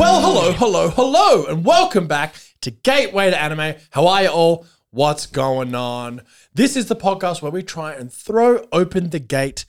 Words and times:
Well, 0.00 0.20
hello, 0.20 0.52
hello, 0.52 0.90
hello, 0.90 1.46
and 1.46 1.64
welcome 1.64 2.06
back 2.06 2.34
to 2.60 2.70
Gateway 2.70 3.30
to 3.30 3.40
Anime. 3.40 3.76
How 3.90 4.06
are 4.06 4.22
you 4.22 4.28
all? 4.28 4.66
What's 4.90 5.26
going 5.26 5.74
on? 5.74 6.22
This 6.52 6.76
is 6.76 6.88
the 6.88 6.96
podcast 6.96 7.40
where 7.40 7.52
we 7.52 7.62
try 7.62 7.94
and 7.94 8.12
throw 8.12 8.66
open 8.72 9.10
the 9.10 9.18
gate 9.18 9.64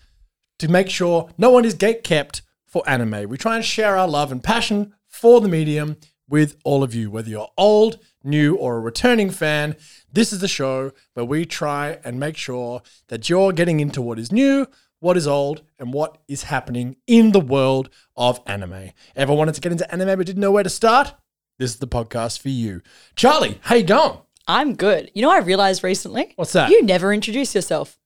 to 0.60 0.68
make 0.68 0.90
sure 0.90 1.30
no 1.38 1.52
one 1.52 1.64
is 1.64 1.74
gate 1.74 2.04
kept 2.04 2.42
for 2.66 2.84
anime. 2.88 3.30
We 3.30 3.38
try 3.38 3.56
and 3.56 3.64
share 3.64 3.98
our 3.98 4.08
love 4.08 4.32
and 4.32 4.44
passion 4.44 4.94
for 5.22 5.40
the 5.40 5.48
medium 5.48 5.98
with 6.28 6.58
all 6.64 6.82
of 6.82 6.96
you, 6.96 7.12
whether 7.12 7.30
you're 7.30 7.52
old, 7.56 8.00
new, 8.24 8.56
or 8.56 8.78
a 8.78 8.80
returning 8.80 9.30
fan. 9.30 9.76
This 10.12 10.34
is 10.34 10.40
the 10.40 10.48
show 10.48 10.94
where 11.14 11.24
we 11.24 11.46
try 11.46 12.00
and 12.04 12.20
make 12.20 12.36
sure 12.36 12.82
that 13.10 13.30
you're 13.30 13.52
getting 13.52 13.80
into 13.80 14.02
what 14.02 14.18
is 14.18 14.32
new, 14.32 14.66
what 15.00 15.18
is 15.18 15.28
old, 15.28 15.62
and 15.78 15.94
what 15.94 16.18
is 16.28 16.44
happening 16.44 16.96
in 17.06 17.34
the 17.34 17.40
world 17.40 17.92
of 18.18 18.42
anime. 18.48 18.94
Ever 19.16 19.32
wanted 19.32 19.54
to 19.54 19.62
get 19.62 19.72
into 19.72 19.92
anime 19.94 20.18
but 20.18 20.26
didn't 20.26 20.42
know 20.42 20.52
where 20.52 20.64
to 20.64 20.72
start? 20.72 21.14
This 21.60 21.70
is 21.70 21.78
the 21.78 21.88
podcast 21.88 22.42
for 22.42 22.50
you. 22.50 22.82
Charlie, 23.16 23.60
how 23.62 23.76
you 23.76 23.84
going? 23.84 24.18
I'm 24.48 24.74
good. 24.74 25.12
You 25.14 25.22
know, 25.22 25.30
I 25.30 25.38
realized 25.38 25.84
recently. 25.84 26.34
What's 26.36 26.54
that? 26.54 26.72
You 26.72 26.82
never 26.82 27.14
introduce 27.14 27.54
yourself. 27.54 28.00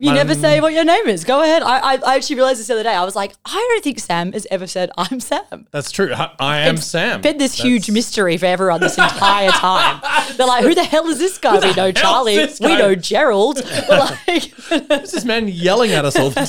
You 0.00 0.10
Um, 0.10 0.16
never 0.16 0.34
say 0.34 0.60
what 0.60 0.72
your 0.72 0.82
name 0.84 1.06
is. 1.06 1.22
Go 1.22 1.40
ahead. 1.40 1.62
I, 1.62 1.78
I, 1.78 1.98
I 2.04 2.16
actually 2.16 2.34
realized 2.34 2.58
this 2.58 2.66
the 2.66 2.74
other 2.74 2.82
day. 2.82 2.94
I 2.94 3.04
was 3.04 3.14
like, 3.14 3.32
I 3.44 3.54
don't 3.54 3.84
think 3.84 4.00
Sam 4.00 4.32
has 4.32 4.44
ever 4.50 4.66
said 4.66 4.90
I'm 4.98 5.20
Sam. 5.20 5.68
That's 5.70 5.92
true. 5.92 6.12
I, 6.12 6.32
I 6.40 6.58
am 6.62 6.74
It's 6.74 6.86
Sam. 6.86 7.20
Been 7.20 7.38
this 7.38 7.52
That's- 7.56 7.64
huge 7.64 7.90
mystery 7.92 8.36
for 8.36 8.46
everyone 8.46 8.80
this 8.80 8.98
entire 8.98 9.50
time. 9.50 10.00
They're 10.36 10.48
like, 10.48 10.64
who 10.64 10.74
the 10.74 10.82
hell 10.82 11.06
is 11.06 11.18
this 11.18 11.38
guy? 11.38 11.60
We 11.60 11.72
know 11.74 11.92
Charlie. 11.92 12.44
We 12.60 12.76
know 12.76 12.96
Gerald. 12.96 13.62
We're 13.88 13.98
like, 13.98 14.42
Who's 14.64 15.12
this 15.12 15.24
man 15.24 15.46
yelling 15.46 15.92
at 15.92 16.04
us 16.04 16.16
all 16.18 16.30
the 16.30 16.44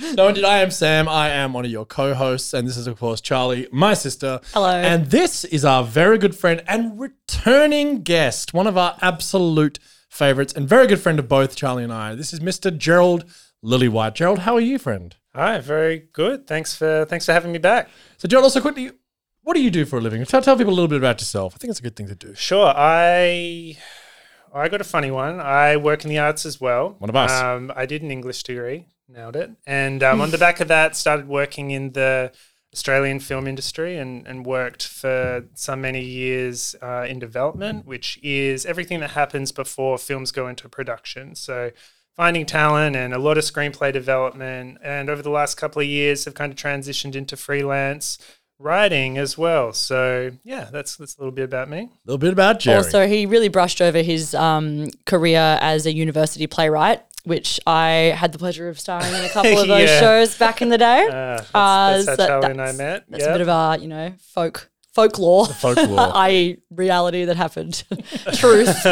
time? 0.00 0.14
no, 0.16 0.28
indeed, 0.28 0.44
I 0.44 0.60
am 0.60 0.70
Sam. 0.70 1.10
I 1.10 1.28
am 1.28 1.52
one 1.52 1.66
of 1.66 1.70
your 1.70 1.84
co-hosts, 1.84 2.54
and 2.54 2.66
this 2.66 2.78
is, 2.78 2.86
of 2.86 2.98
course, 2.98 3.20
Charlie, 3.20 3.68
my 3.70 3.92
sister. 3.92 4.40
Hello. 4.54 4.70
And 4.70 5.10
this 5.10 5.44
is 5.44 5.62
our 5.62 5.84
very 5.84 6.16
good 6.16 6.34
friend 6.34 6.62
and 6.66 6.98
returning 6.98 8.02
guest, 8.02 8.54
one 8.54 8.66
of 8.66 8.78
our 8.78 8.96
absolute 9.02 9.78
favorites, 10.18 10.52
and 10.52 10.68
very 10.68 10.86
good 10.86 11.00
friend 11.00 11.18
of 11.18 11.28
both 11.28 11.54
Charlie 11.54 11.84
and 11.84 11.92
I. 11.92 12.14
This 12.16 12.32
is 12.32 12.40
Mr. 12.40 12.76
Gerald 12.76 13.24
Lillywhite. 13.64 14.14
Gerald, 14.14 14.40
how 14.40 14.54
are 14.56 14.60
you, 14.60 14.78
friend? 14.78 15.14
Hi, 15.34 15.60
very 15.60 16.08
good. 16.12 16.46
Thanks 16.46 16.76
for 16.76 17.06
thanks 17.08 17.24
for 17.24 17.32
having 17.32 17.52
me 17.52 17.58
back. 17.58 17.88
So, 18.18 18.26
Gerald, 18.26 18.44
also 18.44 18.60
quickly, 18.60 18.90
what 19.42 19.54
do 19.54 19.62
you 19.62 19.70
do 19.70 19.84
for 19.86 19.98
a 19.98 20.00
living? 20.00 20.24
Tell, 20.24 20.42
tell 20.42 20.56
people 20.56 20.72
a 20.72 20.74
little 20.74 20.88
bit 20.88 20.98
about 20.98 21.20
yourself. 21.20 21.54
I 21.54 21.58
think 21.58 21.70
it's 21.70 21.80
a 21.80 21.82
good 21.82 21.96
thing 21.96 22.08
to 22.08 22.16
do. 22.16 22.34
Sure, 22.34 22.72
I 22.76 23.76
I 24.52 24.68
got 24.68 24.80
a 24.80 24.84
funny 24.84 25.12
one. 25.12 25.40
I 25.40 25.76
work 25.76 26.04
in 26.04 26.10
the 26.10 26.18
arts 26.18 26.44
as 26.44 26.60
well. 26.60 26.96
One 26.98 27.08
of 27.08 27.16
us. 27.16 27.30
Um, 27.30 27.72
I 27.76 27.86
did 27.86 28.02
an 28.02 28.10
English 28.10 28.42
degree, 28.42 28.86
nailed 29.08 29.36
it, 29.36 29.50
and 29.66 30.02
um, 30.02 30.20
on 30.20 30.32
the 30.32 30.38
back 30.38 30.58
of 30.60 30.68
that, 30.68 30.96
started 30.96 31.28
working 31.28 31.70
in 31.70 31.92
the 31.92 32.32
Australian 32.74 33.18
film 33.18 33.46
industry 33.46 33.96
and, 33.96 34.26
and 34.26 34.44
worked 34.44 34.86
for 34.86 35.44
so 35.54 35.74
many 35.74 36.02
years 36.02 36.76
uh, 36.82 37.06
in 37.08 37.18
development, 37.18 37.86
which 37.86 38.18
is 38.22 38.66
everything 38.66 39.00
that 39.00 39.12
happens 39.12 39.52
before 39.52 39.96
films 39.96 40.30
go 40.30 40.48
into 40.48 40.68
production. 40.68 41.34
So 41.34 41.70
finding 42.14 42.44
talent 42.44 42.96
and 42.96 43.14
a 43.14 43.18
lot 43.18 43.38
of 43.38 43.44
screenplay 43.44 43.92
development. 43.92 44.76
And 44.82 45.08
over 45.08 45.22
the 45.22 45.30
last 45.30 45.54
couple 45.54 45.80
of 45.80 45.88
years, 45.88 46.24
have 46.26 46.34
kind 46.34 46.52
of 46.52 46.58
transitioned 46.58 47.14
into 47.14 47.36
freelance 47.36 48.18
writing 48.58 49.18
as 49.18 49.38
well. 49.38 49.72
So 49.72 50.32
yeah, 50.42 50.68
that's 50.70 50.96
that's 50.96 51.16
a 51.16 51.20
little 51.20 51.32
bit 51.32 51.44
about 51.44 51.70
me. 51.70 51.78
A 51.78 51.90
little 52.04 52.18
bit 52.18 52.32
about 52.32 52.58
Jerry. 52.60 52.76
also, 52.76 53.06
he 53.06 53.24
really 53.24 53.48
brushed 53.48 53.80
over 53.80 54.02
his 54.02 54.34
um, 54.34 54.90
career 55.06 55.58
as 55.60 55.86
a 55.86 55.92
university 55.92 56.46
playwright, 56.46 57.02
which 57.28 57.60
I 57.66 58.14
had 58.16 58.32
the 58.32 58.38
pleasure 58.38 58.68
of 58.68 58.80
starring 58.80 59.14
in 59.14 59.24
a 59.24 59.28
couple 59.36 59.58
of 59.58 59.68
those 59.68 59.88
Yeah. 59.88 60.00
shows 60.00 60.36
back 60.36 60.60
in 60.62 60.68
the 60.70 60.78
day. 60.78 61.06
Uh, 61.06 61.10
that's, 61.10 61.50
Uh, 61.54 61.92
that's 61.92 62.06
so 62.06 62.22
how 62.22 62.26
Charlie 62.40 62.50
and 62.50 62.60
I 62.60 62.72
that's- 62.72 62.78
met. 62.78 63.04
That's 63.08 63.24
yeah. 63.24 63.30
a 63.30 63.34
bit 63.34 63.40
of 63.42 63.48
a, 63.48 63.78
you 63.80 63.88
know, 63.88 64.12
folk 64.34 64.70
folklore, 64.94 65.46
folklore. 65.46 66.10
i.e., 66.16 66.56
reality 66.70 67.24
that 67.26 67.36
happened, 67.36 67.84
truth, 68.34 68.82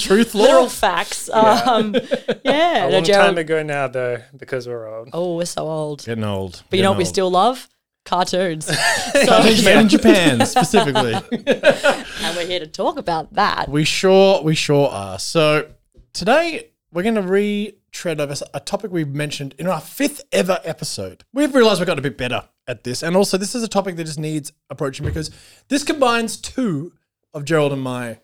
Truth 0.00 0.34
literal 0.34 0.62
law. 0.62 0.68
facts. 0.68 1.28
Um, 1.28 1.94
yeah, 2.42 2.86
a 2.86 2.88
no, 2.88 2.94
long 2.96 3.04
Gerald- 3.04 3.26
time 3.26 3.38
ago 3.38 3.62
now, 3.62 3.86
though, 3.88 4.18
because 4.36 4.66
we're 4.66 4.86
old. 4.88 5.10
Oh, 5.12 5.36
we're 5.36 5.44
so 5.44 5.66
old, 5.68 6.04
Getting 6.06 6.24
old. 6.24 6.62
but 6.70 6.78
you 6.78 6.82
know 6.82 6.92
what 6.92 6.98
we 6.98 7.04
still 7.04 7.30
love? 7.30 7.68
Cartoons. 8.06 8.68
old. 8.70 8.78
so, 9.26 9.42
Made 9.42 9.66
in 9.80 9.88
Japan, 9.88 10.46
specifically. 10.46 11.12
and 11.14 12.36
we're 12.36 12.46
here 12.46 12.60
to 12.60 12.66
talk 12.68 12.96
about 12.96 13.34
that. 13.34 13.68
We 13.68 13.84
sure, 13.84 14.42
we 14.42 14.54
sure 14.54 14.88
are. 14.88 15.18
So 15.18 15.68
today 16.14 16.70
we're 16.92 17.02
going 17.02 17.14
to 17.14 17.22
retread 17.22 18.20
over 18.20 18.34
a 18.54 18.60
topic 18.60 18.90
we've 18.90 19.08
mentioned 19.08 19.54
in 19.58 19.66
our 19.66 19.80
fifth 19.80 20.22
ever 20.32 20.60
episode. 20.64 21.24
We've 21.32 21.54
realized 21.54 21.80
we've 21.80 21.86
got 21.86 21.98
a 21.98 22.02
bit 22.02 22.16
better 22.16 22.48
at 22.66 22.84
this, 22.84 23.02
and 23.02 23.16
also 23.16 23.36
this 23.36 23.54
is 23.54 23.62
a 23.62 23.68
topic 23.68 23.96
that 23.96 24.04
just 24.04 24.18
needs 24.18 24.52
approaching 24.70 25.04
because 25.04 25.30
this 25.68 25.84
combines 25.84 26.36
two 26.36 26.92
of 27.34 27.44
Gerald 27.44 27.72
and 27.72 27.82
my 27.82 28.20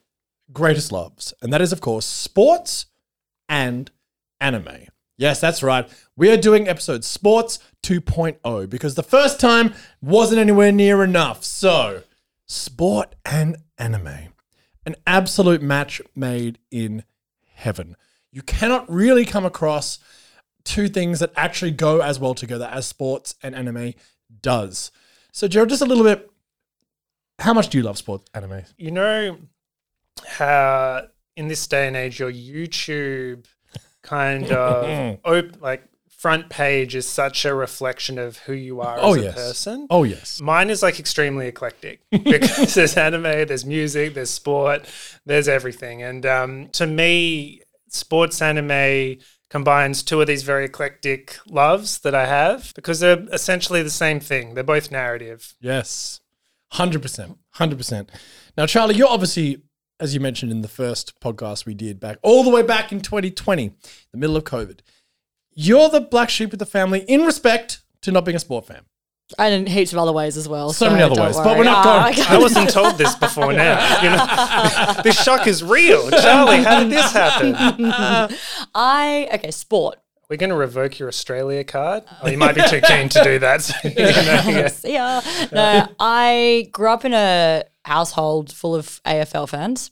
greatest 0.53 0.93
loves, 0.93 1.35
and 1.43 1.53
that 1.53 1.61
is, 1.61 1.73
of 1.73 1.81
course, 1.81 2.07
sports 2.07 2.87
and 3.49 3.91
anime. 4.41 4.87
Yes, 5.19 5.41
that's 5.41 5.63
right. 5.63 5.89
We 6.17 6.31
are 6.31 6.37
doing 6.37 6.69
episode 6.69 7.05
Sports 7.05 7.59
2.0 7.83 8.69
because 8.69 8.95
the 8.95 9.03
first 9.03 9.39
time 9.39 9.75
wasn't 10.01 10.41
anywhere 10.41 10.73
near 10.73 11.05
enough. 11.05 11.45
So, 11.45 12.03
sport 12.47 13.15
and 13.25 13.57
anime 13.79 14.33
an 14.85 14.97
absolute 15.07 15.63
match 15.63 16.03
made 16.15 16.59
in 16.71 17.05
heaven. 17.55 17.97
You 18.33 18.43
cannot 18.43 18.91
really 18.91 19.25
come 19.25 19.45
across 19.45 19.99
two 20.65 20.89
things 20.89 21.21
that 21.21 21.33
actually 21.37 21.73
go 21.73 22.01
as 22.01 22.19
well 22.19 22.35
together 22.35 22.69
as 22.73 22.87
sports 22.87 23.35
and 23.43 23.55
anime 23.55 23.95
does. 24.41 24.91
So, 25.33 25.49
Gerald, 25.49 25.69
just 25.69 25.83
a 25.83 25.87
little 25.87 26.05
bit. 26.05 26.31
How 27.39 27.53
much 27.53 27.69
do 27.69 27.79
you 27.79 27.85
love 27.85 27.99
sports 27.99 28.25
anime? 28.35 28.63
You 28.77 28.91
know 28.93 29.39
how 30.27 31.07
in 31.37 31.49
this 31.49 31.67
day 31.67 31.87
and 31.87 31.97
age, 31.97 32.21
your 32.21 32.31
YouTube 32.33 33.47
kind 34.03 34.51
of 34.53 35.19
op- 35.25 35.61
like 35.61 35.85
front 36.09 36.49
page 36.49 36.95
is 36.95 37.09
such 37.09 37.45
a 37.45 37.53
reflection 37.53 38.17
of 38.19 38.37
who 38.39 38.53
you 38.53 38.81
are 38.81 38.97
Oh, 39.01 39.15
as 39.15 39.21
a 39.21 39.23
yes. 39.25 39.35
person. 39.35 39.87
Oh, 39.91 40.05
yes. 40.05 40.41
Mine 40.41 40.71
is 40.71 40.83
like 40.83 41.01
extremely 41.01 41.49
eclectic 41.49 42.01
because 42.11 42.75
there's 42.75 42.97
anime, 42.97 43.23
there's 43.23 43.65
music, 43.67 44.15
there's 44.15 44.31
sport, 44.31 44.87
there's 45.27 45.49
everything. 45.49 46.03
And 46.03 46.25
um, 46.25 46.69
to 46.75 46.87
me, 46.87 47.62
sports 47.93 48.41
anime 48.43 49.19
combines 49.51 50.03
two 50.03 50.21
of 50.21 50.27
these 50.27 50.43
very 50.43 50.65
eclectic 50.65 51.39
loves 51.47 51.99
that 52.01 52.15
I 52.15 52.27
have 52.27 52.73
because 52.75 53.01
they're 53.01 53.27
essentially 53.33 53.83
the 53.83 53.91
same 53.91 54.19
thing. 54.19 54.55
They're 54.55 54.65
both 54.65 54.91
narrative. 54.91 55.55
Yes. 55.61 56.21
100%. 56.73 57.37
100%. 57.57 58.09
Now, 58.57 58.67
Charlie, 58.67 58.95
you're 58.95 59.09
obviously, 59.09 59.63
as 60.01 60.15
you 60.15 60.21
mentioned 60.21 60.51
in 60.53 60.63
the 60.63 60.69
first 60.69 61.21
podcast 61.21 61.67
we 61.67 61.75
did 61.75 62.01
back, 62.01 62.17
all 62.23 62.43
the 62.43 62.51
way 62.51 62.63
back 62.63 62.93
in 62.93 63.01
2020, 63.03 63.73
the 64.11 64.19
middle 64.19 64.37
of 64.37 64.45
COVID, 64.45 64.81
you're 65.55 65.91
the 65.91 66.01
black 66.01 66.31
sheep 66.31 66.53
of 66.55 66.59
the 66.59 66.67
family 66.67 67.01
in 67.01 67.23
respect 67.23 67.83
to 68.01 68.11
not 68.11 68.25
being 68.25 68.37
a 68.37 68.41
sport 68.41 68.67
fan. 68.67 68.83
And 69.39 69.55
in 69.55 69.67
heaps 69.67 69.93
of 69.93 69.99
other 69.99 70.13
ways 70.13 70.37
as 70.37 70.47
well. 70.49 70.73
So 70.75 70.91
many 70.91 71.03
other 71.03 71.21
ways, 71.21 71.37
but 71.37 71.57
we're 71.57 71.65
not 71.65 71.87
Ah, 71.87 72.03
going- 72.11 72.21
okay. 72.21 72.35
I 72.35 72.39
wasn't 72.39 72.69
told 72.69 72.99
this 72.99 73.15
before 73.15 73.53
now. 73.55 74.03
You 74.03 74.11
know, 74.11 75.03
this 75.03 75.23
shock 75.23 75.47
is 75.47 75.65
real. 75.65 76.11
Charlie, 76.11 76.63
how 76.63 76.81
did 76.81 76.91
this 76.91 77.11
happen? 77.13 77.55
I 78.75 79.29
okay, 79.35 79.51
sport. 79.51 79.99
We're 80.29 80.37
going 80.37 80.51
to 80.51 80.57
revoke 80.57 80.99
your 80.99 81.09
Australia 81.09 81.63
card. 81.65 82.05
Oh, 82.23 82.29
you 82.29 82.39
might 82.39 82.55
be 82.55 82.63
too 82.69 82.81
keen 82.81 83.09
to 83.11 83.23
do 83.25 83.39
that. 83.41 83.61
So, 83.63 83.75
you 83.85 83.91
know, 83.95 84.59
yeah. 84.61 84.69
See 84.69 84.95
ya. 84.95 85.21
No, 85.53 85.89
I 86.01 86.69
grew 86.73 86.89
up 86.89 87.05
in 87.05 87.13
a 87.13 87.65
household 87.85 88.51
full 88.53 88.75
of 88.75 89.01
AFL 89.05 89.49
fans, 89.49 89.91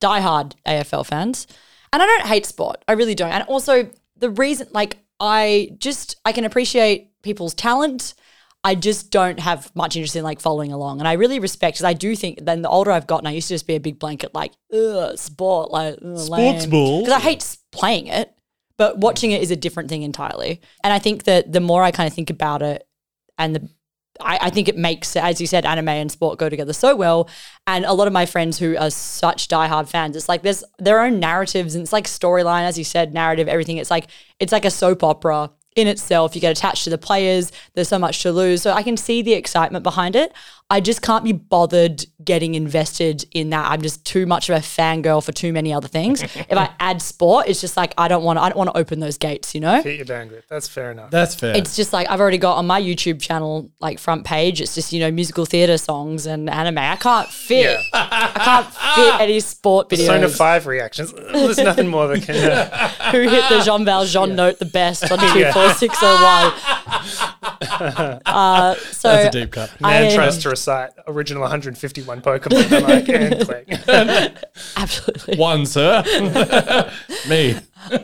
diehard 0.00 0.54
AFL 0.66 1.04
fans, 1.06 1.46
and 1.92 2.00
I 2.02 2.06
don't 2.06 2.26
hate 2.26 2.46
sport. 2.46 2.84
I 2.86 2.92
really 2.92 3.14
don't. 3.16 3.32
And 3.32 3.42
also, 3.44 3.88
the 4.16 4.30
reason, 4.30 4.68
like, 4.72 4.98
I 5.18 5.70
just 5.78 6.16
I 6.24 6.32
can 6.32 6.44
appreciate 6.44 7.10
people's 7.22 7.54
talent. 7.54 8.14
I 8.64 8.76
just 8.76 9.10
don't 9.10 9.40
have 9.40 9.74
much 9.74 9.96
interest 9.96 10.14
in 10.14 10.22
like 10.22 10.40
following 10.40 10.72
along, 10.72 11.00
and 11.00 11.08
I 11.08 11.14
really 11.14 11.40
respect 11.40 11.76
because 11.76 11.84
I 11.84 11.94
do 11.94 12.14
think. 12.14 12.44
Then 12.44 12.62
the 12.62 12.68
older 12.68 12.92
I've 12.92 13.06
gotten, 13.06 13.26
I 13.26 13.32
used 13.32 13.48
to 13.48 13.54
just 13.54 13.66
be 13.66 13.74
a 13.74 13.80
big 13.80 13.98
blanket 13.98 14.34
like, 14.34 14.52
ugh, 14.72 15.18
sport, 15.18 15.70
like 15.70 15.96
Sports 16.16 16.66
ball. 16.66 17.00
because 17.00 17.14
I 17.14 17.20
hate 17.20 17.56
playing 17.72 18.06
it, 18.06 18.32
but 18.76 18.98
watching 18.98 19.32
it 19.32 19.42
is 19.42 19.50
a 19.50 19.56
different 19.56 19.88
thing 19.88 20.02
entirely. 20.02 20.60
And 20.84 20.92
I 20.92 20.98
think 20.98 21.24
that 21.24 21.52
the 21.52 21.60
more 21.60 21.82
I 21.82 21.90
kind 21.90 22.06
of 22.06 22.14
think 22.14 22.30
about 22.30 22.62
it, 22.62 22.86
and 23.36 23.56
the 23.56 23.68
I, 24.20 24.38
I 24.42 24.50
think 24.50 24.68
it 24.68 24.76
makes, 24.76 25.16
as 25.16 25.40
you 25.40 25.46
said, 25.46 25.64
anime 25.64 25.88
and 25.88 26.12
sport 26.12 26.38
go 26.38 26.48
together 26.48 26.72
so 26.72 26.94
well. 26.94 27.28
And 27.66 27.84
a 27.84 27.92
lot 27.92 28.06
of 28.06 28.12
my 28.12 28.26
friends 28.26 28.58
who 28.58 28.76
are 28.76 28.90
such 28.90 29.48
diehard 29.48 29.88
fans, 29.88 30.16
it's 30.16 30.28
like 30.28 30.42
there's 30.42 30.64
their 30.78 31.00
own 31.00 31.18
narratives 31.18 31.74
and 31.74 31.82
it's 31.82 31.92
like 31.92 32.04
storyline, 32.06 32.62
as 32.62 32.78
you 32.78 32.84
said, 32.84 33.14
narrative, 33.14 33.48
everything. 33.48 33.78
It's 33.78 33.90
like 33.90 34.08
it's 34.38 34.52
like 34.52 34.64
a 34.64 34.70
soap 34.70 35.02
opera 35.02 35.50
in 35.76 35.86
itself. 35.86 36.34
You 36.34 36.40
get 36.40 36.56
attached 36.56 36.84
to 36.84 36.90
the 36.90 36.98
players. 36.98 37.52
There's 37.74 37.88
so 37.88 37.98
much 37.98 38.22
to 38.22 38.32
lose. 38.32 38.62
So 38.62 38.72
I 38.72 38.82
can 38.82 38.96
see 38.96 39.22
the 39.22 39.32
excitement 39.32 39.82
behind 39.82 40.16
it. 40.16 40.32
I 40.72 40.80
just 40.80 41.02
can't 41.02 41.22
be 41.22 41.32
bothered 41.32 42.06
getting 42.24 42.54
invested 42.54 43.26
in 43.32 43.50
that. 43.50 43.70
I'm 43.70 43.82
just 43.82 44.06
too 44.06 44.24
much 44.24 44.48
of 44.48 44.56
a 44.56 44.60
fangirl 44.60 45.22
for 45.22 45.30
too 45.30 45.52
many 45.52 45.70
other 45.70 45.86
things. 45.86 46.22
if 46.34 46.56
I 46.56 46.70
add 46.80 47.02
sport, 47.02 47.46
it's 47.46 47.60
just 47.60 47.76
like 47.76 47.92
I 47.98 48.08
don't 48.08 48.24
want 48.24 48.38
to. 48.38 48.42
I 48.42 48.48
don't 48.48 48.56
want 48.56 48.70
to 48.70 48.78
open 48.78 48.98
those 48.98 49.18
gates. 49.18 49.54
You 49.54 49.60
know. 49.60 49.82
Hit 49.82 49.96
your 49.96 50.06
bandwidth. 50.06 50.44
That's 50.48 50.68
fair 50.68 50.90
enough. 50.90 51.10
That's 51.10 51.34
fair. 51.34 51.54
It's 51.54 51.76
just 51.76 51.92
like 51.92 52.08
I've 52.08 52.20
already 52.20 52.38
got 52.38 52.56
on 52.56 52.66
my 52.66 52.80
YouTube 52.80 53.20
channel, 53.20 53.70
like 53.80 53.98
front 53.98 54.24
page. 54.24 54.62
It's 54.62 54.74
just 54.74 54.94
you 54.94 55.00
know 55.00 55.10
musical 55.10 55.44
theater 55.44 55.76
songs 55.76 56.24
and 56.24 56.48
anime. 56.48 56.78
I 56.78 56.96
can't 56.96 57.28
fit. 57.28 57.78
Yeah. 57.78 57.82
I 57.92 58.32
can't 58.42 58.74
fit 58.94 59.20
any 59.20 59.40
sport 59.40 59.90
Persona 59.90 60.26
videos. 60.26 60.38
5 60.38 60.66
reactions. 60.66 61.12
There's 61.12 61.58
nothing 61.58 61.88
more 61.88 62.06
that 62.06 62.22
can. 62.22 62.34
Uh, 62.34 62.88
Who 63.12 63.28
hit 63.28 63.46
the 63.50 63.60
Jean 63.62 63.84
Valjean 63.84 64.34
note 64.36 64.58
the 64.58 64.64
best 64.64 65.12
on 65.12 65.18
two 65.34 65.52
four 65.52 65.68
six 65.74 66.00
zero 66.00 66.12
one? 66.14 66.52
Uh, 68.24 68.74
so 68.90 69.08
That's 69.08 69.34
a 69.34 69.40
deep 69.40 69.52
cut. 69.52 69.78
man 69.80 70.10
I- 70.10 70.14
tries 70.14 70.38
to 70.38 70.48
recite 70.66 70.90
original 71.08 71.42
151 71.42 72.20
Pokemon. 72.22 72.72
I'm 72.72 72.82
like, 72.82 73.08
and 73.08 73.40
click. 73.40 73.68
absolutely. 74.76 75.36
One, 75.36 75.66
sir. 75.66 76.02
Me. 77.28 77.56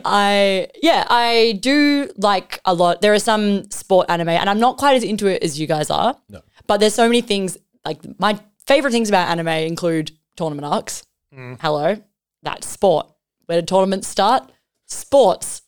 I 0.05 0.67
yeah, 0.81 1.05
I 1.09 1.57
do 1.61 2.11
like 2.17 2.59
a 2.65 2.73
lot. 2.73 3.01
There 3.01 3.13
are 3.13 3.19
some 3.19 3.69
sport 3.71 4.09
anime, 4.09 4.29
and 4.29 4.49
I'm 4.49 4.59
not 4.59 4.77
quite 4.77 4.95
as 4.95 5.03
into 5.03 5.27
it 5.27 5.41
as 5.41 5.59
you 5.59 5.67
guys 5.67 5.89
are. 5.89 6.17
No. 6.29 6.41
But 6.67 6.79
there's 6.79 6.93
so 6.93 7.07
many 7.07 7.21
things. 7.21 7.57
Like 7.85 7.99
my 8.19 8.39
favorite 8.67 8.91
things 8.91 9.09
about 9.09 9.29
anime 9.29 9.47
include 9.47 10.11
tournament 10.35 10.65
arcs. 10.65 11.05
Mm. 11.33 11.57
Hello, 11.61 11.95
that's 12.43 12.67
sport. 12.67 13.09
Where 13.45 13.61
do 13.61 13.65
tournaments 13.65 14.07
start? 14.07 14.51
Sports. 14.85 15.61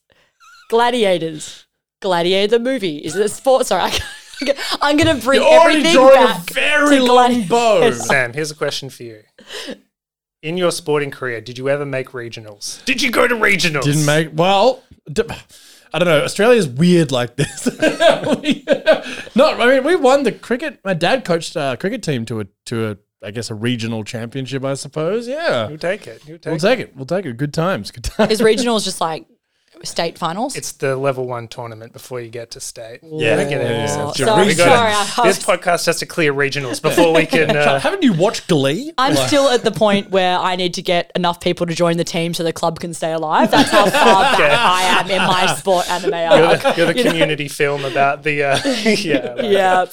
Gladiators. 0.70 1.66
Gladiator 2.02 2.58
the 2.58 2.64
movie. 2.64 2.98
Is 2.98 3.16
it 3.16 3.26
a 3.26 3.30
sport? 3.30 3.68
Sorry, 3.68 3.84
I, 3.84 4.00
I'm 4.82 4.98
gonna 4.98 5.16
bring 5.16 5.42
You're 5.42 5.62
everything 5.62 5.94
drawing 5.94 6.14
back. 6.26 6.52
a 6.52 6.54
very 6.54 6.98
to 6.98 7.04
long 7.04 7.48
bow. 7.48 7.92
Sam, 7.94 8.34
here's 8.34 8.52
a 8.52 8.56
question 8.56 8.90
for 8.90 9.04
you. 9.04 9.22
In 10.42 10.58
your 10.58 10.72
sporting 10.72 11.12
career, 11.12 11.40
did 11.40 11.58
you 11.60 11.70
ever 11.70 11.86
make 11.86 12.10
regionals? 12.10 12.84
Did 12.86 13.02
you 13.02 13.12
go 13.12 13.28
to 13.28 13.36
regionals? 13.36 13.84
Didn't 13.84 14.06
make 14.06 14.30
well. 14.34 14.82
d- 15.12 15.24
I 15.94 16.00
don't 16.00 16.08
know. 16.08 16.24
Australia's 16.24 16.68
weird 16.68 17.12
like 17.12 17.36
this. 17.36 17.66
We- 17.66 18.64
not. 19.36 19.60
I 19.62 19.68
mean, 19.68 19.84
we 19.84 19.96
won 19.96 20.24
the 20.24 20.32
cricket. 20.32 20.80
My 20.84 20.94
dad 20.94 21.26
coached 21.26 21.56
a 21.56 21.78
cricket 21.80 22.02
team 22.02 22.26
to 22.26 22.40
a 22.42 22.46
to 22.68 22.92
a 22.92 22.98
I 23.24 23.30
guess 23.30 23.52
a 23.52 23.56
regional 23.56 24.04
championship. 24.04 24.66
I 24.66 24.74
suppose. 24.74 25.28
Yeah. 25.28 25.70
You 25.70 25.78
take 25.78 26.08
it. 26.08 26.26
You 26.28 26.40
take 26.40 26.46
We'll 26.46 26.56
it. 26.56 26.60
take 26.62 26.80
it. 26.80 26.96
We'll 26.96 27.06
take 27.06 27.26
it. 27.26 27.38
Good 27.38 27.54
times. 27.54 27.92
Good 27.92 28.06
times. 28.06 28.32
Is 28.32 28.42
regionals 28.42 28.84
just 28.84 29.00
like 29.00 29.28
state 29.84 30.18
finals? 30.18 30.56
It's 30.56 30.72
the 30.74 30.96
level 30.96 31.28
one 31.28 31.48
tournament 31.48 31.94
before 31.94 32.20
you 32.22 32.30
get 32.30 32.52
to 32.52 32.60
state. 32.60 33.00
Yeah. 33.04 33.36
Don't 33.36 33.50
get 33.50 33.62
ahead 33.62 33.72
Yeah, 33.76 33.82
yourself. 33.84 34.18
Sorry, 34.18 34.48
We 34.48 34.56
gotta- 34.56 35.06
sorry, 35.12 35.28
this 35.28 35.44
podcast 35.44 35.86
has 35.86 36.00
to 36.00 36.06
clear 36.06 36.34
regionals 36.34 36.82
before 36.82 37.14
we 37.14 37.26
can. 37.26 37.56
Uh, 37.62 37.80
Haven't 37.80 38.02
you 38.04 38.14
watched 38.14 38.48
Glee? 38.48 38.92
I'm 38.98 39.16
still 39.16 39.50
at 39.50 39.64
the 39.64 39.72
point 39.72 40.10
where 40.10 40.38
I 40.38 40.56
need 40.56 40.74
to 40.76 40.82
get 40.82 41.12
enough 41.16 41.40
people 41.40 41.66
to 41.68 41.76
join 41.76 41.98
the 41.98 42.04
team 42.04 42.34
so 42.34 42.44
the 42.44 42.54
club 42.54 42.80
can 42.80 42.94
stay 42.94 43.12
alive. 43.12 43.52
That's 43.52 43.70
how 43.70 43.84
far 43.90 43.92
back 44.24 44.40
I 44.40 45.00
am 45.00 45.10
in 45.10 45.18
my 45.18 45.54
sport 45.56 45.90
anime 45.90 46.12
you're 46.14 46.58
the, 46.58 46.74
you're 46.78 46.94
the 46.94 47.04
community 47.04 47.48
film 47.48 47.84
about 47.86 48.24
the. 48.24 48.44
Uh, 48.44 48.60
yeah. 48.86 49.34
like- 49.34 49.52
Yeah. 49.52 49.86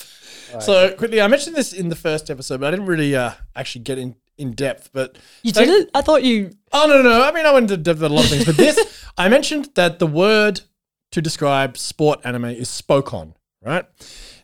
So 0.61 0.93
quickly, 0.95 1.21
I 1.21 1.27
mentioned 1.27 1.55
this 1.57 1.73
in 1.75 1.89
the 1.91 1.97
first 1.97 2.31
episode, 2.31 2.61
but 2.61 2.69
I 2.69 2.71
didn't 2.71 2.87
really 2.87 3.15
uh, 3.15 3.33
actually 3.55 3.83
get 3.83 3.99
in 3.99 4.15
in 4.39 4.53
depth. 4.53 4.91
But 4.93 5.19
You 5.43 5.53
did 5.53 5.69
it? 5.69 5.91
I 5.95 6.03
thought 6.03 6.23
you. 6.23 6.51
Oh 6.73 6.87
no, 6.87 7.03
no, 7.03 7.09
no. 7.09 7.23
I 7.23 7.33
mean, 7.33 7.47
I 7.47 7.53
went 7.53 7.71
into 7.71 7.77
depth 7.83 8.01
a 8.03 8.09
lot 8.09 8.25
of 8.25 8.31
things, 8.31 8.45
but 8.45 8.57
this 8.57 9.07
I 9.19 9.29
mentioned 9.29 9.71
that 9.75 9.99
the 9.99 10.07
word 10.07 10.61
to 11.13 11.21
describe 11.23 11.77
sport 11.79 12.21
anime 12.25 12.47
is 12.47 12.69
spokon, 12.69 13.35
right? 13.63 13.85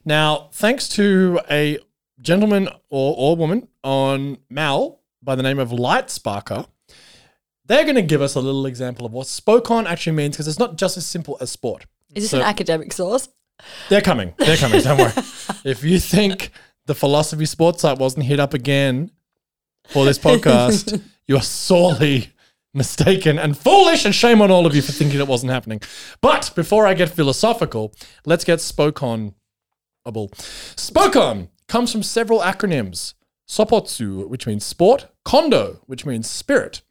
Now, 0.05 0.49
thanks 0.53 0.89
to 0.91 1.41
a 1.51 1.79
gentleman 2.21 2.69
or, 2.91 3.15
or 3.17 3.37
woman 3.37 3.69
on 3.83 4.39
Mal 4.51 5.01
by 5.23 5.35
the 5.35 5.43
name 5.43 5.59
of 5.59 5.73
Light 5.73 6.09
Sparker, 6.09 6.67
they're 7.67 7.85
going 7.85 7.95
to 7.97 8.03
give 8.03 8.21
us 8.23 8.35
a 8.35 8.41
little 8.41 8.67
example 8.67 9.07
of 9.07 9.13
what 9.13 9.27
spokon 9.27 9.87
actually 9.87 10.17
means 10.17 10.37
because 10.37 10.49
it's 10.49 10.59
not 10.59 10.77
just 10.77 10.97
as 10.97 11.07
simple 11.07 11.37
as 11.41 11.51
sport. 11.51 11.87
Is 12.15 12.25
this 12.25 12.31
So- 12.33 12.39
an 12.39 12.45
academic 12.45 12.93
source? 12.93 13.29
They're 13.89 14.01
coming. 14.03 14.35
They're 14.39 14.57
coming. 14.57 14.81
Don't 14.83 14.99
worry. 14.99 15.13
If 15.65 15.83
you 15.85 15.99
think 15.99 16.51
the 16.87 16.95
philosophy 16.95 17.47
sports 17.47 17.81
site 17.83 17.99
wasn't 17.99 18.27
hit 18.27 18.39
up 18.41 18.53
again 18.53 19.11
for 19.87 20.05
this 20.05 20.19
podcast, 20.19 21.03
you 21.27 21.37
are 21.37 21.43
sorely 21.43 22.31
mistaken 22.73 23.39
and 23.39 23.57
foolish, 23.57 24.05
and 24.05 24.15
shame 24.15 24.43
on 24.43 24.51
all 24.51 24.67
of 24.67 24.75
you 24.75 24.83
for 24.83 24.93
thinking 24.93 25.21
it 25.21 25.29
wasn't 25.29 25.53
happening. 25.53 25.81
But 26.21 26.51
before 26.55 26.87
I 26.87 26.95
get 26.95 27.09
philosophical, 27.11 27.95
let's 28.27 28.45
get 28.45 28.61
spokon. 28.61 29.35
Spokon 30.77 31.49
comes 31.69 31.93
from 31.93 32.03
several 32.03 32.41
acronyms. 32.41 33.15
Sopotsu, 33.49 34.29
which 34.29 34.47
means 34.47 34.65
sport, 34.65 35.09
kondo, 35.25 35.81
which 35.87 36.07
means 36.07 36.31
spirit, 36.31 36.83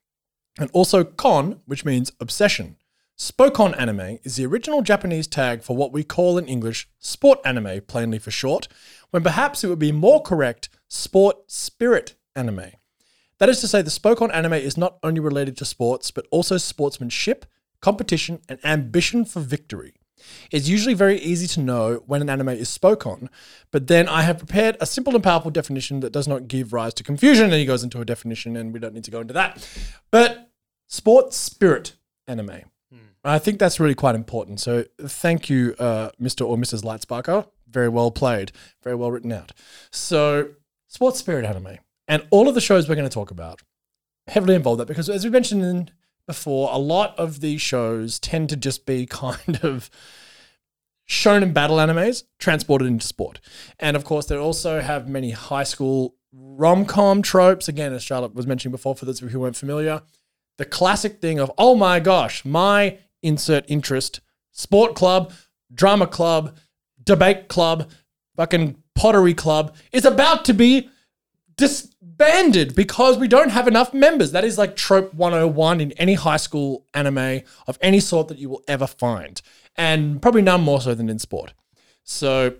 and 0.59 0.69
also 0.71 1.03
kon, 1.03 1.61
which 1.65 1.83
means 1.83 2.11
obsession. 2.19 2.77
Spokon 3.15 3.73
anime 3.75 4.19
is 4.23 4.35
the 4.35 4.45
original 4.45 4.81
Japanese 4.81 5.27
tag 5.27 5.61
for 5.63 5.75
what 5.75 5.91
we 5.91 6.03
call 6.03 6.37
in 6.37 6.45
English 6.45 6.87
sport 6.99 7.39
anime, 7.45 7.81
plainly 7.81 8.19
for 8.19 8.31
short, 8.31 8.67
when 9.11 9.23
perhaps 9.23 9.63
it 9.63 9.67
would 9.67 9.79
be 9.79 9.91
more 9.91 10.21
correct 10.21 10.69
sport 10.87 11.51
spirit 11.51 12.15
anime. 12.35 12.71
That 13.43 13.49
is 13.49 13.59
to 13.59 13.67
say, 13.67 13.81
the 13.81 13.89
Spokon 13.89 14.31
anime 14.31 14.53
is 14.53 14.77
not 14.77 14.99
only 15.03 15.19
related 15.19 15.57
to 15.57 15.65
sports, 15.65 16.11
but 16.11 16.25
also 16.31 16.55
sportsmanship, 16.55 17.45
competition, 17.81 18.39
and 18.47 18.57
ambition 18.63 19.25
for 19.25 19.41
victory. 19.41 19.95
It's 20.49 20.69
usually 20.69 20.93
very 20.93 21.19
easy 21.19 21.47
to 21.47 21.59
know 21.59 22.03
when 22.05 22.21
an 22.21 22.29
anime 22.29 22.47
is 22.47 22.69
Spokon, 22.69 23.29
but 23.69 23.87
then 23.87 24.07
I 24.07 24.21
have 24.21 24.37
prepared 24.37 24.77
a 24.79 24.85
simple 24.85 25.13
and 25.13 25.21
powerful 25.21 25.51
definition 25.51 25.99
that 25.99 26.13
does 26.13 26.25
not 26.25 26.47
give 26.47 26.71
rise 26.71 26.93
to 26.93 27.03
confusion. 27.03 27.47
And 27.47 27.55
he 27.55 27.65
goes 27.65 27.83
into 27.83 27.99
a 27.99 28.05
definition, 28.05 28.55
and 28.55 28.71
we 28.71 28.79
don't 28.79 28.93
need 28.93 29.03
to 29.03 29.11
go 29.11 29.19
into 29.19 29.33
that. 29.33 29.67
But 30.09 30.49
sports 30.87 31.35
spirit 31.35 31.97
anime. 32.29 32.61
I 33.25 33.39
think 33.39 33.59
that's 33.59 33.77
really 33.77 33.93
quite 33.93 34.15
important. 34.15 34.61
So 34.61 34.85
thank 35.01 35.49
you, 35.49 35.75
uh, 35.79 36.11
Mr. 36.17 36.47
or 36.47 36.55
Mrs. 36.55 36.83
Lightsparker. 36.83 37.45
Very 37.69 37.89
well 37.89 38.09
played, 38.09 38.53
very 38.85 38.95
well 38.95 39.11
written 39.11 39.33
out. 39.33 39.51
So 39.91 40.51
sports 40.87 41.19
spirit 41.19 41.43
anime 41.43 41.79
and 42.13 42.27
all 42.29 42.47
of 42.47 42.53
the 42.53 42.61
shows 42.61 42.87
we're 42.87 42.95
going 42.95 43.09
to 43.09 43.13
talk 43.13 43.31
about 43.31 43.61
heavily 44.27 44.55
involve 44.55 44.77
that 44.77 44.87
because 44.87 45.09
as 45.09 45.25
we 45.25 45.31
mentioned 45.31 45.91
before, 46.27 46.69
a 46.71 46.77
lot 46.77 47.17
of 47.17 47.41
these 47.41 47.61
shows 47.61 48.19
tend 48.19 48.49
to 48.49 48.55
just 48.55 48.85
be 48.85 49.05
kind 49.09 49.59
of 49.63 49.89
shonen 51.09 51.53
battle 51.53 51.77
animes 51.77 52.23
transported 52.37 52.87
into 52.87 53.05
sport. 53.05 53.41
And 53.79 53.97
of 53.97 54.05
course, 54.05 54.27
they 54.27 54.37
also 54.37 54.79
have 54.79 55.09
many 55.09 55.31
high 55.31 55.63
school 55.63 56.15
rom 56.31 56.85
com 56.85 57.21
tropes. 57.21 57.67
Again, 57.67 57.93
as 57.93 58.03
Charlotte 58.03 58.35
was 58.35 58.47
mentioning 58.47 58.71
before, 58.71 58.95
for 58.95 59.05
those 59.05 59.21
of 59.21 59.27
you 59.27 59.31
who 59.31 59.39
weren't 59.39 59.57
familiar, 59.57 60.01
the 60.57 60.65
classic 60.65 61.19
thing 61.19 61.39
of, 61.39 61.51
oh 61.57 61.75
my 61.75 61.99
gosh, 61.99 62.45
my 62.45 62.99
insert 63.21 63.65
interest, 63.67 64.21
sport 64.51 64.95
club, 64.95 65.33
drama 65.73 66.07
club, 66.07 66.55
debate 67.03 67.47
club, 67.47 67.89
fucking 68.35 68.77
pottery 68.95 69.33
club 69.33 69.75
is 69.91 70.05
about 70.05 70.45
to 70.45 70.53
be 70.53 70.89
disbanded 72.17 72.75
because 72.75 73.17
we 73.17 73.27
don't 73.27 73.49
have 73.49 73.67
enough 73.67 73.93
members. 73.93 74.31
That 74.31 74.43
is 74.43 74.57
like 74.57 74.75
trope 74.75 75.13
101 75.13 75.81
in 75.81 75.91
any 75.93 76.13
high 76.15 76.37
school 76.37 76.85
anime 76.93 77.41
of 77.67 77.77
any 77.81 77.99
sort 77.99 78.27
that 78.29 78.37
you 78.37 78.49
will 78.49 78.63
ever 78.67 78.87
find. 78.87 79.41
And 79.75 80.21
probably 80.21 80.41
none 80.41 80.61
more 80.61 80.81
so 80.81 80.93
than 80.93 81.09
in 81.09 81.19
sport. 81.19 81.53
So 82.03 82.55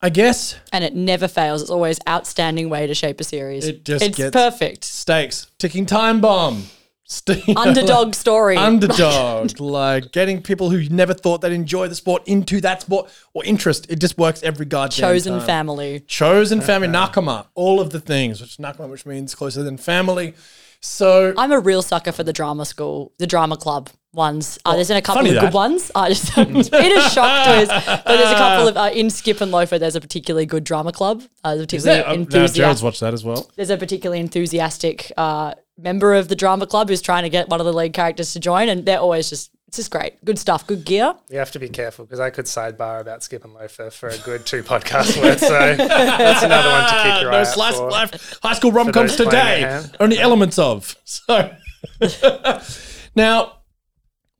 I 0.00 0.08
guess 0.08 0.56
And 0.72 0.84
it 0.84 0.94
never 0.94 1.28
fails. 1.28 1.62
It's 1.62 1.70
always 1.70 1.98
outstanding 2.08 2.68
way 2.70 2.86
to 2.86 2.94
shape 2.94 3.20
a 3.20 3.24
series. 3.24 3.66
It 3.66 3.84
just 3.84 4.04
it's 4.04 4.16
gets- 4.16 4.32
perfect. 4.32 4.84
stakes, 4.84 5.46
ticking 5.58 5.86
time 5.86 6.20
bomb. 6.20 6.64
St- 7.12 7.56
Underdog 7.56 8.06
like- 8.06 8.14
story. 8.26 8.56
Underdog, 8.56 9.60
like 9.60 10.12
getting 10.12 10.42
people 10.42 10.70
who 10.70 10.88
never 10.88 11.12
thought 11.12 11.42
they'd 11.42 11.52
enjoy 11.52 11.88
the 11.88 11.94
sport 11.94 12.26
into 12.26 12.60
that 12.62 12.82
sport 12.82 13.10
or 13.34 13.44
interest. 13.44 13.86
It 13.90 14.00
just 14.00 14.16
works 14.16 14.42
every 14.42 14.66
goddamn 14.66 15.00
Chosen 15.02 15.38
time. 15.38 15.46
family. 15.46 16.00
Chosen 16.00 16.60
family, 16.60 16.88
nakama, 16.88 17.46
all 17.54 17.80
of 17.80 17.90
the 17.90 18.00
things, 18.00 18.40
which 18.40 18.56
nakama, 18.56 18.88
which 18.88 19.04
means 19.04 19.34
closer 19.34 19.62
than 19.62 19.76
family. 19.76 20.34
So 20.80 21.32
I'm 21.38 21.52
a 21.52 21.60
real 21.60 21.82
sucker 21.82 22.10
for 22.12 22.24
the 22.24 22.32
drama 22.32 22.64
school, 22.64 23.12
the 23.18 23.26
drama 23.26 23.56
club 23.56 23.90
ones. 24.14 24.58
Uh, 24.64 24.74
there's 24.74 24.88
been 24.88 24.96
a 24.96 25.02
couple 25.02 25.22
funny 25.22 25.36
of 25.36 25.40
good 25.40 25.52
ones. 25.52 25.92
I 25.94 26.08
just 26.08 26.36
it 26.36 26.48
is 26.92 27.12
shocked 27.12 27.44
to 27.68 27.74
us, 27.74 27.86
but 27.86 28.04
there's 28.16 28.30
a 28.30 28.34
couple 28.34 28.68
of 28.68 28.76
uh, 28.76 28.90
in 28.92 29.08
Skip 29.08 29.40
and 29.40 29.52
Loafer. 29.52 29.78
There's 29.78 29.94
a 29.96 30.00
particularly 30.00 30.44
good 30.44 30.64
drama 30.64 30.90
club. 30.92 31.22
Uh, 31.44 31.54
there's 31.54 31.60
a 31.72 31.76
is 31.76 31.84
particularly 31.84 32.02
that, 32.02 32.08
uh, 32.08 32.14
enthusiastic. 32.14 32.56
Gerald's 32.56 32.82
watched 32.82 33.00
that 33.00 33.14
as 33.14 33.24
well. 33.24 33.48
there's 33.54 33.70
a 33.70 33.76
particularly 33.76 34.18
enthusiastic 34.20 35.12
uh, 35.16 35.54
member 35.78 36.14
of 36.14 36.28
the 36.28 36.36
drama 36.36 36.66
club 36.66 36.88
who's 36.88 37.02
trying 37.02 37.22
to 37.24 37.30
get 37.30 37.48
one 37.48 37.60
of 37.60 37.66
the 37.66 37.72
lead 37.72 37.92
characters 37.92 38.32
to 38.34 38.40
join, 38.40 38.68
and 38.68 38.84
they're 38.86 38.98
always 38.98 39.28
just 39.30 39.50
it's 39.68 39.78
just 39.78 39.90
great, 39.90 40.22
good 40.22 40.38
stuff, 40.38 40.66
good 40.66 40.84
gear. 40.84 41.14
You 41.30 41.38
have 41.38 41.50
to 41.52 41.58
be 41.58 41.70
careful 41.70 42.04
because 42.04 42.20
I 42.20 42.28
could 42.28 42.44
sidebar 42.44 43.00
about 43.00 43.22
Skip 43.22 43.42
and 43.42 43.54
Loafer 43.54 43.88
for 43.90 44.10
a 44.10 44.18
good 44.18 44.44
two 44.44 44.62
podcast 44.62 45.18
worth. 45.18 45.40
So 45.40 45.48
that's 45.48 46.42
another 46.42 46.68
one 46.68 46.84
to 46.88 47.02
keep 47.02 47.22
your 47.22 47.30
eye 47.30 47.36
No 47.36 47.38
out 47.38 47.46
slice 47.46 47.76
for. 47.78 47.86
of 47.86 47.90
life, 47.92 48.38
high 48.42 48.52
school 48.52 48.70
rom 48.70 48.92
coms 48.92 49.16
today. 49.16 49.82
Only 49.98 50.18
elements 50.18 50.58
of. 50.58 50.94
So 51.04 51.54
now 53.16 53.58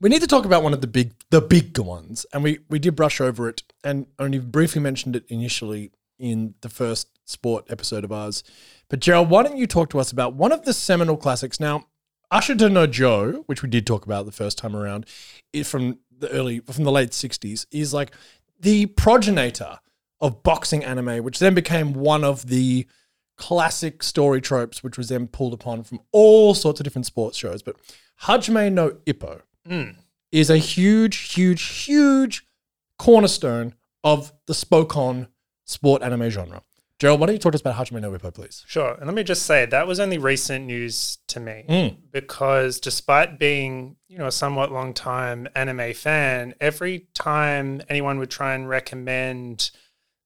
we 0.01 0.11
need 0.11 0.21
to 0.21 0.27
talk 0.27 0.45
about 0.45 0.62
one 0.62 0.75
of 0.75 0.81
the 0.81 0.87
big, 0.87 1.15
the 1.31 1.41
big 1.41 1.79
ones, 1.79 2.27
and 2.33 2.43
we 2.43 2.59
we 2.69 2.79
did 2.79 2.95
brush 2.97 3.21
over 3.21 3.49
it 3.49 3.62
and 3.83 4.07
only 4.19 4.39
briefly 4.39 4.83
mentioned 4.83 5.17
it 5.17 5.25
initially 5.29 5.93
in 6.19 6.55
the 6.61 6.69
first 6.69 7.09
sport 7.25 7.65
episode 7.71 8.05
of 8.05 8.12
ours. 8.12 8.45
But 8.93 9.01
Gerald, 9.01 9.31
why 9.31 9.43
don't 9.43 9.57
you 9.57 9.67
talk 9.67 9.89
to 9.91 9.99
us 9.99 10.13
about 10.13 10.35
one 10.35 10.53
of 10.53 10.67
the 10.67 10.75
seminal 10.75 11.17
classics? 11.17 11.59
Now, 11.59 11.87
Ashita 12.31 12.71
no 12.71 12.87
Joe, 12.87 13.43
which 13.47 13.63
we 13.63 13.71
did 13.71 13.87
talk 13.87 14.05
about 14.05 14.27
the 14.27 14.33
first 14.33 14.59
time 14.59 14.77
around, 14.77 15.07
is 15.51 15.67
from 15.67 16.01
the 16.19 16.29
early 16.29 16.59
from 16.59 16.85
the 16.85 16.93
late 16.93 17.13
'60s, 17.13 17.65
is 17.71 17.95
like 17.95 18.13
the 18.61 18.85
progenitor 18.85 19.79
of 20.21 20.43
boxing 20.43 20.85
anime, 20.85 21.25
which 21.25 21.39
then 21.39 21.55
became 21.55 21.95
one 21.95 22.23
of 22.23 22.49
the 22.49 22.87
classic 23.39 24.03
story 24.03 24.43
tropes, 24.43 24.85
which 24.85 24.99
was 24.99 25.09
then 25.09 25.27
pulled 25.27 25.55
upon 25.55 25.85
from 25.85 26.01
all 26.13 26.53
sorts 26.53 26.79
of 26.79 26.85
different 26.85 27.07
sports 27.07 27.39
shows. 27.39 27.63
But 27.63 27.77
Hajime 28.25 28.75
no 28.75 28.91
Ippo 29.07 29.41
hmm. 29.67 29.93
is 30.31 30.51
a 30.51 30.59
huge, 30.59 31.33
huge, 31.33 31.63
huge 31.63 32.47
cornerstone 32.99 33.73
of 34.05 34.35
the 34.47 34.53
Spokon 34.53 35.29
sport 35.65 36.03
anime 36.03 36.29
genre. 36.29 36.61
Gerald, 37.02 37.18
why 37.18 37.26
don't 37.26 37.35
you 37.35 37.40
talk 37.40 37.50
to 37.50 37.56
us 37.56 37.61
about 37.62 37.75
Hajime 37.75 38.00
no 38.00 38.12
Ippo, 38.12 38.32
please? 38.32 38.64
Sure. 38.68 38.92
And 38.94 39.06
let 39.06 39.14
me 39.16 39.25
just 39.25 39.42
say 39.44 39.66
that 39.66 39.88
was 39.88 39.99
only 39.99 40.18
recent 40.18 40.66
news 40.66 41.18
to 41.26 41.40
me 41.40 41.64
Mm. 41.68 41.97
because 42.12 42.78
despite 42.78 43.40
being, 43.40 43.97
you 44.06 44.18
know, 44.18 44.28
a 44.28 44.30
somewhat 44.30 44.71
long 44.71 44.94
time 44.94 45.49
anime 45.56 45.94
fan, 45.94 46.54
every 46.61 47.09
time 47.12 47.82
anyone 47.88 48.21
would 48.21 48.30
try 48.30 48.54
and 48.54 48.68
recommend 48.68 49.73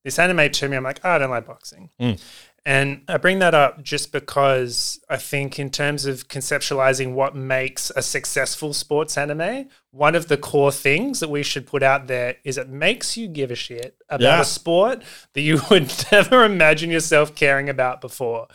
this 0.05 0.19
anime 0.19 0.51
to 0.51 0.69
me, 0.69 0.77
I'm 0.77 0.85
like, 0.85 1.01
oh, 1.03 1.13
I 1.13 1.17
don't 1.19 1.31
like 1.31 1.47
boxing. 1.47 1.89
Mm. 1.99 2.21
And 2.69 3.03
I 3.07 3.17
bring 3.19 3.39
that 3.39 3.55
up 3.55 3.81
just 3.81 4.11
because 4.11 4.99
I 5.09 5.19
think, 5.19 5.61
in 5.61 5.71
terms 5.71 6.05
of 6.05 6.27
conceptualizing 6.27 7.13
what 7.15 7.37
makes 7.37 7.91
a 7.95 8.03
successful 8.03 8.73
sports 8.73 9.17
anime, 9.17 9.69
one 9.93 10.17
of 10.17 10.27
the 10.27 10.37
core 10.37 10.73
things 10.73 11.21
that 11.21 11.31
we 11.31 11.45
should 11.45 11.65
put 11.69 11.85
out 11.85 12.09
there 12.09 12.35
is 12.43 12.59
it 12.59 12.69
makes 12.69 13.17
you 13.17 13.29
give 13.29 13.53
a 13.53 13.55
shit 13.55 13.97
about 14.09 14.21
Yeah. 14.21 14.41
a 14.41 14.45
sport 14.45 15.05
that 15.35 15.43
you 15.43 15.61
would 15.71 15.95
never 16.11 16.45
imagine 16.45 16.91
yourself 16.91 17.37
caring 17.37 17.69
about 17.69 18.01
before. 18.01 18.49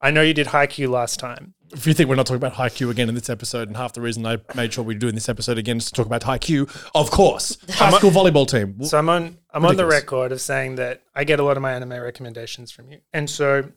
I 0.00 0.10
know 0.10 0.22
you 0.22 0.34
did 0.34 0.48
Haikyuu 0.48 0.88
last 0.88 1.20
time. 1.20 1.54
If 1.72 1.86
you 1.86 1.94
think 1.94 2.08
we're 2.08 2.16
not 2.16 2.26
talking 2.26 2.42
about 2.44 2.54
Haikyuu 2.54 2.90
again 2.90 3.08
in 3.08 3.14
this 3.14 3.30
episode, 3.30 3.68
and 3.68 3.76
half 3.76 3.92
the 3.92 4.00
reason 4.00 4.26
I 4.26 4.38
made 4.56 4.72
sure 4.72 4.82
we're 4.82 4.98
doing 4.98 5.14
this 5.14 5.28
episode 5.28 5.56
again 5.56 5.76
is 5.76 5.86
to 5.86 5.92
talk 5.92 6.06
about 6.06 6.22
Haikyuu, 6.22 6.68
of 6.96 7.12
course, 7.12 7.58
high 7.70 7.90
school 7.92 8.10
volleyball 8.10 8.48
team. 8.48 8.82
So 8.82 8.98
I'm 8.98 9.08
on 9.08 9.38
I'm 9.52 9.64
on 9.64 9.76
the 9.76 9.86
record 9.86 10.32
of 10.32 10.40
saying 10.40 10.76
that 10.76 11.02
I 11.14 11.24
get 11.24 11.40
a 11.40 11.42
lot 11.42 11.56
of 11.56 11.62
my 11.62 11.72
anime 11.72 12.00
recommendations 12.00 12.70
from 12.70 12.90
you. 12.90 13.00
And 13.12 13.28
so 13.28 13.72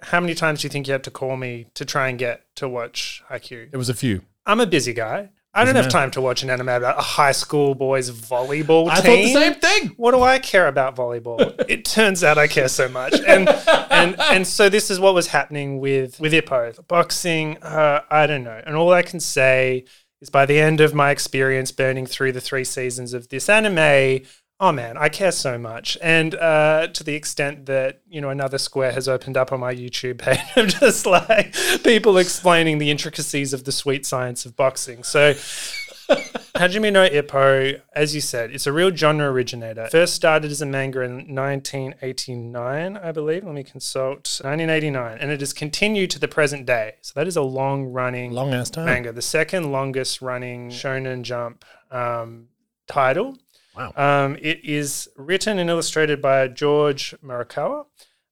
how 0.00 0.20
many 0.20 0.34
times 0.34 0.60
do 0.60 0.66
you 0.66 0.70
think 0.70 0.86
you 0.86 0.92
had 0.92 1.04
to 1.04 1.10
call 1.10 1.36
me 1.36 1.66
to 1.74 1.84
try 1.84 2.08
and 2.08 2.18
get 2.18 2.44
to 2.56 2.68
watch 2.68 3.22
Haikyuu? 3.30 3.68
It 3.72 3.76
was 3.76 3.88
a 3.88 3.94
few. 3.94 4.22
I'm 4.44 4.60
a 4.60 4.66
busy 4.66 4.92
guy. 4.92 5.30
I 5.54 5.66
don't 5.66 5.76
have 5.76 5.90
time 5.90 6.10
to 6.12 6.20
watch 6.22 6.42
an 6.42 6.48
anime 6.48 6.70
about 6.70 6.98
a 6.98 7.02
high 7.02 7.32
school 7.32 7.74
boys 7.74 8.10
volleyball 8.10 8.88
I 8.88 9.00
team. 9.00 9.04
thought 9.04 9.16
the 9.16 9.32
same 9.32 9.54
thing. 9.54 9.94
What 9.98 10.12
do 10.12 10.22
I 10.22 10.38
care 10.38 10.66
about 10.66 10.96
volleyball? 10.96 11.62
it 11.68 11.84
turns 11.84 12.24
out 12.24 12.38
I 12.38 12.46
care 12.46 12.68
so 12.68 12.88
much, 12.88 13.12
and 13.20 13.46
and 13.90 14.18
and 14.18 14.46
so 14.46 14.70
this 14.70 14.90
is 14.90 14.98
what 14.98 15.12
was 15.12 15.26
happening 15.26 15.78
with 15.78 16.18
with 16.18 16.32
Ippo 16.32 16.86
boxing. 16.88 17.62
Uh, 17.62 18.00
I 18.10 18.26
don't 18.26 18.44
know, 18.44 18.62
and 18.64 18.76
all 18.76 18.92
I 18.94 19.02
can 19.02 19.20
say 19.20 19.84
is 20.22 20.30
by 20.30 20.46
the 20.46 20.58
end 20.58 20.80
of 20.80 20.94
my 20.94 21.10
experience 21.10 21.70
burning 21.70 22.06
through 22.06 22.32
the 22.32 22.40
three 22.40 22.64
seasons 22.64 23.12
of 23.12 23.28
this 23.28 23.50
anime. 23.50 24.24
Oh 24.62 24.70
man, 24.70 24.96
I 24.96 25.08
care 25.08 25.32
so 25.32 25.58
much, 25.58 25.98
and 26.00 26.36
uh, 26.36 26.86
to 26.86 27.02
the 27.02 27.16
extent 27.16 27.66
that 27.66 28.00
you 28.08 28.20
know 28.20 28.28
another 28.28 28.58
square 28.58 28.92
has 28.92 29.08
opened 29.08 29.36
up 29.36 29.50
on 29.52 29.58
my 29.58 29.74
YouTube 29.74 30.18
page 30.18 30.38
of 30.56 30.68
just 30.68 31.04
like 31.04 31.52
people 31.82 32.16
explaining 32.16 32.78
the 32.78 32.88
intricacies 32.88 33.52
of 33.52 33.64
the 33.64 33.72
sweet 33.72 34.06
science 34.06 34.46
of 34.46 34.54
boxing. 34.54 35.02
So 35.02 35.34
Hajime 36.54 36.92
no 36.92 37.08
Ippo, 37.08 37.80
as 37.96 38.14
you 38.14 38.20
said, 38.20 38.52
it's 38.52 38.68
a 38.68 38.72
real 38.72 38.94
genre 38.94 39.28
originator. 39.32 39.88
First 39.90 40.14
started 40.14 40.52
as 40.52 40.62
a 40.62 40.66
manga 40.66 41.00
in 41.00 41.34
1989, 41.34 42.96
I 42.96 43.10
believe. 43.10 43.44
Let 43.44 43.54
me 43.54 43.64
consult. 43.64 44.40
1989. 44.44 45.18
And 45.18 45.32
it 45.32 45.40
has 45.40 45.52
continued 45.52 46.10
to 46.10 46.20
the 46.20 46.28
present 46.28 46.66
day. 46.66 46.94
So 47.00 47.12
that 47.16 47.26
is 47.26 47.36
a 47.36 47.42
long 47.42 47.86
running 47.86 48.30
Long 48.30 48.54
ass 48.54 48.70
time. 48.70 48.84
manga, 48.84 49.10
the 49.10 49.22
second 49.22 49.72
longest 49.72 50.22
running 50.22 50.70
Shonen 50.70 51.22
Jump 51.22 51.64
um, 51.90 52.48
title. 52.86 53.38
Wow. 53.76 53.92
Um, 53.96 54.36
it 54.40 54.64
is 54.64 55.08
written 55.16 55.58
and 55.58 55.70
illustrated 55.70 56.20
by 56.20 56.48
George 56.48 57.14
Morikawa 57.24 57.86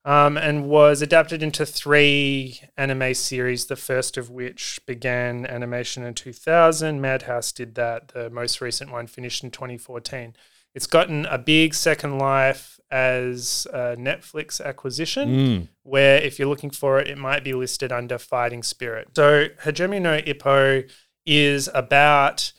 um, 0.04 0.36
and 0.36 0.68
was 0.68 1.02
adapted 1.02 1.42
into 1.42 1.64
three 1.66 2.60
anime 2.76 3.14
series, 3.14 3.66
the 3.66 3.76
first 3.76 4.16
of 4.16 4.30
which 4.30 4.80
began 4.86 5.46
animation 5.46 6.04
in 6.04 6.14
2000. 6.14 7.00
Madhouse 7.00 7.52
did 7.52 7.74
that. 7.76 8.08
The 8.08 8.28
most 8.30 8.60
recent 8.60 8.90
one 8.90 9.06
finished 9.06 9.42
in 9.44 9.50
2014. 9.50 10.34
It's 10.74 10.86
gotten 10.86 11.26
a 11.26 11.36
big 11.38 11.74
second 11.74 12.18
life 12.18 12.78
as 12.92 13.66
a 13.72 13.96
Netflix 13.96 14.60
acquisition, 14.64 15.28
Mm. 15.28 15.68
where 15.82 16.16
if 16.18 16.38
you're 16.38 16.48
looking 16.48 16.70
for 16.70 16.98
it, 17.00 17.08
it 17.08 17.18
might 17.18 17.42
be 17.44 17.52
listed 17.54 17.90
under 17.92 18.18
Fighting 18.18 18.62
Spirit. 18.62 19.08
So 19.16 19.48
Hajime 19.64 20.00
no 20.02 20.20
Ippo 20.20 20.88
is 21.26 21.68
about 21.74 22.52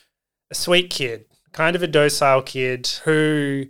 a 0.49 0.55
sweet 0.55 0.89
kid, 0.89 1.25
kind 1.53 1.75
of 1.75 1.83
a 1.83 1.87
docile 1.87 2.41
kid 2.41 2.87
who, 3.03 3.65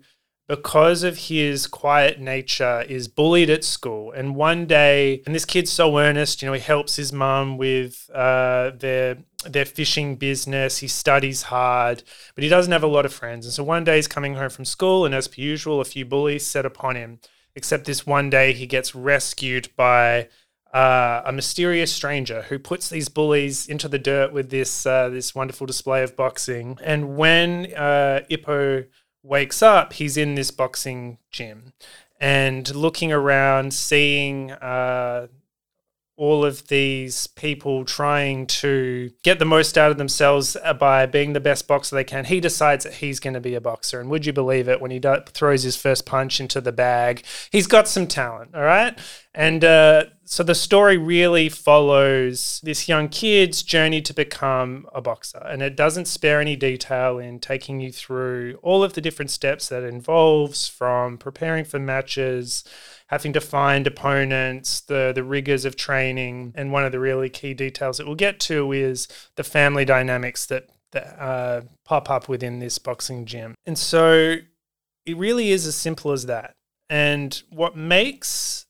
because 0.48 1.04
of 1.04 1.18
his 1.18 1.68
quiet 1.68 2.20
nature, 2.20 2.82
is 2.88 3.08
bullied 3.08 3.50
at 3.50 3.64
school. 3.64 4.12
And 4.12 4.36
one 4.36 4.66
day, 4.66 5.22
and 5.26 5.34
this 5.34 5.46
kid's 5.46 5.72
so 5.72 5.98
earnest, 5.98 6.42
you 6.42 6.48
know, 6.48 6.54
he 6.54 6.60
helps 6.60 6.96
his 6.96 7.12
mum 7.14 7.58
with 7.58 8.10
uh, 8.14 8.72
their 8.78 9.18
their 9.46 9.66
fishing 9.66 10.18
business. 10.18 10.78
He 10.80 10.88
studies 10.88 11.44
hard, 11.44 12.04
but 12.36 12.44
he 12.44 12.50
doesn't 12.50 12.72
have 12.72 12.84
a 12.84 12.88
lot 12.88 13.06
of 13.06 13.14
friends. 13.14 13.46
And 13.46 13.54
so 13.54 13.64
one 13.64 13.84
day 13.84 13.96
he's 13.96 14.08
coming 14.08 14.36
home 14.36 14.50
from 14.50 14.66
school, 14.66 15.06
and 15.06 15.16
as 15.16 15.28
per 15.28 15.42
usual, 15.42 15.82
a 15.82 15.86
few 15.86 16.06
bullies 16.06 16.46
set 16.46 16.66
upon 16.66 16.96
him. 16.96 17.20
Except 17.56 17.86
this 17.86 18.06
one 18.06 18.30
day, 18.30 18.54
he 18.54 18.66
gets 18.66 18.96
rescued 18.96 19.70
by 19.76 20.30
uh, 20.74 21.22
a 21.26 21.32
mysterious 21.32 21.92
stranger 21.94 22.44
who 22.44 22.58
puts 22.58 22.90
these 22.90 23.10
bullies 23.10 23.68
into 23.68 23.88
the 23.88 24.00
dirt 24.00 24.32
with 24.32 24.50
this 24.50 24.86
uh, 24.86 25.10
this 25.10 25.36
wonderful 25.36 25.68
display 25.68 26.04
of 26.04 26.16
boxing. 26.16 26.78
And 26.82 27.18
when 27.18 27.74
uh, 27.76 28.22
Ippo 28.30 28.88
wakes 29.24 29.62
up, 29.62 29.94
he's 29.94 30.18
in 30.18 30.36
this 30.36 30.52
boxing 30.52 31.18
gym 31.30 31.74
and 32.20 32.74
looking 32.76 33.12
around, 33.12 33.74
seeing 33.74 34.52
uh, 34.52 35.28
all 36.22 36.46
of 36.46 36.68
these 36.68 37.26
people 37.26 37.84
trying 37.84 38.46
to 38.46 39.10
get 39.24 39.40
the 39.40 39.46
most 39.46 39.76
out 39.76 39.90
of 39.90 39.98
themselves 39.98 40.56
by 40.80 41.04
being 41.08 41.34
the 41.34 41.40
best 41.40 41.68
boxer 41.68 41.96
they 41.96 42.04
can. 42.04 42.26
He 42.26 42.40
decides 42.40 42.84
that 42.84 42.94
he's 42.94 43.20
going 43.20 43.34
to 43.34 43.40
be 43.40 43.56
a 43.56 43.60
boxer. 43.60 44.00
And 44.00 44.08
would 44.12 44.28
you 44.28 44.32
believe 44.32 44.70
it, 44.70 44.80
when 44.80 44.92
he 44.92 45.00
do- 45.00 45.24
throws 45.30 45.64
his 45.64 45.76
first 45.76 46.06
punch 46.06 46.40
into 46.40 46.62
the 46.62 46.72
bag, 46.72 47.24
he's 47.52 47.66
got 47.66 47.88
some 47.88 48.06
talent, 48.06 48.54
all 48.54 48.62
right? 48.62 49.00
And 49.34 49.66
uh, 49.66 50.04
so 50.24 50.44
the 50.44 50.54
story 50.54 50.96
really 50.96 51.50
follows 51.50 52.62
this 52.64 52.88
young 52.88 53.10
kid's 53.10 53.64
journey 53.64 54.04
to 54.04 54.14
become 54.14 54.86
a 54.94 55.02
boxer. 55.02 55.40
And 55.40 55.64
it 55.64 55.76
doesn't 55.76 56.06
spare 56.06 56.40
any 56.40 56.56
detail 56.56 57.18
in 57.18 57.40
taking 57.40 57.80
you 57.80 57.92
through 57.92 58.60
all 58.62 58.84
of 58.84 58.94
the 58.94 59.02
different 59.02 59.32
steps 59.32 59.70
that 59.70 59.82
involves 59.82 60.68
from 60.68 61.18
preparing 61.18 61.66
for 61.66 61.80
matches, 61.80 62.64
having 63.12 63.34
to 63.34 63.42
find 63.42 63.86
opponents, 63.86 64.80
the, 64.80 65.12
the 65.14 65.24
rigors 65.24 65.66
of 65.66 65.76
training. 65.76 66.54
And 66.56 66.72
one 66.72 66.86
of 66.86 66.94
the 66.94 67.00
really 67.00 67.30
key 67.30 67.54
details 67.54 67.98
that 67.98 68.08
we'll 68.08 68.16
get 68.16 68.40
to 68.42 68.72
is 68.72 69.10
the 69.36 69.44
family 69.44 69.84
dynamics 69.84 70.46
that, 70.46 70.70
that 70.94 71.22
uh, 71.22 71.62
pop 71.84 72.10
up 72.10 72.30
within 72.30 72.60
this 72.60 72.78
boxing 72.78 73.26
gym. 73.26 73.54
And 73.66 73.78
so 73.78 74.38
it 75.06 75.18
really 75.18 75.52
is 75.52 75.68
as 75.68 75.76
simple 75.76 76.14
as 76.14 76.26
that. 76.28 76.56
And 76.90 77.42
what 77.50 77.76
makes 77.76 78.66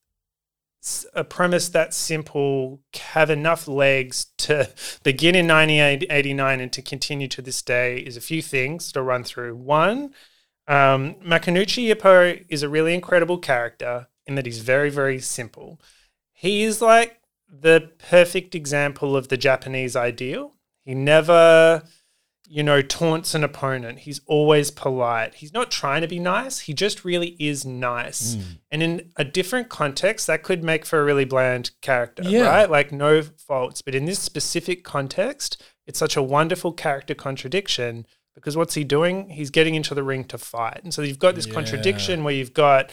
a 1.14 1.24
premise 1.24 1.70
that 1.70 1.94
simple 1.94 2.82
have 2.96 3.30
enough 3.30 3.68
legs 3.68 4.26
to 4.38 4.72
begin 5.04 5.36
in 5.36 5.48
1989 5.48 6.60
and 6.60 6.74
to 6.74 6.82
continue 6.82 7.28
to 7.28 7.44
this 7.44 7.62
day 7.62 8.00
is 8.00 8.18
a 8.18 8.22
few 8.22 8.42
things 8.42 8.92
to 8.92 9.04
run 9.04 9.24
through. 9.24 9.56
One, 9.56 10.16
um, 10.68 11.16
Makunouchi 11.24 11.94
Ippo 11.94 12.44
is 12.50 12.64
a 12.64 12.70
really 12.70 12.96
incredible 12.96 13.38
character 13.38 14.08
in 14.32 14.36
that 14.36 14.46
he's 14.46 14.60
very, 14.60 14.90
very 14.90 15.20
simple. 15.20 15.80
He 16.34 16.64
is 16.64 16.82
like 16.82 17.20
the 17.50 17.92
perfect 18.10 18.56
example 18.56 19.16
of 19.16 19.28
the 19.28 19.38
Japanese 19.38 19.96
ideal. 19.96 20.54
He 20.86 20.96
never, 20.96 21.84
you 22.48 22.64
know, 22.64 22.82
taunts 22.82 23.36
an 23.36 23.44
opponent. 23.44 24.00
He's 24.00 24.22
always 24.26 24.72
polite. 24.72 25.36
He's 25.36 25.54
not 25.54 25.70
trying 25.70 26.02
to 26.02 26.08
be 26.08 26.18
nice. 26.20 26.60
He 26.60 26.74
just 26.74 27.04
really 27.06 27.36
is 27.40 27.66
nice. 27.66 28.36
Hmm. 28.36 28.42
And 28.72 28.84
in 28.84 29.12
a 29.18 29.24
different 29.24 29.70
context, 29.70 30.28
that 30.28 30.44
could 30.44 30.64
make 30.64 30.86
for 30.86 31.00
a 31.00 31.04
really 31.04 31.26
bland 31.26 31.72
character, 31.82 32.24
Yeah. 32.26 32.48
right? 32.48 32.70
Like 32.70 32.92
no 32.92 33.22
faults. 33.22 33.82
But 33.82 33.94
in 33.96 34.06
this 34.06 34.20
specific 34.20 34.84
context, 34.84 35.62
it's 35.86 36.00
such 36.00 36.16
a 36.16 36.24
wonderful 36.24 36.72
character 36.72 37.14
contradiction 37.14 38.06
because 38.34 38.56
what's 38.56 38.76
he 38.76 38.84
doing? 38.86 39.30
He's 39.30 39.50
getting 39.50 39.76
into 39.76 39.94
the 39.94 40.04
ring 40.04 40.24
to 40.26 40.38
fight. 40.38 40.80
And 40.84 40.94
so 40.94 41.02
you've 41.02 41.20
got 41.20 41.36
this 41.36 41.46
contradiction 41.46 42.24
where 42.24 42.34
you've 42.34 42.54
got 42.54 42.92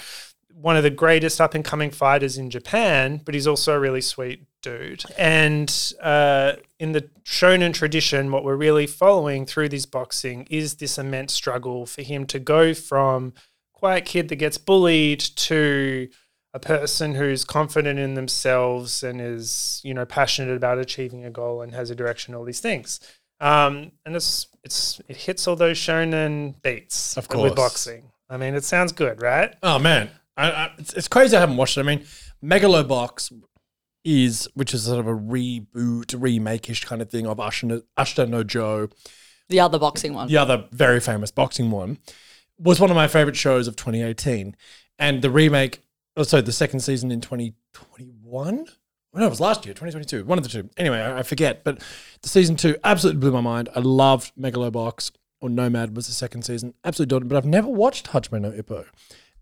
one 0.55 0.77
of 0.77 0.83
the 0.83 0.91
greatest 0.91 1.41
up 1.41 1.55
and 1.55 1.65
coming 1.65 1.91
fighters 1.91 2.37
in 2.39 2.51
Japan, 2.51 3.21
but 3.25 3.35
he's 3.35 3.47
also 3.47 3.75
a 3.75 3.81
really 3.81 4.01
sweet 4.01 4.45
dude. 4.63 5.05
And 5.17 5.73
uh, 6.03 6.55
in 6.81 6.93
the 6.93 7.03
shonen 7.25 7.73
tradition, 7.73 8.33
what 8.33 8.43
we're 8.45 8.57
really 8.57 8.87
following 8.87 9.47
through 9.47 9.69
this 9.69 9.87
boxing 9.87 10.47
is 10.51 10.77
this 10.77 10.99
immense 10.99 11.33
struggle 11.33 11.87
for 11.87 12.03
him 12.03 12.27
to 12.27 12.39
go 12.41 12.75
from 12.75 13.35
quiet 13.73 14.05
kid 14.05 14.29
that 14.29 14.37
gets 14.37 14.59
bullied 14.59 15.21
to 15.21 16.09
a 16.55 16.59
person 16.59 17.15
who's 17.15 17.45
confident 17.45 17.99
in 18.01 18.15
themselves 18.15 19.03
and 19.05 19.21
is 19.21 19.81
you 19.85 19.95
know 19.95 20.05
passionate 20.05 20.57
about 20.57 20.79
achieving 20.79 21.25
a 21.25 21.31
goal 21.31 21.61
and 21.63 21.73
has 21.75 21.91
a 21.91 21.95
direction 21.95 22.35
all 22.35 22.43
these 22.43 22.59
things 22.59 22.99
um, 23.41 23.93
and 24.05 24.17
it's 24.17 24.49
it's 24.65 25.01
it 25.09 25.17
hits 25.17 25.47
all 25.47 25.55
those 25.55 25.79
shonen 25.79 26.61
beats 26.63 27.17
Of 27.17 27.29
with 27.29 27.37
course. 27.39 27.55
boxing 27.55 28.11
i 28.31 28.37
mean 28.37 28.55
it 28.55 28.65
sounds 28.65 28.91
good 28.93 29.23
right 29.23 29.55
Oh 29.63 29.79
man, 29.79 30.11
I, 30.39 30.51
I, 30.51 30.71
it's, 30.79 30.95
it's 30.95 31.09
crazy. 31.09 31.37
I 31.37 31.41
haven't 31.41 31.57
watched 31.57 31.77
it. 31.77 31.81
I 31.81 31.85
mean, 31.85 32.05
Megalobox 32.43 33.33
is, 34.05 34.49
which 34.55 34.73
is 34.73 34.85
sort 34.85 35.01
of 35.01 35.07
a 35.07 35.15
reboot, 35.15 36.15
remake-ish 36.19 36.85
kind 36.85 37.03
of 37.03 37.11
thing 37.11 37.27
of 37.27 37.39
Ashita, 37.39 37.83
Ashita 37.99 38.29
no 38.29 38.45
Joe, 38.45 38.89
The 39.49 39.61
other 39.61 39.79
boxing 39.79 40.15
one. 40.15 40.29
the 40.29 40.37
other 40.37 40.67
very 40.73 41.01
famous 41.01 41.31
boxing 41.31 41.71
one, 41.71 41.99
was 42.59 42.81
one 42.81 42.91
of 42.91 42.97
my 42.97 43.09
favorite 43.09 43.37
shows 43.37 43.69
of 43.69 43.77
2018. 43.77 44.57
And 44.99 45.23
the 45.23 45.31
remake, 45.31 45.81
oh, 46.17 46.23
sorry, 46.23 46.43
the 46.43 46.53
second 46.53 46.81
season 46.81 47.11
in 47.11 47.21
2021. 47.21 48.67
Well, 49.13 49.21
no, 49.21 49.27
it 49.27 49.31
was 49.31 49.41
last 49.41 49.65
year, 49.65 49.75
2022. 49.75 50.25
One 50.25 50.39
of 50.39 50.45
the 50.45 50.51
two. 50.51 50.69
Anyway, 50.77 50.99
I, 50.99 51.19
I 51.19 51.23
forget. 51.23 51.65
But 51.65 51.83
the 52.23 52.29
season 52.29 52.57
two 52.57 52.77
absolutely 52.85 53.21
blew 53.21 53.33
my 53.33 53.41
mind. 53.41 53.69
I 53.75 53.81
loved 53.81 54.33
Megalobox, 54.39 55.13
or 55.41 55.49
Nomad 55.49 55.97
was 55.97 56.07
the 56.07 56.13
second 56.13 56.43
season. 56.43 56.75
Absolutely 56.85 57.17
it. 57.17 57.29
But 57.29 57.37
I've 57.37 57.47
never 57.47 57.69
watched 57.69 58.09
Hajime 58.09 58.41
no 58.41 58.51
Ippo. 58.51 58.85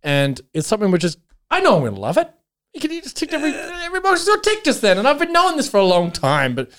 And 0.02 0.40
it's 0.54 0.68
something 0.68 0.90
which 0.90 1.04
is, 1.04 1.16
I 1.50 1.60
know 1.60 1.76
I'm 1.76 1.82
going 1.82 1.94
to 1.94 2.00
love 2.00 2.18
it. 2.18 2.32
You 2.74 2.80
can 2.80 2.90
you 2.90 3.02
just 3.02 3.16
tick 3.16 3.32
every, 3.32 3.52
every 3.52 4.00
box 4.00 4.20
is 4.20 4.28
going 4.28 4.40
to 4.40 4.50
tick 4.50 4.64
just 4.64 4.82
then. 4.82 4.98
And 4.98 5.08
I've 5.08 5.18
been 5.18 5.32
knowing 5.32 5.56
this 5.56 5.68
for 5.68 5.78
a 5.78 5.84
long 5.84 6.10
time, 6.10 6.54
but 6.54 6.70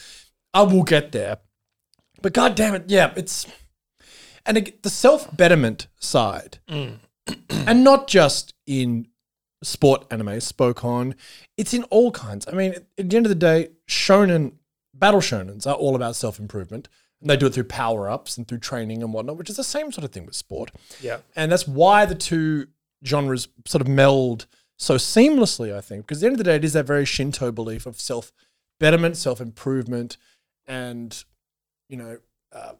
I 0.53 0.61
will 0.61 0.83
get 0.83 1.11
there. 1.11 1.39
But 2.21 2.33
god 2.33 2.55
damn 2.55 2.75
it, 2.75 2.85
yeah, 2.87 3.13
it's 3.15 3.47
and 4.45 4.57
ag- 4.57 4.81
the 4.81 4.89
self 4.89 5.35
betterment 5.35 5.87
side, 5.99 6.59
mm. 6.69 6.97
and 7.49 7.83
not 7.83 8.07
just 8.07 8.53
in 8.65 9.07
sport 9.63 10.05
anime 10.09 10.39
spokon, 10.39 11.15
it's 11.57 11.73
in 11.73 11.83
all 11.85 12.11
kinds. 12.11 12.47
I 12.47 12.51
mean, 12.53 12.73
at 12.97 13.09
the 13.09 13.17
end 13.17 13.25
of 13.25 13.29
the 13.29 13.35
day, 13.35 13.69
shonen 13.87 14.53
battle 14.93 15.19
shonens 15.19 15.67
are 15.67 15.75
all 15.75 15.95
about 15.95 16.15
self 16.15 16.39
improvement, 16.39 16.89
and 17.21 17.29
they 17.29 17.37
do 17.37 17.47
it 17.47 17.53
through 17.53 17.65
power 17.65 18.09
ups 18.09 18.37
and 18.37 18.47
through 18.47 18.59
training 18.59 19.03
and 19.03 19.13
whatnot, 19.13 19.37
which 19.37 19.49
is 19.49 19.57
the 19.57 19.63
same 19.63 19.91
sort 19.91 20.05
of 20.05 20.11
thing 20.11 20.25
with 20.25 20.35
sport. 20.35 20.71
yeah 21.01 21.17
And 21.35 21.51
that's 21.51 21.67
why 21.67 22.05
the 22.05 22.15
two 22.15 22.67
genres 23.05 23.47
sort 23.65 23.81
of 23.81 23.87
meld 23.87 24.47
so 24.77 24.95
seamlessly, 24.95 25.75
I 25.75 25.81
think, 25.81 26.05
because 26.05 26.19
at 26.19 26.21
the 26.21 26.27
end 26.27 26.33
of 26.35 26.37
the 26.37 26.43
day, 26.43 26.55
it 26.55 26.63
is 26.63 26.73
that 26.73 26.85
very 26.85 27.05
Shinto 27.05 27.51
belief 27.51 27.85
of 27.85 27.99
self 27.99 28.31
betterment, 28.79 29.17
self 29.17 29.41
improvement, 29.41 30.17
and, 30.67 31.23
you 31.89 31.97
know, 31.97 32.17
uh, 32.53 32.73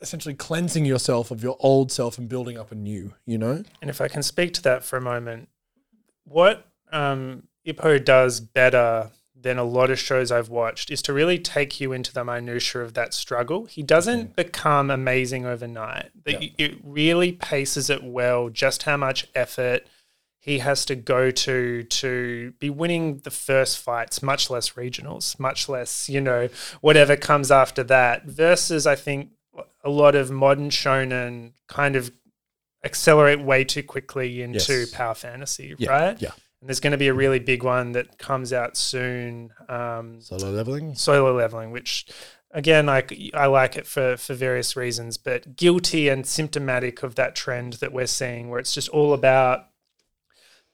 essentially 0.00 0.34
cleansing 0.34 0.84
yourself 0.84 1.30
of 1.30 1.42
your 1.42 1.56
old 1.60 1.92
self 1.92 2.18
and 2.18 2.28
building 2.28 2.58
up 2.58 2.72
a 2.72 2.74
new, 2.74 3.14
you 3.26 3.38
know? 3.38 3.62
And 3.80 3.90
if 3.90 4.00
I 4.00 4.08
can 4.08 4.22
speak 4.22 4.54
to 4.54 4.62
that 4.62 4.84
for 4.84 4.96
a 4.96 5.00
moment, 5.00 5.48
what 6.24 6.66
um, 6.92 7.44
Ippo 7.66 8.02
does 8.02 8.40
better 8.40 9.10
than 9.44 9.58
a 9.58 9.62
lot 9.62 9.90
of 9.90 9.98
shows 9.98 10.32
I've 10.32 10.48
watched 10.48 10.90
is 10.90 11.02
to 11.02 11.12
really 11.12 11.38
take 11.38 11.78
you 11.78 11.92
into 11.92 12.12
the 12.12 12.24
minutia 12.24 12.80
of 12.80 12.94
that 12.94 13.12
struggle. 13.12 13.66
He 13.66 13.82
doesn't 13.82 14.32
mm. 14.32 14.36
become 14.36 14.90
amazing 14.90 15.44
overnight. 15.44 16.10
Yeah. 16.26 16.40
It 16.58 16.78
really 16.82 17.30
paces 17.32 17.90
it 17.90 18.02
well, 18.02 18.48
just 18.48 18.84
how 18.84 18.96
much 18.96 19.26
effort 19.34 19.86
he 20.40 20.60
has 20.60 20.86
to 20.86 20.96
go 20.96 21.30
to 21.30 21.82
to 21.84 22.52
be 22.58 22.70
winning 22.70 23.18
the 23.18 23.30
first 23.30 23.78
fights, 23.78 24.22
much 24.22 24.48
less 24.48 24.70
regionals, 24.70 25.38
much 25.38 25.68
less, 25.68 26.08
you 26.08 26.22
know, 26.22 26.48
whatever 26.80 27.14
comes 27.14 27.50
after 27.50 27.84
that. 27.84 28.24
Versus, 28.24 28.86
I 28.86 28.96
think, 28.96 29.30
a 29.84 29.90
lot 29.90 30.14
of 30.14 30.30
modern 30.30 30.70
shonen 30.70 31.52
kind 31.68 31.96
of 31.96 32.10
accelerate 32.82 33.40
way 33.40 33.64
too 33.64 33.82
quickly 33.82 34.42
into 34.42 34.80
Yes. 34.80 34.90
power 34.90 35.14
fantasy, 35.14 35.74
Yeah, 35.78 35.90
right? 35.90 36.20
yeah. 36.20 36.32
And 36.64 36.70
there's 36.70 36.80
going 36.80 36.92
to 36.92 36.96
be 36.96 37.08
a 37.08 37.12
really 37.12 37.40
big 37.40 37.62
one 37.62 37.92
that 37.92 38.16
comes 38.16 38.50
out 38.50 38.74
soon, 38.74 39.52
um, 39.68 40.18
Solo 40.22 40.50
leveling. 40.50 40.94
solo 40.94 41.36
leveling, 41.36 41.72
which 41.72 42.06
again, 42.52 42.86
like 42.86 43.12
I 43.34 43.44
like 43.44 43.76
it 43.76 43.86
for 43.86 44.16
for 44.16 44.32
various 44.32 44.74
reasons, 44.74 45.18
but 45.18 45.56
guilty 45.56 46.08
and 46.08 46.24
symptomatic 46.24 47.02
of 47.02 47.16
that 47.16 47.34
trend 47.36 47.74
that 47.74 47.92
we're 47.92 48.06
seeing, 48.06 48.48
where 48.48 48.58
it's 48.58 48.72
just 48.72 48.88
all 48.88 49.12
about 49.12 49.66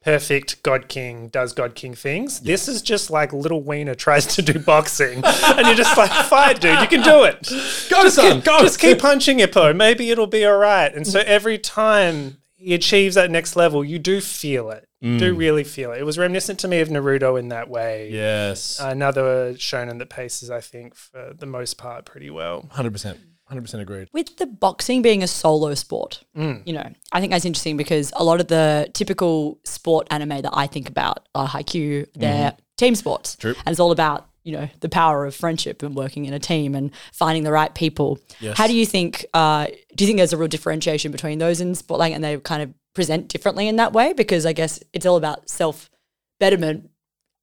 perfect 0.01 0.63
God 0.63 0.87
King 0.87 1.27
does 1.27 1.53
God 1.53 1.75
King 1.75 1.97
things. 1.97 2.43
This 2.43 2.69
is 2.69 2.83
just 2.83 3.11
like 3.11 3.33
little 3.33 3.65
Wiener 3.65 3.97
tries 3.97 4.27
to 4.37 4.43
do 4.43 4.61
boxing, 4.61 5.25
and 5.25 5.67
you're 5.67 5.75
just 5.75 5.99
like, 5.99 6.13
fight, 6.29 6.61
dude, 6.61 6.79
you 6.79 6.87
can 6.87 7.03
do 7.03 7.25
it. 7.25 7.49
Go, 7.91 8.09
son, 8.09 8.37
keep, 8.37 8.45
go. 8.45 8.61
Just 8.61 8.79
keep 8.79 9.01
punching 9.01 9.39
Ippo. 9.39 9.75
Maybe 9.75 10.13
it'll 10.13 10.29
be 10.29 10.47
all 10.47 10.57
right. 10.57 10.95
And 10.95 11.05
so 11.05 11.19
every 11.27 11.59
time 11.59 12.37
he 12.55 12.75
achieves 12.75 13.17
that 13.17 13.29
next 13.29 13.57
level, 13.57 13.85
you 13.85 13.99
do 13.99 14.21
feel 14.21 14.71
it. 14.71 14.87
You 15.01 15.19
do 15.19 15.35
really 15.35 15.65
feel 15.65 15.93
it. 15.93 15.99
It 16.01 16.05
was 16.05 16.19
reminiscent 16.19 16.59
to 16.61 16.69
me 16.69 16.81
of 16.81 16.89
Naruto 16.89 17.39
in 17.39 17.49
that 17.49 17.71
way. 17.71 18.11
Yes. 18.13 18.79
Another 18.79 19.55
shonen 19.55 19.99
that 19.99 20.11
paces, 20.11 20.51
I 20.51 20.61
think, 20.61 20.95
for 20.95 21.33
the 21.39 21.47
most 21.47 21.79
part, 21.79 22.05
pretty 22.05 22.29
well. 22.29 22.69
100%. 22.75 23.17
100% 23.51 23.81
agreed. 23.81 24.09
With 24.13 24.37
the 24.37 24.47
boxing 24.47 25.03
being 25.03 25.23
a 25.23 25.27
solo 25.27 25.75
sport, 25.75 26.23
Mm. 26.37 26.63
you 26.67 26.73
know, 26.73 26.87
I 27.13 27.21
think 27.21 27.33
that's 27.33 27.45
interesting 27.45 27.77
because 27.77 28.13
a 28.15 28.23
lot 28.23 28.41
of 28.41 28.49
the 28.49 28.89
typical 28.93 29.59
sport 29.65 30.07
anime 30.11 30.43
that 30.43 30.51
I 30.53 30.67
think 30.67 30.89
about 30.89 31.29
are 31.35 31.49
Haikyuu, 31.49 32.07
they're 32.15 32.55
team 32.77 32.95
sports. 32.95 33.37
True. 33.37 33.55
And 33.67 33.73
it's 33.73 33.81
all 33.81 33.91
about, 33.91 34.29
you 34.45 34.53
know, 34.53 34.69
the 34.81 34.89
power 34.89 35.25
of 35.27 35.35
friendship 35.35 35.83
and 35.83 35.97
working 35.97 36.27
in 36.27 36.33
a 36.35 36.39
team 36.39 36.75
and 36.77 36.93
finding 37.13 37.43
the 37.43 37.51
right 37.53 37.75
people. 37.75 38.19
Yes. 38.39 38.57
How 38.57 38.67
do 38.69 38.75
you 38.75 38.87
think, 38.87 39.27
uh, 39.35 39.67
do 39.97 40.05
you 40.05 40.07
think 40.07 40.19
there's 40.19 40.33
a 40.33 40.37
real 40.37 40.47
differentiation 40.49 41.11
between 41.11 41.39
those 41.39 41.61
in 41.61 41.75
sport, 41.75 41.99
like, 41.99 42.13
and 42.15 42.23
they 42.23 42.37
kind 42.39 42.63
of 42.63 42.73
present 42.95 43.29
differently 43.29 43.69
in 43.69 43.77
that 43.77 43.93
way? 43.93 44.13
Because 44.13 44.47
I 44.47 44.53
guess 44.53 44.83
it's 44.93 45.07
all 45.07 45.17
about 45.17 45.49
self 45.49 45.91
betterment 46.39 46.91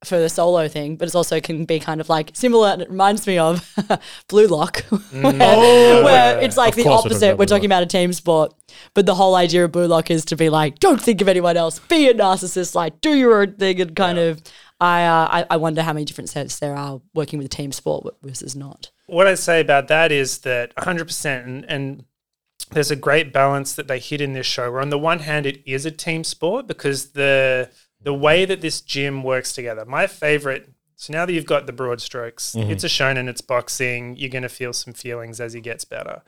for 0.06 0.20
the 0.20 0.30
solo 0.30 0.68
thing, 0.68 0.96
but 0.96 1.08
it's 1.08 1.16
also 1.16 1.40
can 1.42 1.66
be 1.66 1.80
kind 1.80 2.00
of 2.00 2.08
like 2.08 2.32
similar. 2.34 2.70
And 2.70 2.82
it 2.82 2.90
reminds 2.90 3.26
me 3.26 3.38
of 3.38 3.68
Blue 4.28 4.48
Lock, 4.48 4.84
where, 5.12 5.34
Oh, 5.42 6.04
where 6.04 6.40
it's 6.40 6.58
like 6.58 6.78
Of 6.78 6.84
the 6.84 6.90
I 6.90 6.94
opposite. 6.94 7.38
We're 7.38 7.46
talking 7.46 7.66
about 7.66 7.84
a 7.84 7.88
team 7.88 8.14
sport, 8.14 8.54
but 8.94 9.06
the 9.06 9.16
whole 9.16 9.36
idea 9.36 9.66
of 9.66 9.72
Blue 9.72 9.88
Lock 9.88 10.12
is 10.12 10.26
to 10.26 10.36
be 10.36 10.50
like, 10.50 10.80
don't 10.80 11.02
think 11.02 11.22
of 11.22 11.28
anyone 11.28 11.58
else, 11.58 11.80
be 11.80 12.08
a 12.10 12.14
narcissist, 12.14 12.76
like 12.76 13.02
do 13.02 13.16
your 13.16 13.42
own 13.42 13.54
thing, 13.54 13.82
and 13.82 13.96
kind 13.96 14.18
of. 14.20 14.42
I, 14.80 15.06
uh, 15.06 15.28
I 15.32 15.46
I 15.50 15.58
wonder 15.58 15.82
how 15.82 15.92
many 15.92 16.06
different 16.06 16.30
sets 16.30 16.60
there 16.60 16.76
are 16.76 17.02
working 17.16 17.40
with 17.40 17.48
a 17.48 17.50
team 17.50 17.72
sport 17.72 18.16
versus 18.22 18.56
not. 18.56 18.92
What 19.08 19.26
I'd 19.26 19.40
say 19.40 19.60
about 19.60 19.88
that 19.88 20.12
is 20.12 20.38
that 20.40 20.76
100%, 20.76 21.44
and, 21.46 21.66
and 21.68 22.06
there's 22.72 22.92
a 22.92 22.96
great 22.96 23.32
balance 23.32 23.74
that 23.76 23.88
they 23.88 24.00
hit 24.00 24.22
in 24.22 24.34
this 24.34 24.46
show. 24.46 24.72
Where 24.72 24.82
on 24.82 24.90
the 24.90 25.00
one 25.00 25.20
hand, 25.20 25.46
it 25.46 25.62
is 25.66 25.86
a 25.86 25.92
team 25.92 26.24
sport 26.24 26.68
because 26.68 27.12
the 27.12 27.70
the 28.02 28.14
way 28.14 28.46
that 28.46 28.62
this 28.62 28.82
gym 28.82 29.24
works 29.24 29.54
together. 29.54 29.86
My 29.86 30.08
favorite. 30.08 30.70
So 30.96 31.14
now 31.14 31.28
that 31.28 31.34
you've 31.34 31.46
got 31.46 31.68
the 31.68 31.74
broad 31.74 32.02
strokes, 32.02 32.56
mm-hmm. 32.56 32.72
it's 32.72 32.84
a 32.84 32.88
shonen, 32.88 33.28
it's 33.28 33.42
boxing. 33.42 34.18
You're 34.18 34.32
going 34.32 34.42
to 34.42 34.50
feel 34.50 34.74
some 34.74 34.94
feelings 34.94 35.40
as 35.40 35.54
he 35.54 35.62
gets 35.62 35.86
better. 35.86 36.24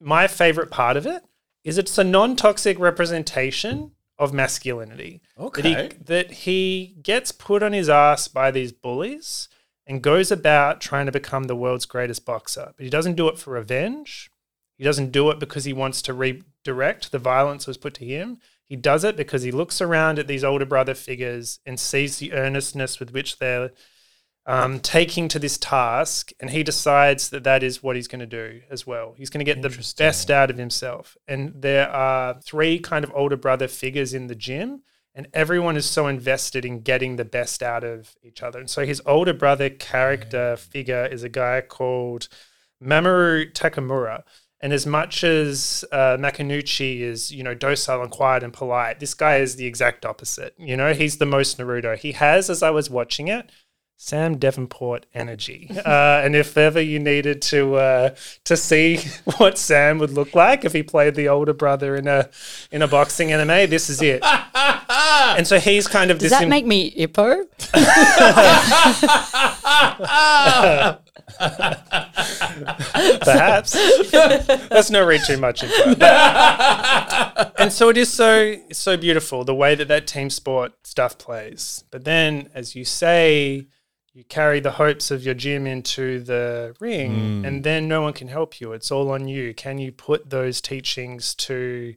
My 0.00 0.28
favorite 0.28 0.70
part 0.70 0.96
of 0.96 1.06
it 1.06 1.24
is 1.64 1.76
it's 1.76 1.98
a 1.98 2.04
non-toxic 2.04 2.78
representation 2.78 3.90
of 4.16 4.32
masculinity. 4.32 5.22
That 5.36 5.64
he, 5.64 5.76
Okay. 5.76 5.96
that 6.04 6.30
he 6.30 6.94
gets 7.02 7.32
put 7.32 7.64
on 7.64 7.72
his 7.72 7.88
ass 7.88 8.28
by 8.28 8.52
these 8.52 8.70
bullies 8.70 9.48
and 9.86 10.02
goes 10.02 10.30
about 10.30 10.80
trying 10.80 11.06
to 11.06 11.12
become 11.12 11.44
the 11.44 11.56
world's 11.56 11.86
greatest 11.86 12.24
boxer. 12.24 12.72
But 12.76 12.84
he 12.84 12.90
doesn't 12.90 13.14
do 13.16 13.26
it 13.28 13.38
for 13.38 13.50
revenge. 13.54 14.30
He 14.76 14.84
doesn't 14.84 15.12
do 15.12 15.30
it 15.30 15.38
because 15.38 15.64
he 15.64 15.72
wants 15.72 16.02
to 16.02 16.14
redirect 16.14 17.12
the 17.12 17.18
violence 17.18 17.64
that 17.64 17.70
was 17.70 17.78
put 17.78 17.94
to 17.94 18.04
him. 18.04 18.38
He 18.64 18.76
does 18.76 19.04
it 19.04 19.16
because 19.16 19.42
he 19.42 19.50
looks 19.50 19.80
around 19.80 20.18
at 20.18 20.26
these 20.26 20.44
older 20.44 20.66
brother 20.66 20.94
figures 20.94 21.60
and 21.64 21.78
sees 21.78 22.18
the 22.18 22.32
earnestness 22.32 22.98
with 22.98 23.12
which 23.12 23.38
they're 23.38 23.70
um, 24.46 24.78
taking 24.78 25.26
to 25.28 25.38
this 25.40 25.58
task, 25.58 26.30
and 26.38 26.50
he 26.50 26.62
decides 26.62 27.30
that 27.30 27.44
that 27.44 27.62
is 27.64 27.82
what 27.82 27.96
he's 27.96 28.06
going 28.06 28.20
to 28.20 28.26
do 28.26 28.60
as 28.70 28.86
well. 28.86 29.14
He's 29.16 29.28
going 29.28 29.44
to 29.44 29.52
get 29.52 29.60
the 29.60 29.94
best 29.98 30.30
out 30.30 30.50
of 30.50 30.58
himself. 30.58 31.16
And 31.26 31.52
there 31.56 31.88
are 31.88 32.40
three 32.40 32.78
kind 32.78 33.04
of 33.04 33.12
older 33.14 33.36
brother 33.36 33.66
figures 33.66 34.14
in 34.14 34.28
the 34.28 34.36
gym, 34.36 34.82
and 35.14 35.26
everyone 35.34 35.76
is 35.76 35.86
so 35.86 36.06
invested 36.06 36.64
in 36.64 36.80
getting 36.80 37.16
the 37.16 37.24
best 37.24 37.60
out 37.62 37.82
of 37.82 38.14
each 38.22 38.42
other. 38.42 38.60
And 38.60 38.70
so 38.70 38.86
his 38.86 39.02
older 39.04 39.32
brother 39.32 39.68
character 39.68 40.56
figure 40.56 41.06
is 41.06 41.24
a 41.24 41.28
guy 41.28 41.60
called 41.60 42.28
Mamoru 42.82 43.52
Takamura. 43.52 44.22
And 44.60 44.72
as 44.72 44.86
much 44.86 45.22
as 45.22 45.84
uh, 45.92 46.16
Makunouchi 46.18 47.00
is, 47.00 47.30
you 47.30 47.42
know, 47.42 47.52
docile 47.54 48.00
and 48.02 48.10
quiet 48.10 48.42
and 48.42 48.52
polite, 48.52 49.00
this 49.00 49.12
guy 49.12 49.36
is 49.36 49.56
the 49.56 49.66
exact 49.66 50.06
opposite. 50.06 50.54
You 50.58 50.76
know, 50.78 50.94
he's 50.94 51.18
the 51.18 51.26
most 51.26 51.58
Naruto. 51.58 51.96
He 51.96 52.12
has, 52.12 52.48
as 52.48 52.62
I 52.62 52.70
was 52.70 52.88
watching 52.88 53.28
it, 53.28 53.50
Sam 53.98 54.36
Davenport 54.38 55.06
energy. 55.14 55.70
Uh, 55.86 56.20
and 56.24 56.34
if 56.34 56.56
ever 56.58 56.80
you 56.80 56.98
needed 56.98 57.40
to 57.42 57.76
uh, 57.76 58.14
to 58.44 58.56
see 58.56 58.98
what 59.36 59.56
Sam 59.58 59.98
would 59.98 60.10
look 60.10 60.34
like 60.34 60.64
if 60.64 60.72
he 60.72 60.82
played 60.82 61.14
the 61.14 61.28
older 61.28 61.52
brother 61.52 61.94
in 61.94 62.08
a 62.08 62.28
in 62.70 62.82
a 62.82 62.88
boxing 62.88 63.32
anime, 63.32 63.70
this 63.70 63.88
is 63.88 64.02
it. 64.02 64.22
and 64.54 65.46
so 65.46 65.58
he's 65.58 65.86
kind 65.86 66.10
of 66.10 66.18
Does 66.18 66.30
this. 66.30 66.38
that 66.38 66.42
im- 66.44 66.48
make 66.48 66.66
me 66.66 66.90
Ippo? 66.96 67.44
Perhaps. 73.22 73.74
Let's 74.70 74.90
not 74.90 75.06
read 75.06 75.22
too 75.26 75.38
much 75.38 75.62
into 75.62 75.74
it. 75.76 75.98
And 77.58 77.72
so 77.72 77.88
it 77.88 77.96
is 77.96 78.12
so 78.12 78.56
so 78.72 78.96
beautiful 78.96 79.44
the 79.44 79.54
way 79.54 79.74
that 79.74 79.88
that 79.88 80.06
team 80.06 80.30
sport 80.30 80.72
stuff 80.84 81.18
plays. 81.18 81.84
But 81.90 82.04
then, 82.04 82.50
as 82.54 82.74
you 82.76 82.84
say, 82.84 83.66
you 84.12 84.24
carry 84.24 84.60
the 84.60 84.72
hopes 84.72 85.10
of 85.10 85.22
your 85.24 85.34
gym 85.34 85.66
into 85.66 86.20
the 86.20 86.74
ring, 86.80 87.44
and 87.44 87.64
then 87.64 87.88
no 87.88 88.02
one 88.02 88.12
can 88.12 88.28
help 88.28 88.60
you. 88.60 88.72
It's 88.72 88.90
all 88.90 89.10
on 89.10 89.26
you. 89.28 89.52
Can 89.54 89.78
you 89.78 89.90
put 89.92 90.30
those 90.30 90.60
teachings 90.60 91.34
to 91.36 91.94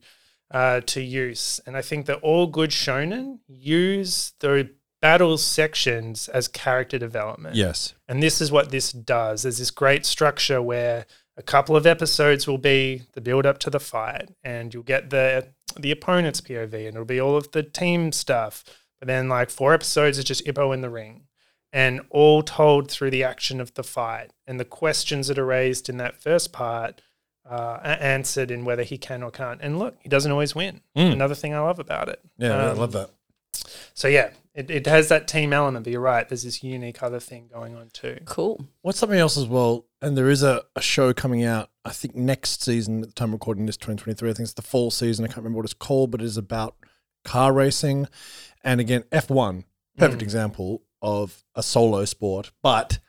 uh, 0.51 0.81
to 0.81 1.01
use? 1.01 1.59
And 1.65 1.77
I 1.77 1.81
think 1.81 2.05
that 2.07 2.19
all 2.21 2.47
good 2.47 2.71
shonen 2.71 3.39
use 3.47 4.33
the 4.39 4.69
battle 5.01 5.37
sections 5.37 6.27
as 6.29 6.47
character 6.47 6.97
development. 6.99 7.55
Yes. 7.55 7.93
And 8.07 8.21
this 8.21 8.41
is 8.41 8.51
what 8.51 8.71
this 8.71 8.91
does. 8.91 9.43
There's 9.43 9.57
this 9.59 9.71
great 9.71 10.05
structure 10.05 10.61
where 10.61 11.05
a 11.37 11.41
couple 11.41 11.75
of 11.75 11.85
episodes 11.87 12.47
will 12.47 12.57
be 12.57 13.03
the 13.13 13.21
build 13.21 13.45
up 13.45 13.59
to 13.59 13.69
the 13.69 13.79
fight, 13.79 14.29
and 14.43 14.73
you'll 14.73 14.83
get 14.83 15.09
the 15.09 15.47
the 15.79 15.91
opponent's 15.91 16.41
POV, 16.41 16.73
and 16.73 16.95
it'll 16.95 17.05
be 17.05 17.21
all 17.21 17.37
of 17.37 17.51
the 17.51 17.63
team 17.63 18.11
stuff. 18.11 18.63
But 18.99 19.07
then, 19.07 19.29
like 19.29 19.49
four 19.49 19.73
episodes 19.73 20.17
is 20.17 20.25
just 20.25 20.45
Ippo 20.45 20.73
in 20.73 20.81
the 20.81 20.89
ring, 20.89 21.27
and 21.71 22.01
all 22.09 22.41
told 22.41 22.91
through 22.91 23.11
the 23.11 23.23
action 23.23 23.61
of 23.61 23.73
the 23.75 23.83
fight 23.83 24.31
and 24.45 24.59
the 24.59 24.65
questions 24.65 25.27
that 25.27 25.37
are 25.39 25.45
raised 25.45 25.87
in 25.89 25.97
that 25.97 26.21
first 26.21 26.51
part. 26.51 27.01
Uh, 27.49 27.79
are 27.83 27.97
answered 27.99 28.51
in 28.51 28.63
whether 28.63 28.83
he 28.83 28.95
can 28.95 29.23
or 29.23 29.31
can't. 29.31 29.59
And 29.63 29.79
look, 29.79 29.95
he 30.03 30.09
doesn't 30.09 30.31
always 30.31 30.53
win. 30.53 30.81
Another 30.93 31.33
thing 31.33 31.51
I 31.55 31.59
love 31.59 31.79
about 31.79 32.07
it. 32.07 32.19
Yeah, 32.37 32.55
I 32.55 32.67
Um, 32.67 32.77
love 32.77 32.91
that. 32.91 33.09
So 33.93 34.07
yeah, 34.07 34.31
it, 34.53 34.69
it 34.69 34.85
has 34.87 35.09
that 35.09 35.27
team 35.27 35.53
element, 35.53 35.83
but 35.83 35.91
you're 35.91 36.01
right. 36.01 36.27
There's 36.27 36.43
this 36.43 36.63
unique 36.63 37.01
other 37.03 37.19
thing 37.19 37.49
going 37.51 37.75
on 37.75 37.89
too. 37.93 38.19
Cool. 38.25 38.65
What's 38.81 38.99
something 38.99 39.19
else 39.19 39.37
as 39.37 39.45
well? 39.45 39.85
And 40.01 40.17
there 40.17 40.29
is 40.29 40.43
a, 40.43 40.63
a 40.75 40.81
show 40.81 41.13
coming 41.13 41.43
out, 41.43 41.69
I 41.85 41.91
think 41.91 42.15
next 42.15 42.63
season, 42.63 43.01
at 43.01 43.07
the 43.07 43.13
time 43.13 43.29
of 43.29 43.33
recording 43.33 43.65
this 43.65 43.77
2023. 43.77 44.29
I 44.29 44.33
think 44.33 44.45
it's 44.45 44.53
the 44.53 44.61
fall 44.61 44.91
season. 44.91 45.25
I 45.25 45.27
can't 45.27 45.37
remember 45.37 45.57
what 45.57 45.65
it's 45.65 45.73
called, 45.73 46.11
but 46.11 46.21
it 46.21 46.25
is 46.25 46.37
about 46.37 46.75
car 47.23 47.53
racing. 47.53 48.07
And 48.63 48.79
again, 48.79 49.03
F1, 49.11 49.63
perfect 49.97 50.19
mm. 50.19 50.23
example 50.23 50.83
of 51.01 51.43
a 51.55 51.63
solo 51.63 52.05
sport, 52.05 52.51
but 52.61 52.99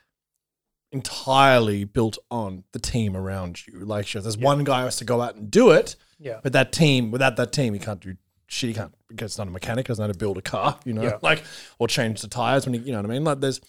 entirely 0.91 1.85
built 1.85 2.17
on 2.29 2.63
the 2.73 2.79
team 2.79 3.15
around 3.15 3.65
you. 3.65 3.79
Like, 3.79 4.07
sure, 4.07 4.21
there's 4.21 4.37
one 4.37 4.63
guy 4.63 4.79
who 4.79 4.85
has 4.85 4.97
to 4.97 5.05
go 5.05 5.21
out 5.21 5.35
and 5.35 5.49
do 5.49 5.71
it, 5.71 5.95
Yeah. 6.19 6.39
but 6.43 6.53
that 6.53 6.71
team, 6.71 7.11
without 7.11 7.37
that 7.37 7.51
team, 7.51 7.73
he 7.73 7.79
can't 7.79 7.99
do 7.99 8.15
shit. 8.51 8.69
He 8.69 8.73
can't 8.75 8.93
because 9.07 9.31
it's 9.31 9.37
not 9.37 9.47
a 9.47 9.51
mechanic. 9.51 9.87
Doesn't 9.87 10.01
know 10.01 10.07
how 10.07 10.11
to 10.11 10.17
build 10.17 10.37
a 10.37 10.41
car, 10.41 10.77
you 10.85 10.93
know, 10.93 11.03
Yeah. 11.03 11.17
like 11.21 11.43
or 11.79 11.87
change 11.87 12.21
the 12.21 12.27
tires 12.27 12.65
when 12.65 12.75
you, 12.75 12.81
you 12.81 12.91
know 12.91 12.99
what 12.99 13.05
I 13.09 13.13
mean. 13.13 13.23
Like 13.23 13.39
there's 13.39 13.61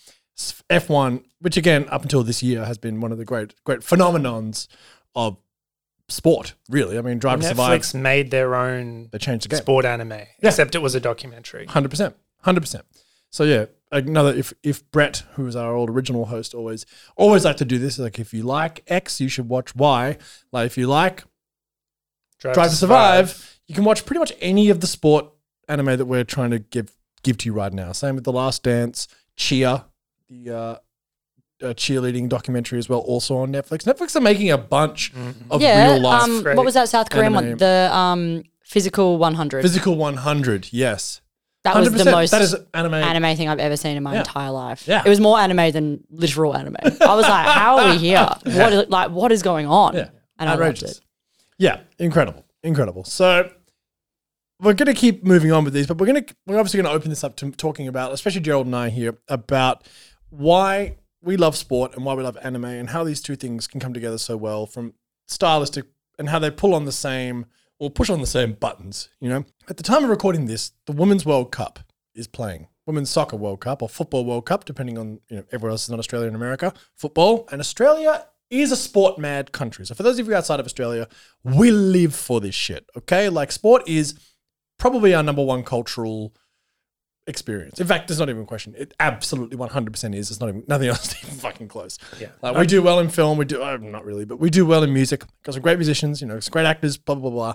F 0.71 0.89
one, 0.89 1.25
which 1.41 1.57
again 1.57 1.87
up 1.91 2.03
until 2.03 2.23
this 2.23 2.43
year 2.43 2.65
has 2.65 2.79
been 2.79 3.01
one 3.01 3.13
of 3.13 3.19
the 3.19 3.25
great 3.25 3.55
great 3.65 3.81
phenomenons 3.81 4.67
of 5.15 5.37
sport. 6.09 6.55
Really, 6.69 6.99
I 6.99 7.03
mean, 7.03 7.19
Drive 7.19 7.41
to 7.41 7.49
Survive. 7.49 7.81
Netflix 7.81 7.95
made 7.95 8.31
their 8.31 8.55
own 8.55 9.09
They 9.13 9.19
changed 9.19 9.45
the 9.45 9.49
game. 9.51 9.59
sport 9.59 9.85
anime, 9.85 10.23
except 10.43 10.75
it 10.75 10.81
was 10.81 10.95
a 10.95 11.01
documentary. 11.01 11.67
Hundred 11.67 11.91
percent, 11.91 12.17
hundred 12.41 12.61
percent. 12.61 12.85
So 13.31 13.45
yeah, 13.45 13.67
another 13.91 14.35
if 14.35 14.53
if 14.63 14.91
Brett, 14.91 15.23
who 15.35 15.45
was 15.45 15.55
our 15.57 15.75
old 15.75 15.89
original 15.91 16.27
host, 16.27 16.55
always 16.55 16.85
always 17.17 17.45
like 17.45 17.57
to 17.59 17.65
do 17.65 17.79
this. 17.79 17.99
Like 17.99 18.19
if 18.19 18.35
you 18.35 18.43
like 18.43 18.83
X, 18.89 19.21
you 19.21 19.29
should 19.29 19.49
watch 19.49 19.75
Y. 19.77 20.17
Like 20.51 20.67
if 20.67 20.77
you 20.77 20.87
like 20.87 21.25
Drive 22.41 22.55
to 22.57 22.71
Survive, 22.71 23.61
you 23.69 23.75
can 23.75 23.85
watch 23.85 24.05
pretty 24.05 24.19
much 24.19 24.33
any 24.41 24.71
of 24.71 24.81
the 24.81 24.87
sport 24.87 25.27
anime 25.69 25.97
that 25.97 26.07
we're 26.07 26.25
trying 26.25 26.51
to 26.51 26.59
give 26.59 26.93
give 27.23 27.39
to 27.39 27.47
you 27.47 27.53
right 27.53 27.73
now. 27.73 27.93
Same 27.93 28.15
with 28.17 28.25
The 28.25 28.33
Last 28.33 28.63
Dance, 28.65 29.07
Cheer, 29.37 29.85
the 30.29 30.51
uh, 30.51 30.55
uh, 30.55 30.79
cheerleading 31.75 32.29
documentary 32.29 32.79
as 32.79 32.89
well, 32.89 32.99
also 33.01 33.37
on 33.37 33.53
Netflix. 33.53 33.85
Netflix 33.85 34.17
are 34.17 34.21
making 34.21 34.51
a 34.51 34.59
bunch 34.59 35.13
of 35.51 35.63
yeah. 35.63 35.93
real 35.93 36.03
life 36.03 36.23
Um, 36.25 36.43
what 36.57 36.65
was 36.65 36.75
that 36.75 36.89
South 36.89 37.09
Korean 37.11 37.35
anime. 37.37 37.51
one? 37.51 37.57
The 37.59 37.89
um, 37.93 38.43
physical 38.65 39.19
100. 39.19 39.63
physical 39.63 39.97
100. 39.97 40.69
Yes, 40.73 41.21
that 41.63 41.77
was 41.77 41.93
the 41.93 42.03
100%. 42.03 42.11
most 42.11 42.31
That 42.33 42.43
is 42.43 42.57
anime. 42.75 42.95
anime 42.95 43.37
thing 43.37 43.49
I've 43.49 43.61
ever 43.61 43.77
seen 43.77 43.97
in 43.97 44.03
my 44.03 44.15
Yeah. 44.15 44.19
entire 44.21 44.51
life. 44.51 44.89
Yeah. 44.89 45.03
It 45.07 45.09
was 45.09 45.21
more 45.21 45.39
anime 45.39 45.71
than 45.71 46.03
literal 46.11 46.57
anime. 46.57 46.75
I 46.83 47.15
was 47.15 47.23
like, 47.23 47.47
how 47.47 47.79
are 47.79 47.91
we 47.93 47.99
here? 47.99 48.29
What 48.45 48.73
is, 48.73 48.89
like 48.89 49.11
what 49.13 49.31
is 49.31 49.43
going 49.45 49.67
on? 49.69 49.95
Yeah. 49.95 50.09
And 50.41 50.51
I 50.51 50.57
loved 50.57 50.83
it. 50.83 51.01
Yeah, 51.59 51.81
incredible, 52.01 52.45
incredible. 52.63 53.05
So 53.05 53.51
we're 54.61 54.75
going 54.75 54.87
to 54.87 54.95
keep 54.95 55.25
moving 55.25 55.53
on 55.53 55.65
with 55.65 55.75
these, 55.75 55.87
but 55.87 55.99
we're 55.99 56.07
going 56.07 56.25
to 56.25 56.35
we're 56.47 56.59
obviously 56.59 56.79
going 56.81 56.91
to 56.91 56.97
open 56.97 57.11
this 57.11 57.25
up 57.25 57.37
to 57.37 57.51
talking 57.53 57.89
about, 57.89 58.13
especially 58.13 58.41
Gerald 58.41 58.67
and 58.67 58.77
I 58.77 58.91
here, 58.91 59.19
about 59.29 59.87
why 60.31 60.97
we 61.21 61.37
love 61.37 61.57
sport 61.57 61.95
and 61.95 62.05
why 62.05 62.15
we 62.15 62.23
love 62.23 62.39
anime 62.43 62.65
and 62.65 62.91
how 62.91 63.05
these 63.05 63.21
two 63.21 63.37
things 63.37 63.67
can 63.67 63.81
come 63.81 63.93
together 63.93 64.19
so 64.19 64.37
well 64.37 64.67
from 64.67 64.95
stylistic 65.27 65.87
and 66.19 66.29
how 66.29 66.39
they 66.39 66.51
pull 66.51 66.75
on 66.75 66.85
the 66.85 66.93
same 66.93 67.47
or 67.79 67.91
push 67.91 68.11
on 68.11 68.21
the 68.21 68.27
same 68.27 68.53
buttons. 68.53 69.09
You 69.21 69.29
know, 69.29 69.45
at 69.69 69.77
the 69.77 69.83
time 69.83 70.05
of 70.05 70.11
recording 70.11 70.47
this, 70.47 70.73
the 70.87 70.93
Women's 70.93 71.27
World 71.27 71.51
Cup 71.51 71.81
is 72.15 72.27
playing. 72.27 72.69
Women's 72.87 73.11
Soccer 73.11 73.37
World 73.37 73.61
Cup 73.61 73.83
or 73.83 73.89
Football 73.89 74.25
World 74.25 74.47
Cup, 74.47 74.65
depending 74.65 74.99
on 74.99 75.21
you 75.29 75.37
know 75.37 75.45
everywhere 75.53 75.71
else 75.71 75.85
is 75.85 75.91
not 75.91 75.99
Australia 75.99 76.27
and 76.27 76.37
America. 76.37 76.73
Football 76.97 77.49
and 77.51 77.61
Australia 77.61 78.27
is 78.53 78.71
a 78.71 78.77
sport 78.77 79.19
mad 79.19 79.51
country. 79.51 79.87
So 79.87 79.95
for 79.95 80.03
those 80.03 80.19
of 80.19 80.29
you 80.29 80.35
outside 80.35 80.61
of 80.61 80.67
Australia, 80.67 81.09
we 81.43 81.71
live 81.71 82.15
for 82.15 82.41
this 82.41 82.55
shit. 82.55 82.89
Okay, 82.97 83.29
like 83.29 83.51
sport 83.51 83.83
is 83.89 84.15
probably 84.79 85.15
our 85.15 85.23
number 85.23 85.43
one 85.43 85.65
cultural 85.65 86.35
experience. 87.27 87.81
In 87.81 87.87
fact, 87.87 88.09
there's 88.09 88.19
not 88.19 88.29
even 88.29 88.43
a 88.43 88.47
question. 88.47 88.75
It 88.77 88.93
absolutely 89.01 89.57
100% 89.57 90.15
is. 90.15 90.31
It's 90.31 90.39
not 90.39 90.51
even 90.51 90.65
nothing 90.69 90.89
else 90.89 91.15
is 91.15 91.25
even 91.25 91.39
fucking 91.39 91.69
close. 91.69 91.99
Yeah. 92.21 92.29
Like 92.43 92.57
we 92.57 92.67
do 92.67 92.83
well 92.83 92.99
in 92.99 93.09
film. 93.09 93.39
We 93.39 93.47
do 93.47 93.63
uh, 93.63 93.79
not 93.79 94.05
really, 94.05 94.27
but 94.27 94.39
we 94.39 94.51
do 94.51 94.67
well 94.67 94.83
in 94.83 94.93
music. 94.93 95.25
Got 95.45 95.55
some 95.55 95.63
great 95.63 95.79
musicians. 95.79 96.21
You 96.21 96.27
know, 96.27 96.39
some 96.41 96.53
great 96.53 96.67
actors. 96.67 96.99
Blah 96.99 97.15
blah 97.15 97.31
blah. 97.31 97.55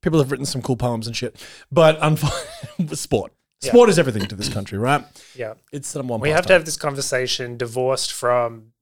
People 0.00 0.20
have 0.20 0.30
written 0.30 0.46
some 0.46 0.62
cool 0.62 0.76
poems 0.76 1.08
and 1.08 1.16
shit. 1.16 1.44
But 1.72 1.98
unfortunately, 2.00 2.86
sport. 2.96 3.32
Sport 3.62 3.88
is 3.88 3.98
everything 3.98 4.26
to 4.26 4.36
this 4.36 4.48
country, 4.48 4.78
right? 4.78 5.02
Yeah. 5.34 5.54
It's 5.72 5.92
the 5.92 5.98
number 6.00 6.12
one. 6.12 6.20
We 6.20 6.28
have 6.28 6.46
to 6.46 6.52
have 6.52 6.64
this 6.64 6.76
conversation 6.76 7.56
divorced 7.56 8.12
from 8.12 8.74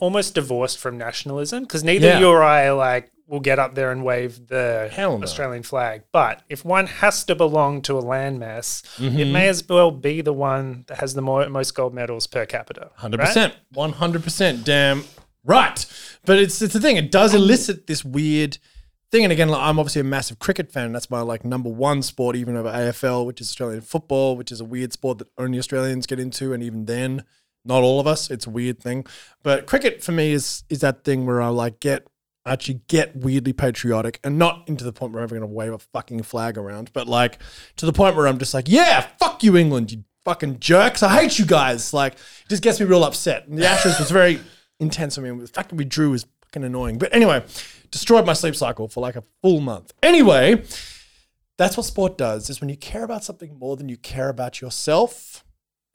almost 0.00 0.34
divorced 0.34 0.78
from 0.78 0.96
nationalism 0.98 1.62
because 1.64 1.84
neither 1.84 2.08
Yeah. 2.08 2.18
you 2.20 2.28
or 2.28 2.42
I 2.42 2.66
are 2.66 2.74
like 2.74 3.10
will 3.26 3.40
get 3.40 3.58
up 3.60 3.74
there 3.76 3.92
and 3.92 4.04
wave 4.04 4.48
the 4.48 4.90
no. 4.96 5.22
Australian 5.22 5.62
flag. 5.62 6.02
But 6.12 6.42
if 6.48 6.64
one 6.64 6.86
has 6.88 7.22
to 7.24 7.34
belong 7.36 7.80
to 7.82 7.96
a 7.96 8.02
landmass, 8.02 8.82
it 8.98 9.12
Mm-hmm. 9.12 9.32
may 9.32 9.48
as 9.48 9.66
well 9.68 9.90
be 9.92 10.20
the 10.20 10.32
one 10.32 10.84
that 10.88 10.98
has 10.98 11.14
the 11.14 11.22
more, 11.22 11.48
most 11.48 11.74
gold 11.74 11.94
medals 11.94 12.26
per 12.26 12.44
capita. 12.44 12.90
Hundred 12.96 13.20
percent, 13.20 13.54
one 13.72 13.92
hundred 13.92 14.24
percent. 14.24 14.64
Damn 14.64 15.04
right. 15.44 15.84
But 16.24 16.38
it's 16.38 16.60
it's 16.60 16.74
the 16.74 16.80
thing. 16.80 16.96
It 16.96 17.10
does 17.12 17.32
elicit 17.34 17.86
this 17.86 18.04
weird 18.04 18.58
thing. 19.12 19.22
And 19.24 19.32
again, 19.32 19.48
like, 19.48 19.62
I'm 19.62 19.78
obviously 19.78 20.00
a 20.00 20.04
massive 20.04 20.38
cricket 20.40 20.72
fan. 20.72 20.92
That's 20.92 21.08
my 21.10 21.20
like 21.20 21.44
number 21.44 21.70
one 21.70 22.02
sport, 22.02 22.34
even 22.34 22.56
over 22.56 22.68
AFL, 22.70 23.26
which 23.26 23.40
is 23.40 23.48
Australian 23.48 23.82
football, 23.82 24.36
which 24.36 24.50
is 24.50 24.60
a 24.60 24.64
weird 24.64 24.92
sport 24.92 25.18
that 25.18 25.28
only 25.38 25.58
Australians 25.58 26.06
get 26.06 26.18
into, 26.18 26.52
and 26.52 26.62
even 26.64 26.86
then, 26.86 27.24
not 27.64 27.82
all 27.82 28.00
of 28.00 28.06
us. 28.06 28.30
It's 28.30 28.46
a 28.46 28.50
weird 28.50 28.80
thing. 28.80 29.06
But 29.42 29.66
cricket 29.66 30.02
for 30.02 30.12
me 30.12 30.32
is 30.32 30.64
is 30.68 30.80
that 30.80 31.04
thing 31.04 31.26
where 31.26 31.42
I 31.42 31.48
like 31.48 31.80
get 31.80 32.06
actually 32.46 32.80
get 32.88 33.14
weirdly 33.16 33.52
patriotic 33.52 34.18
and 34.24 34.38
not 34.38 34.64
into 34.66 34.84
the 34.84 34.92
point 34.92 35.12
where 35.12 35.20
I'm 35.20 35.24
ever 35.24 35.36
going 35.38 35.48
to 35.48 35.54
wave 35.54 35.72
a 35.72 35.78
fucking 35.78 36.22
flag 36.22 36.56
around, 36.56 36.90
but 36.92 37.06
like 37.06 37.38
to 37.76 37.86
the 37.86 37.92
point 37.92 38.16
where 38.16 38.26
I'm 38.26 38.38
just 38.38 38.54
like, 38.54 38.64
yeah, 38.66 39.06
fuck 39.18 39.42
you, 39.42 39.56
England, 39.56 39.92
you 39.92 40.04
fucking 40.24 40.58
jerks. 40.60 41.02
I 41.02 41.20
hate 41.20 41.38
you 41.38 41.46
guys. 41.46 41.92
Like, 41.92 42.14
it 42.14 42.48
just 42.48 42.62
gets 42.62 42.80
me 42.80 42.86
real 42.86 43.04
upset. 43.04 43.46
And 43.46 43.58
the 43.58 43.66
Ashes 43.66 43.98
was 43.98 44.10
very 44.10 44.40
intense. 44.78 45.18
I 45.18 45.22
mean, 45.22 45.38
the 45.38 45.46
fact 45.46 45.68
that 45.70 45.76
we 45.76 45.84
drew 45.84 46.10
was 46.10 46.26
fucking 46.42 46.64
annoying. 46.64 46.98
But 46.98 47.14
anyway, 47.14 47.44
destroyed 47.90 48.26
my 48.26 48.32
sleep 48.32 48.56
cycle 48.56 48.88
for 48.88 49.00
like 49.00 49.16
a 49.16 49.24
full 49.42 49.60
month. 49.60 49.92
Anyway, 50.02 50.64
that's 51.58 51.76
what 51.76 51.84
sport 51.84 52.16
does 52.16 52.48
is 52.48 52.60
when 52.60 52.70
you 52.70 52.76
care 52.76 53.04
about 53.04 53.24
something 53.24 53.58
more 53.58 53.76
than 53.76 53.88
you 53.88 53.96
care 53.96 54.28
about 54.28 54.60
yourself, 54.60 55.44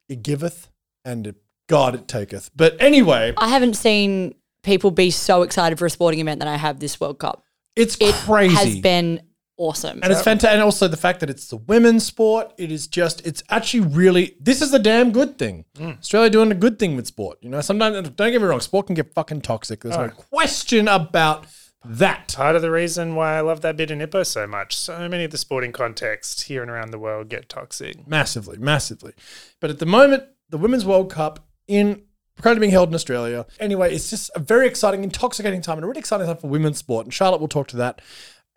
it 0.08 0.22
giveth 0.22 0.70
and 1.04 1.28
it, 1.28 1.36
God 1.68 1.96
it 1.96 2.08
taketh. 2.08 2.52
But 2.56 2.80
anyway, 2.82 3.34
I 3.38 3.48
haven't 3.50 3.76
seen 3.76 4.36
people 4.64 4.92
be 4.92 5.12
so 5.12 5.42
excited 5.44 5.78
for 5.80 5.86
a 5.86 5.90
sporting 5.90 6.20
event 6.20 6.40
that 6.40 6.48
I 6.48 6.58
have 6.58 6.80
this 6.80 7.00
World 7.00 7.20
Cup. 7.20 7.44
it's 7.76 7.98
It 8.00 8.14
crazy. 8.16 8.56
has 8.56 8.80
been 8.80 9.22
awesome. 9.58 10.00
And 10.04 10.12
it's 10.12 10.22
fantastic. 10.22 10.54
And 10.56 10.62
also 10.62 10.88
the 10.88 10.98
fact 10.98 11.20
that 11.22 11.30
it's 11.30 11.48
the 11.48 11.58
women's 11.58 12.06
sport, 12.06 12.52
it 12.58 12.72
is 12.72 12.88
just, 12.88 13.26
it's 13.26 13.42
actually 13.50 13.82
really, 13.82 14.36
this 14.40 14.62
is 14.62 14.74
a 14.74 14.80
damn 14.80 15.12
good 15.12 15.38
thing. 15.38 15.66
Hmm. 15.78 15.92
Australia 16.00 16.30
doing 16.30 16.52
a 16.52 16.56
good 16.56 16.78
thing 16.80 16.96
with 16.96 17.08
sport. 17.08 17.38
You 17.42 17.50
know, 17.50 17.62
sometimes, 17.62 18.10
don't 18.10 18.32
get 18.32 18.42
me 18.42 18.48
wrong, 18.48 18.60
sport 18.60 18.88
can 18.88 18.96
get 18.96 19.14
fucking 19.14 19.42
toxic. 19.42 19.82
There's 19.82 19.98
no 19.98 20.10
question 20.10 20.88
about 20.88 21.46
that. 21.86 22.34
Part 22.36 22.56
of 22.56 22.62
the 22.64 22.72
reason 22.72 23.16
why 23.16 23.38
I 23.38 23.42
love 23.42 23.62
that 23.62 23.78
bit 23.78 23.92
in 23.92 24.00
Ippo 24.00 24.26
so 24.26 24.48
much. 24.48 24.76
So 24.76 25.08
many 25.08 25.24
of 25.24 25.32
the 25.32 25.38
sporting 25.38 25.72
contexts 25.72 26.44
here 26.44 26.62
and 26.62 26.72
around 26.72 26.92
the 26.92 27.00
world 27.00 27.30
get 27.30 27.48
toxic. 27.48 28.08
Massively, 28.08 28.58
massively. 28.58 29.14
But 29.62 29.70
at 29.70 29.80
the 29.80 29.86
moment, 29.86 30.24
the 30.50 30.58
Women's 30.58 30.86
World 30.86 31.12
Cup 31.12 31.48
in 31.68 32.04
currently 32.42 32.60
being 32.60 32.72
held 32.72 32.90
in 32.90 32.96
Australia. 32.96 33.46
Anyway, 33.60 33.94
it's 33.94 34.10
just 34.10 34.30
a 34.36 34.40
very 34.40 34.68
exciting, 34.68 35.04
intoxicating 35.04 35.62
time 35.62 35.78
and 35.78 35.86
a 35.86 35.88
really 35.88 36.00
exciting 36.00 36.28
time 36.28 36.38
for 36.38 36.48
women's 36.48 36.78
sport. 36.78 37.06
And 37.06 37.14
Charlotte 37.14 37.42
will 37.42 37.48
talk 37.48 37.68
to 37.70 37.78
that. 37.78 38.02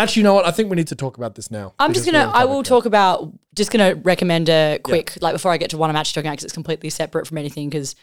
Actually, 0.01 0.21
you 0.21 0.25
know 0.25 0.35
what? 0.35 0.47
I 0.47 0.53
think 0.53 0.71
we 0.71 0.77
need 0.77 0.87
to 0.89 0.97
talk 0.97 1.17
about 1.17 1.35
this 1.35 1.51
now. 1.51 1.75
I'm 1.79 1.93
just 1.93 2.07
gonna. 2.07 2.31
I 2.33 2.45
will 2.45 2.63
talk 2.63 2.87
about. 2.87 3.33
Just 3.55 3.73
gonna 3.73 3.97
recommend 3.97 4.49
a 4.49 4.79
quick, 4.79 5.19
like 5.21 5.35
before 5.35 5.51
I 5.51 5.57
get 5.57 5.71
to 5.71 5.79
one 5.79 5.91
I'm 5.91 5.97
actually 5.97 6.21
talking 6.21 6.29
about, 6.29 6.35
because 6.35 6.45
it's 6.45 6.55
completely 6.55 6.91
separate 6.91 7.27
from 7.27 7.39
anything. 7.39 7.69
Because 7.69 7.97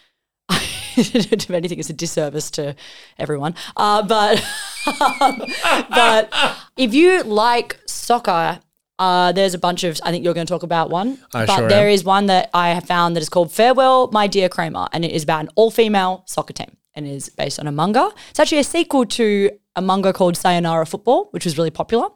if 0.49 1.49
anything, 1.49 1.79
it's 1.79 1.89
a 1.89 1.93
disservice 1.93 2.51
to 2.51 2.75
everyone. 3.17 3.55
Uh, 3.77 4.03
but 4.05 4.43
but 5.89 6.33
if 6.75 6.93
you 6.93 7.23
like 7.23 7.79
soccer, 7.85 8.59
uh, 8.99 9.31
there's 9.31 9.53
a 9.53 9.57
bunch 9.57 9.83
of. 9.83 9.99
I 10.03 10.11
think 10.11 10.23
you're 10.23 10.33
going 10.33 10.47
to 10.47 10.51
talk 10.51 10.63
about 10.63 10.89
one, 10.89 11.19
I 11.33 11.45
but 11.45 11.55
sure 11.57 11.67
there 11.69 11.87
am. 11.87 11.93
is 11.93 12.03
one 12.03 12.27
that 12.27 12.49
I 12.53 12.69
have 12.69 12.85
found 12.85 13.15
that 13.15 13.21
is 13.21 13.29
called 13.29 13.51
Farewell, 13.51 14.09
My 14.11 14.27
Dear 14.27 14.49
Cramer, 14.49 14.87
and 14.93 15.03
it 15.03 15.11
is 15.11 15.23
about 15.23 15.41
an 15.41 15.49
all-female 15.55 16.23
soccer 16.27 16.53
team 16.53 16.77
and 16.93 17.05
is 17.07 17.29
based 17.29 17.59
on 17.59 17.67
a 17.67 17.71
manga. 17.71 18.11
It's 18.29 18.39
actually 18.39 18.59
a 18.59 18.63
sequel 18.63 19.05
to 19.05 19.51
a 19.75 19.81
manga 19.81 20.13
called 20.13 20.37
Sayonara 20.37 20.85
Football, 20.85 21.27
which 21.31 21.45
was 21.45 21.57
really 21.57 21.69
popular. 21.69 22.07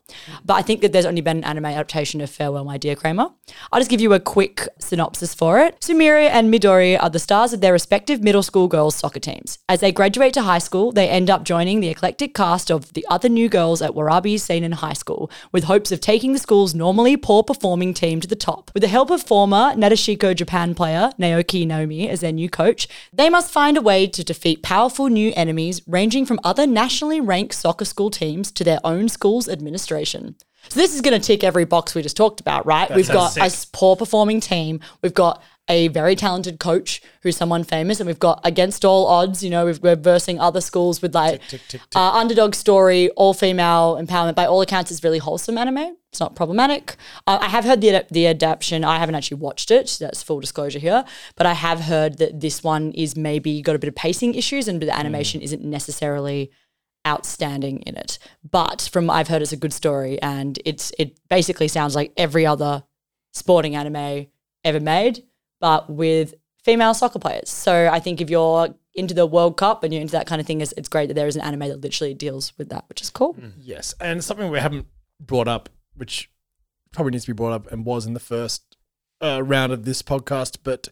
But 0.46 0.54
I 0.56 0.62
think 0.62 0.82
that 0.82 0.94
there's 0.94 1.06
only 1.06 1.22
been 1.22 1.38
an 1.38 1.44
anime 1.44 1.66
adaptation 1.66 2.22
of 2.22 2.30
Farewell, 2.30 2.64
My 2.64 2.78
Dear 2.78 2.96
Cramer. 2.96 3.30
I'll 3.72 3.80
just 3.80 3.90
give 3.90 4.02
you 4.02 4.14
a 4.14 4.20
quick 4.20 4.68
synopsis 4.80 5.34
for 5.34 5.60
it. 5.60 5.80
Sumire 5.82 6.30
and 6.30 6.54
Midori 6.54 7.02
are 7.02 7.10
the 7.10 7.20
stars 7.20 7.52
of 7.52 7.62
their 7.62 7.74
respective 7.74 8.24
middle 8.24 8.44
school 8.44 8.68
girls' 8.68 8.96
soccer 8.96 9.20
teams. 9.20 9.60
As 9.68 9.82
they 9.82 9.92
graduate 9.92 10.34
to 10.36 10.44
high 10.44 10.60
school, 10.60 10.92
they 10.92 11.10
end 11.10 11.30
up 11.30 11.44
joining 11.44 11.80
the 11.80 11.90
eclectic 11.90 12.34
cast 12.34 12.72
of 12.72 12.94
the 12.94 13.06
other 13.10 13.28
new 13.28 13.50
girls 13.50 13.82
at 13.82 13.92
Warabi 13.92 14.36
Seinan 14.36 14.76
High 14.76 14.94
School, 14.94 15.30
with 15.52 15.66
hopes 15.66 15.92
of 15.92 16.00
taking 16.00 16.34
the 16.34 16.40
school's 16.40 16.74
normally 16.74 17.18
poor 17.18 17.44
performing 17.44 17.94
team 17.94 18.22
to 18.22 18.28
the 18.28 18.36
top. 18.36 18.72
With 18.74 18.82
the 18.82 18.88
help 18.88 19.10
of 19.10 19.22
former 19.22 19.74
Nadeshiko 19.76 20.36
Japan 20.36 20.76
player 20.76 21.12
Naoki 21.20 21.68
Nomi 21.68 22.08
as 22.08 22.22
their 22.22 22.32
new 22.32 22.50
coach, 22.50 22.88
they 23.12 23.30
must 23.30 23.52
find 23.52 23.76
a 23.76 23.82
way 23.82 24.08
to 24.08 24.24
defeat 24.24 24.64
powerful 24.64 25.08
new 25.08 25.34
enemies 25.36 25.82
ranging 25.88 26.26
from 26.26 26.40
other 26.44 26.66
nationally 26.66 27.20
ranked 27.20 27.49
soccer 27.54 27.86
school 27.86 28.10
teams 28.10 28.52
to 28.52 28.64
their 28.64 28.80
own 28.84 29.10
school's 29.10 29.48
administration. 29.50 30.36
So 30.68 30.80
this 30.80 30.94
is 30.94 31.02
going 31.02 31.20
to 31.20 31.26
tick 31.26 31.44
every 31.44 31.66
box 31.66 31.96
we 31.96 32.02
just 32.02 32.18
talked 32.18 32.42
about, 32.42 32.66
right? 32.66 32.94
We've 32.94 33.08
got 33.08 33.30
sounds 33.30 33.64
a 33.64 33.68
poor 33.72 33.96
performing 33.96 34.40
team. 34.42 34.82
We've 35.02 35.14
got 35.14 35.42
a 35.70 35.88
very 35.90 36.16
talented 36.16 36.60
coach 36.60 37.02
who's 37.22 37.38
someone 37.38 37.64
famous, 37.64 38.00
and 38.00 38.08
we've 38.08 38.20
got 38.20 38.42
against 38.44 38.84
all 38.84 39.06
odds. 39.08 39.44
You 39.44 39.52
know, 39.52 39.66
we've, 39.66 39.82
we're 39.82 39.96
versing 39.96 40.40
other 40.40 40.62
schools 40.62 41.02
with 41.02 41.16
like 41.16 41.42
tick, 41.48 41.62
tick, 41.68 41.82
tick. 41.82 41.96
Uh, 41.96 42.12
underdog 42.12 42.56
story, 42.56 43.10
all 43.12 43.34
female 43.34 43.98
empowerment. 44.02 44.36
By 44.36 44.46
all 44.46 44.62
accounts, 44.62 44.92
it's 44.92 45.04
really 45.04 45.20
wholesome 45.20 45.58
anime. 45.58 45.96
It's 46.12 46.20
not 46.20 46.36
problematic. 46.36 46.96
Uh, 47.26 47.38
I 47.42 47.48
have 47.48 47.64
heard 47.64 47.82
the 47.82 48.06
the 48.12 48.28
adaptation. 48.28 48.84
I 48.84 48.98
haven't 48.98 49.16
actually 49.16 49.38
watched 49.38 49.72
it. 49.72 49.98
That's 50.00 50.22
full 50.22 50.40
disclosure 50.40 50.80
here. 50.80 51.06
But 51.36 51.46
I 51.46 51.54
have 51.54 51.82
heard 51.82 52.18
that 52.18 52.42
this 52.42 52.64
one 52.64 52.92
is 52.92 53.16
maybe 53.16 53.62
got 53.62 53.76
a 53.76 53.80
bit 53.80 53.88
of 53.88 53.96
pacing 53.96 54.36
issues, 54.36 54.68
and 54.68 54.82
the 54.82 54.96
animation 54.96 55.42
isn't 55.42 55.64
necessarily 55.64 56.52
outstanding 57.10 57.80
in 57.82 57.98
it. 57.98 58.20
But 58.50 58.88
from 58.92 59.10
I've 59.10 59.28
heard 59.28 59.42
it's 59.42 59.52
a 59.52 59.58
good 59.58 59.74
story 59.74 60.22
and 60.22 60.60
it's 60.64 60.92
it 61.00 61.20
basically 61.30 61.68
sounds 61.68 61.96
like 61.96 62.14
every 62.16 62.46
other 62.46 62.84
sporting 63.32 63.76
anime 63.76 64.28
ever 64.64 64.80
made, 64.80 65.24
but 65.60 65.90
with 65.90 66.36
female 66.64 66.94
soccer 66.94 67.20
players. 67.20 67.50
So 67.50 67.90
I 67.92 68.00
think 68.00 68.22
if 68.22 68.30
you're 68.30 68.76
into 68.94 69.14
the 69.14 69.26
World 69.26 69.58
Cup 69.58 69.84
and 69.84 69.94
you're 69.94 70.02
into 70.02 70.12
that 70.12 70.28
kind 70.28 70.40
of 70.40 70.48
thing, 70.48 70.62
it's, 70.62 70.74
it's 70.78 70.90
great 70.90 71.08
that 71.08 71.16
there 71.16 71.28
is 71.28 71.36
an 71.36 71.42
anime 71.42 71.68
that 71.70 71.82
literally 71.82 72.14
deals 72.14 72.54
with 72.58 72.70
that, 72.70 72.86
which 72.90 73.02
is 73.02 73.10
cool. 73.10 73.36
Yes, 73.60 73.94
and 74.00 74.24
something 74.24 74.50
we 74.50 74.60
haven't 74.60 74.88
brought 75.20 75.48
up, 75.48 75.70
which 75.96 76.30
probably 76.92 77.12
needs 77.12 77.26
to 77.26 77.34
be 77.34 77.36
brought 77.36 77.54
up 77.54 77.72
and 77.72 77.86
was 77.86 78.06
in 78.06 78.14
the 78.14 78.20
first 78.20 78.78
uh, 79.22 79.42
round 79.44 79.72
of 79.72 79.86
this 79.86 80.02
podcast, 80.02 80.58
but 80.64 80.90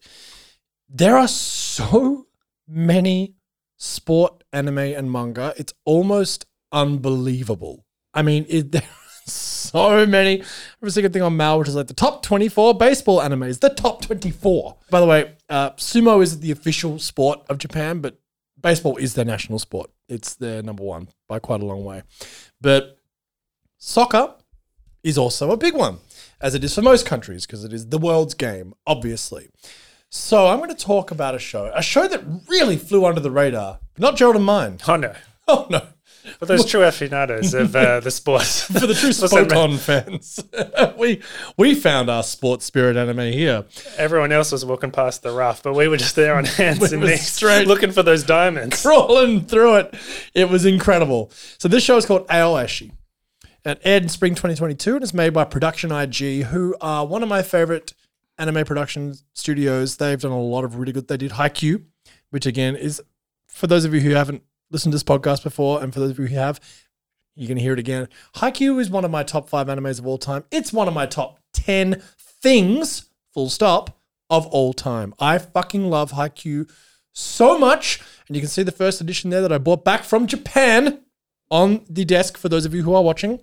there 0.89 1.17
are 1.17 1.27
so 1.27 2.27
many 2.67 3.36
sport 3.78 4.44
anime 4.52 4.80
and 4.80 5.12
manga. 5.12 5.54
It's 5.58 5.74
almost 5.86 6.46
unbelievable. 6.72 7.86
I 8.13 8.22
mean, 8.22 8.46
it, 8.50 8.72
there 8.72 8.82
are 8.82 9.22
so 9.26 10.06
many. 10.06 10.44
Every 10.82 10.92
single 10.92 11.12
thing 11.12 11.22
on 11.22 11.38
Mal, 11.38 11.60
which 11.60 11.68
is 11.68 11.76
like 11.76 11.88
the 11.88 11.94
top 11.94 12.24
24 12.24 12.78
baseball 12.78 13.20
animes, 13.20 13.60
the 13.60 13.70
top 13.70 14.02
24. 14.02 14.78
By 14.90 15.00
the 15.00 15.06
way, 15.06 15.34
uh, 15.50 15.72
sumo 15.72 16.22
is 16.22 16.40
the 16.40 16.52
official 16.52 17.00
sport 17.00 17.42
of 17.50 17.58
Japan, 17.58 18.02
but 18.02 18.20
baseball 18.60 18.98
is 18.98 19.13
their 19.13 19.26
national 19.26 19.60
sport. 19.60 19.92
It's 20.10 20.36
their 20.36 20.63
number 20.63 20.84
one 20.84 21.10
by 21.28 21.40
quite 21.40 21.62
a 21.62 21.66
long 21.66 21.84
way. 21.84 22.04
But 22.60 22.98
soccer 23.78 24.34
is 25.04 25.18
also 25.18 25.52
a 25.52 25.58
big 25.58 25.76
one, 25.76 26.00
as 26.42 26.56
it 26.56 26.63
is 26.63 26.74
for 26.74 26.82
most 26.82 27.06
countries, 27.06 27.46
because 27.46 27.63
it 27.63 27.74
is 27.74 27.90
the 27.90 27.98
world's 27.98 28.34
game, 28.34 28.74
obviously. 28.86 29.50
So 30.10 30.48
I'm 30.48 30.58
going 30.58 30.70
to 30.70 30.76
talk 30.76 31.12
about 31.12 31.36
a 31.36 31.39
show, 31.39 31.72
a 31.76 31.82
show 31.82 32.08
that 32.08 32.24
really 32.48 32.78
flew 32.78 33.06
under 33.06 33.20
the 33.20 33.32
radar. 33.32 33.80
Not 33.98 34.15
Gerald 34.15 34.38
and 34.38 34.46
mine. 34.46 34.80
Oh 34.88 34.96
no. 34.96 35.13
Oh 35.50 35.65
no. 35.70 35.82
For 36.39 36.46
those 36.46 36.65
true 36.65 36.84
aficionados 36.84 37.54
of 37.54 37.74
uh, 37.74 38.02
the 38.02 38.12
sport. 38.12 38.41
For 38.43 38.86
the 38.86 38.93
true 38.93 39.12
Spoton 39.12 39.78
fans, 39.80 40.43
we 40.98 41.22
we 41.56 41.74
found 41.74 42.10
our 42.10 42.22
sports 42.22 42.65
spirit 42.65 42.98
anime 42.98 43.32
here. 43.32 43.63
Everyone 43.98 44.34
else 44.34 44.52
was 44.52 44.65
walking 44.65 44.91
past 44.91 45.24
the 45.24 45.32
rough, 45.32 45.63
but 45.63 45.74
we 45.74 45.88
were 45.88 45.96
just 45.96 46.17
there 46.17 46.36
on 46.36 46.43
hands 46.43 46.91
and 46.91 47.02
knees, 47.02 47.26
straight- 47.26 47.65
looking 47.65 47.91
for 47.93 48.04
those 48.04 48.24
diamonds. 48.24 48.82
crawling 48.82 49.46
through 49.46 49.76
it. 49.78 49.96
It 50.34 50.50
was 50.50 50.65
incredible. 50.65 51.32
So 51.60 51.70
this 51.70 51.84
show 51.86 51.96
is 51.96 52.06
called 52.06 52.28
Aoashi. 52.28 52.91
It 53.63 53.80
aired 53.86 54.04
in 54.04 54.10
spring 54.10 54.34
2022 54.36 54.96
and 54.96 55.04
it's 55.04 55.13
made 55.13 55.34
by 55.34 55.46
Production 55.46 55.93
IG, 55.93 56.43
who 56.48 56.76
are 56.82 57.06
one 57.08 57.24
of 57.24 57.30
my 57.30 57.41
favorite 57.41 57.93
anime 58.38 58.65
production 58.65 59.15
studios. 59.34 59.97
They've 59.97 60.19
done 60.19 60.32
a 60.32 60.41
lot 60.41 60.63
of 60.63 60.78
really 60.78 60.91
good. 60.91 61.08
They 61.08 61.17
did 61.17 61.32
Haikyuu, 61.32 61.84
which 62.30 62.45
again 62.45 62.76
is 62.76 63.02
for 63.47 63.67
those 63.67 63.86
of 63.86 63.93
you 63.93 64.02
who 64.02 64.12
haven't 64.12 64.43
listened 64.71 64.91
to 64.91 64.95
this 64.95 65.04
podcast 65.04 65.43
before, 65.43 65.82
and 65.82 65.93
for 65.93 66.00
those 66.00 66.12
of 66.12 66.19
you 66.19 66.26
who 66.26 66.36
have, 66.36 66.60
you're 67.36 67.47
gonna 67.47 67.62
hear 67.62 67.73
it 67.73 67.80
again. 67.80 68.08
Haikyuu 68.36 68.80
is 68.80 68.89
one 68.89 69.06
of 69.06 69.12
my 69.12 69.23
top 69.23 69.50
five 69.50 69.67
animes 69.67 70.00
of 70.00 70.08
all 70.08 70.17
time. 70.17 70.43
It's 70.52 70.73
one 70.73 70.88
of 70.88 70.93
my 70.93 71.06
top 71.06 71.39
ten 71.54 72.02
things, 72.41 73.10
full 73.34 73.50
stop, 73.50 73.97
of 74.30 74.45
all 74.47 74.73
time. 74.73 75.13
I 75.19 75.38
fucking 75.38 75.89
love 75.89 76.12
Haikyuu 76.12 76.69
so 77.13 77.58
much. 77.58 78.02
And 78.28 78.36
you 78.36 78.41
can 78.41 78.50
see 78.50 78.63
the 78.63 78.71
first 78.71 79.02
edition 79.02 79.30
there 79.30 79.41
that 79.41 79.52
I 79.52 79.58
bought 79.58 79.84
back 79.84 80.04
from 80.04 80.28
Japan 80.28 81.02
on 81.50 81.86
the 81.89 82.06
desk 82.06 82.38
for 82.38 82.50
those 82.50 82.65
of 82.65 82.73
you 82.73 82.84
who 82.84 82.93
are 82.93 83.04
watching. 83.04 83.39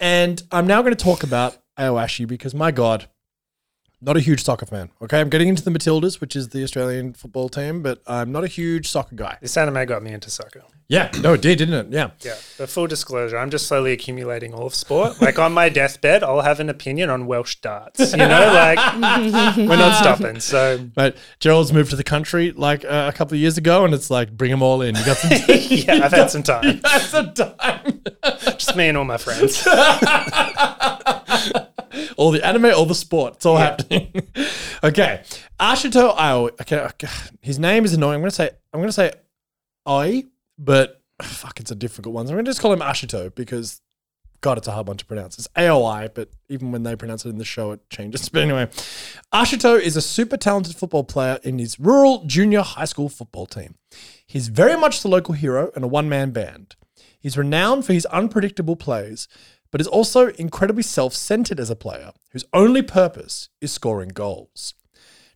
And 0.00 0.42
I'm 0.50 0.66
now 0.66 0.82
going 0.82 0.94
to 0.94 1.04
talk 1.04 1.22
about 1.22 1.58
Aoashi 1.78 2.26
because, 2.26 2.54
my 2.54 2.72
God, 2.72 3.06
not 4.02 4.16
a 4.16 4.20
huge 4.20 4.42
soccer 4.42 4.66
fan. 4.66 4.90
Okay, 5.00 5.20
I'm 5.20 5.30
getting 5.30 5.48
into 5.48 5.62
the 5.62 5.70
Matildas, 5.70 6.20
which 6.20 6.34
is 6.36 6.48
the 6.48 6.62
Australian 6.62 7.14
football 7.14 7.48
team, 7.48 7.82
but 7.82 8.02
I'm 8.06 8.32
not 8.32 8.44
a 8.44 8.48
huge 8.48 8.88
soccer 8.88 9.14
guy. 9.14 9.38
This 9.40 9.56
anime 9.56 9.86
got 9.86 10.02
me 10.02 10.12
into 10.12 10.28
soccer. 10.28 10.62
Yeah, 10.88 11.10
no, 11.22 11.32
it 11.32 11.40
did, 11.40 11.56
didn't 11.56 11.74
it? 11.74 11.86
Yeah. 11.90 12.10
Yeah. 12.20 12.34
But 12.58 12.68
full 12.68 12.86
disclosure, 12.86 13.38
I'm 13.38 13.50
just 13.50 13.66
slowly 13.66 13.92
accumulating 13.92 14.52
all 14.52 14.66
of 14.66 14.74
sport. 14.74 15.22
Like 15.22 15.38
on 15.38 15.52
my 15.54 15.70
deathbed, 15.70 16.22
I'll 16.22 16.42
have 16.42 16.60
an 16.60 16.68
opinion 16.68 17.08
on 17.08 17.26
Welsh 17.26 17.56
darts. 17.56 18.12
You 18.12 18.18
know, 18.18 18.52
like 18.52 18.76
we're 19.56 19.76
not 19.76 19.96
stopping. 19.96 20.40
So 20.40 20.78
But 20.94 21.16
Gerald's 21.38 21.72
moved 21.72 21.90
to 21.90 21.96
the 21.96 22.04
country 22.04 22.52
like 22.52 22.84
uh, 22.84 23.10
a 23.10 23.16
couple 23.16 23.34
of 23.36 23.40
years 23.40 23.56
ago, 23.56 23.86
and 23.86 23.94
it's 23.94 24.10
like, 24.10 24.36
bring 24.36 24.50
them 24.50 24.60
all 24.60 24.82
in. 24.82 24.94
You 24.94 25.06
got 25.06 25.16
some, 25.16 25.30
yeah, 25.48 26.04
I've 26.04 26.12
had 26.12 26.30
some 26.30 26.42
time. 26.42 26.80
that's 26.82 27.14
a 27.14 27.32
time. 27.32 28.02
Just 28.58 28.76
me 28.76 28.88
and 28.88 28.98
all 28.98 29.04
my 29.04 29.16
friends. 29.16 29.66
All 32.16 32.30
the 32.30 32.44
anime, 32.44 32.66
all 32.66 32.86
the 32.86 32.94
sport. 32.94 33.36
It's 33.36 33.46
all 33.46 33.56
happening. 33.56 34.12
okay. 34.84 35.22
Ashito 35.60 36.14
Ao. 36.16 36.46
Okay, 36.60 36.78
okay. 36.78 37.08
His 37.40 37.58
name 37.58 37.84
is 37.84 37.94
annoying. 37.94 38.16
I'm 38.16 38.20
gonna 38.22 38.30
say 38.30 38.50
I'm 38.72 38.80
gonna 38.80 38.92
say 38.92 39.12
Ai, 39.86 40.24
but 40.58 41.00
fuck, 41.20 41.60
it's 41.60 41.70
a 41.70 41.76
difficult 41.76 42.14
one. 42.14 42.26
So 42.26 42.32
I'm 42.32 42.38
gonna 42.38 42.46
just 42.46 42.60
call 42.60 42.72
him 42.72 42.80
Ashito 42.80 43.34
because 43.34 43.80
God, 44.42 44.58
it's 44.58 44.66
a 44.66 44.72
hard 44.72 44.88
one 44.88 44.96
to 44.96 45.06
pronounce. 45.06 45.38
It's 45.38 45.48
AOI, 45.56 46.10
but 46.12 46.28
even 46.48 46.72
when 46.72 46.82
they 46.82 46.96
pronounce 46.96 47.24
it 47.24 47.28
in 47.28 47.38
the 47.38 47.44
show, 47.44 47.70
it 47.70 47.88
changes. 47.90 48.28
But 48.32 48.42
anyway, 48.42 48.68
Ashito 49.32 49.80
is 49.80 49.96
a 49.96 50.02
super 50.02 50.36
talented 50.36 50.74
football 50.74 51.04
player 51.04 51.38
in 51.44 51.58
his 51.58 51.78
rural 51.78 52.24
junior 52.26 52.62
high 52.62 52.86
school 52.86 53.08
football 53.08 53.46
team. 53.46 53.76
He's 54.26 54.48
very 54.48 54.76
much 54.76 55.02
the 55.02 55.08
local 55.08 55.34
hero 55.34 55.70
and 55.74 55.84
a 55.84 55.88
one 55.88 56.08
man 56.08 56.32
band. 56.32 56.74
He's 57.20 57.38
renowned 57.38 57.86
for 57.86 57.92
his 57.92 58.04
unpredictable 58.06 58.74
plays, 58.74 59.28
but 59.72 59.80
is 59.80 59.88
also 59.88 60.28
incredibly 60.28 60.84
self 60.84 61.14
centered 61.14 61.58
as 61.58 61.70
a 61.70 61.74
player 61.74 62.12
whose 62.30 62.44
only 62.52 62.82
purpose 62.82 63.48
is 63.60 63.72
scoring 63.72 64.10
goals. 64.10 64.74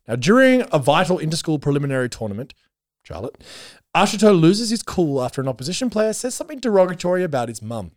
Now, 0.07 0.15
during 0.15 0.63
a 0.71 0.79
vital 0.79 1.19
interschool 1.19 1.61
preliminary 1.61 2.09
tournament, 2.09 2.55
Charlotte, 3.03 3.43
Ashito 3.97 4.39
loses 4.39 4.71
his 4.71 4.83
cool 4.83 5.23
after 5.23 5.41
an 5.41 5.49
opposition 5.49 5.91
player 5.91 6.13
says 6.13 6.35
something 6.35 6.61
derogatory 6.61 7.25
about 7.25 7.49
his 7.49 7.63
mum, 7.63 7.93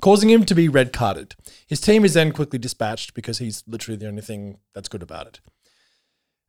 causing 0.00 0.30
him 0.30 0.44
to 0.44 0.54
be 0.54 0.68
red 0.68 0.92
carded. 0.92 1.36
His 1.68 1.80
team 1.80 2.04
is 2.04 2.14
then 2.14 2.32
quickly 2.32 2.58
dispatched 2.58 3.14
because 3.14 3.38
he's 3.38 3.62
literally 3.66 3.98
the 3.98 4.08
only 4.08 4.22
thing 4.22 4.58
that's 4.74 4.88
good 4.88 5.02
about 5.02 5.26
it. 5.26 5.40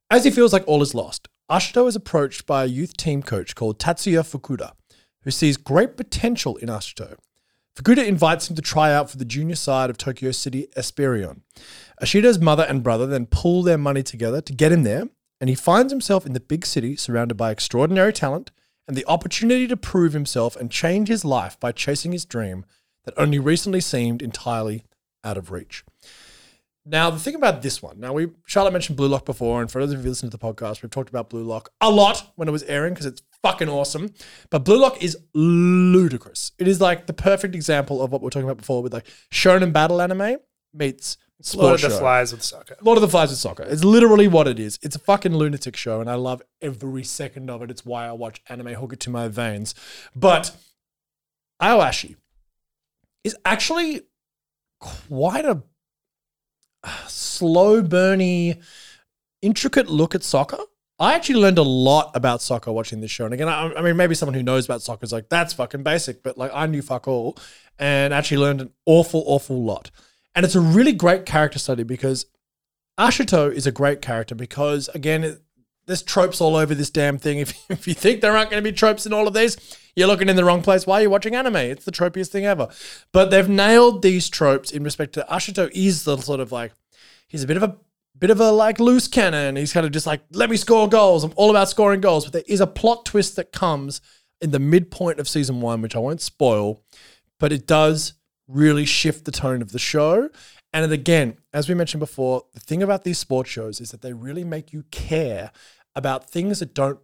As 0.10 0.24
he 0.24 0.32
feels 0.32 0.54
like 0.54 0.64
all 0.68 0.82
is 0.82 0.96
lost, 0.96 1.28
Ashito 1.50 1.88
is 1.88 1.96
approached 1.96 2.46
by 2.46 2.64
a 2.64 2.68
youth 2.68 2.96
team 2.96 3.22
coach 3.22 3.56
called 3.56 3.78
Tatsuya 3.78 4.24
Fukuda, 4.24 4.72
who 5.24 5.32
sees 5.32 5.58
great 5.58 5.98
potential 5.98 6.56
in 6.58 6.70
Ashito. 6.70 7.18
Fukuda 7.76 8.06
invites 8.06 8.50
him 8.50 8.56
to 8.56 8.62
try 8.62 8.94
out 8.94 9.10
for 9.10 9.18
the 9.18 9.26
junior 9.26 9.56
side 9.56 9.90
of 9.90 9.98
Tokyo 9.98 10.32
City 10.32 10.68
Esperion. 10.76 11.42
Ashito's 12.02 12.40
mother 12.40 12.64
and 12.64 12.84
brother 12.84 13.08
then 13.08 13.26
pull 13.26 13.64
their 13.64 13.78
money 13.78 14.04
together 14.04 14.42
to 14.42 14.54
get 14.54 14.72
him 14.72 14.84
there, 14.84 15.08
and 15.40 15.50
he 15.50 15.56
finds 15.56 15.92
himself 15.92 16.26
in 16.26 16.34
the 16.34 16.40
big 16.40 16.66
city 16.66 16.96
surrounded 16.96 17.36
by 17.36 17.50
extraordinary 17.50 18.12
talent 18.12 18.52
and 18.88 18.98
the 18.98 19.06
opportunity 19.06 19.68
to 19.68 19.78
prove 19.78 20.12
himself 20.12 20.56
and 20.58 20.70
change 20.70 21.08
his 21.08 21.24
life 21.24 21.58
by 21.60 21.72
chasing 21.72 22.12
his 22.12 22.26
dream 22.26 22.66
that 23.06 23.14
only 23.18 23.40
recently 23.40 23.80
seemed 23.80 24.22
entirely 24.22 24.84
out 25.24 25.38
of 25.38 25.50
reach. 25.50 25.86
Now, 26.86 27.10
the 27.10 27.20
thing 27.20 27.36
about 27.36 27.62
this 27.62 27.82
one, 27.82 28.00
now 28.00 28.12
we 28.12 28.30
Charlotte 28.46 28.74
mentioned 28.74 28.98
Blue 28.98 29.08
Lock 29.08 29.24
before, 29.24 29.62
and 29.62 29.72
for 29.72 29.80
those 29.80 29.92
of 29.94 30.00
you 30.00 30.04
who 30.04 30.10
listen 30.10 30.30
to 30.30 30.38
the 30.38 30.44
podcast, 30.44 30.82
we've 30.82 30.90
talked 30.90 31.10
about 31.10 31.30
Blue 31.30 31.44
Lock 31.44 31.70
a 31.80 31.92
lot 31.92 32.32
when 32.36 32.48
it 32.48 32.52
was 32.52 32.64
airing 32.64 32.94
because 32.94 33.06
it's 33.06 33.22
fucking 33.44 33.70
awesome. 33.70 34.14
But 34.50 34.60
Blue 34.60 34.80
Lock 34.80 35.02
is 35.02 35.18
ludicrous. 35.34 36.52
It 36.58 36.68
is 36.68 36.82
like 36.82 37.08
the 37.08 37.14
perfect 37.14 37.56
example 37.56 38.02
of 38.02 38.12
what 38.12 38.22
we 38.22 38.28
are 38.28 38.32
talking 38.32 38.48
about 38.48 38.58
before 38.58 38.84
with 38.84 38.94
like 38.94 39.08
shonen 39.32 39.74
battle 39.74 40.02
anime 40.02 40.38
meets 40.74 41.18
Lord 41.56 41.76
of 41.76 41.82
the 41.82 41.90
show. 41.90 42.00
Flies 42.00 42.32
with 42.32 42.44
soccer. 42.44 42.76
Lord 42.82 42.98
of 42.98 43.02
the 43.02 43.08
Flies 43.08 43.30
with 43.30 43.40
soccer. 43.40 43.64
It's 43.64 43.84
literally 43.84 44.28
what 44.28 44.48
it 44.48 44.60
is. 44.60 44.78
It's 44.82 44.96
a 44.96 45.00
fucking 45.00 45.34
lunatic 45.34 45.76
show, 45.76 46.00
and 46.00 46.10
I 46.10 46.16
love 46.16 46.42
every 46.62 47.04
second 47.04 47.50
of 47.50 47.62
it. 47.62 47.72
It's 47.72 47.86
why 47.86 48.08
I 48.08 48.12
watch 48.12 48.42
anime, 48.48 48.68
hook 48.76 48.94
it 48.94 49.00
to 49.02 49.10
my 49.10 49.28
veins. 49.28 49.74
But 50.16 50.56
Aoashi 51.62 52.16
is 53.24 53.36
actually 53.44 54.02
quite 54.80 55.46
a 55.46 55.64
uh, 56.84 57.08
slow, 57.08 57.82
burny, 57.82 58.62
intricate 59.42 59.88
look 59.88 60.16
at 60.16 60.24
soccer. 60.24 60.60
I 61.02 61.16
actually 61.16 61.40
learned 61.40 61.58
a 61.58 61.64
lot 61.64 62.12
about 62.14 62.44
soccer 62.44 62.72
watching 62.72 63.02
this 63.02 63.10
show. 63.10 63.26
And 63.26 63.34
again, 63.34 63.50
I, 63.50 63.74
I 63.74 63.82
mean, 63.82 63.98
maybe 63.98 64.14
someone 64.14 64.36
who 64.36 64.44
knows 64.44 64.66
about 64.66 64.84
soccer 64.84 65.04
is 65.04 65.12
like, 65.12 65.30
that's 65.30 65.52
fucking 65.52 65.82
basic. 65.82 66.22
But 66.22 66.38
like, 66.38 66.52
I 66.54 66.68
knew 66.68 66.84
fuck 66.84 67.08
all 67.08 67.40
and 67.80 68.14
actually 68.14 68.38
learned 68.38 68.62
an 68.62 68.70
awful, 68.86 69.24
awful 69.26 69.64
lot. 69.64 69.90
And 70.36 70.46
it's 70.46 70.54
a 70.54 70.62
really 70.62 70.94
great 70.94 71.26
character 71.26 71.58
study 71.58 71.82
because 71.82 72.28
Ashito 73.00 73.52
is 73.52 73.66
a 73.66 73.72
great 73.72 74.04
character 74.04 74.36
because, 74.36 74.90
again, 74.90 75.24
it, 75.24 75.42
there's 75.88 76.04
tropes 76.04 76.40
all 76.40 76.56
over 76.56 76.76
this 76.76 76.92
damn 76.92 77.18
thing. 77.18 77.40
If, 77.40 77.72
if 77.72 77.88
you 77.88 77.96
think 77.96 78.22
there 78.22 78.38
aren't 78.38 78.52
going 78.52 78.64
to 78.64 78.72
be 78.72 78.76
tropes 78.76 79.08
in 79.08 79.12
all 79.12 79.28
of 79.28 79.34
these, 79.34 79.58
you're 79.96 80.08
looking 80.08 80.30
in 80.30 80.36
the 80.36 80.46
wrong 80.46 80.62
place. 80.62 80.86
Why 80.86 81.00
are 81.00 81.02
you 81.02 81.10
watching 81.10 81.36
anime? 81.36 81.56
It's 81.56 81.84
the 81.84 81.92
tropiest 81.92 82.32
thing 82.32 82.46
ever. 82.46 82.68
But 83.12 83.32
they've 83.32 83.50
nailed 83.50 84.04
these 84.04 84.30
tropes 84.30 84.70
in 84.70 84.84
respect 84.84 85.14
to 85.14 85.26
Ashito 85.28 85.72
is 85.74 86.04
the 86.04 86.18
sort 86.18 86.40
of 86.40 86.52
like, 86.52 86.74
he's 87.28 87.44
a 87.44 87.48
bit 87.48 87.58
of 87.58 87.64
a 87.64 87.76
bit 88.22 88.30
of 88.30 88.40
a 88.40 88.52
like 88.52 88.80
loose 88.80 89.08
cannon. 89.08 89.56
He's 89.56 89.74
kind 89.74 89.86
of 89.86 89.92
just 89.92 90.06
like, 90.06 90.22
let 90.32 90.50
me 90.50 90.56
score 90.56 90.88
goals. 90.88 91.24
I'm 91.24 91.34
all 91.36 91.50
about 91.50 91.70
scoring 91.70 92.02
goals. 92.02 92.24
But 92.24 92.34
there 92.34 92.44
is 92.48 92.62
a 92.62 92.68
plot 92.68 93.04
twist 93.04 93.36
that 93.36 93.52
comes 93.52 94.00
in 94.40 94.52
the 94.52 94.60
midpoint 94.60 95.20
of 95.20 95.28
season 95.28 95.60
one, 95.60 95.82
which 95.82 95.96
I 95.96 96.00
won't 96.00 96.22
spoil, 96.22 96.84
but 97.40 97.52
it 97.52 97.68
does 97.68 98.14
really 98.48 98.86
shift 98.86 99.26
the 99.26 99.32
tone 99.32 99.62
of 99.62 99.72
the 99.72 99.80
show. 99.80 100.30
And 100.72 100.92
again, 100.92 101.38
as 101.52 101.68
we 101.68 101.76
mentioned 101.76 102.00
before, 102.00 102.46
the 102.54 102.60
thing 102.60 102.84
about 102.84 103.04
these 103.04 103.18
sports 103.18 103.50
shows 103.50 103.82
is 103.82 103.90
that 103.90 104.02
they 104.02 104.14
really 104.14 104.44
make 104.44 104.72
you 104.72 104.84
care 104.92 105.52
about 105.96 106.30
things 106.30 106.60
that 106.60 106.74
don't 106.74 107.00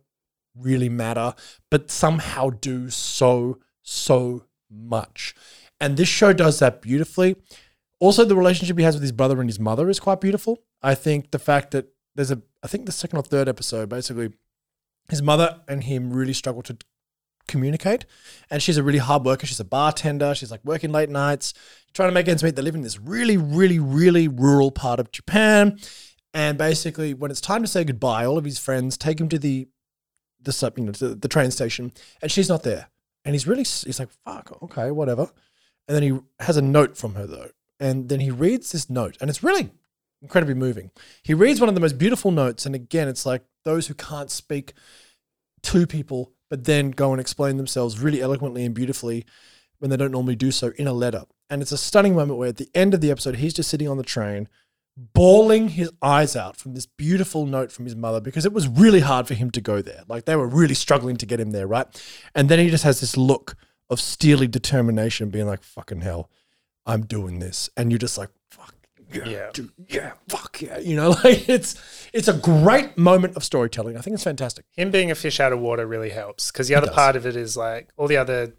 really 0.56 0.89
matter, 0.89 1.34
but 1.69 1.91
somehow 1.91 2.49
do 2.49 2.89
so, 2.89 3.60
so 3.82 4.45
much. 4.69 5.36
And 5.80 5.97
this 5.97 6.08
show 6.08 6.32
does 6.32 6.60
that 6.60 6.82
beautifully. 6.82 7.36
Also, 7.99 8.25
the 8.25 8.36
relationship 8.36 8.77
he 8.77 8.83
has 8.83 8.95
with 8.95 9.01
his 9.01 9.12
brother 9.12 9.39
and 9.39 9.49
his 9.49 9.60
mother 9.60 9.89
is 9.89 9.99
quite 9.99 10.21
beautiful. 10.21 10.60
I 10.81 10.95
think 10.95 11.31
the 11.31 11.39
fact 11.39 11.71
that 11.71 11.88
there's 12.15 12.31
a, 12.31 12.41
I 12.62 12.67
think 12.67 12.86
the 12.86 12.91
second 12.91 13.17
or 13.17 13.23
third 13.23 13.49
episode, 13.49 13.89
basically, 13.89 14.29
his 15.10 15.21
mother 15.21 15.62
and 15.67 15.83
him 15.83 16.12
really 16.12 16.33
struggle 16.33 16.62
to 16.63 16.77
communicate. 17.47 18.05
And 18.49 18.62
she's 18.62 18.77
a 18.77 18.83
really 18.83 18.99
hard 18.99 19.23
worker. 19.23 19.47
She's 19.47 19.60
a 19.60 19.65
bartender. 19.65 20.36
She's 20.36 20.51
like 20.51 20.63
working 20.63 20.91
late 20.91 21.10
nights, 21.10 21.53
trying 21.93 22.10
to 22.10 22.13
make 22.13 22.27
ends 22.27 22.43
meet. 22.43 22.55
They 22.55 22.62
live 22.62 22.75
in 22.75 22.81
this 22.81 22.99
really, 22.99 23.38
really, 23.38 23.79
really 23.79 24.27
rural 24.27 24.71
part 24.71 24.99
of 24.99 25.12
Japan. 25.12 25.79
And 26.33 26.57
basically, 26.57 27.13
when 27.13 27.31
it's 27.31 27.41
time 27.41 27.62
to 27.62 27.67
say 27.67 27.83
goodbye, 27.83 28.25
all 28.25 28.38
of 28.38 28.45
his 28.45 28.60
friends 28.60 28.97
take 28.97 29.19
him 29.19 29.29
to 29.29 29.39
the 29.39 29.67
the 30.39 30.51
sub, 30.51 30.77
you 30.77 30.86
know, 30.86 30.91
to 30.93 31.15
the 31.15 31.27
train 31.27 31.51
station, 31.51 31.91
and 32.21 32.31
she's 32.31 32.47
not 32.47 32.63
there. 32.63 32.89
And 33.25 33.33
he's 33.33 33.47
really, 33.47 33.63
he's 33.63 33.99
like, 33.99 34.10
fuck, 34.23 34.57
okay, 34.62 34.91
whatever. 34.91 35.29
And 35.88 35.95
then 35.95 36.03
he 36.03 36.19
has 36.39 36.57
a 36.57 36.62
note 36.62 36.95
from 36.95 37.15
her 37.15 37.25
though, 37.25 37.49
and 37.79 38.09
then 38.09 38.19
he 38.19 38.31
reads 38.31 38.71
this 38.71 38.89
note, 38.89 39.17
and 39.19 39.29
it's 39.29 39.43
really 39.43 39.71
incredibly 40.21 40.55
moving. 40.55 40.91
He 41.23 41.33
reads 41.33 41.59
one 41.59 41.69
of 41.69 41.75
the 41.75 41.81
most 41.81 41.97
beautiful 41.97 42.31
notes, 42.31 42.65
and 42.65 42.75
again, 42.75 43.07
it's 43.07 43.25
like 43.25 43.43
those 43.65 43.87
who 43.87 43.93
can't 43.93 44.31
speak 44.31 44.73
to 45.63 45.85
people, 45.85 46.31
but 46.49 46.63
then 46.63 46.91
go 46.91 47.11
and 47.11 47.21
explain 47.21 47.57
themselves 47.57 47.99
really 47.99 48.21
eloquently 48.21 48.65
and 48.65 48.73
beautifully 48.73 49.25
when 49.79 49.91
they 49.91 49.97
don't 49.97 50.11
normally 50.11 50.35
do 50.35 50.51
so 50.51 50.71
in 50.77 50.87
a 50.87 50.93
letter. 50.93 51.23
And 51.49 51.61
it's 51.61 51.71
a 51.71 51.77
stunning 51.77 52.15
moment 52.15 52.39
where 52.39 52.49
at 52.49 52.57
the 52.57 52.69
end 52.73 52.93
of 52.93 53.01
the 53.01 53.11
episode, 53.11 53.35
he's 53.35 53.53
just 53.53 53.69
sitting 53.69 53.87
on 53.87 53.97
the 53.97 54.03
train, 54.03 54.47
bawling 54.97 55.69
his 55.69 55.91
eyes 56.01 56.35
out 56.35 56.57
from 56.57 56.73
this 56.73 56.87
beautiful 56.87 57.45
note 57.45 57.71
from 57.71 57.85
his 57.85 57.95
mother 57.95 58.19
because 58.19 58.45
it 58.45 58.53
was 58.53 58.67
really 58.67 59.01
hard 59.01 59.27
for 59.27 59.35
him 59.35 59.51
to 59.51 59.61
go 59.61 59.81
there. 59.81 60.03
Like 60.07 60.25
they 60.25 60.35
were 60.35 60.47
really 60.47 60.73
struggling 60.73 61.17
to 61.17 61.25
get 61.25 61.39
him 61.39 61.51
there, 61.51 61.67
right? 61.67 61.85
And 62.33 62.49
then 62.49 62.59
he 62.59 62.69
just 62.69 62.83
has 62.83 62.99
this 62.99 63.15
look 63.15 63.55
of 63.89 64.01
steely 64.01 64.47
determination, 64.47 65.29
being 65.29 65.45
like, 65.47 65.63
fucking 65.63 66.01
hell, 66.01 66.29
I'm 66.88 67.06
doing 67.06 67.38
this. 67.39 67.69
And 67.78 67.91
you're 67.91 68.00
just 68.00 68.17
like, 68.17 68.30
fuck. 68.50 68.73
Yeah, 69.13 69.28
Yeah. 69.30 69.50
dude, 69.54 69.71
yeah, 69.88 70.12
fuck 70.28 70.62
yeah. 70.62 70.80
You 70.80 70.95
know, 70.95 71.10
like 71.23 71.47
it's 71.47 71.76
it's 72.13 72.28
a 72.28 72.34
great 72.34 72.97
moment 72.97 73.36
of 73.38 73.43
storytelling. 73.43 73.95
I 73.97 74.02
think 74.02 74.15
it's 74.15 74.23
fantastic. 74.23 74.65
Him 74.73 74.89
being 74.91 75.12
a 75.12 75.15
fish 75.15 75.39
out 75.39 75.54
of 75.54 75.60
water 75.60 75.86
really 75.86 76.10
helps 76.10 76.52
because 76.52 76.67
the 76.67 76.76
other 76.76 76.91
part 76.91 77.15
of 77.15 77.26
it 77.26 77.36
is 77.36 77.56
like 77.56 77.89
all 77.97 78.08
the 78.08 78.17
other 78.17 78.54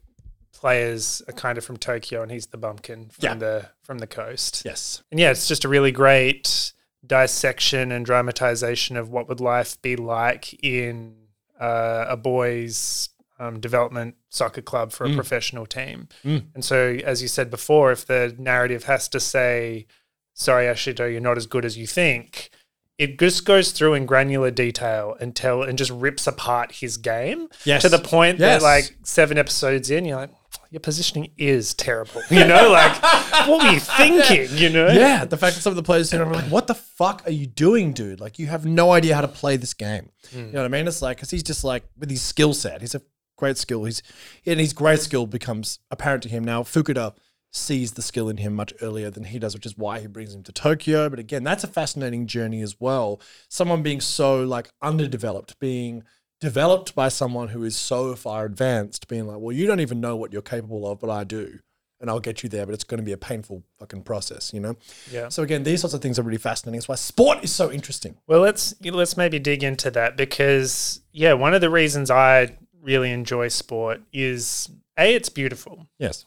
players 0.53 1.23
are 1.29 1.33
kind 1.35 1.59
of 1.59 1.64
from 1.64 1.77
Tokyo 1.77 2.23
and 2.23 2.31
he's 2.33 2.47
the 2.47 2.57
bumpkin 2.57 3.11
from 3.11 3.25
Yeah. 3.25 3.35
the 3.35 3.69
from 3.83 3.99
the 3.99 4.07
coast. 4.07 4.62
Yes. 4.64 5.03
And 5.11 5.21
yeah, 5.21 5.31
it's 5.31 5.47
just 5.49 5.64
a 5.64 5.69
really 5.69 5.93
great 5.93 6.73
dissection 7.07 7.93
and 7.93 8.05
dramatization 8.05 8.97
of 8.97 9.11
what 9.11 9.29
would 9.29 9.41
life 9.41 9.81
be 9.83 9.97
like 9.97 10.55
in 10.64 11.14
uh, 11.61 12.07
a 12.09 12.17
boys' 12.17 13.09
um, 13.38 13.61
development 13.61 14.16
soccer 14.31 14.62
club 14.62 14.92
for 14.92 15.05
a 15.07 15.14
professional 15.14 15.66
team. 15.66 16.09
Mm. 16.24 16.46
And 16.55 16.64
so, 16.64 16.98
as 17.05 17.22
you 17.22 17.29
said 17.29 17.51
before, 17.51 17.92
if 17.92 18.07
the 18.07 18.35
narrative 18.38 18.85
has 18.85 19.09
to 19.09 19.20
say, 19.20 19.87
"Sorry, 20.35 20.66
Ashito, 20.66 21.11
you're 21.11 21.20
not 21.20 21.37
as 21.37 21.46
good 21.46 21.64
as 21.64 21.77
you 21.79 21.87
think," 21.87 22.51
it 22.98 23.18
just 23.18 23.44
goes 23.44 23.70
through 23.70 23.94
in 23.94 24.07
granular 24.07 24.51
detail 24.51 25.16
and 25.20 25.37
tell 25.37 25.62
and 25.62 25.79
just 25.79 25.90
rips 25.92 26.27
apart 26.27 26.72
his 26.72 26.96
game 26.96 27.48
Yes. 27.64 27.83
to 27.83 27.88
the 27.88 27.98
point 28.01 28.38
Yes. 28.40 28.61
that 28.61 28.66
like 28.66 28.96
seven 29.05 29.38
episodes 29.38 29.90
in, 29.90 30.05
you're 30.05 30.16
like. 30.16 30.31
Your 30.70 30.81
positioning 30.81 31.31
is 31.38 31.72
terrible. 31.72 32.20
You 32.31 32.46
know, 32.46 32.70
like 32.70 33.03
what 33.48 33.64
were 33.64 33.70
you 33.70 33.81
thinking? 33.81 34.48
You 34.57 34.68
know, 34.68 34.88
Yeah, 34.88 35.24
the 35.24 35.38
fact 35.38 35.57
that 35.57 35.62
some 35.62 35.70
of 35.70 35.77
the 35.77 35.83
players 35.83 36.12
are 36.12 36.27
like, 36.27 36.44
"What 36.51 36.66
the 36.66 36.74
fuck 36.74 37.22
are 37.27 37.31
you 37.31 37.46
doing, 37.46 37.94
dude? 37.94 38.20
Like, 38.20 38.38
you 38.38 38.48
have 38.48 38.66
no 38.66 38.92
idea 38.92 39.14
how 39.14 39.22
to 39.22 39.29
play 39.29 39.57
this 39.57 39.72
game." 39.72 40.11
You 40.31 40.42
know 40.42 40.59
what 40.61 40.64
I 40.66 40.68
mean? 40.68 40.87
It's 40.87 41.01
like 41.01 41.16
because 41.16 41.31
he's 41.31 41.42
just 41.42 41.64
like 41.64 41.85
with 41.98 42.11
his 42.11 42.20
skill 42.20 42.53
set, 42.53 42.83
he's 42.83 42.94
a 42.94 43.01
great 43.38 43.57
skill. 43.57 43.85
He's 43.85 44.03
and 44.44 44.61
his 44.61 44.74
great 44.74 45.01
skill 45.01 45.27
becomes 45.27 45.79
apparent 45.90 46.22
to 46.24 46.29
him 46.29 46.44
now. 46.44 46.62
Fukuda 46.62 47.14
sees 47.51 47.92
the 47.92 48.03
skill 48.03 48.29
in 48.29 48.37
him 48.37 48.55
much 48.55 48.74
earlier 48.83 49.11
than 49.11 49.24
he 49.24 49.38
does, 49.38 49.55
which 49.55 49.64
is 49.64 49.79
why 49.79 50.01
he 50.01 50.07
brings 50.07 50.35
him 50.35 50.42
to 50.42 50.53
Tokyo. 50.53 51.09
But 51.09 51.18
again, 51.18 51.44
that's 51.44 51.64
a 51.64 51.68
fascinating 51.68 52.27
journey 52.27 52.61
as 52.61 52.79
well. 52.79 53.20
Someone 53.48 53.83
being 53.83 54.01
so 54.01 54.42
like 54.44 54.68
underdeveloped, 54.83 55.59
being 55.59 56.05
developed 56.40 56.94
by 56.94 57.09
someone 57.09 57.48
who 57.48 57.64
is 57.64 57.77
so 57.77 58.14
far 58.14 58.44
advanced, 58.44 59.09
being 59.09 59.27
like, 59.27 59.38
well, 59.38 59.55
you 59.55 59.66
don't 59.66 59.81
even 59.81 60.01
know 60.01 60.14
what 60.16 60.33
you're 60.33 60.42
capable 60.42 60.87
of, 60.90 61.01
but 61.01 61.11
I 61.11 61.24
do. 61.24 61.59
And 62.01 62.09
I'll 62.09 62.20
get 62.20 62.44
you 62.44 62.48
there, 62.48 62.64
but 62.64 62.74
it's 62.74 62.85
going 62.85 62.98
to 62.98 63.05
be 63.05 63.11
a 63.11 63.18
painful 63.18 63.64
fucking 63.81 64.05
process, 64.05 64.53
you 64.55 64.61
know? 64.61 64.77
Yeah. 65.11 65.31
So 65.31 65.42
again, 65.42 65.64
these 65.64 65.81
sorts 65.81 65.94
of 65.94 66.01
things 66.01 66.16
are 66.16 66.22
really 66.22 66.38
fascinating. 66.38 66.79
That's 66.79 66.88
why 66.88 66.94
sport 66.94 67.42
is 67.42 67.51
so 67.51 67.72
interesting. 67.72 68.16
Well, 68.29 68.38
let's 68.38 68.72
let's 68.85 69.16
maybe 69.16 69.40
dig 69.40 69.64
into 69.64 69.90
that 69.90 70.16
because 70.16 71.01
yeah, 71.11 71.33
one 71.33 71.55
of 71.55 71.61
the 71.61 71.70
reasons 71.70 72.09
I 72.09 72.57
really 72.88 73.12
enjoy 73.12 73.48
sport 73.48 74.01
is 74.12 74.68
a 74.98 75.14
it's 75.14 75.29
beautiful. 75.29 75.87
Yes. 75.98 76.24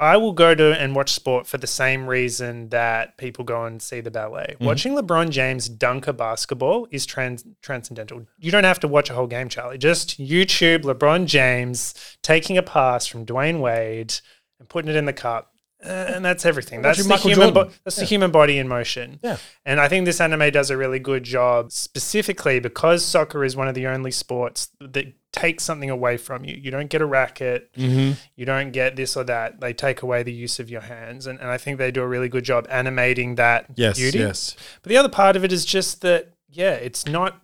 I 0.00 0.16
will 0.16 0.32
go 0.32 0.54
to 0.54 0.80
and 0.80 0.94
watch 0.94 1.10
sport 1.10 1.48
for 1.48 1.58
the 1.58 1.66
same 1.66 2.06
reason 2.06 2.68
that 2.68 3.16
people 3.16 3.44
go 3.44 3.64
and 3.64 3.82
see 3.82 4.00
the 4.00 4.12
ballet. 4.12 4.54
Mm-hmm. 4.54 4.64
Watching 4.64 4.92
LeBron 4.94 5.30
James 5.30 5.68
dunk 5.68 6.06
a 6.06 6.12
basketball 6.12 6.86
is 6.92 7.04
trans- 7.04 7.44
transcendental. 7.62 8.24
You 8.38 8.52
don't 8.52 8.62
have 8.62 8.78
to 8.80 8.88
watch 8.88 9.10
a 9.10 9.14
whole 9.14 9.26
game, 9.26 9.48
Charlie. 9.48 9.78
Just 9.78 10.20
YouTube 10.20 10.82
LeBron 10.82 11.26
James 11.26 11.94
taking 12.22 12.56
a 12.56 12.62
pass 12.62 13.06
from 13.06 13.26
Dwyane 13.26 13.58
Wade 13.58 14.14
and 14.60 14.68
putting 14.68 14.88
it 14.88 14.96
in 14.96 15.06
the 15.06 15.12
cup. 15.12 15.52
Uh, 15.84 15.88
and 15.88 16.24
that's 16.24 16.44
everything. 16.44 16.82
That's 16.82 17.02
the 17.02 17.08
Michael 17.08 17.30
human. 17.30 17.54
Bo- 17.54 17.70
that's 17.84 17.96
Yeah. 17.98 18.02
the 18.02 18.08
human 18.08 18.30
body 18.32 18.58
in 18.58 18.66
motion. 18.66 19.20
Yeah. 19.22 19.36
And 19.64 19.80
I 19.80 19.86
think 19.88 20.06
this 20.06 20.20
anime 20.20 20.50
does 20.50 20.70
a 20.70 20.76
really 20.76 20.98
good 20.98 21.22
job, 21.22 21.70
specifically 21.70 22.58
because 22.58 23.04
soccer 23.04 23.44
is 23.44 23.54
one 23.54 23.68
of 23.68 23.74
the 23.74 23.86
only 23.86 24.10
sports 24.10 24.70
that 24.80 25.06
takes 25.32 25.62
something 25.62 25.88
away 25.90 26.16
from 26.16 26.44
you. 26.44 26.56
You 26.56 26.70
don't 26.72 26.90
get 26.90 27.00
a 27.00 27.06
racket, 27.06 27.72
Mm-hmm. 27.74 28.12
you 28.34 28.44
don't 28.44 28.72
get 28.72 28.96
this 28.96 29.16
or 29.16 29.22
that. 29.24 29.60
They 29.60 29.72
take 29.72 30.02
away 30.02 30.22
the 30.24 30.32
use 30.32 30.58
of 30.58 30.68
your 30.68 30.80
hands. 30.80 31.26
And, 31.28 31.38
and 31.38 31.48
I 31.48 31.58
think 31.58 31.78
they 31.78 31.90
do 31.92 32.02
a 32.02 32.08
really 32.08 32.28
good 32.28 32.44
job 32.44 32.66
animating 32.70 33.36
that 33.36 33.66
Yes. 33.76 33.98
beauty. 33.98 34.18
Yes. 34.18 34.56
But 34.82 34.90
the 34.90 34.96
other 34.96 35.08
part 35.08 35.36
of 35.36 35.44
it 35.44 35.52
is 35.52 35.64
just 35.64 36.00
that, 36.02 36.32
yeah, 36.50 36.72
it's 36.72 37.06
not. 37.06 37.40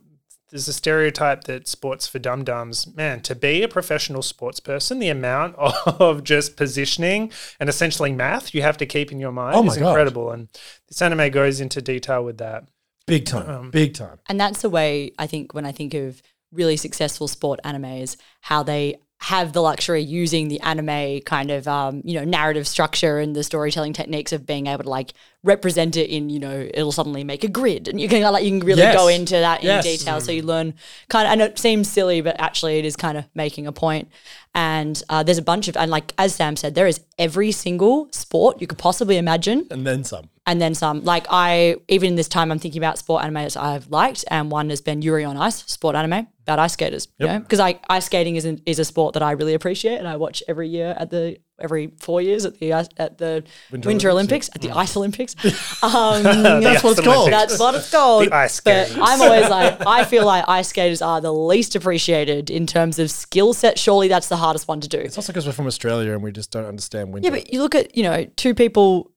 There's 0.55 0.69
a 0.69 0.73
stereotype 0.73 1.45
that 1.45 1.67
sports 1.67 2.07
for 2.07 2.21
dum 2.21 2.45
dums. 2.45 2.87
Man, 2.95 3.23
to 3.23 3.35
be 3.35 3.65
a 3.65 3.69
professional 3.69 4.23
sports 4.23 4.61
person, 4.61 5.01
the 5.01 5.09
amount 5.09 5.57
of 5.59 6.23
just 6.23 6.57
positioning 6.57 7.33
and 7.59 7.69
essentially 7.69 8.13
math 8.13 8.55
you 8.55 8.63
have 8.63 8.77
to 8.77 8.87
keep 8.87 9.11
in 9.11 9.19
your 9.19 9.33
mind 9.33 9.57
Oh 9.57 9.65
my 9.65 9.73
is 9.73 9.79
God. 9.79 9.89
incredible. 9.89 10.31
And 10.31 10.47
this 10.87 11.03
anime 11.03 11.33
goes 11.33 11.61
into 11.61 11.83
detail 11.83 12.25
with 12.25 12.39
that. 12.39 12.69
Big 13.09 13.27
time. 13.27 13.51
Um, 13.51 13.71
Big 13.73 13.95
time. 13.95 14.21
And 14.29 14.39
that's 14.39 14.63
the 14.63 14.71
way 14.71 15.11
I 15.19 15.27
think 15.27 15.55
when 15.55 15.67
I 15.67 15.73
think 15.73 15.93
of 15.93 16.23
really 16.53 16.77
successful 16.77 17.27
sport 17.27 17.59
animes, 17.65 18.17
how 18.43 18.63
they 18.63 18.95
have 19.33 19.53
the 19.55 19.63
luxury 19.63 20.03
using 20.03 20.49
the 20.49 20.61
anime 20.61 21.21
kind 21.23 21.51
of 21.51 21.67
um, 21.67 22.03
you 22.05 22.15
know 22.19 22.25
narrative 22.25 22.67
structure 22.69 23.19
and 23.19 23.35
the 23.35 23.43
storytelling 23.43 23.93
techniques 23.95 24.33
of 24.33 24.45
being 24.45 24.67
able 24.67 24.85
to 24.85 24.91
like 24.91 25.15
represent 25.43 25.97
it 25.97 26.11
in 26.11 26.29
you 26.29 26.39
know 26.39 26.69
it'll 26.75 26.93
suddenly 26.93 27.25
make 27.25 27.43
a 27.43 27.49
grid 27.49 27.89
and 27.89 27.99
you 28.01 28.09
can 28.09 28.21
like 28.33 28.45
you 28.45 28.51
can 28.51 28.61
really 28.67 28.83
Yes. 28.83 28.95
go 28.95 29.09
into 29.09 29.35
that 29.35 29.61
in 29.61 29.67
Yes. 29.67 29.85
detail 29.85 30.21
so 30.21 30.31
you 30.33 30.43
learn 30.43 30.75
kind 31.09 31.27
of 31.27 31.33
and 31.33 31.41
it 31.41 31.59
seems 31.59 31.89
silly 31.89 32.21
but 32.21 32.39
actually 32.39 32.79
it 32.79 32.85
is 32.85 32.97
kind 32.97 33.17
of 33.17 33.25
making 33.35 33.67
a 33.67 33.73
point 33.73 34.09
and 34.55 35.03
uh, 35.09 35.23
there's 35.23 35.39
a 35.39 35.43
bunch 35.43 35.69
of 35.69 35.77
and 35.77 35.91
like 35.91 36.13
as 36.19 36.35
Sam 36.35 36.55
said 36.57 36.75
there 36.75 36.87
is 36.87 37.01
every 37.19 37.51
single 37.53 38.09
sport 38.13 38.61
you 38.61 38.67
could 38.67 38.79
possibly 38.79 39.17
imagine 39.17 39.67
and 39.71 39.87
then 39.87 40.05
some. 40.05 40.29
and 40.47 40.61
then 40.61 40.75
some. 40.75 41.03
Like 41.05 41.27
I, 41.31 41.77
even 41.89 42.09
in 42.11 42.17
this 42.17 42.29
time, 42.29 42.53
I'm 42.53 42.59
thinking 42.59 42.81
about 42.83 42.99
sport 42.99 43.23
animes 43.25 43.57
I've 43.57 43.87
liked, 43.89 44.25
and 44.29 44.51
one 44.51 44.69
has 44.71 44.81
been 44.83 45.01
Yuri 45.01 45.25
on 45.25 45.37
Ice, 45.39 45.65
sport 45.65 45.97
anime 45.97 46.27
about 46.45 46.59
ice 46.59 46.73
skaters. 46.75 47.09
You 47.19 47.27
know, 47.27 47.41
because 47.41 47.59
like 47.59 47.83
ice 47.89 48.07
skating 48.07 48.37
is 48.37 48.45
an, 48.45 48.61
is 48.67 48.79
a 48.79 48.85
sport 48.85 49.15
that 49.15 49.23
I 49.23 49.33
really 49.33 49.55
appreciate, 49.55 49.97
and 49.99 50.07
I 50.07 50.17
watch 50.17 50.43
every 50.47 50.69
year 50.69 50.95
at 50.99 51.11
the 51.11 51.39
every 51.59 51.93
four 51.99 52.21
years 52.21 52.45
at 52.45 52.59
the 52.59 52.73
at 52.73 53.19
the 53.19 53.45
Winter, 53.71 54.11
Olympics, 54.11 54.51
at 54.55 54.61
the 54.61 54.71
Ice 54.71 54.97
Olympics. 54.97 55.35
Um, 55.83 56.23
That's 56.23 56.83
what 56.83 56.99
it's 56.99 57.07
called. 57.07 57.31
That's 57.31 57.59
what 57.59 57.75
it's 57.75 57.91
called. 57.91 58.27
The 58.27 58.35
ice 58.35 58.61
but. 58.61 58.91
I'm 59.01 59.21
always 59.21 59.49
like, 59.51 59.87
I 59.87 60.05
feel 60.05 60.25
like 60.25 60.45
ice 60.49 60.69
skaters 60.69 61.03
are 61.03 61.21
the 61.21 61.33
least 61.33 61.77
appreciated 61.77 62.49
in 62.49 62.67
terms 62.67 62.99
of 62.99 63.11
skill 63.11 63.53
set. 63.53 63.79
Surely 63.79 64.09
that's 64.09 64.29
the 64.29 64.37
hardest 64.37 64.67
one 64.67 64.81
to 64.81 64.89
do. 64.89 64.99
It's 64.99 65.19
also 65.19 65.33
because 65.33 65.47
we're 65.47 65.53
from 65.53 65.67
Australia 65.67 66.13
and 66.13 66.23
we 66.23 66.33
just 66.33 66.51
don't 66.51 66.65
understand 66.65 67.13
winter. 67.13 67.27
Yeah, 67.27 67.35
but 67.35 67.53
you 67.53 67.61
look 67.61 67.75
at, 67.75 67.95
you 67.97 68.03
know, 68.03 68.25
two 68.37 68.55
people 68.55 69.11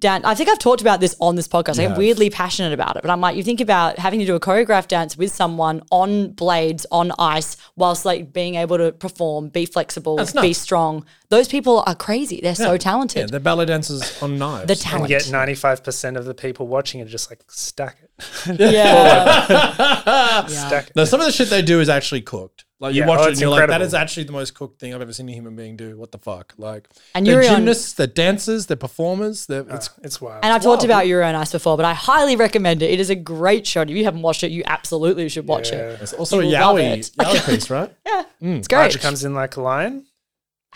down. 0.00 0.24
I 0.24 0.34
think 0.34 0.48
I've 0.48 0.58
talked 0.58 0.80
about 0.80 0.98
this 1.00 1.14
on 1.20 1.36
this 1.36 1.46
podcast. 1.46 1.78
I'm 1.84 1.96
weirdly 1.96 2.30
passionate 2.30 2.72
about 2.72 2.96
it, 2.96 3.02
but 3.02 3.10
I'm 3.10 3.20
like, 3.20 3.36
you 3.36 3.42
think 3.42 3.60
about 3.60 3.98
having 3.98 4.18
to 4.20 4.26
do 4.26 4.34
a 4.34 4.40
choreographed 4.40 4.88
dance 4.88 5.16
with 5.16 5.32
someone 5.32 5.82
on 5.90 6.32
blades, 6.32 6.86
on 6.90 7.12
ice, 7.18 7.56
whilst 7.76 8.04
like 8.04 8.32
being 8.32 8.54
able 8.56 8.78
to 8.78 8.92
perform, 8.92 9.48
be 9.50 9.66
flexible, 9.66 10.16
That's 10.16 10.32
be 10.32 10.48
nuts. 10.48 10.58
strong. 10.58 11.04
Those 11.28 11.46
people 11.46 11.84
are 11.86 11.94
crazy. 11.94 12.40
They're 12.42 12.54
so 12.56 12.76
talented. 12.76 13.28
they're 13.28 13.38
ballet 13.38 13.66
dancers 13.66 14.20
on 14.22 14.38
knives. 14.38 14.66
the 14.66 14.72
And 14.72 14.80
talent. 14.80 15.10
yet 15.10 15.22
95% 15.22 16.16
of 16.16 16.24
the 16.24 16.34
people 16.34 16.66
watching 16.66 17.00
it 17.00 17.04
are 17.04 17.10
just 17.10 17.30
like, 17.30 17.42
stack 17.48 17.98
it. 18.02 18.58
yeah. 18.60 20.46
Stack 20.46 20.88
it. 20.88 20.96
No, 20.96 21.04
some 21.04 21.20
of 21.20 21.26
the 21.26 21.32
shit 21.32 21.50
they 21.50 21.62
do 21.62 21.80
is 21.80 21.88
actually 21.88 22.22
cooked. 22.22 22.64
Like 22.80 22.94
you 22.94 23.02
Yeah, 23.02 23.08
watch 23.08 23.20
oh, 23.20 23.24
it 23.24 23.28
and 23.32 23.40
you're 23.40 23.50
like, 23.50 23.68
that 23.68 23.82
is 23.82 23.92
actually 23.92 24.24
the 24.24 24.32
most 24.32 24.54
cooked 24.54 24.80
thing 24.80 24.94
I've 24.94 25.02
ever 25.02 25.12
seen 25.12 25.28
a 25.28 25.32
human 25.32 25.54
being 25.54 25.76
do. 25.76 25.98
What 25.98 26.12
the 26.12 26.18
fuck? 26.18 26.54
Like, 26.56 26.88
And 27.14 27.26
they're 27.26 27.34
Yuri 27.42 27.48
on- 27.48 27.56
gymnasts, 27.56 27.92
they're 27.92 28.06
dancers, 28.06 28.66
they're 28.66 28.76
performers. 28.78 29.44
They're, 29.44 29.66
it's 29.68 29.90
It's 30.02 30.18
wild. 30.18 30.42
And 30.42 30.50
I've 30.52 30.62
talked 30.62 30.82
about 30.82 31.06
Yuri 31.06 31.22
on 31.24 31.34
Ice 31.34 31.52
before, 31.52 31.76
but 31.76 31.84
I 31.84 31.92
highly 31.92 32.36
recommend 32.36 32.82
it. 32.82 32.90
It 32.90 32.98
is 32.98 33.10
a 33.10 33.14
great 33.14 33.66
show. 33.66 33.82
If 33.82 33.90
you 33.90 34.04
haven't 34.04 34.22
watched 34.22 34.42
it, 34.44 34.50
you 34.50 34.62
absolutely 34.66 35.28
should 35.28 35.46
watch 35.46 35.72
it. 35.72 36.00
it's 36.00 36.14
also 36.14 36.40
a 36.40 36.42
You 36.42 36.48
will 36.52 36.58
love 36.58 36.76
yaoi, 36.76 36.96
it. 36.98 37.10
yaoi 37.18 37.46
piece, 37.46 37.68
right? 37.70 37.92
Yeah, 38.06 38.24
Mm. 38.42 38.56
it's 38.58 38.68
great. 38.68 38.78
March 38.78 39.00
comes 39.00 39.24
in 39.24 39.34
like 39.34 39.56
a 39.56 39.60
lion. 39.60 40.06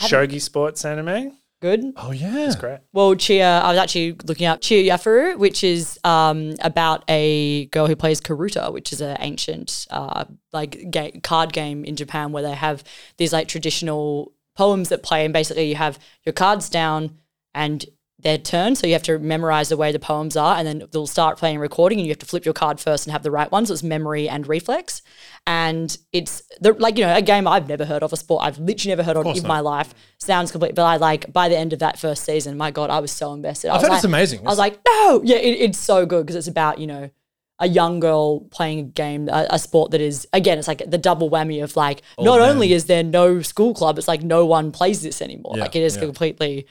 Shogi 0.00 0.40
sports 0.42 0.84
anime. 0.84 1.38
Good. 1.64 1.94
Oh 1.96 2.10
yeah, 2.10 2.44
It's 2.44 2.56
great. 2.56 2.80
Well, 2.92 3.14
Chia, 3.14 3.60
I 3.60 3.70
was 3.70 3.78
actually 3.78 4.18
looking 4.26 4.46
up 4.46 4.60
Chihayafuru, 4.60 5.38
which 5.38 5.64
is 5.64 5.98
um, 6.04 6.56
about 6.60 7.04
a 7.08 7.64
girl 7.68 7.86
who 7.86 7.96
plays 7.96 8.20
Karuta, 8.20 8.70
which 8.70 8.92
is 8.92 9.00
an 9.00 9.16
ancient 9.20 9.86
uh, 9.88 10.26
like 10.52 10.90
ga- 10.90 11.18
card 11.22 11.54
game 11.54 11.82
in 11.86 11.96
Japan 11.96 12.32
where 12.32 12.42
they 12.42 12.52
have 12.52 12.84
these 13.16 13.32
like 13.32 13.48
traditional 13.48 14.34
poems 14.54 14.90
that 14.90 15.02
play, 15.02 15.24
and 15.24 15.32
basically 15.32 15.70
you 15.70 15.76
have 15.76 15.98
your 16.26 16.34
cards 16.34 16.68
down 16.68 17.16
and 17.54 17.86
their 18.24 18.38
turn, 18.38 18.74
so 18.74 18.86
you 18.86 18.94
have 18.94 19.02
to 19.02 19.18
memorize 19.18 19.68
the 19.68 19.76
way 19.76 19.92
the 19.92 19.98
poems 19.98 20.34
are, 20.36 20.56
and 20.56 20.66
then 20.66 20.82
they'll 20.90 21.06
start 21.06 21.38
playing 21.38 21.58
recording, 21.58 21.98
and 21.98 22.06
you 22.06 22.10
have 22.10 22.18
to 22.18 22.26
flip 22.26 22.44
your 22.44 22.54
card 22.54 22.80
first 22.80 23.06
and 23.06 23.12
have 23.12 23.22
the 23.22 23.30
right 23.30 23.50
ones. 23.52 23.68
So 23.68 23.74
it's 23.74 23.82
memory 23.82 24.28
and 24.28 24.46
reflex, 24.46 25.02
and 25.46 25.96
it's 26.10 26.42
the 26.60 26.72
like 26.72 26.98
you 26.98 27.04
know 27.04 27.14
a 27.14 27.22
game 27.22 27.46
I've 27.46 27.68
never 27.68 27.84
heard 27.84 28.02
of, 28.02 28.12
a 28.12 28.16
sport 28.16 28.42
I've 28.42 28.58
literally 28.58 28.92
never 28.92 29.02
heard 29.02 29.16
of 29.16 29.24
course 29.24 29.38
in 29.38 29.42
not. 29.42 29.48
my 29.48 29.60
life. 29.60 29.94
Sounds 30.18 30.50
complete, 30.50 30.74
but 30.74 30.84
I 30.84 30.96
like 30.96 31.32
by 31.32 31.48
the 31.48 31.56
end 31.56 31.74
of 31.74 31.78
that 31.80 31.98
first 31.98 32.24
season, 32.24 32.56
my 32.56 32.70
god, 32.70 32.88
I 32.90 32.98
was 32.98 33.12
so 33.12 33.32
invested. 33.34 33.68
I 33.68 33.76
I've 33.76 33.82
heard 33.82 33.90
like, 33.90 33.98
it's 33.98 34.04
amazing. 34.04 34.40
I 34.40 34.50
was 34.50 34.58
like, 34.58 34.80
no, 34.86 35.20
yeah, 35.22 35.36
it, 35.36 35.60
it's 35.60 35.78
so 35.78 36.06
good 36.06 36.24
because 36.24 36.36
it's 36.36 36.48
about 36.48 36.78
you 36.78 36.86
know 36.86 37.10
a 37.58 37.68
young 37.68 38.00
girl 38.00 38.40
playing 38.50 38.78
a 38.78 38.82
game, 38.84 39.28
a, 39.28 39.46
a 39.50 39.58
sport 39.58 39.90
that 39.90 40.00
is 40.00 40.26
again, 40.32 40.58
it's 40.58 40.66
like 40.66 40.82
the 40.86 40.98
double 40.98 41.30
whammy 41.30 41.62
of 41.62 41.76
like 41.76 42.00
not 42.18 42.40
man. 42.40 42.50
only 42.50 42.72
is 42.72 42.86
there 42.86 43.02
no 43.02 43.42
school 43.42 43.74
club, 43.74 43.98
it's 43.98 44.08
like 44.08 44.22
no 44.22 44.46
one 44.46 44.72
plays 44.72 45.02
this 45.02 45.20
anymore. 45.20 45.52
Yeah, 45.56 45.64
like 45.64 45.76
it 45.76 45.82
is 45.82 45.96
yeah. 45.96 46.02
completely 46.02 46.66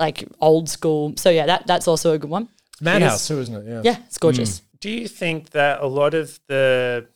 like 0.00 0.26
old 0.40 0.68
school. 0.68 1.12
So 1.16 1.30
yeah, 1.30 1.46
that 1.46 1.66
that's 1.66 1.86
also 1.86 2.12
a 2.12 2.18
good 2.18 2.30
one. 2.30 2.48
Madhouse 2.80 3.28
too, 3.28 3.38
isn't 3.38 3.54
it? 3.54 3.68
Yeah. 3.68 3.80
Yeah, 3.84 3.96
it's 4.06 4.18
gorgeous. 4.18 4.60
Mm. 4.60 4.64
Do 4.80 4.90
you 4.90 5.08
think 5.08 5.50
that 5.50 5.80
a 5.80 5.86
lot 5.86 6.14
of 6.14 6.40
the 6.48 7.06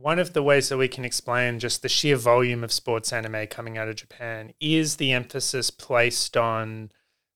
one 0.00 0.18
of 0.18 0.32
the 0.32 0.42
ways 0.42 0.68
that 0.70 0.78
we 0.78 0.88
can 0.88 1.04
explain 1.04 1.58
just 1.58 1.82
the 1.82 1.88
sheer 1.88 2.16
volume 2.16 2.64
of 2.64 2.72
sports 2.72 3.12
anime 3.12 3.46
coming 3.48 3.76
out 3.76 3.88
of 3.88 3.96
Japan 3.96 4.54
is 4.60 4.96
the 4.96 5.12
emphasis 5.12 5.70
placed 5.70 6.36
on 6.36 6.90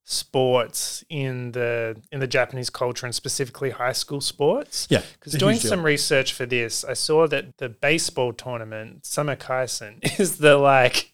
sports 0.04 1.04
in 1.08 1.52
the 1.52 1.96
in 2.10 2.20
the 2.20 2.26
Japanese 2.26 2.70
culture 2.70 3.06
and 3.06 3.14
specifically 3.14 3.70
high 3.70 3.92
school 3.92 4.20
sports? 4.20 4.86
Yeah, 4.90 5.02
Because 5.14 5.32
doing 5.34 5.54
huge 5.54 5.62
deal. 5.62 5.70
some 5.70 5.84
research 5.84 6.32
for 6.32 6.46
this, 6.46 6.84
I 6.84 6.94
saw 6.94 7.26
that 7.28 7.56
the 7.58 7.68
baseball 7.68 8.32
tournament, 8.32 9.06
Summer 9.06 9.36
Koshien, 9.36 9.98
is 10.20 10.38
the 10.38 10.56
like 10.56 11.12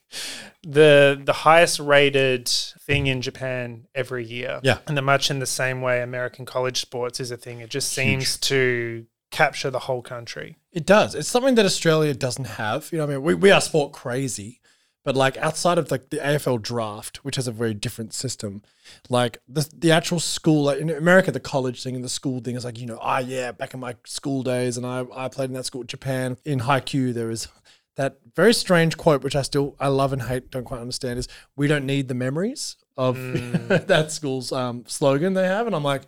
the 0.63 1.21
the 1.23 1.33
highest 1.33 1.79
rated 1.81 2.49
thing 2.49 3.07
in 3.07 3.21
Japan 3.23 3.87
every 3.95 4.25
year. 4.25 4.61
Yeah. 4.63 4.79
And 4.87 4.97
the 4.97 5.03
much 5.03 5.31
in 5.31 5.39
the 5.39 5.47
same 5.47 5.81
way 5.83 6.03
American 6.03 6.45
college 6.47 6.81
sports 6.81 7.21
is 7.21 7.31
a 7.31 7.37
thing. 7.37 7.61
It 7.61 7.71
just 7.71 7.93
seems 7.93 8.39
to 8.39 9.07
capture 9.31 9.71
the 9.71 9.81
whole 9.81 10.01
country. 10.03 10.57
It 10.73 10.87
does. 10.87 11.15
It's 11.15 11.29
something 11.29 11.55
that 11.57 11.67
Australia 11.67 12.15
doesn't 12.15 12.47
have. 12.47 12.89
You 12.91 12.99
know, 12.99 13.05
I 13.05 13.07
mean, 13.09 13.23
we, 13.23 13.35
we 13.35 13.51
are 13.51 13.61
sport 13.61 13.93
crazy, 13.93 14.61
but 15.09 15.17
like 15.17 15.39
outside 15.39 15.79
of 15.79 15.91
like 15.91 16.11
the 16.11 16.19
AFL 16.19 16.61
draft, 16.61 17.25
which 17.25 17.37
has 17.37 17.49
a 17.49 17.51
very 17.51 17.73
different 17.73 18.13
system, 18.13 18.61
like 19.09 19.39
the 19.49 19.67
the 19.75 19.91
actual 19.91 20.21
school, 20.21 20.65
like 20.65 20.81
in 20.81 20.91
America, 20.91 21.33
the 21.33 21.41
college 21.41 21.83
thing 21.83 21.95
and 21.95 22.05
the 22.05 22.11
school 22.11 22.41
thing 22.41 22.57
is 22.57 22.63
like 22.67 22.79
you 22.79 22.85
know, 22.85 22.99
ah, 23.01 23.17
yeah, 23.17 23.51
back 23.53 23.73
in 23.73 23.81
my 23.81 23.97
school 24.05 24.43
days, 24.43 24.77
and 24.77 24.85
I 24.85 25.07
I 25.17 25.29
played 25.29 25.49
in 25.49 25.55
that 25.55 25.65
school. 25.65 25.83
Japan 25.83 26.37
in 26.45 26.61
Haikyuu, 26.61 27.15
there 27.15 27.31
is 27.31 27.49
that 27.97 28.19
very 28.37 28.53
strange 28.53 28.99
quote, 28.99 29.25
which 29.25 29.35
I 29.35 29.41
still 29.41 29.77
I 29.81 29.89
love 29.89 30.13
and 30.13 30.21
hate, 30.21 30.51
don't 30.51 30.65
quite 30.65 30.83
understand, 30.83 31.19
is 31.19 31.27
we 31.57 31.69
don't 31.69 31.87
need 31.87 32.09
the 32.09 32.15
memories 32.15 32.77
of 32.99 33.17
that 33.87 34.13
school's 34.13 34.53
um, 34.53 34.85
slogan 34.87 35.33
they 35.33 35.47
have, 35.47 35.67
and 35.67 35.75
I'm 35.75 35.85
like. 35.85 36.03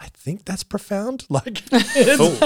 I 0.00 0.06
think 0.06 0.44
that's 0.44 0.62
profound. 0.62 1.26
Like, 1.30 1.60
it's- 1.72 1.94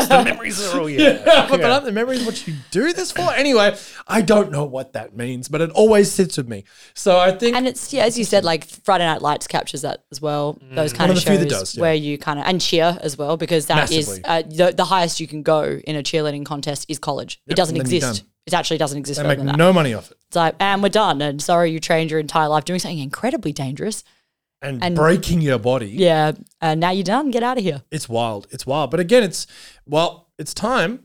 the 0.09 0.23
memories 0.25 0.63
are 0.73 0.81
all 0.81 0.89
yeah. 0.91 1.23
yeah, 1.25 1.47
but 1.51 1.63
aren't 1.63 1.85
the 1.85 1.93
memories 1.93 2.25
what 2.25 2.47
you 2.47 2.55
do 2.71 2.93
this 2.93 3.13
for? 3.13 3.31
Anyway, 3.35 3.77
I 4.09 4.23
don't 4.23 4.51
know 4.51 4.65
what 4.65 4.95
that 4.95 5.15
means, 5.17 5.49
but 5.49 5.61
it 5.61 5.71
always 5.71 6.11
sits 6.11 6.37
with 6.39 6.49
me. 6.49 6.65
So 6.95 7.19
I 7.19 7.31
think 7.33 7.57
And 7.57 7.69
it's 7.69 7.93
yeah, 7.93 8.05
as 8.05 8.19
you 8.19 8.25
said, 8.25 8.45
like 8.45 8.65
Friday 8.65 9.05
Night 9.05 9.21
Lights 9.23 9.47
captures 9.47 9.83
that 9.83 10.05
as 10.11 10.21
well. 10.21 10.59
Those 10.73 10.93
kind 10.93 11.11
One 11.11 11.17
of, 11.17 11.17
of 11.19 11.25
the 11.25 11.31
few 11.31 11.39
shows 11.41 11.45
that 11.45 11.51
does, 11.51 11.75
yeah. 11.77 11.81
where 11.83 11.95
you 11.95 12.17
kind 12.19 12.39
of 12.39 12.47
and 12.47 12.61
cheer 12.61 12.99
as 13.03 13.19
well 13.19 13.37
because 13.37 13.67
that 13.67 13.93
is 13.93 14.09
Massively. 14.09 14.25
uh, 14.25 14.43
the, 14.69 14.75
the 14.75 14.85
highest 14.87 15.21
you 15.21 15.27
can 15.27 15.43
go 15.43 15.63
in 15.63 15.95
a 15.97 16.03
cheerleading 16.03 16.45
contest 16.47 16.87
is 16.89 16.99
college. 16.99 17.41
it 17.47 17.55
doesn't 17.57 17.77
and 17.77 17.87
then 17.87 17.91
you're 17.93 18.09
exist. 18.09 18.25
It 18.47 18.55
actually 18.55 18.79
doesn't 18.79 18.99
exist 18.99 19.21
they 19.23 19.29
make 19.29 19.39
than 19.39 19.47
that. 19.47 19.57
no 19.57 19.73
money 19.73 19.95
off 19.95 20.11
it. 20.11 20.17
It's 20.27 20.37
like, 20.37 20.57
and 20.59 20.83
we're 20.83 20.89
done. 20.89 21.23
And 21.23 21.41
sorry, 21.41 21.71
you 21.71 21.79
trained 21.79 22.11
your 22.11 22.19
entire 22.19 22.49
life 22.49 22.65
doing 22.65 22.81
something 22.81 22.99
incredibly 22.99 23.53
dangerous. 23.53 24.03
And, 24.63 24.83
And- 24.83 24.95
breaking 24.97 25.41
your 25.41 25.59
body. 25.59 25.89
Yeah, 25.89 26.33
and 26.61 26.79
now 26.81 26.91
you're 26.91 27.03
done. 27.05 27.31
Get 27.31 27.43
out 27.43 27.59
of 27.59 27.65
here. 27.65 27.83
It's 27.91 28.09
wild. 28.09 28.47
It's 28.51 28.65
wild. 28.65 28.91
But 28.91 29.01
again, 29.01 29.23
it's 29.25 29.47
well, 29.87 30.31
it's 30.39 30.55
time 30.55 31.05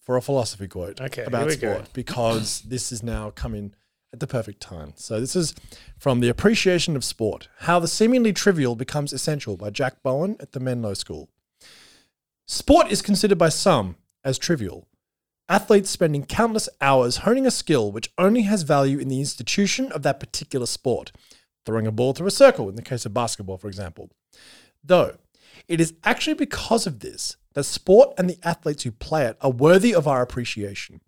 for 0.00 0.16
a 0.16 0.22
philosophy 0.22 0.68
quote 0.68 1.00
Okay, 1.00 1.24
about 1.24 1.40
here 1.42 1.48
we 1.48 1.56
go. 1.56 1.72
sport 1.74 1.92
because 1.94 2.60
this 2.62 2.92
is 2.92 3.02
now 3.02 3.30
coming 3.30 3.74
at 4.12 4.20
the 4.20 4.26
perfect 4.26 4.60
time. 4.60 4.92
So 4.96 5.18
this 5.18 5.34
is 5.34 5.54
from 5.96 6.20
The 6.20 6.28
Appreciation 6.28 6.94
of 6.96 7.04
Sport: 7.04 7.48
How 7.60 7.78
the 7.80 7.88
Seemingly 7.88 8.34
Trivial 8.34 8.76
Becomes 8.76 9.12
Essential 9.14 9.56
by 9.56 9.70
Jack 9.70 10.02
Bowen 10.02 10.36
at 10.38 10.52
the 10.52 10.60
Menlo 10.60 10.92
School. 10.92 11.30
Sport 12.46 12.90
is 12.92 13.00
considered 13.02 13.38
by 13.38 13.48
some 13.48 13.96
as 14.24 14.36
trivial. 14.38 14.86
Athletes 15.48 15.90
spending 15.90 16.24
countless 16.24 16.68
hours 16.80 17.18
honing 17.18 17.46
a 17.46 17.50
skill 17.50 17.90
which 17.92 18.12
only 18.18 18.42
has 18.42 18.62
value 18.62 18.98
in 18.98 19.08
the 19.08 19.20
institution 19.20 19.90
of 19.92 20.02
that 20.02 20.20
particular 20.20 20.66
sport, 20.66 21.12
throwing 21.64 21.86
a 21.86 21.92
ball 21.92 22.12
through 22.12 22.26
a 22.26 22.32
circle 22.32 22.68
in 22.68 22.76
the 22.76 22.82
case 22.82 23.06
of 23.06 23.14
basketball, 23.14 23.56
for 23.56 23.68
example. 23.68 24.10
Though, 24.82 25.16
it 25.68 25.80
is 25.80 25.94
actually 26.04 26.34
because 26.34 26.86
of 26.86 27.00
this 27.00 27.36
that 27.54 27.64
sport 27.64 28.14
and 28.16 28.28
the 28.28 28.38
athletes 28.42 28.82
who 28.82 28.90
play 28.90 29.26
it 29.26 29.36
are 29.40 29.50
worthy 29.50 29.94
of 29.94 30.08
our 30.08 30.22
appreciation. 30.22 31.00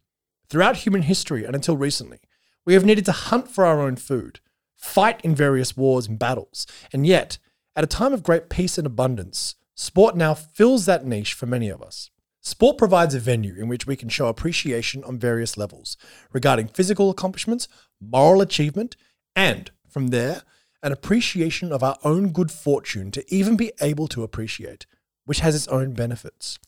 Throughout 0.51 0.77
human 0.77 1.03
history 1.03 1.45
and 1.45 1.55
until 1.55 1.77
recently, 1.77 2.21
we 2.67 2.75
have 2.75 2.85
needed 2.85 3.05
to 3.07 3.13
hunt 3.13 3.49
for 3.49 3.65
our 3.65 3.81
own 3.81 3.97
food, 3.97 4.41
fight 4.77 5.21
in 5.23 5.35
various 5.35 5.77
wars 5.77 6.07
and 6.07 6.19
battles, 6.19 6.67
and 6.93 7.07
yet, 7.07 7.39
at 7.75 7.85
a 7.85 7.89
time 7.89 8.13
of 8.13 8.23
great 8.23 8.49
peace 8.49 8.79
and 8.79 8.87
abundance, 8.87 9.55
sport 9.75 10.17
now 10.17 10.35
fills 10.35 10.87
that 10.87 11.07
niche 11.07 11.33
for 11.33 11.47
many 11.47 11.69
of 11.69 11.83
us. 11.83 12.11
Sport 12.41 12.77
provides 12.77 13.15
a 13.15 13.21
venue 13.21 13.55
in 13.59 13.69
which 13.69 13.87
we 13.87 13.97
can 13.97 14.11
show 14.11 14.27
appreciation 14.27 15.03
on 15.05 15.19
various 15.19 15.57
levels 15.57 15.97
regarding 16.31 16.69
physical 16.69 17.09
accomplishments, 17.09 17.69
moral 18.01 18.43
achievement, 18.43 18.97
and 19.35 19.71
from 19.95 20.09
there, 20.09 20.43
an 20.83 20.91
appreciation 20.91 21.73
of 21.73 21.85
our 21.85 21.97
own 22.03 22.33
good 22.33 22.51
fortune 22.51 23.13
to 23.13 23.25
even 23.33 23.57
be 23.57 23.71
able 23.81 24.09
to 24.09 24.25
appreciate, 24.25 24.87
which 25.25 25.39
has 25.39 25.55
its 25.55 25.69
own 25.69 25.93
benefits. 25.93 26.59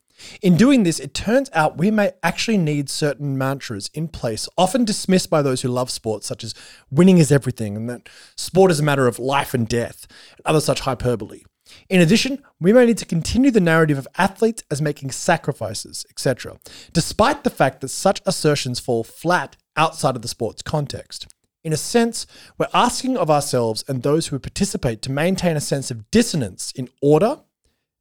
In 0.40 0.56
doing 0.56 0.84
this, 0.84 1.00
it 1.00 1.12
turns 1.12 1.50
out 1.52 1.76
we 1.76 1.90
may 1.90 2.12
actually 2.22 2.56
need 2.56 2.88
certain 2.88 3.36
mantras 3.36 3.90
in 3.92 4.06
place, 4.06 4.48
often 4.56 4.84
dismissed 4.84 5.28
by 5.28 5.42
those 5.42 5.62
who 5.62 5.68
love 5.68 5.90
sports, 5.90 6.28
such 6.28 6.44
as 6.44 6.54
winning 6.88 7.18
is 7.18 7.32
everything 7.32 7.76
and 7.76 7.90
that 7.90 8.08
sport 8.36 8.70
is 8.70 8.78
a 8.78 8.84
matter 8.84 9.08
of 9.08 9.18
life 9.18 9.52
and 9.52 9.68
death, 9.68 10.06
and 10.36 10.46
other 10.46 10.60
such 10.60 10.80
hyperbole. 10.80 11.42
In 11.90 12.00
addition, 12.00 12.44
we 12.60 12.72
may 12.72 12.86
need 12.86 12.98
to 12.98 13.04
continue 13.04 13.50
the 13.50 13.60
narrative 13.60 13.98
of 13.98 14.06
athletes 14.16 14.62
as 14.70 14.80
making 14.80 15.10
sacrifices, 15.10 16.06
etc., 16.08 16.58
despite 16.92 17.42
the 17.42 17.50
fact 17.50 17.80
that 17.80 17.88
such 17.88 18.22
assertions 18.24 18.78
fall 18.78 19.02
flat 19.02 19.56
outside 19.76 20.14
of 20.14 20.22
the 20.22 20.28
sports 20.28 20.62
context. 20.62 21.26
In 21.66 21.72
a 21.72 21.76
sense, 21.76 22.28
we're 22.58 22.68
asking 22.72 23.16
of 23.16 23.28
ourselves 23.28 23.84
and 23.88 24.04
those 24.04 24.28
who 24.28 24.38
participate 24.38 25.02
to 25.02 25.10
maintain 25.10 25.56
a 25.56 25.60
sense 25.60 25.90
of 25.90 26.08
dissonance 26.12 26.70
in 26.76 26.88
order 27.02 27.40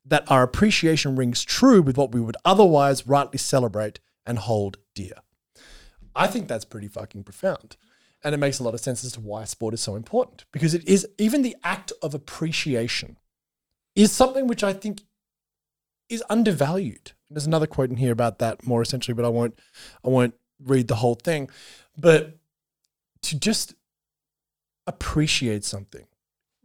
that 0.05 0.29
our 0.29 0.43
appreciation 0.43 1.15
rings 1.15 1.43
true 1.43 1.81
with 1.81 1.97
what 1.97 2.11
we 2.11 2.21
would 2.21 2.37
otherwise 2.45 3.07
rightly 3.07 3.39
celebrate 3.39 3.99
and 4.23 4.37
hold 4.37 4.77
dear. 4.93 5.15
I 6.15 6.27
think 6.27 6.47
that's 6.47 6.63
pretty 6.63 6.87
fucking 6.87 7.23
profound. 7.23 7.75
And 8.23 8.35
it 8.35 8.37
makes 8.37 8.59
a 8.59 8.63
lot 8.63 8.75
of 8.75 8.81
sense 8.81 9.03
as 9.03 9.13
to 9.13 9.19
why 9.19 9.45
sport 9.45 9.73
is 9.73 9.81
so 9.81 9.95
important 9.95 10.45
because 10.51 10.75
it 10.75 10.87
is 10.87 11.07
even 11.17 11.41
the 11.41 11.55
act 11.63 11.91
of 12.03 12.13
appreciation 12.13 13.17
is 13.95 14.11
something 14.11 14.45
which 14.45 14.63
I 14.63 14.73
think 14.73 15.01
is 16.07 16.23
undervalued. 16.29 17.13
There's 17.31 17.47
another 17.47 17.65
quote 17.65 17.89
in 17.89 17.97
here 17.97 18.11
about 18.11 18.37
that 18.37 18.67
more 18.67 18.83
essentially, 18.83 19.15
but 19.15 19.25
I 19.25 19.29
won't 19.29 19.57
I 20.03 20.09
won't 20.09 20.35
read 20.63 20.87
the 20.87 20.97
whole 20.97 21.15
thing. 21.15 21.49
But 21.97 22.37
to 23.23 23.39
just 23.39 23.73
appreciate 24.87 25.63
something 25.63 26.05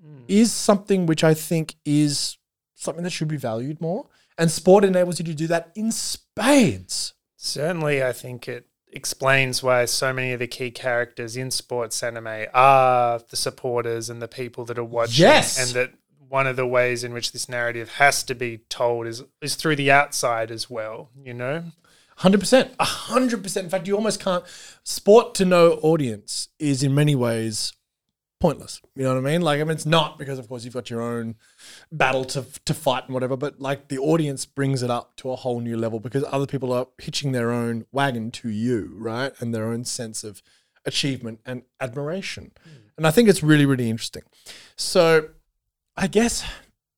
Mm. 0.05 0.25
is 0.29 0.51
something 0.53 1.05
which 1.05 1.23
I 1.23 1.35
think 1.35 1.75
is 1.85 2.39
something 2.75 3.05
that 3.05 3.11
should 3.11 3.29
be 3.29 3.37
valued 3.37 3.81
more. 3.83 4.07
And 4.39 4.51
sport 4.51 4.83
enables 4.85 5.19
you 5.19 5.27
to 5.27 5.35
do 5.35 5.47
that 5.49 5.71
in 5.75 5.93
spades. 5.93 7.13
Certainly, 7.37 8.03
I 8.03 8.13
think 8.13 8.49
it 8.49 8.67
explains 8.91 9.63
why 9.63 9.85
so 9.85 10.13
many 10.15 10.33
of 10.33 10.39
the 10.39 10.47
key 10.47 10.71
characters 10.71 11.37
in 11.37 11.51
sports 11.51 12.03
anime 12.03 12.47
are 12.55 13.21
the 13.29 13.37
supporters 13.37 14.09
and 14.09 14.23
the 14.23 14.29
people 14.29 14.65
that 14.65 14.79
are 14.79 14.85
watching. 14.85 15.23
Yes. 15.27 15.59
And 15.59 15.69
that 15.75 15.93
one 16.29 16.47
of 16.47 16.57
the 16.57 16.67
ways 16.67 17.05
in 17.05 17.13
which 17.13 17.33
this 17.33 17.47
narrative 17.49 17.91
has 17.95 18.23
to 18.25 18.35
be 18.35 18.59
told 18.71 19.07
is 19.07 19.23
is 19.43 19.55
through 19.55 19.77
the 19.77 19.91
outside 19.91 20.51
as 20.51 20.71
well, 20.71 21.11
you 21.23 21.35
know? 21.35 21.65
Hundred 22.21 22.41
percent, 22.41 22.75
hundred 22.79 23.43
percent. 23.43 23.65
In 23.65 23.71
fact, 23.71 23.89
you 23.89 23.97
almost 23.97 24.21
can't. 24.21 24.45
Sport 24.85 25.35
to 25.37 25.47
no 25.47 25.73
audience 25.83 26.49
is 26.59 26.83
in 26.83 26.95
many 26.95 27.15
ways 27.15 27.73
pointless. 28.39 28.83
You 28.95 29.05
know 29.05 29.15
what 29.15 29.27
I 29.27 29.33
mean? 29.33 29.41
Like, 29.41 29.59
I 29.59 29.65
mean, 29.65 29.71
it's 29.71 29.87
not 29.87 30.19
because, 30.19 30.39
of 30.39 30.47
course, 30.47 30.63
you've 30.63 30.75
got 30.75 30.91
your 30.91 31.01
own 31.01 31.37
battle 31.91 32.27
to 32.27 32.45
to 32.67 32.75
fight 32.75 33.05
and 33.07 33.15
whatever. 33.15 33.39
But 33.39 33.59
like, 33.59 33.89
the 33.89 33.97
audience 33.97 34.45
brings 34.45 34.83
it 34.83 34.91
up 34.91 35.17
to 35.17 35.31
a 35.31 35.37
whole 35.37 35.61
new 35.61 35.79
level 35.79 35.99
because 35.99 36.23
other 36.29 36.47
people 36.47 36.75
are 36.75 36.89
hitching 36.99 37.33
their 37.33 37.51
own 37.51 37.87
wagon 37.91 38.31
to 38.33 38.51
you, 38.51 38.93
right? 38.97 39.33
And 39.41 39.55
their 39.55 39.65
own 39.65 39.87
sense 39.87 40.23
of 40.23 40.43
achievement 40.85 41.41
and 41.47 41.63
admiration. 41.81 42.53
Hmm. 42.63 42.71
And 42.99 43.07
I 43.07 43.13
think 43.13 43.31
it's 43.31 43.43
really, 43.43 43.65
really 43.65 43.89
interesting. 43.89 44.25
So, 44.77 45.31
I 45.97 46.07
guess, 46.07 46.45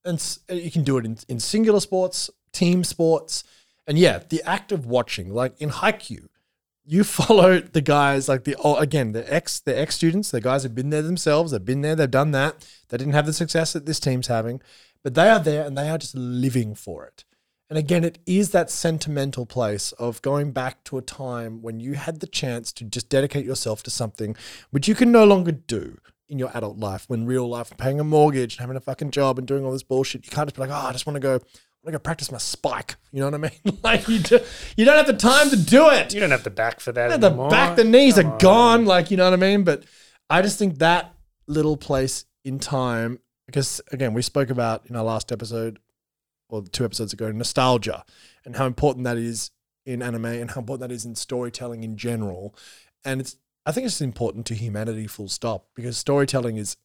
and 0.04 0.20
you 0.48 0.72
can 0.72 0.82
do 0.82 0.98
it 0.98 1.06
in, 1.06 1.16
in 1.28 1.38
singular 1.38 1.78
sports, 1.78 2.28
team 2.52 2.82
sports. 2.82 3.44
And 3.86 3.98
yeah, 3.98 4.20
the 4.28 4.42
act 4.44 4.72
of 4.72 4.86
watching, 4.86 5.32
like 5.32 5.60
in 5.60 5.70
Haikyuu, 5.70 6.28
you 6.84 7.04
follow 7.04 7.60
the 7.60 7.80
guys 7.80 8.28
like 8.28 8.44
the 8.44 8.56
oh, 8.62 8.76
again 8.76 9.12
the 9.12 9.32
ex 9.32 9.60
the 9.60 9.78
ex 9.78 9.94
students, 9.94 10.30
the 10.30 10.40
guys 10.40 10.62
have 10.62 10.74
been 10.74 10.90
there 10.90 11.02
themselves, 11.02 11.52
they've 11.52 11.64
been 11.64 11.82
there, 11.82 11.96
they've 11.96 12.10
done 12.10 12.32
that. 12.32 12.66
They 12.88 12.98
didn't 12.98 13.14
have 13.14 13.26
the 13.26 13.32
success 13.32 13.72
that 13.72 13.86
this 13.86 14.00
team's 14.00 14.26
having, 14.26 14.60
but 15.02 15.14
they 15.14 15.28
are 15.28 15.40
there 15.40 15.64
and 15.66 15.76
they 15.76 15.88
are 15.88 15.98
just 15.98 16.14
living 16.14 16.74
for 16.74 17.04
it. 17.06 17.24
And 17.70 17.78
again, 17.78 18.04
it 18.04 18.18
is 18.26 18.50
that 18.50 18.70
sentimental 18.70 19.46
place 19.46 19.92
of 19.92 20.20
going 20.20 20.52
back 20.52 20.84
to 20.84 20.98
a 20.98 21.02
time 21.02 21.62
when 21.62 21.80
you 21.80 21.94
had 21.94 22.20
the 22.20 22.26
chance 22.26 22.70
to 22.72 22.84
just 22.84 23.08
dedicate 23.08 23.46
yourself 23.46 23.82
to 23.84 23.90
something 23.90 24.36
which 24.70 24.88
you 24.88 24.94
can 24.94 25.10
no 25.10 25.24
longer 25.24 25.52
do 25.52 25.96
in 26.28 26.38
your 26.38 26.50
adult 26.54 26.76
life 26.76 27.04
when 27.08 27.24
real 27.24 27.48
life 27.48 27.74
paying 27.78 27.98
a 27.98 28.04
mortgage 28.04 28.54
and 28.54 28.60
having 28.60 28.76
a 28.76 28.80
fucking 28.80 29.10
job 29.10 29.38
and 29.38 29.46
doing 29.46 29.64
all 29.64 29.72
this 29.72 29.82
bullshit. 29.82 30.26
You 30.26 30.30
can't 30.30 30.46
just 30.46 30.56
be 30.56 30.60
like, 30.60 30.70
oh, 30.70 30.86
I 30.86 30.92
just 30.92 31.06
want 31.06 31.16
to 31.16 31.20
go 31.20 31.40
I 31.82 31.88
want 31.88 31.94
to 31.94 31.98
go 31.98 32.02
practice 32.02 32.30
my 32.30 32.38
spike. 32.38 32.94
You 33.10 33.20
know 33.20 33.26
what 33.26 33.34
I 33.34 33.38
mean? 33.38 33.78
like 33.82 34.06
you, 34.06 34.20
do, 34.20 34.38
you 34.76 34.84
don't 34.84 34.96
have 34.96 35.06
the 35.08 35.14
time 35.14 35.50
to 35.50 35.56
do 35.56 35.90
it. 35.90 36.14
You 36.14 36.20
don't 36.20 36.30
have 36.30 36.44
the 36.44 36.50
back 36.50 36.78
for 36.78 36.92
that 36.92 37.20
the 37.20 37.26
anymore. 37.26 37.50
back, 37.50 37.74
the 37.76 37.82
knees 37.82 38.14
Come 38.14 38.26
are 38.26 38.32
on. 38.32 38.38
gone. 38.38 38.84
Like 38.84 39.10
you 39.10 39.16
know 39.16 39.24
what 39.24 39.32
I 39.32 39.36
mean? 39.36 39.64
But 39.64 39.84
I 40.30 40.42
just 40.42 40.58
think 40.58 40.78
that 40.78 41.14
little 41.48 41.76
place 41.76 42.24
in 42.44 42.60
time, 42.60 43.18
because 43.46 43.80
again, 43.90 44.14
we 44.14 44.22
spoke 44.22 44.48
about 44.50 44.86
in 44.88 44.94
our 44.94 45.02
last 45.02 45.32
episode 45.32 45.80
or 46.48 46.62
two 46.62 46.84
episodes 46.84 47.12
ago, 47.12 47.32
nostalgia 47.32 48.04
and 48.44 48.54
how 48.56 48.66
important 48.66 49.04
that 49.04 49.16
is 49.16 49.50
in 49.84 50.02
anime 50.02 50.26
and 50.26 50.52
how 50.52 50.60
important 50.60 50.88
that 50.88 50.94
is 50.94 51.04
in 51.04 51.16
storytelling 51.16 51.82
in 51.82 51.96
general. 51.96 52.54
And 53.04 53.20
it's 53.20 53.36
I 53.66 53.72
think 53.72 53.86
it's 53.86 54.00
important 54.00 54.46
to 54.46 54.54
humanity 54.54 55.08
full 55.08 55.28
stop 55.28 55.66
because 55.74 55.96
storytelling 55.96 56.58
is 56.58 56.76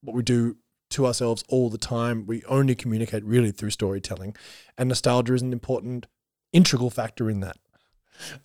what 0.00 0.14
we 0.14 0.22
do 0.22 0.56
to 0.94 1.06
ourselves 1.06 1.44
all 1.48 1.70
the 1.70 1.78
time. 1.78 2.26
We 2.26 2.42
only 2.44 2.74
communicate 2.74 3.24
really 3.24 3.50
through 3.50 3.70
storytelling. 3.70 4.34
And 4.78 4.88
nostalgia 4.88 5.34
is 5.34 5.42
an 5.42 5.52
important 5.52 6.06
integral 6.52 6.90
factor 6.90 7.28
in 7.30 7.40
that. 7.40 7.56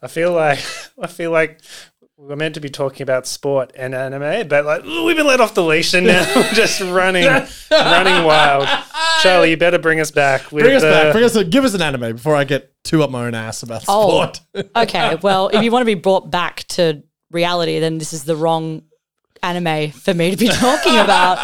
I 0.02 0.08
feel 0.08 0.34
like 0.34 0.60
I 1.02 1.08
feel 1.08 1.32
like 1.32 1.62
we're 2.18 2.36
meant 2.36 2.56
to 2.56 2.60
be 2.60 2.70
talking 2.70 3.02
about 3.04 3.26
sport 3.26 3.72
and 3.76 3.96
anime, 3.96 4.48
but 4.50 4.66
like 4.66 4.84
ooh, 4.84 5.06
we've 5.06 5.16
been 5.16 5.26
let 5.28 5.40
off 5.40 5.54
the 5.54 5.64
leash 5.64 5.94
and 5.94 6.06
now 6.06 6.30
we're 6.36 6.52
just 6.54 6.82
running, 6.82 7.26
running 7.72 8.26
wild. 8.26 8.68
Charlie, 9.22 9.52
you 9.52 9.58
better 9.58 9.78
bring 9.80 10.00
us 10.02 10.12
back. 10.12 10.52
With, 10.52 10.64
Bring 10.66 10.76
us 10.76 10.84
back. 10.84 11.14
Bring 11.14 11.24
us. 11.24 11.36
a, 11.36 11.46
Give 11.46 11.64
us 11.64 11.74
an 11.76 11.82
anime 11.82 12.16
before 12.18 12.36
I 12.36 12.44
get 12.44 12.74
too 12.84 13.04
up 13.04 13.10
my 13.10 13.26
own 13.26 13.36
ass 13.36 13.64
about 13.64 13.86
Oh. 13.88 14.32
sport. 14.34 14.42
Okay, 14.76 15.16
well, 15.22 15.48
if 15.50 15.64
you 15.64 15.72
want 15.72 15.82
to 15.82 15.86
be 15.86 15.94
brought 15.94 16.30
back 16.30 16.66
to 16.70 17.04
reality, 17.32 17.80
then 17.80 18.00
this 18.00 18.12
is 18.12 18.24
the 18.26 18.36
wrong 18.36 18.82
anime 19.44 19.92
for 19.92 20.14
me 20.14 20.32
to 20.32 20.38
be 20.38 20.48
talking 20.54 20.98
about. 20.98 21.38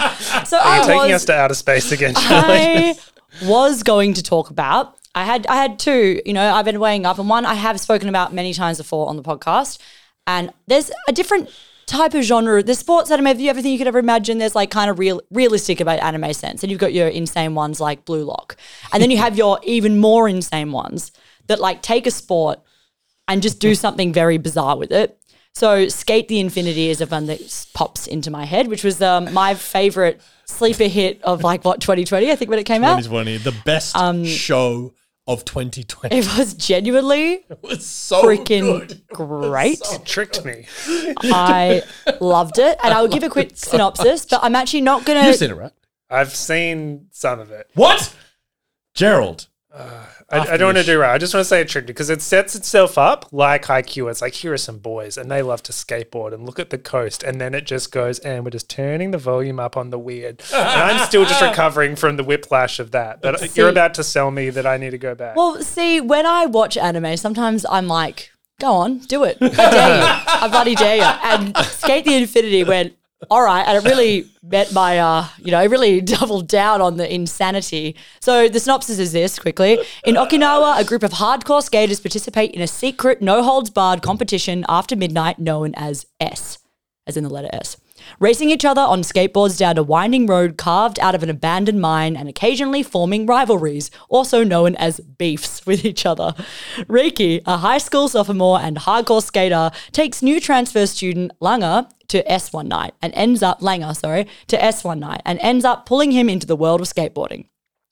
So 0.48 0.58
You're 0.58 0.66
I 0.66 0.80
taking 0.80 1.12
was, 1.12 1.12
us 1.12 1.26
to 1.26 1.36
outer 1.36 1.54
space 1.54 1.92
again, 1.92 2.14
Charlie. 2.28 2.92
I 2.92 2.96
was 3.44 3.84
going 3.84 4.14
to 4.16 4.24
talk 4.24 4.50
about. 4.50 4.96
I 5.14 5.24
had 5.24 5.48
I 5.48 5.56
had 5.56 5.80
two. 5.80 6.22
You 6.26 6.34
know, 6.34 6.54
I've 6.54 6.66
been 6.66 6.80
weighing 6.80 7.06
up, 7.06 7.20
and 7.20 7.30
one 7.30 7.46
I 7.46 7.54
have 7.54 7.80
spoken 7.80 8.10
about 8.10 8.34
many 8.34 8.54
times 8.54 8.78
before 8.78 9.08
on 9.08 9.18
the 9.18 9.24
podcast. 9.24 9.80
And 10.28 10.52
there's 10.68 10.92
a 11.08 11.12
different 11.12 11.50
type 11.86 12.14
of 12.14 12.24
genre. 12.24 12.64
There's 12.64 12.80
sports 12.80 13.12
anime, 13.12 13.28
everything 13.28 13.72
you 13.72 13.78
could 13.78 13.88
ever 13.88 14.00
imagine. 14.00 14.40
There's 14.40 14.56
like 14.56 14.72
kind 14.72 14.90
of 14.90 15.00
real 15.00 15.22
realistic 15.32 15.80
about 15.80 16.00
anime 16.00 16.34
sense, 16.34 16.64
and 16.64 16.72
you've 16.72 16.80
got 16.80 16.94
your 16.94 17.08
insane 17.08 17.56
ones 17.56 17.80
like 17.80 18.06
Blue 18.06 18.24
Lock, 18.24 18.58
and 18.92 19.02
then 19.02 19.12
you 19.12 19.18
have 19.18 19.38
your 19.38 19.60
even 19.64 20.00
more 20.00 20.28
insane 20.28 20.72
ones 20.72 21.12
that 21.48 21.60
like 21.60 21.82
take 21.82 22.08
a 22.08 22.12
sport 22.12 22.60
and 23.28 23.42
just 23.42 23.60
do 23.60 23.76
something 23.76 24.14
very 24.14 24.38
bizarre 24.38 24.78
with 24.78 24.92
it. 24.92 25.20
So, 25.56 25.88
Skate 25.88 26.28
the 26.28 26.42
Infinity 26.42 26.90
is 26.90 27.00
a 27.00 27.06
one 27.06 27.28
that 27.28 27.68
pops 27.74 28.08
into 28.08 28.30
my 28.30 28.44
head, 28.44 28.68
which 28.68 28.84
was 28.84 29.02
um, 29.02 29.34
my 29.34 29.54
favorite 29.54 30.20
sleeper 30.46 30.84
hit 30.84 31.22
of 31.24 31.44
like 31.44 31.64
what 31.64 31.80
2020, 31.80 32.30
I 32.30 32.36
think, 32.36 32.50
when 32.50 32.60
it 32.60 32.66
came 32.66 32.84
out. 32.84 32.98
2020, 33.02 33.38
the 33.38 33.56
best 33.64 33.96
show 34.28 34.94
of 35.28 35.46
2020. 35.46 36.14
It 36.16 36.38
was 36.38 36.54
genuinely 36.56 37.46
It 37.50 37.60
was 37.64 37.86
so 37.86 38.24
freaking 38.26 38.86
good. 38.86 39.02
great. 39.08 39.82
Tricked 40.04 40.44
me. 40.44 40.66
I 40.88 41.84
loved 42.20 42.60
it, 42.60 42.78
and 42.84 42.94
I'll 42.94 43.08
give 43.08 43.24
a 43.24 43.30
quick 43.30 43.52
synopsis. 43.56 44.26
But 44.26 44.42
I'm 44.44 44.56
actually 44.56 44.82
not 44.82 45.06
gonna. 45.06 45.26
You've 45.26 45.38
seen 45.38 45.52
it, 45.52 45.56
right? 45.58 45.72
I've 46.10 46.36
seen 46.36 47.08
some 47.12 47.40
of 47.40 47.52
it. 47.52 47.70
What? 47.76 48.14
Gerald. 48.94 49.48
I, 50.40 50.54
I 50.54 50.58
don't 50.58 50.68
want 50.68 50.78
to 50.78 50.84
do 50.84 51.00
right. 51.00 51.14
I 51.14 51.18
just 51.18 51.34
want 51.34 51.42
to 51.44 51.48
say 51.48 51.62
it 51.62 51.70
tricked 51.70 51.88
because 51.88 52.10
it 52.10 52.22
sets 52.22 52.56
itself 52.56 52.98
up 52.98 53.28
like 53.32 53.64
Haikyuu. 53.66 54.10
It's 54.10 54.22
like 54.22 54.34
here 54.34 54.54
are 54.54 54.58
some 54.58 54.78
boys 54.80 55.18
and 55.18 55.30
they 55.32 55.42
love 55.42 55.64
to 55.64 55.72
skateboard 55.72 56.34
and 56.34 56.46
look 56.46 56.60
at 56.60 56.70
the 56.70 56.78
coast, 56.78 57.24
and 57.24 57.40
then 57.42 57.54
it 57.54 57.66
just 57.66 57.92
goes 57.92 58.20
and 58.20 58.44
we're 58.44 58.50
just 58.52 58.70
turning 58.70 59.12
the 59.12 59.18
volume 59.18 59.60
up 59.60 59.78
on 59.78 59.90
the 59.90 60.00
weird. 60.00 60.42
and 60.54 60.62
I'm 60.82 61.06
still 61.08 61.26
just 61.26 61.42
recovering 61.50 61.96
from 61.96 62.18
the 62.18 62.24
whiplash 62.24 62.80
of 62.80 62.92
that. 62.92 63.22
But 63.22 63.40
See- 63.40 63.50
you're 63.62 63.70
about 63.70 63.94
to 63.96 64.04
sell 64.04 64.32
me 64.32 64.50
that 64.50 64.66
I 64.66 64.78
need 64.78 64.92
to 64.92 64.98
go 64.98 65.16
back. 65.16 65.36
Well, 65.36 65.62
see, 65.62 66.02
when 66.02 66.26
I 66.26 66.46
watch 66.46 66.78
anime, 66.78 67.18
sometimes 67.18 67.66
I'm 67.70 67.88
like, 67.88 68.32
"Go 68.60 68.74
on, 68.74 69.00
do 69.00 69.24
it! 69.24 69.38
I 69.42 69.48
dare 69.50 69.98
you! 69.98 70.04
I 70.28 70.48
bloody 70.50 70.76
dare 70.76 70.96
you!" 70.98 71.02
And 71.04 71.56
Skate 71.68 72.06
the 72.06 72.16
Infinity 72.16 72.64
went 72.64 72.94
all 73.30 73.44
right, 73.44 73.66
and 73.66 73.78
it 73.78 73.90
really 73.90 74.30
met 74.44 74.74
my, 74.74 75.00
uh, 75.00 75.28
you 75.40 75.52
know, 75.52 75.62
it 75.62 75.70
really 75.70 76.02
doubled 76.16 76.48
down 76.48 76.82
on 76.82 76.98
the 76.98 77.14
insanity. 77.14 77.96
So 78.20 78.50
the 78.50 78.60
synopsis 78.60 79.00
is 79.00 79.14
this 79.14 79.40
quickly: 79.40 79.80
In 80.04 80.16
Okinawa, 80.16 80.80
a 80.80 80.84
group 80.84 81.04
of 81.04 81.12
hardcore 81.14 81.64
skaters 81.64 82.00
participate 82.00 82.52
in 82.52 82.62
a 82.62 82.68
secret, 82.68 83.22
no 83.22 83.44
holds 83.44 83.70
barred 83.70 84.02
competition 84.02 84.66
after 84.68 84.96
midnight 84.96 85.40
known 85.40 85.74
as 85.76 86.06
S, 86.20 86.60
as 87.08 87.18
in 87.18 87.24
the 87.24 87.30
letter 87.30 87.50
S. 87.54 87.78
Racing 88.20 88.50
each 88.50 88.66
other 88.66 88.82
on 88.82 89.02
skateboards 89.02 89.58
down 89.58 89.78
a 89.78 89.84
winding 89.84 90.28
road 90.28 90.58
carved 90.58 91.00
out 91.00 91.16
of 91.16 91.24
an 91.24 91.30
abandoned 91.30 91.82
mine 91.82 92.16
and 92.16 92.30
occasionally 92.30 92.84
forming 92.84 93.26
rivalries, 93.26 93.90
also 94.10 94.44
known 94.44 94.76
as 94.76 95.00
beefs 95.00 95.66
with 95.66 95.86
each 95.86 96.06
other. 96.06 96.34
Reki, 96.82 97.42
a 97.46 97.58
high 97.58 97.78
school 97.80 98.08
sophomore 98.08 98.60
and 98.60 98.78
hardcore 98.78 99.24
skater, 99.24 99.72
takes 99.92 100.22
new 100.22 100.40
transfer 100.40 100.86
student 100.86 101.32
Langa 101.40 101.90
to 102.10 102.30
S 102.32 102.54
one 102.54 102.68
night 102.68 102.94
and 103.02 103.14
ends 103.16 103.44
up 103.44 103.62
Langa, 103.62 103.96
sorry, 103.96 104.28
to 104.48 104.64
S 104.64 104.84
one 104.84 105.00
night 105.00 105.22
and 105.26 105.40
ends 105.40 105.66
up 105.66 105.86
pulling 105.86 106.12
him 106.12 106.30
into 106.30 106.48
the 106.48 106.56
world 106.56 106.82
of 106.82 106.88
skateboarding. 106.88 107.48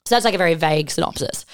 So 0.06 0.16
that's 0.16 0.26
like 0.26 0.36
a 0.36 0.40
very 0.40 0.54
vague 0.54 0.92
synopsis 0.92 1.46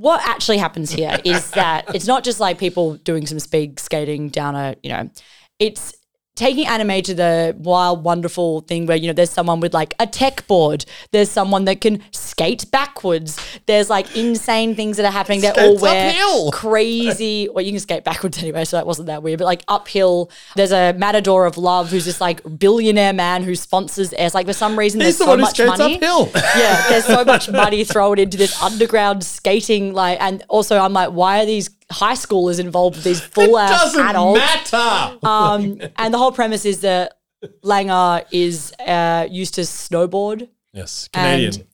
what 0.00 0.26
actually 0.26 0.56
happens 0.56 0.90
here 0.90 1.18
is 1.24 1.50
that 1.50 1.94
it's 1.94 2.06
not 2.06 2.24
just 2.24 2.40
like 2.40 2.58
people 2.58 2.94
doing 2.98 3.26
some 3.26 3.38
speed 3.38 3.78
skating 3.78 4.28
down 4.28 4.54
a, 4.54 4.74
you 4.82 4.90
know, 4.90 5.10
it's 5.58 5.94
taking 6.36 6.66
anime 6.66 7.02
to 7.02 7.14
the 7.14 7.54
wild, 7.58 8.02
wonderful 8.02 8.62
thing 8.62 8.86
where, 8.86 8.96
you 8.96 9.06
know, 9.06 9.12
there's 9.12 9.30
someone 9.30 9.60
with 9.60 9.74
like 9.74 9.94
a 9.98 10.06
tech 10.06 10.46
board, 10.46 10.84
there's 11.12 11.30
someone 11.30 11.66
that 11.66 11.80
can 11.80 12.02
skate 12.12 12.70
backwards, 12.70 13.38
there's 13.66 13.90
like 13.90 14.16
insane 14.16 14.74
things 14.74 14.96
that 14.96 15.04
are 15.04 15.12
happening. 15.12 15.40
They're 15.40 15.58
all 15.58 15.78
wear 15.78 16.08
uphill. 16.08 16.50
crazy, 16.50 17.48
well, 17.52 17.64
you 17.64 17.72
can 17.72 17.80
skate 17.80 18.04
backwards 18.04 18.38
anyway, 18.38 18.64
so 18.64 18.76
that 18.76 18.86
wasn't 18.86 19.06
that 19.08 19.22
weird, 19.22 19.38
but 19.38 19.44
like 19.44 19.62
uphill, 19.68 20.30
there's 20.56 20.72
a 20.72 20.94
matador 20.94 21.44
of 21.44 21.58
love 21.58 21.90
who's 21.90 22.06
this 22.06 22.20
like 22.20 22.40
billionaire 22.58 23.12
man 23.12 23.42
who 23.42 23.54
sponsors 23.54 24.12
airs. 24.14 24.34
Like 24.34 24.46
for 24.46 24.52
some 24.52 24.78
reason, 24.78 25.00
He's 25.00 25.18
there's 25.18 25.18
the 25.18 25.24
so 25.24 25.36
much 25.36 25.58
money 25.58 25.96
uphill. 25.96 26.30
yeah, 26.56 26.88
there's 26.88 27.04
so 27.04 27.24
much 27.24 27.50
money 27.50 27.84
thrown 27.84 28.18
into 28.18 28.38
this 28.38 28.60
underground 28.62 29.24
skating. 29.24 29.92
Like, 29.92 30.20
and 30.20 30.42
also, 30.48 30.78
I'm 30.78 30.92
like, 30.92 31.10
why 31.10 31.42
are 31.42 31.46
these 31.46 31.68
high 31.90 32.14
schoolers 32.14 32.58
involved 32.60 32.96
with 32.96 33.04
these 33.04 33.20
full 33.34 33.58
ass 33.58 33.70
Doesn't 33.94 34.06
adults? 34.06 34.38
matter. 34.72 35.18
Um, 35.26 35.80
and 35.96 36.14
the 36.14 36.18
whole 36.18 36.32
premise 36.32 36.64
is 36.64 36.80
that 36.80 37.18
Langa 37.64 38.24
is 38.30 38.72
uh, 38.86 39.26
used 39.30 39.54
to 39.54 39.62
snowboard. 39.62 40.48
yes, 40.72 41.08
Canadian. 41.12 41.66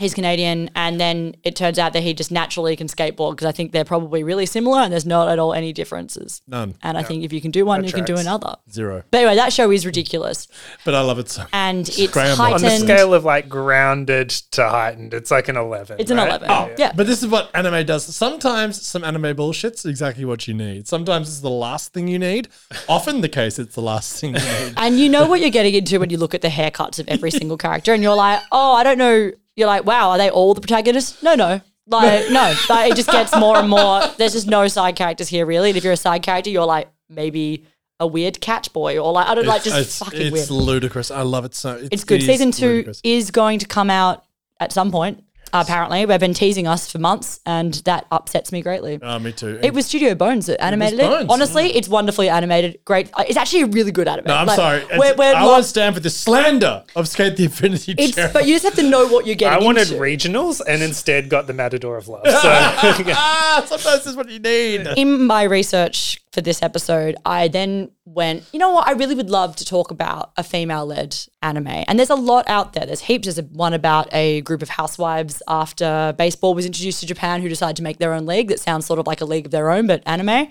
And 0.00 0.04
he's 0.06 0.14
Canadian, 0.14 0.70
and 0.74 0.98
then 0.98 1.34
it 1.44 1.54
turns 1.54 1.78
out 1.78 1.92
that 1.92 2.02
he 2.02 2.14
just 2.14 2.30
naturally 2.30 2.74
can 2.74 2.86
skateboard 2.86 3.32
because 3.32 3.46
I 3.46 3.52
think 3.52 3.72
they're 3.72 3.84
probably 3.84 4.22
really 4.22 4.46
similar, 4.46 4.78
and 4.80 4.90
there's 4.90 5.04
not 5.04 5.28
at 5.28 5.38
all 5.38 5.52
any 5.52 5.74
differences. 5.74 6.40
None. 6.48 6.74
And 6.82 6.96
I 6.96 7.02
think 7.02 7.22
if 7.22 7.34
you 7.34 7.42
can 7.42 7.50
do 7.50 7.66
one, 7.66 7.82
That 7.82 7.88
you 7.88 7.92
can 7.92 8.06
do 8.06 8.16
another. 8.16 8.56
Zero. 8.70 9.02
But 9.10 9.18
anyway, 9.18 9.34
that 9.34 9.52
show 9.52 9.70
is 9.70 9.84
ridiculous, 9.84 10.48
But 10.86 10.94
I 10.94 11.02
love 11.02 11.18
it 11.18 11.28
so. 11.28 11.44
and 11.52 11.86
it's 11.86 12.10
Graham, 12.14 12.40
on 12.40 12.48
the 12.48 12.54
On 12.54 12.62
the 12.62 12.78
scale 12.78 13.12
of 13.12 13.26
like 13.26 13.50
grounded 13.50 14.30
to 14.52 14.66
heightened, 14.70 15.12
it's 15.12 15.30
like 15.30 15.48
an 15.48 15.58
11. 15.58 16.00
it's 16.00 16.10
an 16.10 16.18
eleven. 16.18 16.48
Oh, 16.50 16.72
yeah. 16.78 16.92
But 16.96 17.06
this 17.06 17.22
is 17.22 17.28
what 17.28 17.50
anime 17.54 17.84
does. 17.84 18.06
Sometimes 18.06 18.80
some 18.80 19.04
anime 19.04 19.36
bullshit's 19.36 19.84
exactly 19.84 20.24
what 20.24 20.48
you 20.48 20.54
need. 20.54 20.88
Sometimes 20.88 21.28
it's 21.28 21.40
the 21.40 21.50
last 21.50 21.92
thing 21.92 22.08
you 22.08 22.18
need. 22.18 22.48
Often 22.88 23.20
the 23.20 23.28
case, 23.28 23.58
it's 23.58 23.74
the 23.74 23.82
last 23.82 24.18
thing 24.18 24.34
you 24.34 24.40
need. 24.40 24.72
And 24.78 24.98
you 24.98 25.10
know 25.10 25.28
what 25.28 25.40
you're 25.40 25.50
getting 25.50 25.74
into 25.74 26.00
when 26.00 26.08
you 26.08 26.16
look 26.16 26.34
at 26.34 26.40
the 26.40 26.48
haircuts 26.48 26.98
of 26.98 27.06
every 27.08 27.30
single 27.30 27.58
character, 27.58 27.92
and 27.92 28.02
you're 28.02 28.14
like, 28.14 28.40
oh, 28.50 28.72
I 28.72 28.82
don't 28.82 28.96
know. 28.96 29.32
You're 29.56 29.66
like, 29.66 29.84
wow, 29.84 30.10
are 30.10 30.18
they 30.18 30.30
all 30.30 30.54
the 30.54 30.60
protagonists? 30.60 31.22
No, 31.22 31.34
no. 31.34 31.60
Like, 31.86 32.30
no. 32.30 32.54
Like, 32.68 32.92
it 32.92 32.96
just 32.96 33.10
gets 33.10 33.36
more 33.36 33.58
and 33.58 33.68
more. 33.68 34.02
There's 34.16 34.32
just 34.32 34.46
no 34.46 34.68
side 34.68 34.96
characters 34.96 35.28
here, 35.28 35.44
really. 35.46 35.70
And 35.70 35.76
if 35.76 35.84
you're 35.84 35.92
a 35.92 35.98
side 35.98 36.22
character, 36.22 36.50
you're 36.50 36.66
like, 36.66 36.88
maybe 37.08 37.66
a 37.98 38.06
weird 38.06 38.40
cat 38.40 38.68
boy, 38.72 38.98
or 38.98 39.12
like, 39.12 39.26
I 39.26 39.34
don't 39.34 39.46
like, 39.46 39.62
just 39.62 39.76
it's 39.76 39.98
fucking 39.98 40.18
weird. 40.18 40.34
it's 40.34 40.50
weird. 40.50 40.62
ludicrous. 40.62 41.10
I 41.10 41.22
love 41.22 41.44
it 41.44 41.54
so. 41.54 41.86
It's, 41.92 42.04
good. 42.04 42.22
Season 42.22 42.50
two 42.50 42.66
ludicrous. 42.66 43.00
is 43.04 43.30
going 43.30 43.58
to 43.58 43.66
come 43.66 43.90
out 43.90 44.24
at 44.58 44.72
some 44.72 44.90
point, 44.90 45.22
apparently. 45.52 46.04
They've 46.04 46.20
been 46.20 46.34
teasing 46.34 46.66
us 46.66 46.90
for 46.90 46.98
months, 46.98 47.40
and 47.46 47.74
that 47.84 48.06
upsets 48.10 48.52
me 48.52 48.62
greatly. 48.62 48.98
Oh, 49.02 49.18
me 49.18 49.32
too. 49.32 49.58
It 49.62 49.74
was 49.74 49.86
Studio 49.86 50.14
Bones 50.14 50.46
that 50.46 50.62
animated 50.62 50.98
it. 51.00 51.02
Bones, 51.08 51.26
Honestly, 51.30 51.74
it's 51.76 51.88
wonderfully 51.88 52.28
animated. 52.28 52.78
Great. 52.84 53.10
Uh, 53.14 53.24
It's 53.28 53.36
actually 53.36 53.62
a 53.62 53.66
really 53.66 53.92
good 53.92 54.08
anime. 54.08 54.26
No, 54.26 54.34
I'm 54.36 54.46
Like, 54.46 54.56
sorry. 54.56 54.78
We're, 54.92 54.94
It's- 55.06 55.16
we're 55.18 55.30
I 55.30 55.40
not- 55.40 55.46
won't 55.46 55.64
stand 55.64 55.94
for 55.94 56.00
the 56.00 56.10
slander 56.10 56.82
of 56.96 57.08
Skate 57.08 57.36
the 57.36 57.44
Infinity 57.44 57.94
It's 57.98 58.14
Chair. 58.14 58.30
but 58.32 58.46
you 58.46 58.54
just 58.54 58.64
have 58.64 58.74
to 58.76 58.82
know 58.82 59.06
what 59.06 59.26
you're 59.26 59.34
getting. 59.36 59.60
I 59.60 59.64
wanted 59.64 59.88
into. 59.90 60.00
regionals 60.00 60.60
and 60.66 60.82
instead 60.82 61.28
got 61.28 61.46
the 61.46 61.52
Matador 61.52 61.96
of 61.96 62.08
Love. 62.08 62.22
So 62.26 62.32
ah, 62.44 63.64
sometimes 63.66 63.98
this 63.98 64.06
is 64.06 64.16
what 64.16 64.28
you 64.30 64.38
need. 64.38 64.86
in 64.96 65.26
my 65.26 65.42
research 65.44 66.19
for 66.32 66.40
this 66.40 66.62
episode, 66.62 67.16
I 67.26 67.48
then 67.48 67.90
went, 68.04 68.44
you 68.52 68.60
know 68.60 68.70
what? 68.70 68.86
I 68.86 68.92
really 68.92 69.16
would 69.16 69.30
love 69.30 69.56
to 69.56 69.64
talk 69.64 69.90
about 69.90 70.30
a 70.36 70.44
female 70.44 70.86
led 70.86 71.16
anime. 71.42 71.66
And 71.66 71.98
there's 71.98 72.10
a 72.10 72.14
lot 72.14 72.48
out 72.48 72.72
there. 72.72 72.86
There's 72.86 73.00
heaps. 73.00 73.26
There's 73.26 73.44
one 73.50 73.74
about 73.74 74.08
a 74.12 74.40
group 74.42 74.62
of 74.62 74.68
housewives 74.68 75.42
after 75.48 76.14
baseball 76.16 76.54
was 76.54 76.66
introduced 76.66 77.00
to 77.00 77.06
Japan 77.06 77.42
who 77.42 77.48
decided 77.48 77.76
to 77.76 77.82
make 77.82 77.98
their 77.98 78.12
own 78.12 78.26
league 78.26 78.48
that 78.48 78.60
sounds 78.60 78.86
sort 78.86 79.00
of 79.00 79.08
like 79.08 79.20
a 79.20 79.24
league 79.24 79.46
of 79.46 79.50
their 79.50 79.70
own, 79.70 79.88
but 79.88 80.04
anime. 80.06 80.48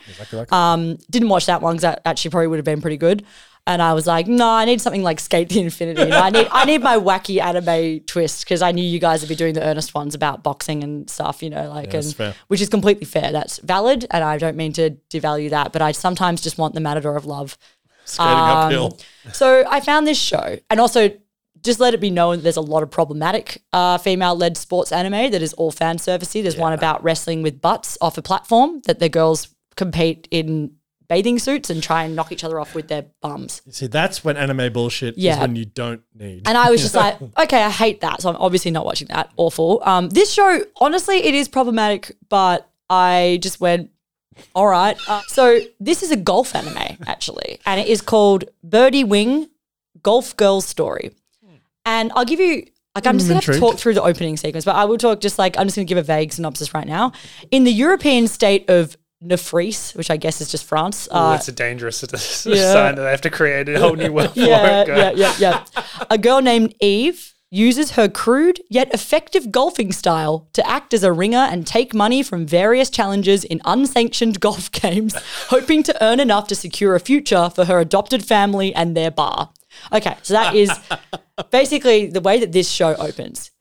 Um, 0.51 0.97
didn't 1.09 1.29
watch 1.29 1.45
that 1.45 1.61
one 1.61 1.75
because 1.75 1.83
that 1.83 2.01
actually 2.05 2.31
probably 2.31 2.47
would 2.47 2.57
have 2.57 2.65
been 2.65 2.81
pretty 2.81 2.97
good. 2.97 3.25
And 3.69 3.83
I 3.83 3.93
was 3.93 4.07
like, 4.07 4.27
no, 4.27 4.49
I 4.49 4.65
need 4.65 4.81
something 4.81 5.03
like 5.03 5.19
Skate 5.19 5.49
the 5.49 5.59
Infinity. 5.59 6.11
I 6.11 6.31
need 6.31 6.47
I 6.51 6.65
need 6.65 6.81
my 6.81 6.97
wacky 6.97 7.39
anime 7.39 7.99
twist 7.99 8.43
because 8.43 8.63
I 8.63 8.71
knew 8.71 8.83
you 8.83 8.97
guys 8.97 9.21
would 9.21 9.29
be 9.29 9.35
doing 9.35 9.53
the 9.53 9.63
earnest 9.63 9.93
ones 9.93 10.15
about 10.15 10.41
boxing 10.41 10.83
and 10.83 11.07
stuff. 11.07 11.43
You 11.43 11.51
know, 11.51 11.69
like 11.69 11.91
that's 11.91 12.19
and 12.19 12.33
which 12.47 12.61
is 12.61 12.69
completely 12.69 13.05
fair. 13.05 13.31
That's 13.31 13.59
valid, 13.59 14.07
and 14.09 14.23
I 14.23 14.39
don't 14.39 14.57
mean 14.57 14.73
to 14.73 14.97
devalue 15.11 15.51
that. 15.51 15.71
But 15.71 15.83
I 15.83 15.91
sometimes 15.91 16.41
just 16.41 16.57
want 16.57 16.73
the 16.73 16.81
Matador 16.81 17.15
of 17.15 17.27
Love. 17.27 17.59
Skating 18.05 18.33
uphill. 18.33 18.97
So 19.33 19.63
I 19.69 19.81
found 19.81 20.07
this 20.07 20.17
show, 20.19 20.57
and 20.71 20.79
also 20.79 21.11
just 21.61 21.79
let 21.79 21.93
it 21.93 21.99
be 21.99 22.09
known 22.09 22.37
that 22.37 22.41
there's 22.41 22.57
a 22.57 22.61
lot 22.61 22.81
of 22.81 22.89
problematic 22.89 23.61
uh, 23.71 23.99
female-led 23.99 24.57
sports 24.57 24.91
anime 24.91 25.29
that 25.29 25.43
is 25.43 25.53
all 25.53 25.69
fan 25.69 25.97
servicey. 25.97 26.41
There's 26.41 26.57
one 26.57 26.73
about 26.73 27.03
wrestling 27.03 27.43
with 27.43 27.61
butts 27.61 27.99
off 28.01 28.17
a 28.17 28.23
platform 28.23 28.81
that 28.85 28.97
the 28.97 29.09
girls 29.09 29.49
compete 29.75 30.27
in 30.31 30.71
bathing 31.09 31.39
suits 31.39 31.69
and 31.69 31.81
try 31.83 32.03
and 32.03 32.15
knock 32.15 32.31
each 32.31 32.43
other 32.43 32.59
off 32.59 32.75
with 32.75 32.87
their 32.87 33.05
bums. 33.21 33.61
See, 33.69 33.87
that's 33.87 34.23
when 34.23 34.37
anime 34.37 34.71
bullshit 34.71 35.17
is 35.17 35.23
Yeah. 35.23 35.41
when 35.41 35.55
you 35.55 35.65
don't 35.65 36.01
need. 36.13 36.47
And 36.47 36.57
I 36.57 36.69
was 36.69 36.81
just 36.81 36.95
like, 37.03 37.19
okay, 37.37 37.63
I 37.63 37.69
hate 37.69 38.01
that. 38.01 38.21
So 38.21 38.29
I'm 38.29 38.35
obviously 38.37 38.71
not 38.71 38.85
watching 38.85 39.07
that. 39.07 39.31
Awful. 39.35 39.81
Um, 39.85 40.09
this 40.09 40.31
show, 40.31 40.63
honestly, 40.77 41.17
it 41.17 41.33
is 41.33 41.47
problematic, 41.49 42.15
but 42.29 42.69
I 42.89 43.39
just 43.41 43.59
went, 43.59 43.89
all 44.55 44.67
right. 44.67 44.95
Uh, 45.07 45.21
so 45.27 45.59
this 45.79 46.03
is 46.03 46.11
a 46.11 46.15
golf 46.15 46.55
anime, 46.55 46.97
actually, 47.07 47.59
and 47.65 47.81
it 47.81 47.87
is 47.87 48.01
called 48.01 48.45
Birdie 48.63 49.03
Wing 49.03 49.49
Golf 50.03 50.37
Girls 50.37 50.65
Story. 50.65 51.11
And 51.85 52.11
I'll 52.15 52.25
give 52.25 52.39
you, 52.39 52.65
like, 52.93 53.07
I'm 53.07 53.17
just 53.17 53.29
going 53.29 53.41
to 53.41 53.59
talk 53.59 53.77
through 53.77 53.95
the 53.95 54.03
opening 54.03 54.37
sequence, 54.37 54.63
but 54.63 54.75
I 54.75 54.85
will 54.85 54.97
talk 54.97 55.21
just 55.21 55.39
like, 55.39 55.57
I'm 55.57 55.65
just 55.65 55.75
going 55.75 55.87
to 55.87 55.89
give 55.89 55.97
a 55.97 56.03
vague 56.03 56.31
synopsis 56.31 56.73
right 56.73 56.85
now. 56.85 57.13
In 57.49 57.63
the 57.63 57.71
European 57.71 58.27
state 58.27 58.69
of 58.69 58.95
Nefris, 59.23 59.95
which 59.95 60.09
I 60.09 60.17
guess 60.17 60.39
is 60.41 60.49
just 60.49 60.63
France. 60.65 61.07
Ooh, 61.11 61.15
Uh, 61.17 61.35
it's 61.35 61.47
a 61.47 61.51
dangerous 61.51 62.01
yeah. 62.45 62.73
sign 62.73 62.95
that 62.95 63.01
they 63.03 63.11
have 63.11 63.21
to 63.21 63.29
create 63.29 63.67
a 63.69 63.79
whole 63.79 63.95
new 63.95 64.11
world 64.11 64.31
yeah, 64.35 64.83
for 64.85 64.91
it. 64.93 65.17
yeah, 65.17 65.33
yeah, 65.39 65.63
yeah. 65.73 65.83
A 66.09 66.17
girl 66.17 66.41
named 66.41 66.73
Eve 66.79 67.33
uses 67.51 67.91
her 67.91 68.07
crude 68.07 68.61
yet 68.69 68.93
effective 68.93 69.51
golfing 69.51 69.91
style 69.91 70.47
to 70.53 70.65
act 70.69 70.93
as 70.93 71.03
a 71.03 71.11
ringer 71.11 71.39
and 71.51 71.65
take 71.65 71.95
money 71.95 72.21
from 72.21 72.45
various 72.45 72.89
challenges 72.91 73.43
in 73.43 73.59
unsanctioned 73.65 74.39
golf 74.45 74.71
games, 74.71 75.15
hoping 75.47 75.81
to 75.83 76.03
earn 76.03 76.19
enough 76.19 76.47
to 76.47 76.55
secure 76.55 76.95
a 76.95 76.99
future 76.99 77.49
for 77.49 77.65
her 77.65 77.79
adopted 77.79 78.23
family 78.23 78.73
and 78.75 78.95
their 78.95 79.09
bar. 79.11 79.49
Okay, 79.91 80.15
so 80.21 80.33
that 80.35 80.53
is 80.55 80.69
basically 81.51 82.07
the 82.07 82.21
way 82.21 82.39
that 82.39 82.51
this 82.51 82.69
show 82.69 82.95
opens 82.95 83.51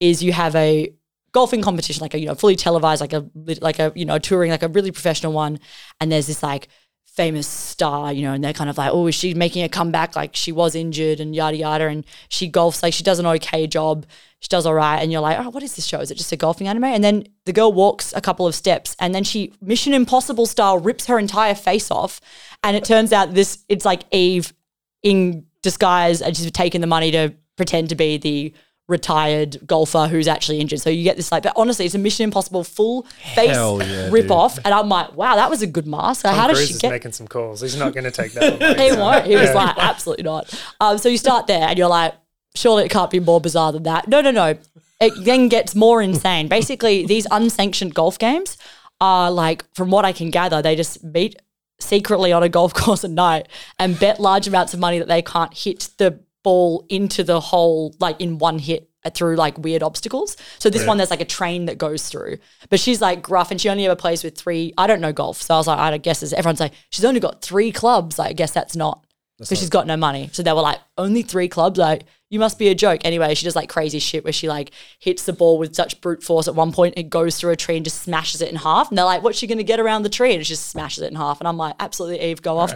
is 0.00 0.22
you 0.22 0.32
have 0.32 0.54
a 0.56 0.92
golfing 1.36 1.60
competition 1.60 2.00
like 2.00 2.14
a 2.14 2.18
you 2.18 2.24
know 2.24 2.34
fully 2.34 2.56
televised 2.56 3.02
like 3.02 3.12
a 3.12 3.28
like 3.60 3.78
a 3.78 3.92
you 3.94 4.06
know 4.06 4.18
touring 4.18 4.50
like 4.50 4.62
a 4.62 4.68
really 4.68 4.90
professional 4.90 5.34
one. 5.34 5.60
And 6.00 6.10
there's 6.10 6.28
this 6.28 6.42
like 6.42 6.68
famous 7.04 7.46
star 7.46 8.10
you 8.10 8.22
know 8.22 8.32
and 8.32 8.42
they're 8.42 8.52
kind 8.54 8.68
of 8.68 8.78
like 8.78 8.90
oh 8.90 9.06
is 9.06 9.14
she 9.14 9.34
making 9.34 9.62
a 9.62 9.68
comeback? 9.68 10.16
Like 10.16 10.34
she 10.34 10.50
was 10.50 10.74
injured 10.74 11.20
and 11.20 11.36
yada 11.36 11.58
yada. 11.58 11.88
And 11.88 12.06
she 12.30 12.50
golfs 12.50 12.82
like 12.82 12.94
she 12.94 13.02
does 13.02 13.18
an 13.18 13.26
okay 13.26 13.66
job. 13.66 14.06
She 14.40 14.48
does 14.48 14.64
all 14.64 14.72
right. 14.72 14.98
And 15.02 15.12
you're 15.12 15.20
like 15.20 15.38
oh 15.38 15.50
what 15.50 15.62
is 15.62 15.76
this 15.76 15.84
show? 15.84 16.00
Is 16.00 16.10
it 16.10 16.16
just 16.16 16.32
a 16.32 16.38
golfing 16.38 16.68
anime? 16.68 16.84
And 16.84 17.04
then 17.04 17.26
the 17.44 17.52
girl 17.52 17.70
walks 17.70 18.14
a 18.16 18.22
couple 18.22 18.46
of 18.46 18.54
steps 18.54 18.96
and 18.98 19.14
then 19.14 19.22
she 19.22 19.52
mission 19.60 19.92
impossible 19.92 20.46
style 20.46 20.78
rips 20.78 21.04
her 21.04 21.18
entire 21.18 21.54
face 21.54 21.90
off. 21.90 22.18
And 22.62 22.74
it 22.78 22.84
turns 22.86 23.12
out 23.12 23.34
this 23.34 23.62
it's 23.68 23.84
like 23.84 24.04
eve 24.10 24.54
in 25.02 25.44
disguise 25.62 26.22
and 26.22 26.34
she's 26.34 26.50
taken 26.50 26.80
the 26.80 26.86
money 26.86 27.10
to 27.10 27.34
pretend 27.56 27.90
to 27.90 27.94
be 27.94 28.16
the 28.16 28.54
retired 28.88 29.58
golfer 29.66 30.06
who's 30.06 30.28
actually 30.28 30.60
injured. 30.60 30.80
So 30.80 30.90
you 30.90 31.02
get 31.02 31.16
this 31.16 31.32
like, 31.32 31.42
but 31.42 31.52
honestly, 31.56 31.86
it's 31.86 31.94
a 31.94 31.98
Mission 31.98 32.24
Impossible 32.24 32.62
full 32.64 33.02
face 33.34 33.50
yeah, 33.50 34.08
rip 34.10 34.24
dude. 34.24 34.30
off, 34.30 34.58
and 34.64 34.72
I'm 34.72 34.88
like, 34.88 35.14
wow, 35.16 35.36
that 35.36 35.50
was 35.50 35.62
a 35.62 35.66
good 35.66 35.86
mask. 35.86 36.22
So 36.22 36.28
how 36.28 36.46
does 36.46 36.58
Cruise 36.58 36.68
she 36.68 36.74
is 36.74 36.80
get? 36.80 36.90
making 36.90 37.12
some 37.12 37.26
calls. 37.26 37.60
He's 37.60 37.76
not 37.76 37.92
going 37.94 38.04
to 38.04 38.10
take 38.10 38.32
that 38.32 38.60
one. 38.60 38.78
He 38.78 38.92
won't. 38.92 39.26
He 39.26 39.36
was 39.36 39.52
like, 39.54 39.76
absolutely 39.78 40.24
not. 40.24 40.52
Um, 40.80 40.98
so 40.98 41.08
you 41.08 41.18
start 41.18 41.46
there, 41.46 41.66
and 41.68 41.78
you're 41.78 41.88
like, 41.88 42.14
surely 42.54 42.84
it 42.84 42.90
can't 42.90 43.10
be 43.10 43.20
more 43.20 43.40
bizarre 43.40 43.72
than 43.72 43.82
that. 43.84 44.08
No, 44.08 44.20
no, 44.20 44.30
no. 44.30 44.56
It 45.00 45.12
then 45.24 45.48
gets 45.48 45.74
more 45.74 46.00
insane. 46.00 46.48
Basically, 46.48 47.04
these 47.06 47.26
unsanctioned 47.30 47.94
golf 47.94 48.18
games 48.18 48.56
are 49.00 49.30
like, 49.30 49.64
from 49.74 49.90
what 49.90 50.04
I 50.04 50.12
can 50.12 50.30
gather, 50.30 50.62
they 50.62 50.74
just 50.74 51.04
meet 51.04 51.36
secretly 51.78 52.32
on 52.32 52.42
a 52.42 52.48
golf 52.48 52.72
course 52.74 53.04
at 53.04 53.10
night 53.10 53.48
and 53.78 53.98
bet 53.98 54.20
large 54.20 54.46
amounts 54.48 54.72
of 54.72 54.80
money 54.80 54.98
that 54.98 55.08
they 55.08 55.22
can't 55.22 55.52
hit 55.52 55.90
the 55.98 56.18
ball 56.46 56.86
into 56.88 57.24
the 57.24 57.40
hole 57.40 57.92
like 57.98 58.20
in 58.20 58.38
one 58.38 58.60
hit 58.60 58.88
through 59.14 59.34
like 59.34 59.58
weird 59.58 59.82
obstacles. 59.82 60.36
So 60.60 60.70
this 60.70 60.86
one 60.86 60.96
there's 60.96 61.10
like 61.10 61.20
a 61.20 61.24
train 61.24 61.66
that 61.66 61.76
goes 61.76 62.08
through. 62.08 62.38
But 62.70 62.78
she's 62.78 63.00
like 63.00 63.20
gruff 63.20 63.50
and 63.50 63.60
she 63.60 63.68
only 63.68 63.84
ever 63.84 63.96
plays 63.96 64.22
with 64.22 64.38
three 64.38 64.72
I 64.78 64.86
don't 64.86 65.00
know 65.00 65.12
golf. 65.12 65.42
So 65.42 65.54
I 65.54 65.56
was 65.56 65.66
like, 65.66 65.78
I 65.80 65.98
guess 65.98 66.22
as 66.22 66.32
everyone's 66.32 66.60
like, 66.60 66.72
she's 66.90 67.04
only 67.04 67.18
got 67.18 67.42
three 67.42 67.72
clubs. 67.72 68.16
Like, 68.16 68.30
I 68.30 68.32
guess 68.32 68.52
that's 68.52 68.76
not 68.76 69.04
because 69.38 69.58
she's 69.58 69.70
got 69.70 69.88
no 69.88 69.96
money. 69.96 70.30
So 70.32 70.44
they 70.44 70.52
were 70.52 70.60
like, 70.60 70.78
only 70.96 71.22
three 71.22 71.48
clubs? 71.48 71.80
Like, 71.80 72.04
you 72.30 72.38
must 72.38 72.60
be 72.60 72.68
a 72.68 72.74
joke. 72.76 73.00
Anyway, 73.04 73.34
she 73.34 73.44
does 73.44 73.56
like 73.56 73.68
crazy 73.68 73.98
shit 73.98 74.22
where 74.22 74.32
she 74.32 74.48
like 74.48 74.70
hits 75.00 75.24
the 75.24 75.32
ball 75.32 75.58
with 75.58 75.74
such 75.74 76.00
brute 76.00 76.22
force. 76.22 76.46
At 76.48 76.54
one 76.54 76.72
point, 76.72 76.94
it 76.96 77.10
goes 77.10 77.38
through 77.38 77.52
a 77.52 77.56
tree 77.56 77.76
and 77.76 77.84
just 77.84 78.02
smashes 78.02 78.40
it 78.40 78.50
in 78.50 78.56
half. 78.56 78.88
And 78.88 78.96
they're 78.96 79.04
like, 79.04 79.22
what's 79.24 79.38
she 79.38 79.48
going 79.48 79.58
to 79.58 79.64
get 79.64 79.80
around 79.80 80.04
the 80.04 80.08
tree? 80.08 80.32
And 80.32 80.40
it 80.40 80.44
just 80.44 80.70
smashes 80.70 81.02
it 81.02 81.10
in 81.10 81.16
half. 81.16 81.40
And 81.40 81.48
I'm 81.48 81.56
like, 81.56 81.74
absolutely, 81.80 82.22
Eve, 82.22 82.40
go 82.40 82.58
off. 82.58 82.72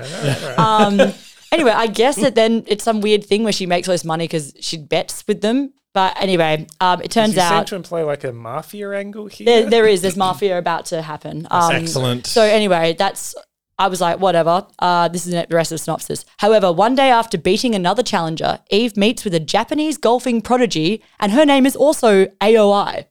Um, 0.59 1.13
anyway, 1.53 1.73
I 1.73 1.87
guess 1.87 2.17
that 2.23 2.35
then 2.35 2.65
it's 2.67 2.85
some 2.85 3.01
weird 3.01 3.25
thing 3.25 3.45
where 3.45 3.53
she 3.53 3.67
makes 3.67 3.89
all 3.89 3.93
this 3.95 4.05
money 4.05 4.25
because 4.25 4.53
she 4.61 4.77
bets 4.77 5.25
with 5.27 5.41
them 5.41 5.73
But 5.93 6.17
anyway, 6.23 6.67
um, 6.81 7.01
it 7.03 7.11
turns 7.11 7.37
out 7.37 7.43
You 7.43 7.49
seem 7.49 7.59
out 7.59 7.67
to 7.69 7.77
imply 7.77 8.03
like 8.03 8.25
a 8.25 8.33
mafia 8.33 8.93
angle 8.93 9.27
here. 9.27 9.45
there, 9.45 9.71
there 9.71 9.87
is 9.87 10.03
there's 10.03 10.17
mafia 10.17 10.59
about 10.59 10.87
to 10.87 11.03
happen. 11.03 11.47
Um, 11.51 11.73
Excellent. 11.73 12.27
So 12.27 12.43
anyway, 12.43 12.95
that's 12.97 13.35
I 13.81 13.89
was 13.89 14.01
like, 14.01 14.21
whatever. 14.21 14.67
Uh, 14.79 15.09
this 15.09 15.27
is 15.27 15.33
the 15.33 15.47
rest 15.51 15.73
of 15.73 15.77
the 15.77 15.83
synopsis. 15.83 16.27
However, 16.37 16.71
one 16.71 16.95
day 16.95 17.11
after 17.11 17.39
beating 17.39 17.75
another 17.75 18.03
challenger, 18.03 18.61
Eve 18.71 18.95
meets 18.95 19.25
with 19.25 19.35
a 19.35 19.41
Japanese 19.41 19.97
golfing 19.97 20.43
prodigy, 20.43 21.03
and 21.19 21.33
her 21.33 21.47
name 21.47 21.65
is 21.65 21.75
also 21.75 22.27
AOI. 22.43 23.07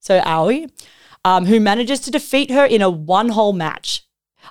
So 0.00 0.22
Aoi, 0.24 0.66
um, 1.26 1.44
who 1.44 1.60
manages 1.60 2.00
to 2.00 2.10
defeat 2.10 2.50
her 2.50 2.64
in 2.64 2.80
a 2.80 2.88
one-hole 2.88 3.52
match. 3.52 4.03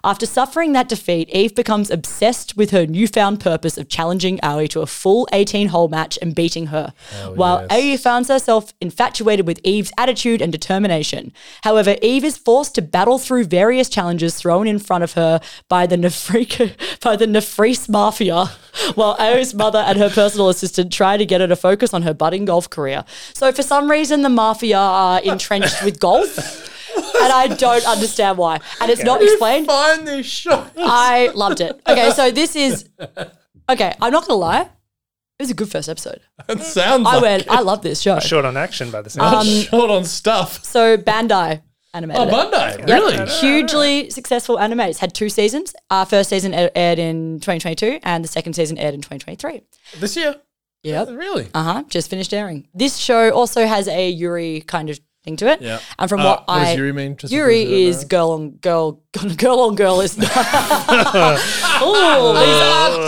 After 0.04 0.26
suffering 0.26 0.74
that 0.74 0.90
defeat, 0.90 1.30
Eve 1.30 1.56
becomes 1.56 1.90
obsessed 1.90 2.58
with 2.58 2.72
her 2.72 2.86
newfound 2.86 3.40
purpose 3.40 3.78
of 3.78 3.88
challenging 3.90 4.40
Aoi 4.44 4.68
to 4.68 4.82
a 4.82 4.86
full 4.86 5.28
18 5.32 5.70
hole 5.70 5.88
match 5.88 6.20
and 6.22 6.36
beating 6.36 6.68
her, 6.68 6.94
while 7.36 7.66
Aoi 7.70 7.98
finds 7.98 8.28
herself 8.30 8.74
infatuated 8.82 9.48
with 9.48 9.60
Eve's 9.64 9.92
attitude 9.98 10.42
and 10.42 10.52
determination. 10.52 11.32
However, 11.64 11.96
Eve 12.02 12.24
is 12.26 12.38
forced 12.38 12.76
to 12.76 12.82
battle 12.82 13.18
through 13.18 13.46
various 13.46 13.90
challenges 13.90 14.36
thrown 14.36 14.68
in 14.68 14.80
front 14.80 15.04
of 15.04 15.14
her 15.14 15.40
by 15.70 15.86
the 15.88 15.96
Nefrika, 15.96 16.74
by 17.02 17.16
the 17.16 17.26
Nefris 17.26 17.88
Mafia, 17.90 18.46
while 18.96 19.16
Aoi's 19.20 19.54
mother 19.54 19.80
and 19.80 19.98
her 19.98 20.10
personal 20.10 20.50
assistant 20.50 20.92
try 20.92 21.18
to 21.18 21.26
get 21.26 21.42
her 21.42 21.48
to 21.48 21.56
focus 21.56 21.94
on 21.94 22.02
her 22.02 22.14
budding 22.14 22.46
golf 22.46 22.70
career. 22.70 23.06
So, 23.34 23.52
for 23.52 23.64
some 23.64 23.90
reason, 23.90 24.22
the 24.22 24.30
Mafia 24.30 24.78
are 24.78 25.22
entrenched 25.24 25.84
with 25.84 26.00
golf. 26.00 26.70
And 26.96 27.32
I 27.34 27.48
don't 27.48 27.86
understand 27.88 28.38
why. 28.38 28.60
And 28.82 28.92
it's 28.92 29.04
not 29.04 29.22
explained. 29.22 29.68
Find 29.68 30.08
this 30.08 30.26
show. 30.26 30.66
I 30.78 31.32
loved 31.34 31.62
it. 31.62 31.80
Okay, 31.88 32.12
so 32.12 32.32
this 32.32 32.56
is 32.56 32.90
okay. 33.70 33.94
I'm 34.02 34.12
not 34.12 34.28
gonna 34.28 34.40
lie, 34.40 34.70
it 35.40 35.44
was 35.44 35.52
a 35.52 35.56
good 35.56 35.70
first 35.72 35.90
episode. 35.90 36.22
It 36.48 36.60
sounds 36.62 37.08
I 37.08 37.14
like 37.16 37.22
went, 37.22 37.50
I 37.50 37.62
love 37.62 37.82
this 37.82 38.02
show. 38.02 38.20
Short 38.20 38.46
on 38.46 38.56
action 38.56 38.92
by 38.92 39.02
the 39.02 39.10
sound. 39.10 39.36
Um, 39.36 39.48
short 39.64 39.90
on 39.90 40.06
stuff. 40.06 40.64
So 40.64 40.96
Bandai 40.98 41.62
animated. 41.94 42.22
Oh, 42.22 42.28
it. 42.28 42.32
Monday. 42.32 42.78
Yep. 42.80 42.88
Really? 42.90 43.30
Hugely 43.40 44.10
successful 44.10 44.60
anime. 44.60 44.82
It's 44.82 45.00
had 45.00 45.14
two 45.14 45.30
seasons. 45.30 45.74
Our 45.90 46.06
first 46.06 46.30
season 46.30 46.54
a- 46.54 46.76
aired 46.78 47.00
in 47.00 47.40
2022, 47.40 48.00
and 48.04 48.24
the 48.24 48.28
second 48.28 48.54
season 48.54 48.78
aired 48.78 48.94
in 48.94 49.02
2023. 49.02 49.62
This 50.00 50.16
year? 50.16 50.36
Yep. 50.84 51.10
Really? 51.10 51.48
Uh 51.54 51.64
huh. 51.64 51.84
Just 51.90 52.10
finished 52.10 52.34
airing. 52.34 52.68
This 52.74 52.98
show 52.98 53.32
also 53.32 53.66
has 53.66 53.88
a 53.88 54.10
Yuri 54.10 54.62
kind 54.62 54.90
of 54.90 55.00
thing 55.24 55.38
to 55.38 55.48
it. 55.48 55.62
Yeah. 55.62 55.80
And 55.98 56.10
from 56.10 56.20
Uh, 56.22 56.26
what, 56.26 56.48
what 56.48 56.60
I 56.60 56.74
Yuri 56.74 56.92
mean? 56.92 57.16
Just 57.16 57.32
Yuri 57.34 57.60
those 57.60 57.68
who 57.68 57.70
don't 57.70 57.80
is 57.88 58.06
girl 58.06 58.32
on 58.32 58.50
girl, 58.52 59.02
girl 59.38 59.60
on 59.62 59.76
girl 59.76 60.02
is. 60.02 60.18
oh, 61.82 62.34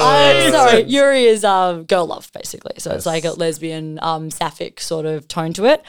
I'm 0.01 0.51
sorry. 0.51 0.84
Yuri 0.84 1.26
is 1.26 1.43
um, 1.43 1.84
girl 1.84 2.05
love 2.05 2.32
basically. 2.34 2.76
So 2.78 2.91
it's 2.91 3.05
like 3.05 3.26
a 3.26 3.32
lesbian, 3.32 3.99
um, 4.01 4.32
sapphic 4.32 4.80
sort 4.80 5.05
of 5.05 5.28
tone 5.28 5.53
to 5.53 5.66
it. 5.66 5.84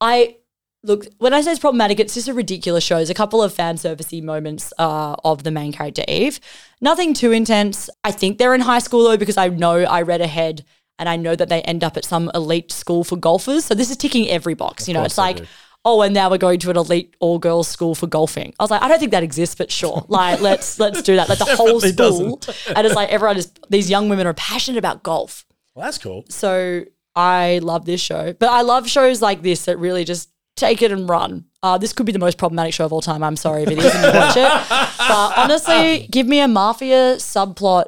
I 0.00 0.36
look 0.84 1.06
when 1.18 1.32
I 1.32 1.40
say 1.40 1.52
it's 1.52 1.60
problematic, 1.60 2.00
it's 2.00 2.14
just 2.14 2.28
a 2.28 2.34
ridiculous 2.34 2.84
show. 2.84 2.96
There's 2.96 3.10
a 3.10 3.14
couple 3.14 3.42
of 3.42 3.54
fan 3.54 3.76
servicey 3.76 4.22
moments 4.22 4.72
uh, 4.78 5.16
of 5.24 5.44
the 5.44 5.50
main 5.50 5.72
character 5.72 6.04
Eve. 6.08 6.40
Nothing 6.80 7.14
too 7.14 7.32
intense. 7.32 7.88
I 8.04 8.10
think 8.10 8.38
they're 8.38 8.54
in 8.54 8.60
high 8.60 8.80
school 8.80 9.04
though 9.04 9.16
because 9.16 9.36
I 9.36 9.48
know 9.48 9.76
I 9.80 10.02
read 10.02 10.20
ahead 10.20 10.64
and 10.98 11.08
I 11.08 11.16
know 11.16 11.34
that 11.34 11.48
they 11.48 11.62
end 11.62 11.82
up 11.82 11.96
at 11.96 12.04
some 12.04 12.30
elite 12.34 12.72
school 12.72 13.04
for 13.04 13.16
golfers. 13.16 13.64
So 13.64 13.74
this 13.74 13.90
is 13.90 13.96
ticking 13.96 14.28
every 14.28 14.54
box. 14.54 14.88
you 14.88 14.94
know, 14.94 15.02
it's 15.04 15.18
like. 15.18 15.44
Oh, 15.84 16.00
and 16.02 16.14
now 16.14 16.30
we're 16.30 16.38
going 16.38 16.60
to 16.60 16.70
an 16.70 16.76
elite 16.76 17.16
all 17.18 17.40
girls 17.40 17.66
school 17.66 17.96
for 17.96 18.06
golfing. 18.06 18.54
I 18.60 18.62
was 18.62 18.70
like, 18.70 18.82
I 18.82 18.86
don't 18.86 19.00
think 19.00 19.10
that 19.10 19.24
exists, 19.24 19.56
but 19.56 19.72
sure. 19.72 20.06
Like, 20.08 20.40
let's 20.40 20.78
let's 20.78 21.02
do 21.02 21.16
that. 21.16 21.28
Like 21.28 21.38
the 21.38 21.56
whole 21.56 21.80
school, 21.80 22.40
and 22.76 22.86
it's 22.86 22.94
like 22.94 23.08
everyone 23.08 23.36
is. 23.36 23.50
These 23.68 23.90
young 23.90 24.08
women 24.08 24.28
are 24.28 24.34
passionate 24.34 24.78
about 24.78 25.02
golf. 25.02 25.44
Well, 25.74 25.84
that's 25.84 25.98
cool. 25.98 26.24
So 26.28 26.84
I 27.16 27.58
love 27.64 27.84
this 27.84 28.00
show, 28.00 28.32
but 28.32 28.48
I 28.48 28.60
love 28.60 28.88
shows 28.88 29.20
like 29.20 29.42
this 29.42 29.64
that 29.64 29.76
really 29.76 30.04
just 30.04 30.28
take 30.54 30.82
it 30.82 30.92
and 30.92 31.08
run. 31.08 31.46
Uh, 31.64 31.78
this 31.78 31.92
could 31.92 32.06
be 32.06 32.12
the 32.12 32.18
most 32.20 32.38
problematic 32.38 32.74
show 32.74 32.84
of 32.84 32.92
all 32.92 33.00
time. 33.00 33.24
I'm 33.24 33.34
sorry 33.36 33.64
if 33.64 33.70
it 33.70 33.78
is 33.78 33.92
and 33.92 34.04
you 34.04 34.20
watch 34.20 34.36
it, 34.36 34.68
but 34.98 35.32
honestly, 35.36 36.06
give 36.12 36.28
me 36.28 36.38
a 36.38 36.46
mafia 36.46 37.16
subplot 37.16 37.86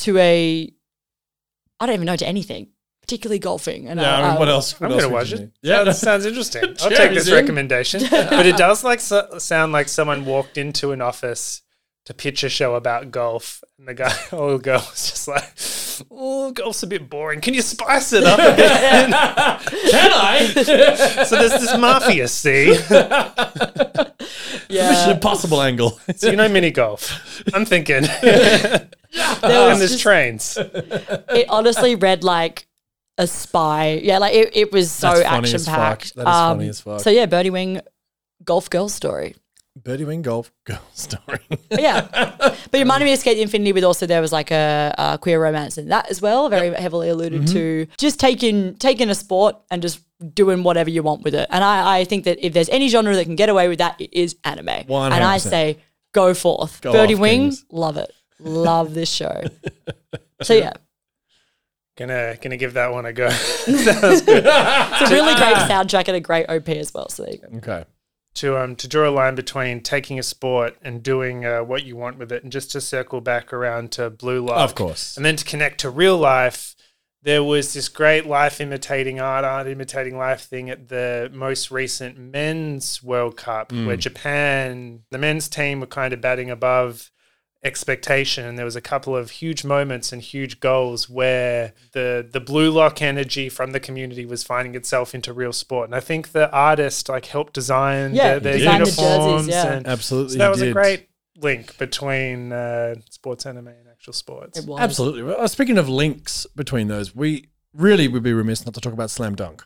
to 0.00 0.18
a, 0.18 0.70
I 1.82 1.86
don't 1.86 1.94
even 1.94 2.06
know 2.06 2.14
to 2.14 2.26
anything, 2.26 2.68
particularly 3.00 3.40
golfing. 3.40 3.88
And 3.88 3.98
Yeah, 3.98 4.16
I 4.16 4.28
mean, 4.28 4.38
what 4.38 4.46
um, 4.46 4.54
else? 4.54 4.80
I'm 4.80 4.88
going 4.88 5.00
to 5.00 5.08
watch 5.08 5.32
it. 5.32 5.50
Yeah, 5.62 5.78
Yeah, 5.78 5.84
that 5.84 5.96
sounds 5.96 6.24
interesting. 6.24 6.62
I'll 6.80 6.90
take 6.90 7.10
this 7.12 7.28
recommendation. 7.28 8.02
but 8.08 8.46
it 8.46 8.56
does 8.56 8.84
like 8.84 9.00
so, 9.00 9.38
sound 9.38 9.72
like 9.72 9.88
someone 9.88 10.24
walked 10.24 10.56
into 10.56 10.92
an 10.92 11.00
office 11.00 11.61
to 12.06 12.14
pitch 12.14 12.42
a 12.42 12.48
show 12.48 12.74
about 12.74 13.10
golf, 13.10 13.62
and 13.78 13.86
the 13.88 13.94
guy 13.94 14.12
or 14.32 14.52
the 14.52 14.58
girl 14.58 14.80
was 14.90 15.10
just 15.10 15.28
like, 15.28 15.52
"Oh, 16.10 16.50
golf's 16.52 16.82
a 16.82 16.86
bit 16.86 17.08
boring. 17.08 17.40
Can 17.40 17.54
you 17.54 17.62
spice 17.62 18.12
it 18.12 18.24
up 18.24 18.38
a 18.38 18.56
bit?" 18.56 18.70
Can 19.90 20.10
I? 20.12 20.52
so 21.26 21.36
there's 21.36 21.52
this 21.60 21.76
mafia, 21.78 22.28
see? 22.28 22.70
Mission 22.70 24.68
yeah, 24.68 25.10
Impossible 25.10 25.60
angle. 25.62 26.00
So 26.16 26.30
you 26.30 26.36
know 26.36 26.48
mini 26.48 26.70
golf. 26.70 27.42
I'm 27.54 27.64
thinking, 27.64 28.02
there 28.02 28.88
and 29.12 29.42
was 29.42 29.78
there's 29.78 29.90
just- 29.92 30.02
trains. 30.02 30.56
it 30.58 31.46
honestly 31.48 31.94
read 31.94 32.24
like 32.24 32.66
a 33.18 33.26
spy. 33.26 34.00
Yeah, 34.02 34.18
like 34.18 34.34
it, 34.34 34.56
it 34.56 34.72
was 34.72 34.90
so 34.90 35.22
action 35.22 35.62
packed. 35.64 36.14
That 36.16 36.22
is 36.22 36.26
funny 36.26 36.64
um, 36.64 36.70
as 36.70 36.80
fuck. 36.80 37.00
So 37.00 37.10
yeah, 37.10 37.26
Birdie 37.26 37.50
Wing, 37.50 37.80
golf 38.44 38.70
girl 38.70 38.88
story. 38.88 39.36
Birdie 39.76 40.04
Wing 40.04 40.22
Golf 40.22 40.52
Girl 40.64 40.82
Story. 40.92 41.40
Yeah, 41.70 42.06
but 42.10 42.56
it 42.74 42.78
reminded 42.78 43.06
me 43.06 43.12
of 43.14 43.18
Skate 43.18 43.36
the 43.36 43.42
Infinity 43.42 43.72
with 43.72 43.84
also 43.84 44.06
there 44.06 44.20
was 44.20 44.32
like 44.32 44.50
a, 44.50 44.94
a 44.98 45.18
queer 45.18 45.40
romance 45.42 45.78
in 45.78 45.88
that 45.88 46.10
as 46.10 46.20
well, 46.20 46.48
very 46.48 46.74
heavily 46.74 47.08
alluded 47.08 47.42
Mm-hmm. 47.42 47.52
to. 47.54 47.86
Just 47.98 48.20
taking 48.20 48.74
taking 48.76 49.08
a 49.10 49.14
sport 49.14 49.56
and 49.70 49.80
just 49.82 50.00
doing 50.34 50.62
whatever 50.62 50.90
you 50.90 51.02
want 51.02 51.22
with 51.22 51.34
it. 51.34 51.46
And 51.50 51.64
I, 51.64 52.00
I 52.00 52.04
think 52.04 52.24
that 52.24 52.44
if 52.44 52.52
there's 52.52 52.68
any 52.68 52.88
genre 52.88 53.14
that 53.14 53.24
can 53.24 53.34
get 53.36 53.48
away 53.48 53.68
with 53.68 53.78
that, 53.78 54.00
it 54.00 54.12
is 54.12 54.36
anime. 54.44 54.68
And 54.68 55.14
I 55.24 55.38
say 55.38 55.78
go 56.12 56.34
forth. 56.34 56.80
Go 56.82 56.92
Birdie 56.92 57.14
off, 57.14 57.20
Wing, 57.20 57.40
kings. 57.44 57.64
love 57.70 57.96
it, 57.96 58.12
love 58.40 58.92
this 58.94 59.10
show. 59.10 59.42
so 60.42 60.52
yeah, 60.54 60.72
Gonna 61.96 62.36
gonna 62.40 62.56
give 62.56 62.74
that 62.74 62.92
one 62.92 63.04
a 63.06 63.12
go. 63.12 63.26
it's 63.66 64.26
a 64.26 65.14
really 65.14 65.34
great 65.34 65.56
soundtrack 65.68 66.08
and 66.08 66.16
a 66.16 66.20
great 66.20 66.46
OP 66.48 66.68
as 66.68 66.92
well. 66.94 67.08
So 67.08 67.22
there 67.24 67.32
you 67.32 67.38
go. 67.38 67.56
okay. 67.58 67.84
To 68.34 68.56
um 68.58 68.76
to 68.76 68.88
draw 68.88 69.08
a 69.08 69.10
line 69.10 69.34
between 69.34 69.80
taking 69.82 70.18
a 70.18 70.22
sport 70.22 70.76
and 70.82 71.02
doing 71.02 71.44
uh, 71.44 71.62
what 71.62 71.84
you 71.84 71.96
want 71.96 72.18
with 72.18 72.32
it, 72.32 72.42
and 72.42 72.52
just 72.52 72.70
to 72.72 72.80
circle 72.80 73.20
back 73.20 73.52
around 73.52 73.92
to 73.92 74.10
Blue 74.10 74.44
Lock, 74.44 74.58
Of 74.70 74.74
course. 74.74 75.16
and 75.16 75.24
then 75.26 75.36
to 75.36 75.44
connect 75.44 75.80
to 75.80 75.90
real 75.90 76.16
life. 76.16 76.74
There 77.24 77.44
was 77.44 77.72
this 77.72 77.88
great 77.88 78.26
life 78.26 78.60
imitating 78.60 79.20
art, 79.20 79.44
art 79.44 79.68
imitating 79.68 80.18
life 80.18 80.40
thing 80.40 80.68
at 80.70 80.88
the 80.88 81.30
most 81.32 81.70
recent 81.70 82.18
men's 82.18 83.00
World 83.00 83.36
Cup, 83.36 83.70
where 83.70 83.96
Japan, 83.96 85.02
the 85.12 85.18
men's 85.18 85.48
team, 85.48 85.78
were 85.78 85.86
kind 85.86 86.12
of 86.12 86.20
batting 86.20 86.50
above 86.50 87.12
expectation 87.64 88.44
and 88.44 88.58
there 88.58 88.64
was 88.64 88.74
a 88.74 88.80
couple 88.80 89.16
of 89.16 89.30
huge 89.30 89.64
moments 89.64 90.12
and 90.12 90.20
huge 90.20 90.58
goals 90.58 91.08
where 91.08 91.72
the 91.92 92.26
the 92.28 92.40
blue 92.40 92.70
lock 92.70 93.00
energy 93.00 93.48
from 93.48 93.70
the 93.70 93.78
community 93.78 94.26
was 94.26 94.42
finding 94.42 94.74
itself 94.74 95.14
into 95.14 95.32
real 95.32 95.52
sport 95.52 95.86
and 95.88 95.94
i 95.94 96.00
think 96.00 96.32
the 96.32 96.50
artist 96.50 97.08
like 97.08 97.26
helped 97.26 97.52
design 97.52 98.14
Yeah, 98.14 98.38
their, 98.38 98.40
their 98.40 98.58
designed 98.58 98.80
the 98.82 98.86
jerseys, 98.86 98.98
uniforms 98.98 99.48
yeah. 99.48 99.72
and 99.74 99.86
Absolutely. 99.86 100.32
so 100.32 100.38
that 100.38 100.44
he 100.46 100.50
was 100.50 100.62
a 100.62 100.72
great 100.72 101.08
link 101.36 101.78
between 101.78 102.52
uh, 102.52 102.94
sports 103.10 103.46
anime 103.46 103.68
and 103.68 103.88
actual 103.90 104.12
sports 104.12 104.58
It 104.58 104.66
was. 104.66 104.80
Absolutely. 104.80 105.22
Well, 105.22 105.40
uh, 105.40 105.48
speaking 105.48 105.78
of 105.78 105.88
links 105.88 106.46
between 106.54 106.88
those, 106.88 107.14
we 107.16 107.48
really 107.72 108.06
would 108.06 108.22
be 108.22 108.32
remiss 108.32 108.64
not 108.64 108.74
to 108.74 108.80
talk 108.80 108.92
about 108.92 109.10
Slam 109.10 109.34
Dunk. 109.34 109.64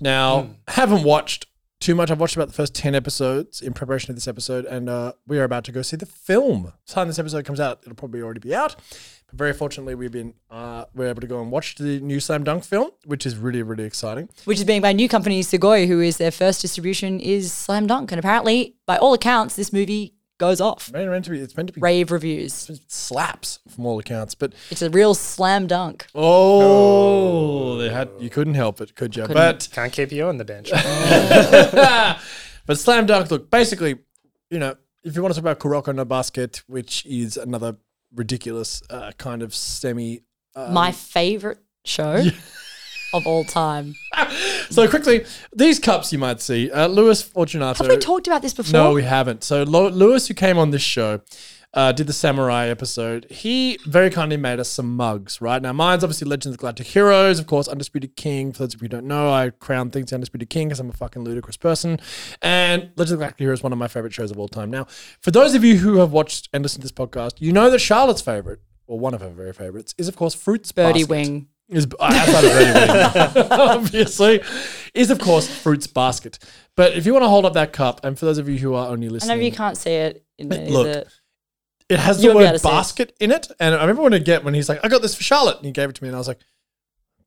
Now, 0.00 0.50
haven't 0.68 1.02
watched 1.02 1.46
too 1.82 1.94
much. 1.96 2.10
I've 2.10 2.20
watched 2.20 2.36
about 2.36 2.48
the 2.48 2.54
first 2.54 2.74
10 2.74 2.94
episodes 2.94 3.60
in 3.60 3.72
preparation 3.72 4.10
of 4.10 4.16
this 4.16 4.28
episode, 4.28 4.64
and 4.64 4.88
uh, 4.88 5.12
we 5.26 5.38
are 5.38 5.44
about 5.44 5.64
to 5.64 5.72
go 5.72 5.82
see 5.82 5.96
the 5.96 6.06
film. 6.06 6.62
By 6.62 6.70
the 6.86 6.92
time 6.92 7.08
this 7.08 7.18
episode 7.18 7.44
comes 7.44 7.58
out, 7.58 7.80
it'll 7.82 7.96
probably 7.96 8.22
already 8.22 8.40
be 8.40 8.54
out. 8.54 8.76
But 9.26 9.36
very 9.36 9.52
fortunately, 9.52 9.96
we've 9.96 10.12
been 10.12 10.34
uh, 10.48 10.84
we're 10.94 11.08
able 11.08 11.20
to 11.20 11.26
go 11.26 11.42
and 11.42 11.50
watch 11.50 11.74
the 11.74 12.00
new 12.00 12.20
Slam 12.20 12.44
Dunk 12.44 12.62
film, 12.64 12.90
which 13.04 13.26
is 13.26 13.36
really, 13.36 13.62
really 13.62 13.84
exciting. 13.84 14.28
which 14.44 14.58
is 14.58 14.64
being 14.64 14.80
by 14.80 14.92
new 14.92 15.08
company, 15.08 15.42
Sugoi, 15.42 15.88
who 15.88 16.00
is 16.00 16.18
their 16.18 16.30
first 16.30 16.62
distribution 16.62 17.18
is 17.18 17.52
Slam 17.52 17.88
Dunk. 17.88 18.12
And 18.12 18.18
apparently, 18.18 18.76
by 18.86 18.96
all 18.96 19.12
accounts, 19.12 19.56
this 19.56 19.72
movie 19.72 20.14
goes 20.42 20.60
off. 20.60 20.88
It's 20.88 20.92
meant 20.92 21.24
to 21.26 21.30
be, 21.30 21.38
it's 21.38 21.56
meant 21.56 21.68
to 21.68 21.72
be 21.72 21.80
Rave 21.80 22.10
reviews. 22.10 22.68
it 22.68 22.80
slaps 22.88 23.60
from 23.72 23.86
all 23.86 24.00
accounts. 24.00 24.34
But 24.34 24.54
It's 24.70 24.82
a 24.82 24.90
real 24.90 25.14
slam 25.14 25.68
dunk. 25.68 26.08
oh, 26.16 27.76
they 27.76 27.88
had 27.88 28.08
you 28.18 28.28
couldn't 28.28 28.54
help 28.54 28.80
it, 28.80 28.96
could 28.96 29.14
you? 29.14 29.24
But 29.28 29.68
can't 29.72 29.92
keep 29.92 30.10
you 30.10 30.26
on 30.26 30.38
the 30.38 30.44
bench 30.44 30.70
but 32.66 32.74
slam 32.74 33.06
dunk, 33.06 33.30
look, 33.30 33.50
basically, 33.50 34.00
you 34.50 34.58
know, 34.58 34.74
if 35.04 35.14
you 35.14 35.22
want 35.22 35.32
to 35.32 35.40
talk 35.40 35.44
about 35.48 35.60
Kuroko 35.60 35.94
no 35.94 36.04
Basket, 36.04 36.64
which 36.66 37.06
is 37.06 37.36
another 37.36 37.76
ridiculous 38.12 38.82
uh, 38.90 39.12
kind 39.18 39.42
of 39.42 39.54
semi. 39.54 40.24
Um, 40.56 40.74
My 40.74 40.90
favorite 40.90 41.60
show 41.84 42.20
of 43.12 43.26
all 43.26 43.44
time. 43.44 43.94
so 44.70 44.88
quickly, 44.88 45.24
these 45.54 45.78
cups 45.78 46.12
you 46.12 46.18
might 46.18 46.40
see, 46.40 46.70
uh, 46.70 46.86
Louis 46.86 47.22
Fortunato. 47.22 47.84
Have 47.84 47.92
we 47.92 47.98
talked 47.98 48.26
about 48.26 48.42
this 48.42 48.54
before? 48.54 48.72
No, 48.72 48.92
we 48.92 49.02
haven't. 49.02 49.44
So 49.44 49.62
Lo- 49.62 49.88
Lewis, 49.88 50.28
who 50.28 50.34
came 50.34 50.58
on 50.58 50.70
this 50.70 50.82
show, 50.82 51.20
uh, 51.74 51.92
did 51.92 52.06
the 52.06 52.12
samurai 52.12 52.68
episode. 52.68 53.26
He 53.30 53.78
very 53.86 54.10
kindly 54.10 54.36
made 54.36 54.60
us 54.60 54.68
some 54.68 54.94
mugs. 54.94 55.40
Right 55.40 55.60
now, 55.62 55.72
mine's 55.72 56.04
obviously 56.04 56.28
Legends 56.28 56.54
of 56.54 56.58
Galactic 56.58 56.86
Heroes, 56.86 57.38
of 57.38 57.46
course, 57.46 57.66
Undisputed 57.66 58.16
King. 58.16 58.52
For 58.52 58.60
those 58.60 58.74
of 58.74 58.82
you 58.82 58.86
who 58.86 58.88
don't 58.88 59.06
know, 59.06 59.32
I 59.32 59.50
crown 59.50 59.90
things 59.90 60.12
Undisputed 60.12 60.50
King 60.50 60.68
because 60.68 60.80
I'm 60.80 60.90
a 60.90 60.94
fucking 60.94 61.24
ludicrous 61.24 61.56
person. 61.56 61.98
And 62.42 62.90
Legends 62.96 63.12
of 63.12 63.18
Galactic 63.20 63.40
Heroes 63.40 63.60
is 63.60 63.62
one 63.62 63.72
of 63.72 63.78
my 63.78 63.88
favorite 63.88 64.12
shows 64.12 64.30
of 64.30 64.38
all 64.38 64.48
time. 64.48 64.70
Now, 64.70 64.86
for 65.20 65.30
those 65.30 65.54
of 65.54 65.64
you 65.64 65.78
who 65.78 65.96
have 65.96 66.12
watched 66.12 66.48
and 66.52 66.62
listened 66.62 66.82
to 66.82 66.84
this 66.86 66.92
podcast, 66.92 67.34
you 67.38 67.52
know 67.52 67.70
that 67.70 67.78
Charlotte's 67.78 68.22
favorite, 68.22 68.60
or 68.86 68.98
one 68.98 69.14
of 69.14 69.22
her 69.22 69.30
very 69.30 69.52
favorites, 69.54 69.94
is 69.96 70.08
of 70.08 70.16
course 70.16 70.34
Fruits 70.34 70.72
Birdie 70.72 71.04
Basket 71.04 71.08
wing. 71.10 71.48
Is 71.72 71.86
outside 72.00 72.44
of 72.44 73.34
Birdie 73.34 73.48
obviously, 73.50 74.40
is 74.94 75.10
of 75.10 75.18
course 75.18 75.48
Fruits 75.48 75.86
Basket. 75.86 76.38
But 76.76 76.94
if 76.96 77.06
you 77.06 77.12
want 77.12 77.24
to 77.24 77.28
hold 77.28 77.44
up 77.44 77.54
that 77.54 77.72
cup, 77.72 78.04
and 78.04 78.18
for 78.18 78.26
those 78.26 78.38
of 78.38 78.48
you 78.48 78.58
who 78.58 78.74
are 78.74 78.88
only 78.88 79.06
I 79.06 79.08
know 79.08 79.12
listening, 79.14 79.42
you 79.42 79.52
can't 79.52 79.76
see 79.76 79.90
it 79.92 80.24
in 80.38 80.52
any 80.52 80.70
look, 80.70 80.86
of 80.86 80.92
the. 80.94 81.06
it 81.88 81.98
has 81.98 82.18
the 82.18 82.24
You'll 82.24 82.34
be 82.34 82.38
able 82.40 82.48
word 82.48 82.52
to 82.52 82.58
see 82.58 82.68
it. 82.68 82.72
basket 82.72 83.16
in 83.20 83.30
it. 83.30 83.48
And 83.60 83.74
I 83.74 83.80
remember 83.82 84.02
when 84.02 84.14
I 84.14 84.18
get 84.18 84.44
when 84.44 84.54
he's 84.54 84.68
like, 84.68 84.80
"I 84.84 84.88
got 84.88 85.02
this 85.02 85.14
for 85.14 85.22
Charlotte," 85.22 85.56
and 85.58 85.66
he 85.66 85.72
gave 85.72 85.88
it 85.90 85.96
to 85.96 86.02
me, 86.04 86.08
and 86.08 86.16
I 86.16 86.18
was 86.18 86.28
like, 86.28 86.40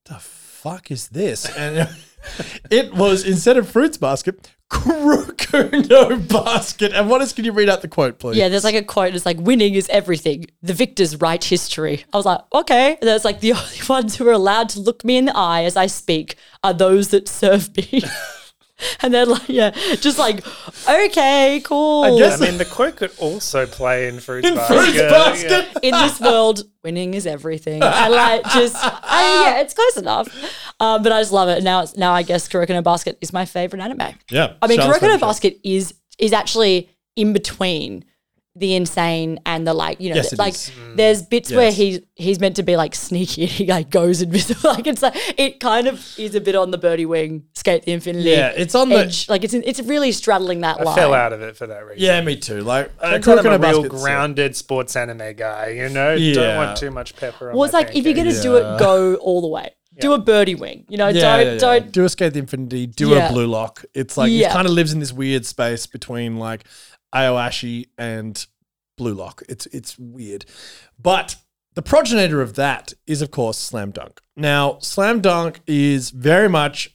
"The 0.05 0.15
fuck 0.15 0.89
is 0.91 1.09
this?" 1.09 1.45
And 1.57 1.89
it 2.71 2.93
was 2.93 3.23
instead 3.23 3.57
of 3.57 3.69
Fruits 3.69 3.97
Basket, 3.97 4.54
Kuroko 4.71 5.87
no 5.89 6.17
Basket. 6.43 6.91
And 6.93 7.09
what 7.09 7.21
is? 7.21 7.33
Can 7.33 7.45
you 7.45 7.51
read 7.51 7.69
out 7.69 7.81
the 7.81 7.87
quote, 7.87 8.19
please? 8.19 8.37
Yeah, 8.37 8.49
there's 8.49 8.63
like 8.63 8.75
a 8.75 8.83
quote. 8.83 9.13
It's 9.15 9.25
like 9.25 9.37
winning 9.39 9.75
is 9.75 9.87
everything. 9.89 10.47
The 10.61 10.73
victors 10.73 11.15
write 11.17 11.43
history. 11.43 12.03
I 12.13 12.17
was 12.17 12.25
like, 12.25 12.41
okay. 12.53 12.91
And 12.99 13.07
there's 13.07 13.25
like 13.25 13.39
the 13.41 13.53
only 13.53 13.79
ones 13.87 14.15
who 14.15 14.27
are 14.27 14.31
allowed 14.33 14.69
to 14.69 14.79
look 14.79 15.03
me 15.03 15.17
in 15.17 15.25
the 15.25 15.37
eye 15.37 15.63
as 15.63 15.77
I 15.77 15.85
speak 15.87 16.35
are 16.63 16.73
those 16.73 17.09
that 17.09 17.27
serve 17.27 17.75
me. 17.77 18.01
and 19.01 19.13
then 19.13 19.29
like, 19.29 19.47
yeah, 19.47 19.69
just 20.01 20.17
like, 20.19 20.43
okay, 20.89 21.61
cool. 21.63 22.03
I 22.03 22.17
guess- 22.17 22.41
I 22.41 22.45
mean, 22.45 22.57
the 22.57 22.65
quote 22.65 22.95
could 22.97 23.11
also 23.19 23.65
play 23.67 24.07
in 24.07 24.19
Fruits 24.19 24.47
In 24.47 24.55
Basket. 24.55 24.99
Fruits 24.99 25.43
yeah. 25.43 25.79
In 25.81 25.91
this 25.91 26.19
world, 26.19 26.63
winning 26.83 27.13
is 27.13 27.25
everything. 27.27 27.81
I 27.83 28.07
like 28.09 28.43
just, 28.51 28.75
I, 28.75 29.43
yeah, 29.55 29.61
it's 29.61 29.73
close 29.73 29.97
enough. 29.97 30.27
Um, 30.79 31.03
but 31.03 31.11
I 31.11 31.21
just 31.21 31.31
love 31.31 31.47
it. 31.49 31.63
Now, 31.63 31.81
it's 31.83 31.95
now 31.95 32.11
I 32.13 32.23
guess 32.23 32.47
Kuroko 32.49 32.69
no 32.69 32.81
Basket 32.81 33.17
is 33.21 33.31
my 33.31 33.45
favorite 33.45 33.81
anime. 33.81 34.13
Yeah. 34.29 34.53
I 34.61 34.67
mean, 34.67 34.77
Charlotte's 34.79 34.99
Kuroko 35.03 35.09
no. 35.11 35.17
Basket 35.19 35.57
is 35.63 35.93
is 36.19 36.33
actually 36.33 36.89
in 37.15 37.31
between 37.33 38.03
the 38.57 38.73
insane 38.75 39.37
and 39.45 39.67
the 39.67 39.73
like. 39.73 39.99
You 39.99 40.09
know, 40.11 40.15
Yes, 40.15 40.31
it 40.33 40.39
like 40.39 40.53
is. 40.53 40.71
there's 40.95 41.21
bits 41.23 41.51
where 41.51 41.65
Yes. 41.65 41.75
he 41.77 42.03
he's 42.15 42.39
meant 42.39 42.55
to 42.57 42.63
be 42.63 42.75
like 42.77 42.95
sneaky 42.95 43.43
and 43.43 43.51
he 43.51 43.65
like 43.67 43.89
goes 43.89 44.21
invisible. 44.21 44.69
like 44.73 44.87
it's 44.87 45.01
like 45.01 45.13
it 45.37 45.59
kind 45.59 45.87
of 45.87 46.05
is 46.19 46.35
a 46.35 46.41
bit 46.41 46.55
on 46.55 46.71
the 46.71 46.77
birdie 46.77 47.05
wing, 47.05 47.43
skate 47.53 47.83
the 47.83 47.91
infinity. 47.93 48.29
Yeah, 48.29 48.53
it's 48.55 48.73
on 48.75 48.89
the- 48.89 49.25
like 49.29 49.43
it's 49.45 49.53
it's 49.53 49.81
really 49.81 50.11
straddling 50.13 50.61
that 50.61 50.79
I 50.79 50.83
line. 50.83 50.95
fell 50.95 51.13
out 51.13 51.31
of 51.33 51.41
it 51.41 51.55
for 51.57 51.67
that 51.67 51.85
reason. 51.85 52.03
Yeah, 52.03 52.19
me 52.21 52.35
too. 52.37 52.61
Like 52.61 52.91
uh, 52.99 53.11
Turns 53.19 53.27
out 53.27 53.39
I'm 53.39 53.45
Kuroko 53.45 53.55
a 53.55 53.59
real 53.59 53.81
Basket's, 53.83 54.03
grounded 54.03 54.55
sports 54.55 54.95
anime 54.97 55.35
guy, 55.35 55.69
you 55.69 55.89
know? 55.89 56.13
Yeah. 56.15 56.33
Don't 56.33 56.55
want 56.57 56.77
too 56.77 56.91
much 56.91 57.15
pepper 57.15 57.49
on 57.51 57.55
Well, 57.55 57.63
it's 57.65 57.73
my 57.73 57.79
like 57.79 57.95
if 57.95 58.05
you're 58.05 58.13
gonna 58.13 58.25
pancakes. 58.31 58.41
do 58.43 58.55
it, 58.57 58.79
go 58.79 59.15
all 59.15 59.41
the 59.41 59.47
way. 59.47 59.71
Do 59.99 60.13
a 60.13 60.19
birdie 60.19 60.55
wing. 60.55 60.85
You 60.89 60.97
know, 60.97 61.07
Yeah, 61.07 61.21
don't 61.37 61.45
yeah, 61.45 61.53
yeah. 61.53 61.59
don't 61.59 61.91
do 61.91 62.03
escape 62.05 62.33
the 62.33 62.39
infinity, 62.39 62.85
do 62.87 63.09
Yeah. 63.09 63.29
a 63.29 63.31
blue 63.33 63.47
lock. 63.47 63.85
It's 63.93 64.17
like 64.17 64.31
Yeah. 64.31 64.49
it 64.49 64.53
kind 64.53 64.67
of 64.67 64.73
lives 64.73 64.91
in 64.93 64.99
this 64.99 65.13
weird 65.13 65.45
space 65.45 65.85
between 65.85 66.37
like 66.37 66.65
Aoashi 67.13 67.85
and 67.97 68.45
blue 68.97 69.13
lock. 69.13 69.43
It's 69.47 69.65
it's 69.67 69.97
weird, 69.97 70.45
but 71.01 71.35
the 71.75 71.81
progenitor 71.81 72.41
of 72.41 72.55
that 72.55 72.93
is 73.07 73.21
of 73.21 73.31
course 73.31 73.57
Slam 73.57 73.91
Dunk. 73.91 74.21
Now, 74.35 74.79
Slam 74.79 75.21
Dunk 75.21 75.59
is 75.67 76.09
very 76.09 76.47
much, 76.49 76.93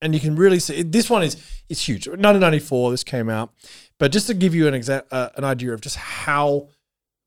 and 0.00 0.14
you 0.14 0.20
can 0.20 0.36
really 0.36 0.58
see 0.58 0.82
this 0.82 1.10
one 1.10 1.22
is 1.22 1.36
is 1.68 1.86
huge. 1.86 2.06
1994, 2.06 2.90
this 2.92 3.04
came 3.04 3.28
out, 3.28 3.52
but 3.98 4.10
just 4.12 4.26
to 4.28 4.34
give 4.34 4.54
you 4.54 4.66
an 4.68 4.74
exa- 4.74 5.04
uh, 5.10 5.28
an 5.36 5.44
idea 5.44 5.72
of 5.72 5.80
just 5.82 5.96
how 5.96 6.68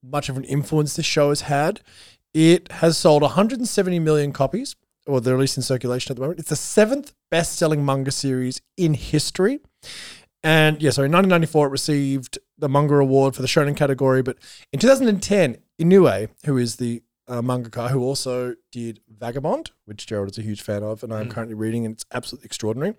much 0.03 0.29
of 0.29 0.37
an 0.37 0.43
influence 0.45 0.95
this 0.95 1.05
show 1.05 1.29
has 1.29 1.41
had, 1.41 1.79
it 2.33 2.71
has 2.71 2.97
sold 2.97 3.21
170 3.21 3.99
million 3.99 4.31
copies, 4.31 4.75
or 5.07 5.21
they're 5.21 5.35
released 5.35 5.57
in 5.57 5.63
circulation 5.63 6.11
at 6.11 6.15
the 6.15 6.21
moment. 6.21 6.39
It's 6.39 6.49
the 6.49 6.55
seventh 6.55 7.13
best 7.29 7.57
selling 7.57 7.85
manga 7.85 8.11
series 8.11 8.61
in 8.77 8.93
history. 8.93 9.59
And 10.43 10.81
yeah, 10.81 10.89
so 10.89 11.03
in 11.03 11.11
1994, 11.11 11.67
it 11.67 11.69
received 11.69 12.39
the 12.57 12.69
manga 12.69 12.95
award 12.95 13.35
for 13.35 13.41
the 13.41 13.47
shonen 13.47 13.75
category. 13.75 14.21
But 14.21 14.37
in 14.73 14.79
2010, 14.79 15.57
Inoue, 15.79 16.29
who 16.45 16.57
is 16.57 16.77
the 16.77 17.03
uh, 17.27 17.41
mangaka 17.41 17.89
who 17.89 18.03
also 18.03 18.55
did 18.71 18.99
Vagabond, 19.07 19.71
which 19.85 20.05
Gerald 20.05 20.31
is 20.31 20.37
a 20.37 20.41
huge 20.41 20.61
fan 20.61 20.83
of, 20.83 21.03
and 21.03 21.13
I'm 21.13 21.29
currently 21.29 21.55
reading, 21.55 21.85
and 21.85 21.93
it's 21.93 22.05
absolutely 22.11 22.45
extraordinary. 22.45 22.95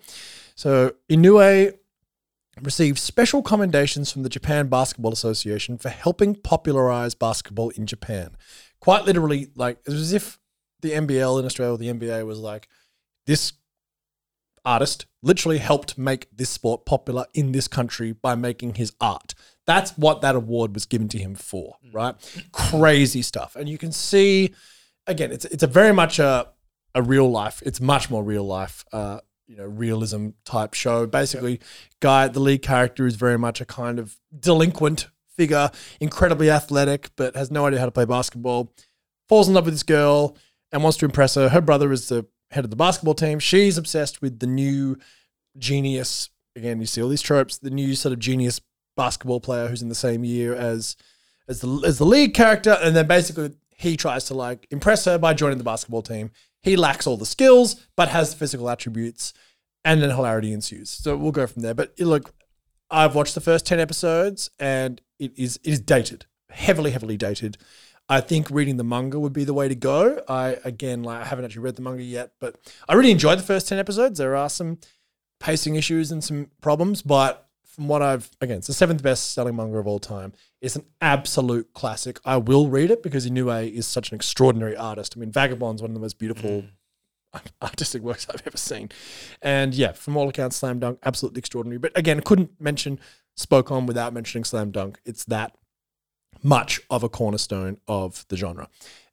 So 0.55 0.94
Inoue 1.11 1.74
received 2.61 2.98
special 2.98 3.42
commendations 3.42 4.12
from 4.12 4.22
the 4.22 4.28
Japan 4.28 4.68
Basketball 4.68 5.12
Association 5.12 5.78
for 5.78 5.88
helping 5.88 6.34
popularize 6.34 7.14
basketball 7.14 7.70
in 7.70 7.86
Japan. 7.86 8.36
Quite 8.80 9.05
literally, 9.05 9.48
like 9.55 9.78
it 9.86 9.90
was 9.90 10.00
as 10.00 10.12
if 10.12 10.38
the 10.83 10.91
NBL 10.91 11.41
in 11.41 11.47
Australia 11.47 11.74
or 11.74 11.78
the 11.78 11.93
NBA 11.93 12.26
was 12.26 12.39
like, 12.39 12.68
this 13.26 13.55
artist 14.64 15.07
literally 15.22 15.59
helped 15.59 15.99
make 15.99 16.28
this 16.35 16.51
sport 16.51 16.85
popular 16.85 17.26
in 17.35 17.53
this 17.53 17.68
country 17.68 18.12
by 18.12 18.35
making 18.35 18.74
his 18.74 18.93
art. 19.01 19.35
That's 19.66 19.97
what 19.97 20.20
that 20.22 20.35
award 20.35 20.74
was 20.74 20.87
given 20.87 21.09
to 21.09 21.18
him 21.18 21.35
for, 21.35 21.76
right? 21.93 22.14
Crazy 22.53 23.22
stuff. 23.22 23.57
And 23.57 23.68
you 23.68 23.78
can 23.78 23.93
see 23.93 24.55
again, 25.07 25.33
it's 25.33 25.45
it's 25.47 25.62
a 25.62 25.68
very 25.68 25.93
much 25.93 26.18
a 26.18 26.49
a 26.95 27.03
real 27.03 27.30
life. 27.30 27.62
It's 27.64 27.80
much 27.80 28.11
more 28.11 28.22
real 28.22 28.45
life 28.45 28.85
uh, 28.93 29.20
you 29.47 29.57
know, 29.57 29.64
realism 29.64 30.30
type 30.45 30.74
show. 30.74 31.07
Basically, 31.07 31.61
guy 32.01 32.28
the 32.28 32.41
lead 32.41 32.62
character 32.62 33.07
is 33.07 33.16
very 33.16 33.39
much 33.39 33.61
a 33.61 33.64
kind 33.64 33.99
of 33.99 34.18
delinquent 34.39 35.09
figure, 35.37 35.70
incredibly 36.01 36.51
athletic, 36.51 37.11
but 37.16 37.37
has 37.37 37.51
no 37.51 37.66
idea 37.66 37.78
how 37.78 37.87
to 37.87 37.93
play 37.93 38.05
basketball. 38.05 38.72
Falls 39.28 39.49
in 39.49 39.55
love 39.55 39.64
with 39.64 39.74
this 39.74 39.83
girl 39.83 40.37
and 40.73 40.83
wants 40.83 40.99
to 40.99 41.05
impress 41.05 41.35
her. 41.35 41.51
Her 41.51 41.61
brother 41.61 41.93
is 41.93 42.09
the 42.09 42.27
head 42.51 42.64
of 42.64 42.70
the 42.70 42.77
basketball 42.77 43.14
team. 43.14 43.39
She's 43.39 43.79
obsessed 43.79 44.23
with 44.23 44.39
the 44.39 44.47
new 44.47 44.97
genius. 45.59 46.31
Again, 46.57 46.81
you 46.81 46.87
see 46.87 47.03
all 47.03 47.09
these 47.09 47.23
tropes. 47.23 47.59
The 47.59 47.70
new 47.70 47.95
sort 47.95 48.12
of 48.12 48.18
genius 48.18 48.61
basketball 48.97 49.41
player 49.41 49.68
who's 49.68 49.83
in 49.83 49.89
the 49.89 49.95
same 49.95 50.25
year 50.25 50.55
as 50.55 50.97
as 51.49 51.61
the 51.61 51.83
as 51.87 51.99
the 51.99 52.05
lead 52.05 52.35
character, 52.35 52.79
and 52.83 52.95
then 52.95 53.07
basically 53.07 53.53
he 53.77 53.97
tries 53.97 54.25
to 54.25 54.35
like 54.35 54.66
impress 54.70 55.05
her 55.05 55.18
by 55.18 55.35
joining 55.35 55.59
the 55.59 55.64
basketball 55.64 56.03
team. 56.03 56.31
He 56.62 56.77
lacks 56.77 57.07
all 57.07 57.16
the 57.16 57.27
skills, 57.27 57.87
but 57.97 58.09
has 58.09 58.31
the 58.31 58.37
physical 58.37 58.70
attributes, 58.70 59.33
and 59.85 60.01
then 60.01 60.11
hilarity 60.11 60.53
ensues. 60.53 60.91
So 60.91 61.16
we'll 61.16 61.33
go 61.33 61.47
from 61.47 61.62
there. 61.62 61.75
But 61.75 61.99
look, 61.99 62.33
I've 62.91 63.14
watched 63.14 63.35
the 63.35 63.41
first 63.41 63.66
ten 63.66 63.81
episodes, 63.81 64.51
and 64.59 65.01
it 65.18 65.33
is 65.37 65.59
it 65.64 65.70
is 65.70 65.81
dated, 65.81 66.27
heavily, 66.51 66.93
heavily 66.93 67.16
dated. 67.16 67.59
I 68.09 68.20
think 68.20 68.50
reading 68.50 68.76
the 68.76 68.84
manga 68.84 69.18
would 69.18 69.32
be 69.32 69.44
the 69.44 69.55
way 69.55 69.68
to 69.68 69.74
go. 69.74 70.22
I 70.28 70.59
again, 70.64 71.03
like, 71.03 71.20
I 71.20 71.24
haven't 71.24 71.44
actually 71.44 71.62
read 71.62 71.76
the 71.76 71.82
manga 71.82 72.03
yet, 72.03 72.32
but 72.40 72.57
I 72.88 72.94
really 72.94 73.11
enjoyed 73.11 73.38
the 73.38 73.44
first 73.44 73.68
ten 73.68 73.78
episodes. 73.78 74.18
There 74.18 74.36
are 74.36 74.48
some 74.50 74.78
pacing 75.40 75.76
issues 75.76 76.11
and 76.11 76.22
some 76.22 76.50
problems, 76.61 77.03
but 77.03 77.48
from 77.64 77.88
what 77.88 78.03
I've 78.03 78.30
again, 78.40 78.59
it's 78.59 78.66
the 78.66 78.74
seventh 78.74 79.03
best 79.03 79.32
selling 79.32 79.57
manga 79.57 79.78
of 79.78 79.86
all 79.86 79.98
time. 79.98 80.32
It's 80.61 80.76
an 80.76 80.84
absolute 81.00 81.72
classic. 81.72 82.20
I 82.24 82.36
will 82.36 82.68
read 82.68 82.90
it 82.90 83.03
because 83.03 83.28
Inoue 83.28 83.72
is 83.72 83.86
such 83.86 84.11
an 84.11 84.16
extraordinary 84.16 84.76
artist. 84.76 85.14
I 85.16 85.20
mean, 85.20 85.32
Vagabond's 85.32 85.82
one 85.82 85.90
of 85.90 85.94
the 85.94 86.00
most 86.00 86.18
beautiful 86.18 86.62
mm. 86.62 86.68
artistic 87.62 88.03
works 88.03 88.26
I've 88.32 88.46
ever 88.46 88.57
seen. 88.57 88.90
And 89.40 89.74
yeah, 89.74 89.92
from 89.92 90.16
all 90.16 90.28
accounts, 90.28 90.57
Slam 90.57 90.78
Dunk, 90.80 90.98
absolutely 91.05 91.38
extraordinary. 91.38 91.78
But 91.78 91.96
again, 91.96 92.20
couldn't 92.20 92.61
mention 92.61 93.00
spokon 93.36 93.86
without 93.86 94.12
mentioning 94.12 94.44
Slam 94.44 94.70
Dunk. 94.70 95.00
It's 95.05 95.24
that 95.24 95.57
much 96.43 96.80
of 96.91 97.03
a 97.03 97.09
cornerstone 97.09 97.78
of 97.89 98.24
the 98.28 98.37
genre. 98.37 98.68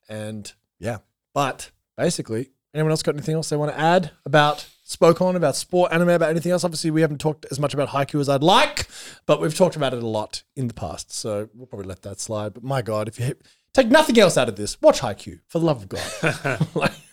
And 0.07 0.51
yeah, 0.79 0.97
but 1.33 1.71
basically, 1.97 2.49
anyone 2.73 2.91
else 2.91 3.03
got 3.03 3.15
anything 3.15 3.35
else 3.35 3.49
they 3.49 3.57
want 3.57 3.71
to 3.71 3.79
add 3.79 4.11
about 4.25 4.67
spokon, 4.83 5.35
about 5.35 5.55
sport, 5.55 5.91
anime, 5.91 6.09
about 6.09 6.29
anything 6.29 6.51
else? 6.51 6.63
Obviously, 6.63 6.89
we 6.91 7.01
haven't 7.01 7.19
talked 7.19 7.45
as 7.51 7.59
much 7.59 7.73
about 7.73 7.89
Haikyuu 7.89 8.19
as 8.19 8.29
I'd 8.29 8.41
like, 8.43 8.87
but 9.25 9.39
we've 9.41 9.55
talked 9.55 9.75
about 9.75 9.93
it 9.93 10.01
a 10.01 10.07
lot 10.07 10.43
in 10.55 10.67
the 10.67 10.73
past. 10.73 11.11
So 11.13 11.49
we'll 11.53 11.67
probably 11.67 11.87
let 11.87 12.01
that 12.03 12.19
slide. 12.19 12.53
But 12.53 12.63
my 12.63 12.81
God, 12.81 13.07
if 13.07 13.19
you 13.19 13.35
take 13.73 13.87
nothing 13.87 14.17
else 14.19 14.37
out 14.37 14.49
of 14.49 14.55
this, 14.55 14.81
watch 14.81 15.01
Haikyuu 15.01 15.39
for 15.47 15.59
the 15.59 15.65
love 15.65 15.83
of 15.83 15.89
God. 15.89 16.89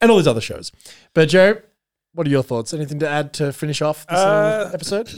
And 0.00 0.10
all 0.10 0.16
these 0.16 0.26
other 0.26 0.40
shows. 0.40 0.72
But 1.12 1.28
Joe, 1.28 1.60
what 2.14 2.26
are 2.26 2.30
your 2.30 2.42
thoughts? 2.42 2.72
Anything 2.72 2.98
to 3.00 3.08
add 3.08 3.34
to 3.34 3.52
finish 3.52 3.82
off 3.82 4.06
this 4.06 4.18
uh, 4.18 4.68
Uh, 4.68 4.70
episode? 4.72 5.12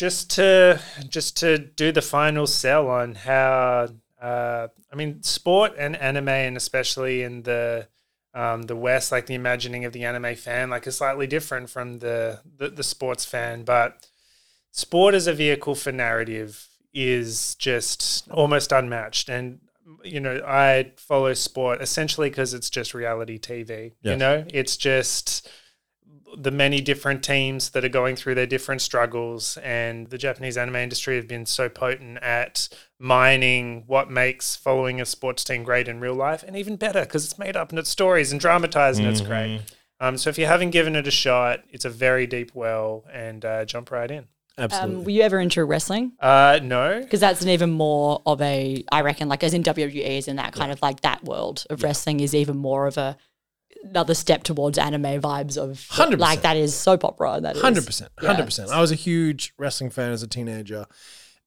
Just 0.00 0.30
to 0.30 0.80
just 1.10 1.36
to 1.36 1.58
do 1.58 1.92
the 1.92 2.00
final 2.00 2.46
sell 2.46 2.88
on 2.88 3.14
how 3.14 3.86
uh, 4.18 4.66
I 4.90 4.96
mean 4.96 5.22
sport 5.22 5.74
and 5.76 5.94
anime 5.94 6.30
and 6.30 6.56
especially 6.56 7.22
in 7.22 7.42
the 7.42 7.86
um, 8.32 8.62
the 8.62 8.76
West, 8.76 9.12
like 9.12 9.26
the 9.26 9.34
imagining 9.34 9.84
of 9.84 9.92
the 9.92 10.04
anime 10.04 10.36
fan, 10.36 10.70
like 10.70 10.86
is 10.86 10.96
slightly 10.96 11.26
different 11.26 11.68
from 11.68 11.98
the, 11.98 12.40
the 12.56 12.70
the 12.70 12.82
sports 12.82 13.26
fan. 13.26 13.62
But 13.64 14.08
sport 14.70 15.14
as 15.14 15.26
a 15.26 15.34
vehicle 15.34 15.74
for 15.74 15.92
narrative 15.92 16.66
is 16.94 17.54
just 17.56 18.26
almost 18.30 18.72
unmatched. 18.72 19.28
And 19.28 19.60
you 20.02 20.20
know, 20.20 20.40
I 20.46 20.92
follow 20.96 21.34
sport 21.34 21.82
essentially 21.82 22.30
because 22.30 22.54
it's 22.54 22.70
just 22.70 22.94
reality 22.94 23.38
TV. 23.38 23.92
You 24.12 24.16
know, 24.16 24.46
it's 24.48 24.78
just 24.78 25.46
the 26.36 26.50
many 26.50 26.80
different 26.80 27.22
teams 27.22 27.70
that 27.70 27.84
are 27.84 27.88
going 27.88 28.16
through 28.16 28.34
their 28.34 28.46
different 28.46 28.82
struggles. 28.82 29.56
And 29.58 30.08
the 30.08 30.18
Japanese 30.18 30.56
anime 30.56 30.76
industry 30.76 31.16
have 31.16 31.28
been 31.28 31.46
so 31.46 31.68
potent 31.68 32.18
at 32.18 32.68
mining 32.98 33.84
what 33.86 34.10
makes 34.10 34.56
following 34.56 35.00
a 35.00 35.06
sports 35.06 35.44
team 35.44 35.62
great 35.62 35.88
in 35.88 36.00
real 36.00 36.14
life, 36.14 36.42
and 36.42 36.56
even 36.56 36.76
better 36.76 37.00
because 37.00 37.24
it's 37.24 37.38
made 37.38 37.56
up 37.56 37.70
and 37.70 37.78
it's 37.78 37.90
stories 37.90 38.32
and 38.32 38.40
dramatized 38.40 39.00
and 39.00 39.08
it's 39.08 39.20
great. 39.20 39.62
Um, 40.00 40.16
so 40.16 40.30
if 40.30 40.38
you 40.38 40.46
haven't 40.46 40.70
given 40.70 40.96
it 40.96 41.06
a 41.06 41.10
shot, 41.10 41.62
it's 41.70 41.84
a 41.84 41.90
very 41.90 42.26
deep 42.26 42.52
well, 42.54 43.04
and 43.12 43.44
uh, 43.44 43.64
jump 43.66 43.90
right 43.90 44.10
in. 44.10 44.28
Absolutely. 44.58 44.96
Um, 44.96 45.04
were 45.04 45.10
you 45.10 45.22
ever 45.22 45.40
into 45.40 45.64
wrestling? 45.64 46.12
Uh, 46.20 46.58
no, 46.62 47.00
Because 47.00 47.20
that's 47.20 47.42
an 47.42 47.48
even 47.48 47.70
more 47.70 48.20
of 48.26 48.40
a, 48.42 48.84
I 48.92 49.00
reckon, 49.02 49.28
like 49.28 49.42
as 49.42 49.54
in 49.54 49.62
WWE 49.62 50.18
is 50.18 50.28
in 50.28 50.36
that 50.36 50.52
kind 50.52 50.70
of 50.72 50.82
like 50.82 51.00
that 51.00 51.24
world 51.24 51.64
of 51.70 51.82
wrestling 51.82 52.20
is 52.20 52.34
even 52.34 52.56
more 52.56 52.86
of 52.86 52.98
a 52.98 53.16
another 53.84 54.14
step 54.14 54.42
towards 54.42 54.78
anime 54.78 55.20
vibes 55.20 55.56
of 55.56 55.78
100%. 55.90 56.18
like 56.18 56.42
that 56.42 56.56
is 56.56 56.74
soap 56.74 57.04
opera. 57.04 57.40
That 57.40 57.56
is 57.56 57.62
Hundred 57.62 57.86
percent, 57.86 58.10
hundred 58.18 58.44
percent. 58.44 58.70
I 58.70 58.80
was 58.80 58.90
a 58.92 58.96
huge 58.96 59.52
wrestling 59.58 59.90
fan 59.90 60.12
as 60.12 60.22
a 60.22 60.26
teenager, 60.26 60.86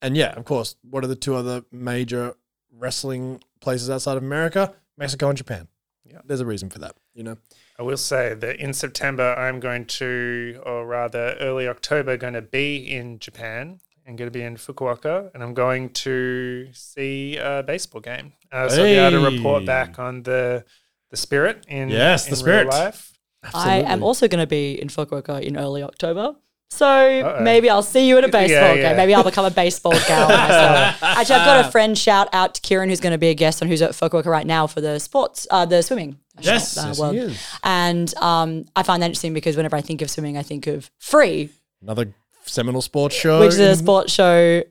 and 0.01 0.17
yeah, 0.17 0.31
of 0.33 0.45
course. 0.45 0.75
What 0.89 1.03
are 1.03 1.07
the 1.07 1.15
two 1.15 1.35
other 1.35 1.63
major 1.71 2.35
wrestling 2.71 3.41
places 3.61 3.89
outside 3.89 4.17
of 4.17 4.23
America? 4.23 4.73
Mexico 4.97 5.29
and 5.29 5.37
Japan. 5.37 5.67
Yeah. 6.05 6.19
there's 6.25 6.41
a 6.41 6.45
reason 6.45 6.69
for 6.69 6.79
that. 6.79 6.95
You 7.15 7.23
know, 7.23 7.37
I 7.79 7.83
will 7.83 7.97
say 7.97 8.33
that 8.33 8.57
in 8.57 8.73
September 8.73 9.33
I'm 9.35 9.59
going 9.59 9.85
to, 9.85 10.61
or 10.65 10.85
rather 10.85 11.35
early 11.39 11.67
October, 11.67 12.17
going 12.17 12.33
to 12.33 12.41
be 12.41 12.75
in 12.77 13.19
Japan. 13.19 13.79
I'm 14.05 14.17
going 14.17 14.27
to 14.29 14.37
be 14.37 14.43
in 14.43 14.57
Fukuoka, 14.57 15.31
and 15.33 15.41
I'm 15.41 15.53
going 15.53 15.89
to 15.91 16.67
see 16.73 17.37
a 17.37 17.63
baseball 17.63 18.01
game. 18.01 18.33
Uh, 18.51 18.67
so 18.67 18.79
I'll 18.79 18.83
be 18.83 18.91
able 18.91 19.29
to 19.31 19.35
report 19.37 19.65
back 19.65 19.97
on 19.97 20.23
the 20.23 20.65
the 21.13 21.17
spirit 21.17 21.63
in 21.67 21.89
Yes, 21.89 22.25
the 22.25 22.35
spirit. 22.35 22.65
real 22.67 22.69
life. 22.85 23.11
I 23.53 23.81
am 23.83 24.01
also 24.01 24.27
going 24.27 24.41
to 24.41 24.47
be 24.47 24.81
in 24.81 24.87
Fukuoka 24.87 25.39
in 25.41 25.57
early 25.57 25.83
October. 25.83 26.35
So 26.71 26.87
Uh-oh. 26.87 27.43
maybe 27.43 27.69
I'll 27.69 27.83
see 27.83 28.07
you 28.07 28.17
at 28.17 28.23
a 28.23 28.29
baseball 28.29 28.69
Yeah, 28.69 28.73
yeah. 28.73 28.87
game. 28.89 28.97
Maybe 28.97 29.13
I'll 29.13 29.23
become 29.23 29.45
a 29.45 29.51
baseball 29.51 29.91
gal 30.07 30.27
myself. 30.27 31.03
Actually, 31.03 31.35
I've 31.35 31.45
got 31.45 31.65
a 31.67 31.71
friend. 31.75 31.95
Shout 31.95 32.29
out 32.33 32.55
to 32.55 32.61
Kieran, 32.61 32.89
who's 32.89 32.99
going 32.99 33.11
to 33.11 33.19
be 33.19 33.27
a 33.29 33.35
guest 33.35 33.61
on 33.61 33.67
who's 33.67 33.83
at 33.83 33.91
Fukuoka 33.91 34.25
right 34.25 34.47
now 34.47 34.65
for 34.65 34.81
the 34.81 34.97
sports, 34.99 35.45
uh, 35.51 35.65
the 35.65 35.83
swimming. 35.83 36.17
Yes, 36.41 36.75
uh, 36.77 36.85
yes, 36.87 36.99
world. 36.99 37.13
he 37.13 37.19
is. 37.21 37.39
And 37.63 38.11
um, 38.17 38.65
I 38.75 38.81
find 38.81 39.03
that 39.03 39.07
interesting 39.07 39.35
because 39.35 39.55
whenever 39.55 39.75
I 39.75 39.81
think 39.81 40.01
of 40.01 40.09
swimming, 40.09 40.35
I 40.35 40.41
think 40.41 40.65
of 40.65 40.89
free, 40.97 41.49
Another 41.83 42.15
seminal 42.45 42.81
sports 42.81 43.13
show, 43.15 43.41
which 43.41 43.49
is 43.49 43.59
a 43.59 43.75
sports 43.75 44.11
show. 44.11 44.63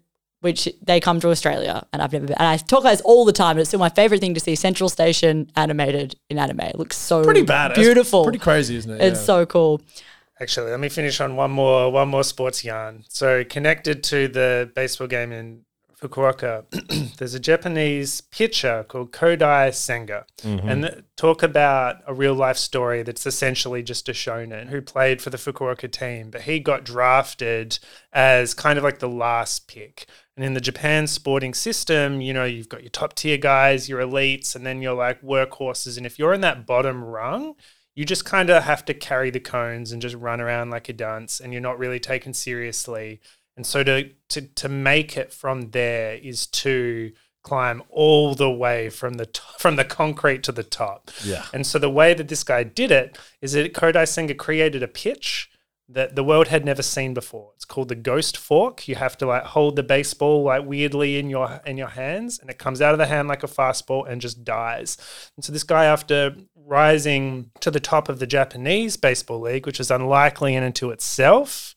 Which 0.42 0.68
they 0.82 1.00
come 1.00 1.18
to 1.20 1.30
Australia, 1.30 1.86
and 1.92 2.02
I've 2.02 2.12
never 2.12 2.26
been. 2.26 2.36
And 2.36 2.46
I 2.46 2.56
talk 2.56 2.80
about 2.80 2.90
this 2.90 3.00
all 3.00 3.24
the 3.24 3.32
time. 3.32 3.52
And 3.52 3.60
it's 3.60 3.70
still 3.70 3.80
my 3.80 3.88
favorite 3.88 4.20
thing 4.20 4.34
to 4.34 4.40
see 4.40 4.54
Central 4.54 4.88
Station 4.88 5.50
animated 5.56 6.16
in 6.28 6.38
anime. 6.38 6.60
It 6.60 6.78
looks 6.78 6.96
so 6.96 7.22
pretty 7.24 7.42
bad, 7.42 7.74
beautiful, 7.74 8.24
pretty 8.24 8.38
crazy, 8.38 8.76
isn't 8.76 8.90
it? 8.90 9.00
It's 9.00 9.20
Yeah. 9.20 9.24
so 9.24 9.46
cool. 9.46 9.80
Actually, 10.40 10.72
let 10.72 10.80
me 10.80 10.88
finish 10.88 11.20
on 11.20 11.36
one 11.36 11.52
more 11.52 11.90
one 11.90 12.08
more 12.08 12.24
sports 12.24 12.64
yarn. 12.64 13.04
So 13.08 13.44
connected 13.44 14.02
to 14.04 14.28
the 14.28 14.70
baseball 14.74 15.06
game 15.06 15.30
in 15.32 15.64
Fukuoka, 16.02 16.64
there's 17.18 17.34
a 17.34 17.38
Japanese 17.40 18.20
pitcher 18.20 18.84
called 18.88 19.12
Kodai 19.12 19.72
Senga, 19.72 20.26
mm-hmm. 20.42 20.68
and 20.68 20.82
th- 20.82 21.04
talk 21.16 21.44
about 21.44 21.96
a 22.08 22.12
real 22.12 22.34
life 22.34 22.56
story 22.56 23.04
that's 23.04 23.24
essentially 23.24 23.82
just 23.84 24.08
a 24.08 24.12
shonen 24.12 24.68
who 24.68 24.82
played 24.82 25.22
for 25.22 25.30
the 25.30 25.36
Fukuoka 25.36 25.90
team, 25.90 26.30
but 26.30 26.42
he 26.42 26.58
got 26.58 26.84
drafted 26.84 27.78
as 28.12 28.52
kind 28.52 28.78
of 28.78 28.84
like 28.84 28.98
the 28.98 29.08
last 29.08 29.68
pick. 29.68 30.06
And 30.36 30.44
in 30.44 30.54
the 30.54 30.60
Japan 30.60 31.06
sporting 31.06 31.52
system, 31.52 32.20
you 32.20 32.32
know, 32.32 32.44
you've 32.44 32.68
got 32.68 32.82
your 32.82 32.90
top 32.90 33.14
tier 33.14 33.36
guys, 33.36 33.88
your 33.88 34.00
elites, 34.00 34.56
and 34.56 34.64
then 34.64 34.80
you're 34.80 34.94
like 34.94 35.20
workhorses. 35.20 35.96
And 35.96 36.06
if 36.06 36.18
you're 36.18 36.32
in 36.32 36.40
that 36.40 36.66
bottom 36.66 37.04
rung, 37.04 37.54
you 37.94 38.06
just 38.06 38.24
kind 38.24 38.48
of 38.48 38.62
have 38.62 38.84
to 38.86 38.94
carry 38.94 39.30
the 39.30 39.40
cones 39.40 39.92
and 39.92 40.00
just 40.00 40.14
run 40.14 40.40
around 40.40 40.70
like 40.70 40.88
a 40.88 40.94
dunce 40.94 41.40
and 41.40 41.52
you're 41.52 41.60
not 41.60 41.78
really 41.78 42.00
taken 42.00 42.32
seriously. 42.32 43.20
And 43.56 43.66
so 43.66 43.84
to 43.84 44.10
to 44.30 44.40
to 44.40 44.68
make 44.68 45.16
it 45.16 45.32
from 45.32 45.70
there 45.72 46.14
is 46.14 46.46
to 46.46 47.12
climb 47.42 47.82
all 47.90 48.34
the 48.34 48.50
way 48.50 48.88
from 48.88 49.14
the 49.14 49.28
from 49.58 49.76
the 49.76 49.84
concrete 49.84 50.42
to 50.44 50.52
the 50.52 50.62
top. 50.62 51.10
Yeah. 51.22 51.44
And 51.52 51.66
so 51.66 51.78
the 51.78 51.90
way 51.90 52.14
that 52.14 52.28
this 52.28 52.44
guy 52.44 52.62
did 52.62 52.90
it 52.90 53.18
is 53.42 53.52
that 53.52 53.74
Kodai 53.74 54.08
Senga 54.08 54.34
created 54.34 54.82
a 54.82 54.88
pitch 54.88 55.50
that 55.88 56.16
the 56.16 56.24
world 56.24 56.48
had 56.48 56.64
never 56.64 56.82
seen 56.82 57.12
before. 57.12 57.52
It's 57.54 57.64
called 57.64 57.88
the 57.88 57.94
ghost 57.94 58.36
fork. 58.36 58.88
You 58.88 58.94
have 58.94 59.16
to 59.18 59.26
like 59.26 59.44
hold 59.44 59.76
the 59.76 59.82
baseball 59.82 60.42
like 60.44 60.64
weirdly 60.64 61.18
in 61.18 61.28
your 61.28 61.60
in 61.66 61.76
your 61.76 61.88
hands, 61.88 62.38
and 62.38 62.48
it 62.48 62.58
comes 62.58 62.80
out 62.80 62.94
of 62.94 62.98
the 62.98 63.06
hand 63.06 63.28
like 63.28 63.42
a 63.42 63.48
fastball 63.48 64.08
and 64.08 64.20
just 64.20 64.44
dies. 64.44 64.96
And 65.36 65.44
so 65.44 65.52
this 65.52 65.64
guy, 65.64 65.84
after 65.84 66.34
rising 66.54 67.50
to 67.60 67.70
the 67.70 67.80
top 67.80 68.08
of 68.08 68.18
the 68.18 68.26
Japanese 68.26 68.96
baseball 68.96 69.40
league, 69.40 69.66
which 69.66 69.80
is 69.80 69.90
unlikely 69.90 70.54
in 70.54 70.62
and 70.62 70.74
to 70.76 70.90
itself, 70.90 71.74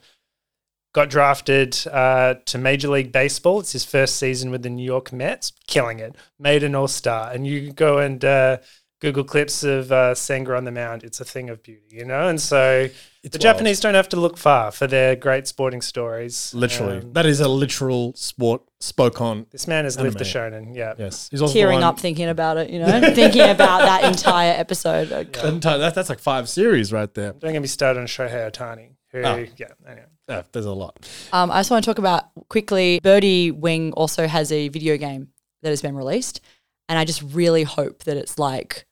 got 0.93 1.09
drafted 1.09 1.77
uh, 1.91 2.35
to 2.45 2.57
Major 2.57 2.87
League 2.87 3.11
Baseball. 3.11 3.59
It's 3.59 3.73
his 3.73 3.83
first 3.83 4.15
season 4.15 4.49
with 4.49 4.63
the 4.63 4.69
New 4.69 4.85
York 4.85 5.11
Mets, 5.11 5.51
killing 5.67 5.99
it. 5.99 6.15
Made 6.39 6.63
an 6.63 6.75
All 6.75 6.87
Star, 6.87 7.31
and 7.31 7.45
you 7.45 7.73
go 7.73 7.97
and 7.97 8.23
uh, 8.23 8.57
Google 9.01 9.23
clips 9.25 9.63
of 9.63 9.91
uh, 9.91 10.15
Senga 10.15 10.55
on 10.55 10.63
the 10.63 10.71
mound. 10.71 11.03
It's 11.03 11.19
a 11.19 11.25
thing 11.25 11.49
of 11.49 11.61
beauty, 11.61 11.83
you 11.91 12.05
know. 12.05 12.27
And 12.27 12.39
so 12.41 12.87
the 12.87 13.29
wild. 13.29 13.41
Japanese 13.41 13.79
don't 13.79 13.93
have 13.93 14.07
to 14.09 14.15
look 14.19 14.37
far 14.37 14.71
for 14.71 14.87
their 14.87 15.15
great 15.15 15.47
sporting 15.47 15.81
stories. 15.81 16.53
Literally, 16.53 16.97
Um, 16.99 17.13
that 17.13 17.25
is 17.25 17.39
a 17.41 17.47
literal 17.49 18.13
sport 18.15 18.61
spokon. 18.79 19.47
this 19.51 19.67
man 19.67 19.83
has 19.83 19.99
lived 19.99 20.17
the 20.17 20.39
Anime. 20.39 20.65
shonen. 20.67 20.75
Yeah. 20.75 20.93
Yes, 20.97 21.27
he's 21.29 21.41
also 21.41 21.53
the 21.53 21.59
tearing 21.59 21.83
up 21.83 21.99
thinking 21.99 22.29
about 22.29 22.57
it, 22.57 22.69
you 22.69 22.79
know, 22.79 22.99
thinking 23.13 23.41
about 23.49 23.79
that 23.81 24.05
entire 24.05 24.53
episode. 24.53 25.09
Like, 25.11 25.33
that 25.33 25.45
entire- 25.45 25.77
that- 25.79 25.93
that's 25.95 26.09
like 26.09 26.19
five 26.19 26.47
series 26.47 26.93
right 26.93 27.13
there. 27.13 27.33
Don't 27.33 27.51
get 27.53 27.61
me 27.61 27.67
started 27.67 27.99
on 27.99 28.07
Shohei 28.07 28.49
Otani. 28.51 28.91
Who, 29.11 29.21
Oh. 29.23 29.45
yeah, 29.57 29.67
anyway. 29.87 30.05
Yeah, 30.29 30.41
there's 30.51 30.65
a 30.65 30.71
lot. 30.73 31.07
Um, 31.31 31.51
I 31.51 31.59
just 31.59 31.69
want 31.71 31.83
to 31.83 31.89
talk 31.89 31.99
about 31.99 32.25
quickly. 32.49 32.99
Birdie 33.03 33.51
Wing 33.51 33.91
also 33.93 34.25
has 34.27 34.51
a 34.51 34.67
video 34.69 34.97
game 34.97 35.29
that 35.61 35.69
has 35.69 35.81
been 35.81 35.95
released, 35.95 36.41
and 36.89 36.97
I 36.99 37.05
just 37.05 37.21
really 37.21 37.63
hope 37.63 38.03
that 38.03 38.17
it's 38.17 38.37
like 38.39 38.85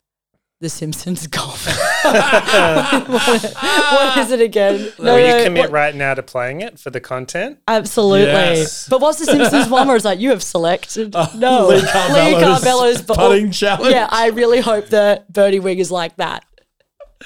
The 0.61 0.69
Simpsons 0.69 1.27
golf. 1.37 1.65
what, 2.03 3.53
what 3.53 4.17
is 4.17 4.31
it 4.31 4.41
again? 4.41 4.91
No, 4.99 5.15
Will 5.15 5.27
no, 5.27 5.37
you 5.37 5.43
commit 5.43 5.61
what- 5.65 5.71
right 5.71 5.95
now 5.95 6.13
to 6.13 6.23
playing 6.23 6.61
it 6.61 6.79
for 6.79 6.89
the 6.89 6.99
content? 6.99 7.59
Absolutely. 7.67 8.25
Yes. 8.31 8.87
But 8.87 9.01
what's 9.01 9.19
the 9.19 9.25
Simpsons 9.25 9.67
one 9.69 9.87
where 9.87 9.95
it's 9.95 10.05
like 10.05 10.19
you 10.19 10.29
have 10.29 10.43
selected? 10.43 11.15
Oh, 11.23 11.31
no, 11.35 11.67
Lee 11.67 11.81
Carvallo's 11.81 12.43
Carvallo's 12.43 13.01
but- 13.01 13.17
putting 13.17 13.51
challenge. 13.51 13.91
Yeah, 13.93 14.07
I 14.09 14.27
really 14.29 14.59
hope 14.61 14.87
that 14.87 15.31
Birdie 15.31 15.59
Wing 15.59 15.79
is 15.79 15.91
like 15.91 16.15
that. 16.17 16.45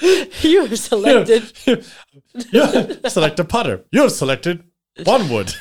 you 0.42 0.64
have 0.66 0.78
selected. 0.78 1.52
you 1.66 2.98
select 3.08 3.40
a 3.40 3.44
putter. 3.44 3.84
You 3.90 4.02
have 4.02 4.12
selected 4.12 4.62
one 5.04 5.28
wood. 5.28 5.52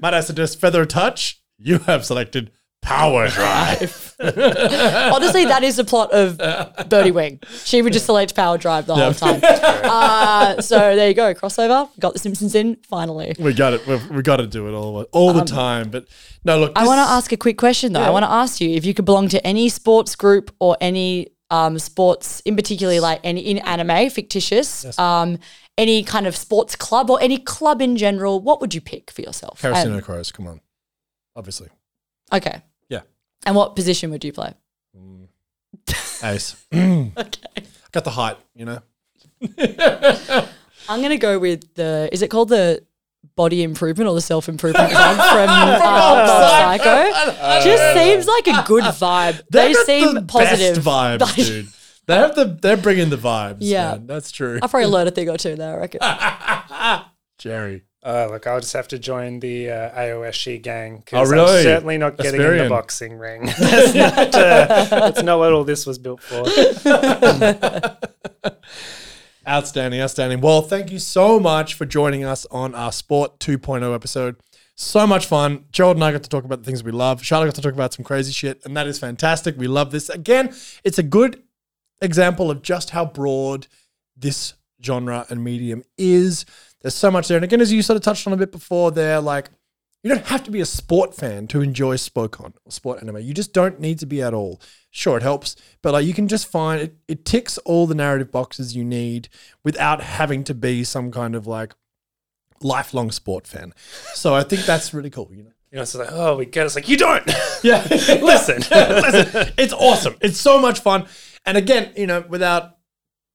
Might 0.00 0.14
I 0.14 0.20
suggest 0.20 0.60
feather 0.60 0.84
touch? 0.86 1.42
You 1.58 1.78
have 1.80 2.04
selected 2.04 2.52
power 2.82 3.28
drive. 3.38 4.14
Honestly, 4.20 5.44
that 5.44 5.62
is 5.62 5.76
the 5.76 5.84
plot 5.84 6.10
of 6.12 6.38
Birdie 6.88 7.10
Wing. 7.12 7.40
She 7.64 7.82
would 7.82 7.92
just 7.92 8.06
select 8.06 8.34
Power 8.34 8.58
Drive 8.58 8.86
the 8.86 8.94
whole 8.94 9.14
time. 9.14 9.40
Uh, 9.88 10.60
so 10.60 10.76
there 10.96 11.08
you 11.08 11.14
go, 11.14 11.32
crossover. 11.34 11.88
Got 12.00 12.12
the 12.12 12.18
Simpsons 12.18 12.54
in 12.54 12.76
finally. 12.88 13.34
we 13.38 13.54
got 13.54 13.72
it. 13.74 13.86
We've, 13.86 14.10
we 14.10 14.22
got 14.22 14.36
to 14.38 14.46
do 14.46 14.68
it 14.68 14.72
all 14.72 15.02
all 15.12 15.32
the 15.32 15.44
time. 15.44 15.90
But 15.90 16.06
no, 16.44 16.58
look. 16.58 16.70
Um, 16.70 16.74
I 16.76 16.80
this- 16.82 16.88
want 16.88 17.06
to 17.08 17.12
ask 17.12 17.32
a 17.32 17.36
quick 17.36 17.56
question 17.58 17.92
though. 17.92 18.00
I 18.02 18.10
want 18.10 18.24
to 18.24 18.30
ask 18.30 18.60
you 18.60 18.70
if 18.70 18.84
you 18.84 18.92
could 18.94 19.04
belong 19.04 19.28
to 19.28 19.46
any 19.46 19.68
sports 19.68 20.14
group 20.16 20.54
or 20.58 20.76
any 20.80 21.28
um, 21.50 21.78
sports, 21.78 22.40
in 22.40 22.56
particularly 22.56 23.00
like 23.00 23.20
any 23.24 23.40
in 23.40 23.58
anime, 23.58 24.10
fictitious, 24.10 24.98
um, 24.98 25.38
any 25.78 26.02
kind 26.02 26.26
of 26.26 26.36
sports 26.36 26.74
club 26.76 27.08
or 27.10 27.20
any 27.22 27.38
club 27.38 27.80
in 27.80 27.96
general. 27.96 28.40
What 28.40 28.60
would 28.60 28.74
you 28.74 28.80
pick 28.80 29.10
for 29.10 29.22
yourself? 29.22 29.62
Karasuno 29.62 29.94
And- 29.94 30.02
Crows. 30.02 30.32
Come 30.32 30.46
on, 30.48 30.60
obviously. 31.36 31.68
okay. 32.32 32.62
And 33.48 33.56
what 33.56 33.74
position 33.74 34.10
would 34.10 34.22
you 34.24 34.32
play? 34.32 34.52
Ace. 36.22 36.54
Okay. 36.72 37.62
got 37.92 38.04
the 38.04 38.10
height. 38.10 38.36
You 38.54 38.66
know. 38.66 38.82
I'm 40.86 41.00
gonna 41.00 41.16
go 41.16 41.38
with 41.38 41.72
the. 41.74 42.10
Is 42.12 42.20
it 42.20 42.28
called 42.28 42.50
the 42.50 42.84
body 43.36 43.62
improvement 43.62 44.06
or 44.06 44.14
the 44.14 44.20
self 44.20 44.50
improvement 44.50 44.90
club 44.90 45.16
from 45.32 45.48
uh, 45.48 46.48
Psycho? 46.60 47.64
Just 47.64 47.94
seems 47.94 48.26
like 48.26 48.48
a 48.48 48.68
good 48.68 48.84
vibe. 48.84 49.40
They 49.50 49.72
got 49.72 49.86
seem 49.86 50.14
the 50.14 50.22
positive 50.22 50.84
Best 50.84 50.86
vibes, 50.86 51.36
dude. 51.46 51.68
They 52.06 52.16
have 52.16 52.34
the. 52.34 52.44
They're 52.60 52.76
bringing 52.76 53.08
the 53.08 53.16
vibes. 53.16 53.58
Yeah. 53.60 53.92
man. 53.92 54.06
that's 54.06 54.30
true. 54.30 54.58
I'll 54.60 54.68
probably 54.68 54.90
learn 54.90 55.08
a 55.08 55.10
thing 55.10 55.30
or 55.30 55.38
two 55.38 55.56
there. 55.56 55.74
I 55.74 55.78
reckon. 55.78 57.04
Jerry. 57.38 57.84
Uh, 58.04 58.28
look, 58.30 58.46
I'll 58.46 58.60
just 58.60 58.74
have 58.74 58.88
to 58.88 58.98
join 58.98 59.40
the 59.40 59.70
uh, 59.70 59.98
AOSG 59.98 60.62
gang 60.62 60.98
Oh, 60.98 61.02
because 61.04 61.30
really? 61.30 61.58
I'm 61.58 61.62
certainly 61.64 61.98
not 61.98 62.16
getting 62.16 62.40
in 62.40 62.58
the 62.58 62.68
boxing 62.68 63.18
ring. 63.18 63.46
that's, 63.58 63.94
not, 63.94 64.34
uh, 64.34 64.84
that's 64.90 65.22
not 65.22 65.38
what 65.38 65.52
all 65.52 65.64
this 65.64 65.84
was 65.84 65.98
built 65.98 66.22
for. 66.22 66.44
Outstanding, 69.48 70.00
outstanding. 70.02 70.42
Well, 70.42 70.60
thank 70.60 70.92
you 70.92 70.98
so 70.98 71.40
much 71.40 71.72
for 71.72 71.86
joining 71.86 72.22
us 72.22 72.44
on 72.50 72.74
our 72.74 72.92
Sport 72.92 73.38
2.0 73.38 73.94
episode. 73.94 74.36
So 74.74 75.06
much 75.06 75.24
fun. 75.24 75.64
Gerald 75.72 75.96
and 75.96 76.04
I 76.04 76.12
got 76.12 76.22
to 76.22 76.28
talk 76.28 76.44
about 76.44 76.58
the 76.58 76.66
things 76.66 76.84
we 76.84 76.92
love. 76.92 77.24
Charlotte 77.24 77.46
got 77.46 77.54
to 77.54 77.62
talk 77.62 77.72
about 77.72 77.94
some 77.94 78.04
crazy 78.04 78.30
shit, 78.30 78.60
and 78.66 78.76
that 78.76 78.86
is 78.86 78.98
fantastic. 78.98 79.56
We 79.56 79.66
love 79.66 79.90
this. 79.90 80.10
Again, 80.10 80.54
it's 80.84 80.98
a 80.98 81.02
good 81.02 81.42
example 82.02 82.50
of 82.50 82.60
just 82.60 82.90
how 82.90 83.06
broad 83.06 83.68
this 84.16 84.52
genre 84.84 85.24
and 85.30 85.42
medium 85.42 85.82
is. 85.96 86.44
There's 86.82 86.94
so 86.94 87.10
much 87.10 87.28
there. 87.28 87.36
And 87.36 87.44
again, 87.44 87.60
as 87.60 87.72
you 87.72 87.82
sort 87.82 87.96
of 87.96 88.02
touched 88.02 88.26
on 88.26 88.32
a 88.32 88.36
bit 88.36 88.52
before 88.52 88.90
there, 88.90 89.20
like 89.20 89.50
you 90.02 90.10
don't 90.10 90.26
have 90.26 90.44
to 90.44 90.50
be 90.50 90.60
a 90.60 90.66
sport 90.66 91.14
fan 91.14 91.48
to 91.48 91.60
enjoy 91.60 91.96
Spokon 91.96 92.54
or 92.64 92.72
sport 92.72 93.02
anime. 93.02 93.18
You 93.18 93.34
just 93.34 93.52
don't 93.52 93.80
need 93.80 93.98
to 93.98 94.06
be 94.06 94.22
at 94.22 94.32
all. 94.32 94.60
Sure, 94.90 95.16
it 95.16 95.22
helps, 95.22 95.56
but 95.82 95.92
like 95.92 96.06
you 96.06 96.14
can 96.14 96.28
just 96.28 96.46
find 96.46 96.80
it, 96.80 96.96
it 97.08 97.24
ticks 97.24 97.58
all 97.58 97.86
the 97.86 97.94
narrative 97.94 98.30
boxes 98.30 98.76
you 98.76 98.84
need 98.84 99.28
without 99.64 100.00
having 100.00 100.44
to 100.44 100.54
be 100.54 100.84
some 100.84 101.10
kind 101.10 101.34
of 101.34 101.46
like 101.46 101.74
lifelong 102.62 103.10
sport 103.10 103.46
fan. 103.46 103.72
So 104.14 104.34
I 104.34 104.44
think 104.44 104.62
that's 104.62 104.94
really 104.94 105.10
cool, 105.10 105.28
you 105.32 105.42
know. 105.42 105.52
You 105.70 105.76
know, 105.76 105.82
it's 105.82 105.94
like, 105.94 106.08
oh, 106.10 106.36
we 106.36 106.46
get 106.46 106.62
it. 106.62 106.66
It's 106.66 106.74
like, 106.76 106.88
you 106.88 106.96
don't. 106.96 107.28
Yeah. 107.64 107.84
Listen. 107.90 108.58
Listen, 108.70 109.52
it's 109.58 109.72
awesome. 109.72 110.14
It's 110.20 110.38
so 110.38 110.60
much 110.60 110.78
fun. 110.78 111.06
And 111.44 111.58
again, 111.58 111.92
you 111.96 112.06
know, 112.06 112.24
without 112.28 112.76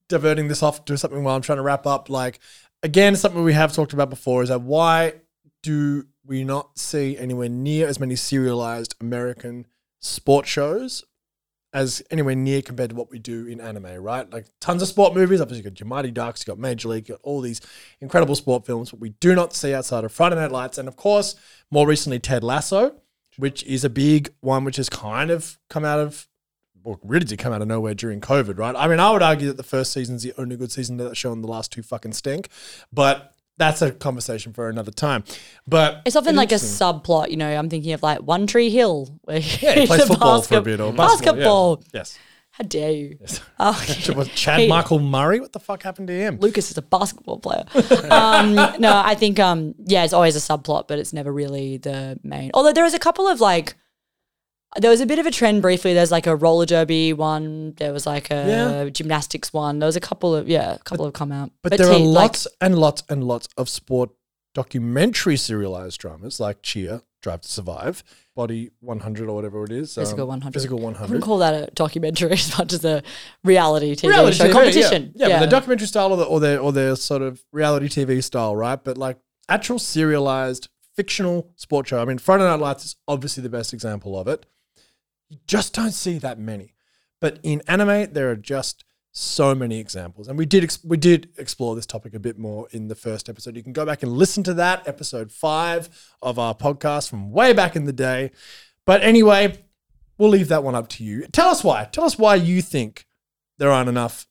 diverting 0.08 0.48
this 0.48 0.64
off 0.64 0.86
to 0.86 0.98
something 0.98 1.26
while 1.26 1.36
I'm 1.36 1.42
trying 1.42 1.58
to 1.58 1.62
wrap 1.62 1.86
up, 1.86 2.10
like 2.10 2.40
again, 2.84 3.16
something 3.16 3.44
we 3.44 3.54
have 3.54 3.74
talked 3.74 3.94
about 3.94 4.10
before 4.10 4.44
is 4.44 4.50
that 4.50 4.62
why 4.62 5.14
do 5.64 6.06
we 6.26 6.44
not 6.44 6.78
see 6.78 7.18
anywhere 7.18 7.50
near 7.50 7.88
as 7.88 8.00
many 8.00 8.16
serialized 8.16 8.96
American 9.02 9.66
sport 10.00 10.46
shows 10.46 11.04
as 11.74 12.04
anywhere 12.12 12.36
near 12.36 12.62
compared 12.62 12.92
to 12.92 12.96
what 12.96 13.10
we 13.10 13.18
do 13.18 13.48
in 13.48 13.60
anime, 13.60 13.96
right? 14.04 14.32
Like 14.32 14.46
tons 14.60 14.84
of 14.84 14.88
sport 14.88 15.16
movies. 15.16 15.42
Obviously, 15.42 15.64
you 15.64 15.70
got 15.70 15.80
your 15.80 15.88
Mighty 15.88 16.12
Ducks, 16.12 16.42
you 16.46 16.52
got 16.52 16.60
Major 16.60 16.90
League, 16.90 17.10
you 17.10 17.16
got 17.16 17.22
all 17.24 17.42
these 17.42 17.62
incredible 18.00 18.36
sport 18.36 18.66
films, 18.66 18.92
but 18.92 19.00
we 19.00 19.10
do 19.10 19.34
not 19.34 19.54
see 19.54 19.74
outside 19.74 20.04
of 20.04 20.12
Friday 20.12 20.36
Night 20.36 20.52
Lights. 20.52 20.78
And 20.78 20.88
of 20.88 20.96
course, 20.96 21.36
more 21.72 21.88
recently, 21.88 22.20
Ted 22.20 22.44
Lasso, 22.44 22.96
which 23.38 23.64
is 23.64 23.84
a 23.84 23.90
big 23.90 24.34
one 24.42 24.66
which 24.66 24.76
has 24.76 24.90
kind 24.90 25.32
of 25.32 25.58
come 25.70 25.84
out 25.84 26.00
of, 26.00 26.28
well, 26.84 27.00
really 27.04 27.26
did 27.26 27.40
come 27.40 27.54
out 27.54 27.62
of 27.62 27.68
nowhere 27.68 27.94
during 27.94 28.22
COVID, 28.22 28.58
right? 28.58 28.76
I 28.76 28.88
mean, 28.88 29.00
I 29.00 29.12
would 29.12 29.24
argue 29.24 29.48
that 29.48 29.58
the 29.58 29.64
first 29.64 29.92
season's 29.94 30.24
the 30.24 30.34
only 30.38 30.56
good 30.58 30.72
season 30.72 30.98
that 30.98 31.16
show, 31.18 31.32
and 31.32 31.44
the 31.44 31.48
last 31.48 31.72
two 31.72 31.82
fucking 31.84 32.14
stink. 32.14 32.50
But 32.92 33.34
that's 33.58 33.82
a 33.82 33.92
conversation 33.92 34.52
for 34.54 34.68
another 34.70 34.92
time. 34.92 35.24
But 35.68 36.02
It's 36.06 36.16
often 36.16 36.36
like 36.36 36.52
a 36.52 36.56
subplot, 36.56 37.30
you 37.30 37.38
know. 37.38 37.48
I'm 37.56 37.70
thinking 37.70 37.94
of 37.94 38.02
like 38.04 38.20
One 38.20 38.48
Tree 38.48 38.70
Hill, 38.70 39.20
where 39.24 39.38
Yeah, 39.38 39.74
he 39.80 39.88
plays 39.88 40.06
football 40.06 40.42
for 40.42 40.58
a 40.58 40.62
bit 40.62 40.80
or 40.80 40.92
basketball. 40.92 41.78
basketball. 41.78 41.84
yeah. 41.94 42.00
Yes. 42.00 42.18
How 42.52 42.64
dare 42.66 42.92
you? 42.92 43.18
Oh, 43.60 43.84
Was 44.16 44.28
Chad. 44.36 44.70
Michael 44.70 45.00
Murray? 45.00 45.40
What 45.40 45.54
the 45.54 45.60
fuck 45.60 45.82
happened 45.82 46.08
to 46.10 46.14
him? 46.14 46.38
Lucas 46.40 46.70
is 46.70 46.78
a 46.78 46.84
basketball 46.84 47.40
player. 47.40 47.64
um, 48.12 48.54
no, 48.80 49.02
I 49.04 49.16
think 49.16 49.40
um, 49.40 49.74
yeah, 49.86 50.04
it's 50.04 50.14
always 50.14 50.36
a 50.36 50.40
subplot, 50.40 50.88
but 50.88 51.00
it's 51.00 51.14
never 51.14 51.34
really 51.34 51.78
the 51.78 52.20
main. 52.24 52.52
Although 52.54 52.72
there 52.74 52.84
was 52.84 52.94
a 52.94 53.00
couple 53.00 53.28
of 53.28 53.42
like, 53.42 53.74
there 54.80 54.90
was 54.90 55.02
a 55.02 55.06
bit 55.06 55.20
of 55.20 55.26
a 55.26 55.32
trend 55.32 55.62
briefly. 55.62 55.94
There's 55.94 56.12
like 56.12 56.28
a 56.28 56.36
roller 56.36 56.66
derby 56.66 57.14
one. 57.14 57.74
There 57.78 57.94
was 57.94 58.06
like 58.06 58.32
a 58.32 58.46
Yeah. 58.86 58.90
gymnastics 58.90 59.54
one. 59.54 59.80
There 59.80 59.88
was 59.88 59.96
a 59.96 60.02
couple 60.02 60.36
of 60.36 60.48
yeah, 60.48 60.76
a 60.76 60.80
couple 60.80 61.06
have 61.06 61.14
come 61.14 61.32
out. 61.32 61.52
But, 61.62 61.78
there 61.78 61.88
are 61.88 62.00
like, 62.00 62.04
lots 62.04 62.48
and 62.62 62.78
lots 62.78 63.04
and 63.10 63.24
lots 63.24 63.48
of 63.58 63.70
sport 63.70 64.10
documentary 64.54 65.36
serialized 65.38 66.00
dramas 66.00 66.40
like 66.40 66.62
Cheer, 66.62 67.02
Drive 67.22 67.42
to 67.42 67.50
Survive, 67.50 68.04
Body 68.36 68.72
100 68.82 69.28
or 69.30 69.36
whatever 69.36 69.64
it 69.64 69.72
is. 69.72 69.96
Physical 69.96 70.24
um, 70.24 70.30
100. 70.30 70.54
Physical 70.54 70.80
I 70.80 70.84
100. 70.84 71.10
wouldn't 71.10 71.24
call 71.24 71.38
that 71.40 71.54
a 71.54 71.72
documentary 71.74 72.32
as 72.34 72.58
much 72.58 72.74
as 72.74 72.86
a 72.86 73.02
reality 73.44 73.96
TV 73.96 74.10
reality 74.10 74.38
show 74.38 74.48
TV, 74.50 74.52
competition. 74.52 75.12
Yeah, 75.16 75.28
yeah, 75.28 75.40
but 75.40 75.46
the 75.46 75.52
documentary 75.52 75.88
style 75.88 76.12
or 76.12 76.18
the, 76.18 76.26
or 76.26 76.40
their 76.40 76.60
or 76.60 76.72
their 76.72 76.96
sort 76.96 77.22
of 77.22 77.44
reality 77.52 77.88
TV 77.88 78.24
style, 78.24 78.56
right? 78.56 78.82
But 78.84 78.98
like 78.98 79.18
actual 79.50 79.80
serialized 79.80 80.70
fictional 80.96 81.50
sport 81.56 81.88
show. 81.88 82.00
I 82.02 82.06
mean, 82.06 82.20
Friday 82.20 82.44
Night 82.44 82.60
Lights 82.60 82.86
is 82.86 82.96
obviously 83.08 83.42
the 83.42 83.50
best 83.50 83.74
example 83.74 84.18
of 84.20 84.28
it. 84.28 84.46
You 85.34 85.40
just 85.48 85.74
don't 85.74 85.92
see 85.92 86.20
that 86.20 86.38
many. 86.38 86.76
But 87.20 87.40
in 87.42 87.64
anime, 87.68 88.14
there 88.14 88.30
are 88.30 88.36
just 88.36 88.86
so 89.12 89.56
many 89.56 89.80
examples, 89.80 90.28
and 90.28 90.38
we 90.38 90.46
did 90.46 90.64
ex- 90.64 90.84
we 90.84 90.98
did 90.98 91.30
explore 91.38 91.76
this 91.76 91.86
topic 91.86 92.14
a 92.14 92.20
bit 92.20 92.38
more 92.38 92.68
in 92.72 92.88
the 92.88 92.96
first 92.96 93.30
episode. 93.30 93.56
You 93.56 93.64
can 93.64 93.74
go 93.74 93.86
back 93.86 94.04
and 94.04 94.12
listen 94.12 94.44
to 94.44 94.54
that 94.56 94.88
episode 94.88 95.32
five 95.32 95.90
of 96.22 96.38
our 96.38 96.54
podcast 96.54 97.10
from 97.10 97.32
way 97.32 97.54
back 97.54 97.76
in 97.76 97.86
the 97.86 97.94
day. 97.94 98.32
But 98.86 99.02
anyway, 99.02 99.64
we'll 100.18 100.30
leave 100.30 100.50
that 100.50 100.64
one 100.64 100.76
up 100.76 100.88
to 100.90 101.04
you. 101.04 101.26
Tell 101.28 101.50
us 101.50 101.64
why. 101.64 101.86
Tell 101.92 102.04
us 102.04 102.18
why 102.18 102.36
you 102.36 102.62
think 102.62 103.08
there 103.58 103.72
aren't 103.72 103.90
enough 103.90 104.28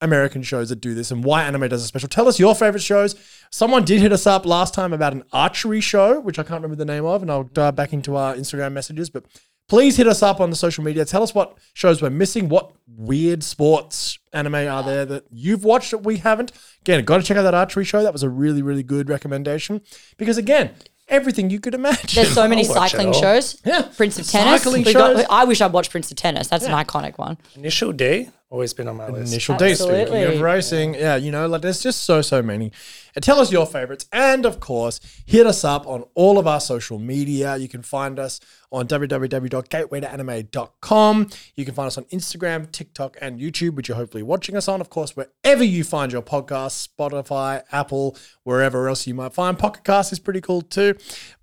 American 0.00 0.42
shows 0.42 0.68
that 0.68 0.80
do 0.80 0.94
this 0.94 1.10
and 1.10 1.24
why 1.24 1.44
anime 1.44 1.68
does 1.68 1.82
it 1.82 1.86
special. 1.86 2.08
Tell 2.08 2.28
us 2.28 2.38
your 2.38 2.54
favorite 2.54 2.82
shows. 2.82 3.14
Someone 3.50 3.84
did 3.84 4.00
hit 4.00 4.12
us 4.12 4.26
up 4.26 4.46
last 4.46 4.74
time 4.74 4.92
about 4.92 5.12
an 5.12 5.24
archery 5.32 5.80
show, 5.80 6.20
which 6.20 6.38
I 6.38 6.42
can't 6.42 6.62
remember 6.62 6.76
the 6.76 6.84
name 6.84 7.04
of, 7.04 7.22
and 7.22 7.30
I'll 7.30 7.44
dive 7.44 7.76
back 7.76 7.92
into 7.92 8.16
our 8.16 8.34
Instagram 8.34 8.72
messages. 8.72 9.10
But 9.10 9.24
please 9.68 9.96
hit 9.96 10.06
us 10.06 10.22
up 10.22 10.40
on 10.40 10.50
the 10.50 10.56
social 10.56 10.82
media. 10.84 11.04
Tell 11.04 11.22
us 11.22 11.34
what 11.34 11.56
shows 11.74 12.02
we're 12.02 12.10
missing, 12.10 12.48
what 12.48 12.72
weird 12.96 13.42
sports 13.44 14.18
anime 14.32 14.54
are 14.54 14.82
there 14.82 15.04
that 15.06 15.24
you've 15.30 15.64
watched 15.64 15.90
that 15.92 15.98
we 15.98 16.16
haven't. 16.18 16.52
Again, 16.82 17.04
got 17.04 17.18
to 17.18 17.22
check 17.22 17.36
out 17.36 17.42
that 17.42 17.54
archery 17.54 17.84
show. 17.84 18.02
That 18.02 18.12
was 18.12 18.22
a 18.22 18.28
really, 18.28 18.62
really 18.62 18.82
good 18.82 19.08
recommendation 19.08 19.80
because 20.16 20.38
again, 20.38 20.70
everything 21.08 21.50
you 21.50 21.60
could 21.60 21.74
imagine. 21.74 22.08
There's 22.14 22.32
so 22.34 22.48
many 22.48 22.66
I'll 22.66 22.74
watch 22.74 22.94
it 22.94 22.96
cycling 22.96 23.12
shows. 23.14 23.60
Yeah. 23.64 23.82
Prince 23.96 24.18
of 24.18 24.28
Tennis. 24.28 24.62
Cycling 24.62 24.84
We 24.84 24.92
got- 24.92 25.26
I 25.30 25.44
wish 25.44 25.60
I'd 25.60 25.72
watched 25.72 25.90
Prince 25.90 26.10
of 26.10 26.16
Tennis. 26.16 26.48
That's 26.48 26.64
an 26.64 26.72
iconic 26.72 27.18
one. 27.18 27.38
Initial 27.54 27.92
D, 27.92 28.28
always 28.50 28.72
been 28.72 28.88
on 28.88 28.96
my 28.96 29.08
list. 29.08 29.32
Initial 29.32 29.56
D, 29.56 29.74
speaking 29.74 30.24
of 30.24 30.40
racing. 30.40 30.94
Yeah, 30.94 31.16
you 31.16 31.30
know, 31.30 31.46
like 31.46 31.60
there's 31.62 31.82
just 31.82 32.04
so, 32.04 32.22
so 32.22 32.42
many. 32.42 32.72
And 33.14 33.22
tell 33.22 33.38
us 33.40 33.52
your 33.52 33.66
favorites. 33.66 34.06
And 34.12 34.46
of 34.46 34.60
course, 34.60 35.00
hit 35.26 35.46
us 35.46 35.64
up 35.64 35.86
on 35.86 36.04
all 36.14 36.38
of 36.38 36.46
our 36.46 36.60
social 36.60 36.98
media. 36.98 37.56
You 37.56 37.68
can 37.68 37.82
find 37.82 38.18
us 38.18 38.40
on 38.70 38.86
www.gatewaytoanime.com. 38.86 41.30
You 41.56 41.64
can 41.64 41.74
find 41.74 41.86
us 41.86 41.96
on 41.98 42.04
Instagram, 42.04 42.70
TikTok, 42.70 43.16
and 43.20 43.40
YouTube, 43.40 43.74
which 43.74 43.88
you're 43.88 43.96
hopefully 43.96 44.22
watching 44.22 44.56
us 44.56 44.68
on. 44.68 44.80
Of 44.80 44.90
course, 44.90 45.16
wherever 45.16 45.64
you 45.64 45.84
find 45.84 46.12
your 46.12 46.22
podcast, 46.22 46.88
Spotify, 46.88 47.62
Apple, 47.72 48.16
wherever 48.44 48.88
else 48.88 49.06
you 49.06 49.14
might 49.14 49.34
find. 49.34 49.58
Pocket 49.58 49.84
Cast 49.84 50.12
is 50.12 50.18
pretty 50.18 50.40
cool 50.40 50.62
too. 50.62 50.94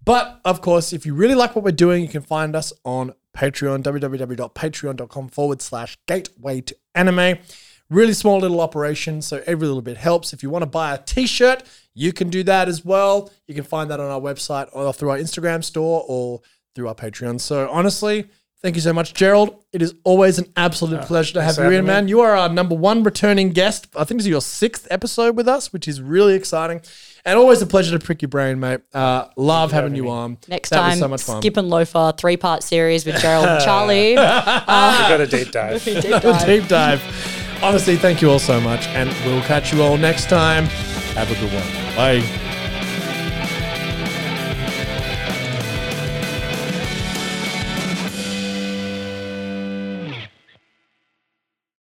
But 0.03 0.39
of 0.45 0.61
course, 0.61 0.93
if 0.93 1.05
you 1.05 1.13
really 1.13 1.35
like 1.35 1.55
what 1.55 1.65
we're 1.65 1.71
doing, 1.71 2.01
you 2.01 2.09
can 2.09 2.21
find 2.21 2.55
us 2.55 2.71
on 2.83 3.13
Patreon, 3.35 3.83
www.patreon.com 3.83 5.27
forward 5.29 5.61
slash 5.61 5.97
gateway 6.07 6.61
to 6.61 6.75
anime. 6.95 7.37
Really 7.89 8.13
small 8.13 8.39
little 8.39 8.61
operation, 8.61 9.21
so 9.21 9.43
every 9.45 9.67
little 9.67 9.83
bit 9.83 9.97
helps. 9.97 10.33
If 10.33 10.41
you 10.41 10.49
want 10.49 10.63
to 10.63 10.67
buy 10.69 10.95
a 10.95 10.97
t 10.97 11.27
shirt, 11.27 11.61
you 11.93 12.11
can 12.13 12.29
do 12.29 12.43
that 12.43 12.67
as 12.67 12.83
well. 12.83 13.29
You 13.47 13.53
can 13.53 13.63
find 13.63 13.91
that 13.91 13.99
on 13.99 14.09
our 14.09 14.19
website 14.19 14.69
or 14.73 14.91
through 14.91 15.11
our 15.11 15.17
Instagram 15.19 15.63
store 15.63 16.03
or 16.07 16.41
through 16.73 16.87
our 16.87 16.95
Patreon. 16.95 17.39
So 17.39 17.69
honestly, 17.69 18.27
thank 18.63 18.75
you 18.75 18.81
so 18.81 18.91
much, 18.91 19.13
Gerald. 19.13 19.63
It 19.71 19.83
is 19.83 19.93
always 20.03 20.39
an 20.39 20.51
absolute 20.57 21.03
pleasure 21.03 21.33
to 21.33 21.43
have 21.43 21.57
you 21.57 21.69
in, 21.69 21.85
man. 21.85 22.07
You 22.07 22.21
are 22.21 22.35
our 22.35 22.49
number 22.49 22.73
one 22.75 23.03
returning 23.03 23.51
guest. 23.51 23.87
I 23.95 24.03
think 24.03 24.19
this 24.19 24.25
is 24.25 24.31
your 24.31 24.41
sixth 24.41 24.87
episode 24.89 25.37
with 25.37 25.47
us, 25.47 25.71
which 25.71 25.87
is 25.87 26.01
really 26.01 26.33
exciting. 26.33 26.81
And 27.25 27.39
always 27.39 27.61
a 27.61 27.65
pleasure 27.65 27.97
to 27.97 28.03
prick 28.05 28.21
your 28.21 28.29
brain, 28.29 28.59
mate. 28.59 28.81
Uh, 28.93 29.25
love 29.35 29.71
having 29.71 29.85
having 29.91 29.95
you 29.97 30.03
me. 30.03 30.09
on. 30.09 30.37
Next 30.47 30.69
That 30.69 30.81
was 30.81 30.89
time, 30.93 30.99
so 30.99 31.07
much 31.07 31.23
fun. 31.23 31.41
Skip 31.41 31.57
and 31.57 31.69
Loafer, 31.69 32.13
three 32.17 32.37
part 32.37 32.61
series 32.61 33.03
with 33.05 33.19
Gerald 33.19 33.45
and 33.47 33.63
Charlie. 33.63 34.11
We 34.15 34.15
got 34.15 35.21
a 35.21 35.27
deep 35.27 35.51
dive. 35.51 35.83
Deep 35.83 36.03
dive. 36.03 36.45
deep 36.45 36.67
dive. 36.67 37.01
Honestly, 37.63 37.95
thank 37.95 38.21
you 38.21 38.29
all 38.29 38.37
so 38.39 38.61
much, 38.61 38.85
and 38.89 39.09
we'll 39.25 39.41
catch 39.43 39.73
you 39.73 39.81
all 39.81 39.97
next 39.97 40.29
time. 40.29 40.65
Have 41.15 41.31
a 41.31 41.35
good 41.35 41.51
one. 41.51 41.95
Bye. 41.95 42.41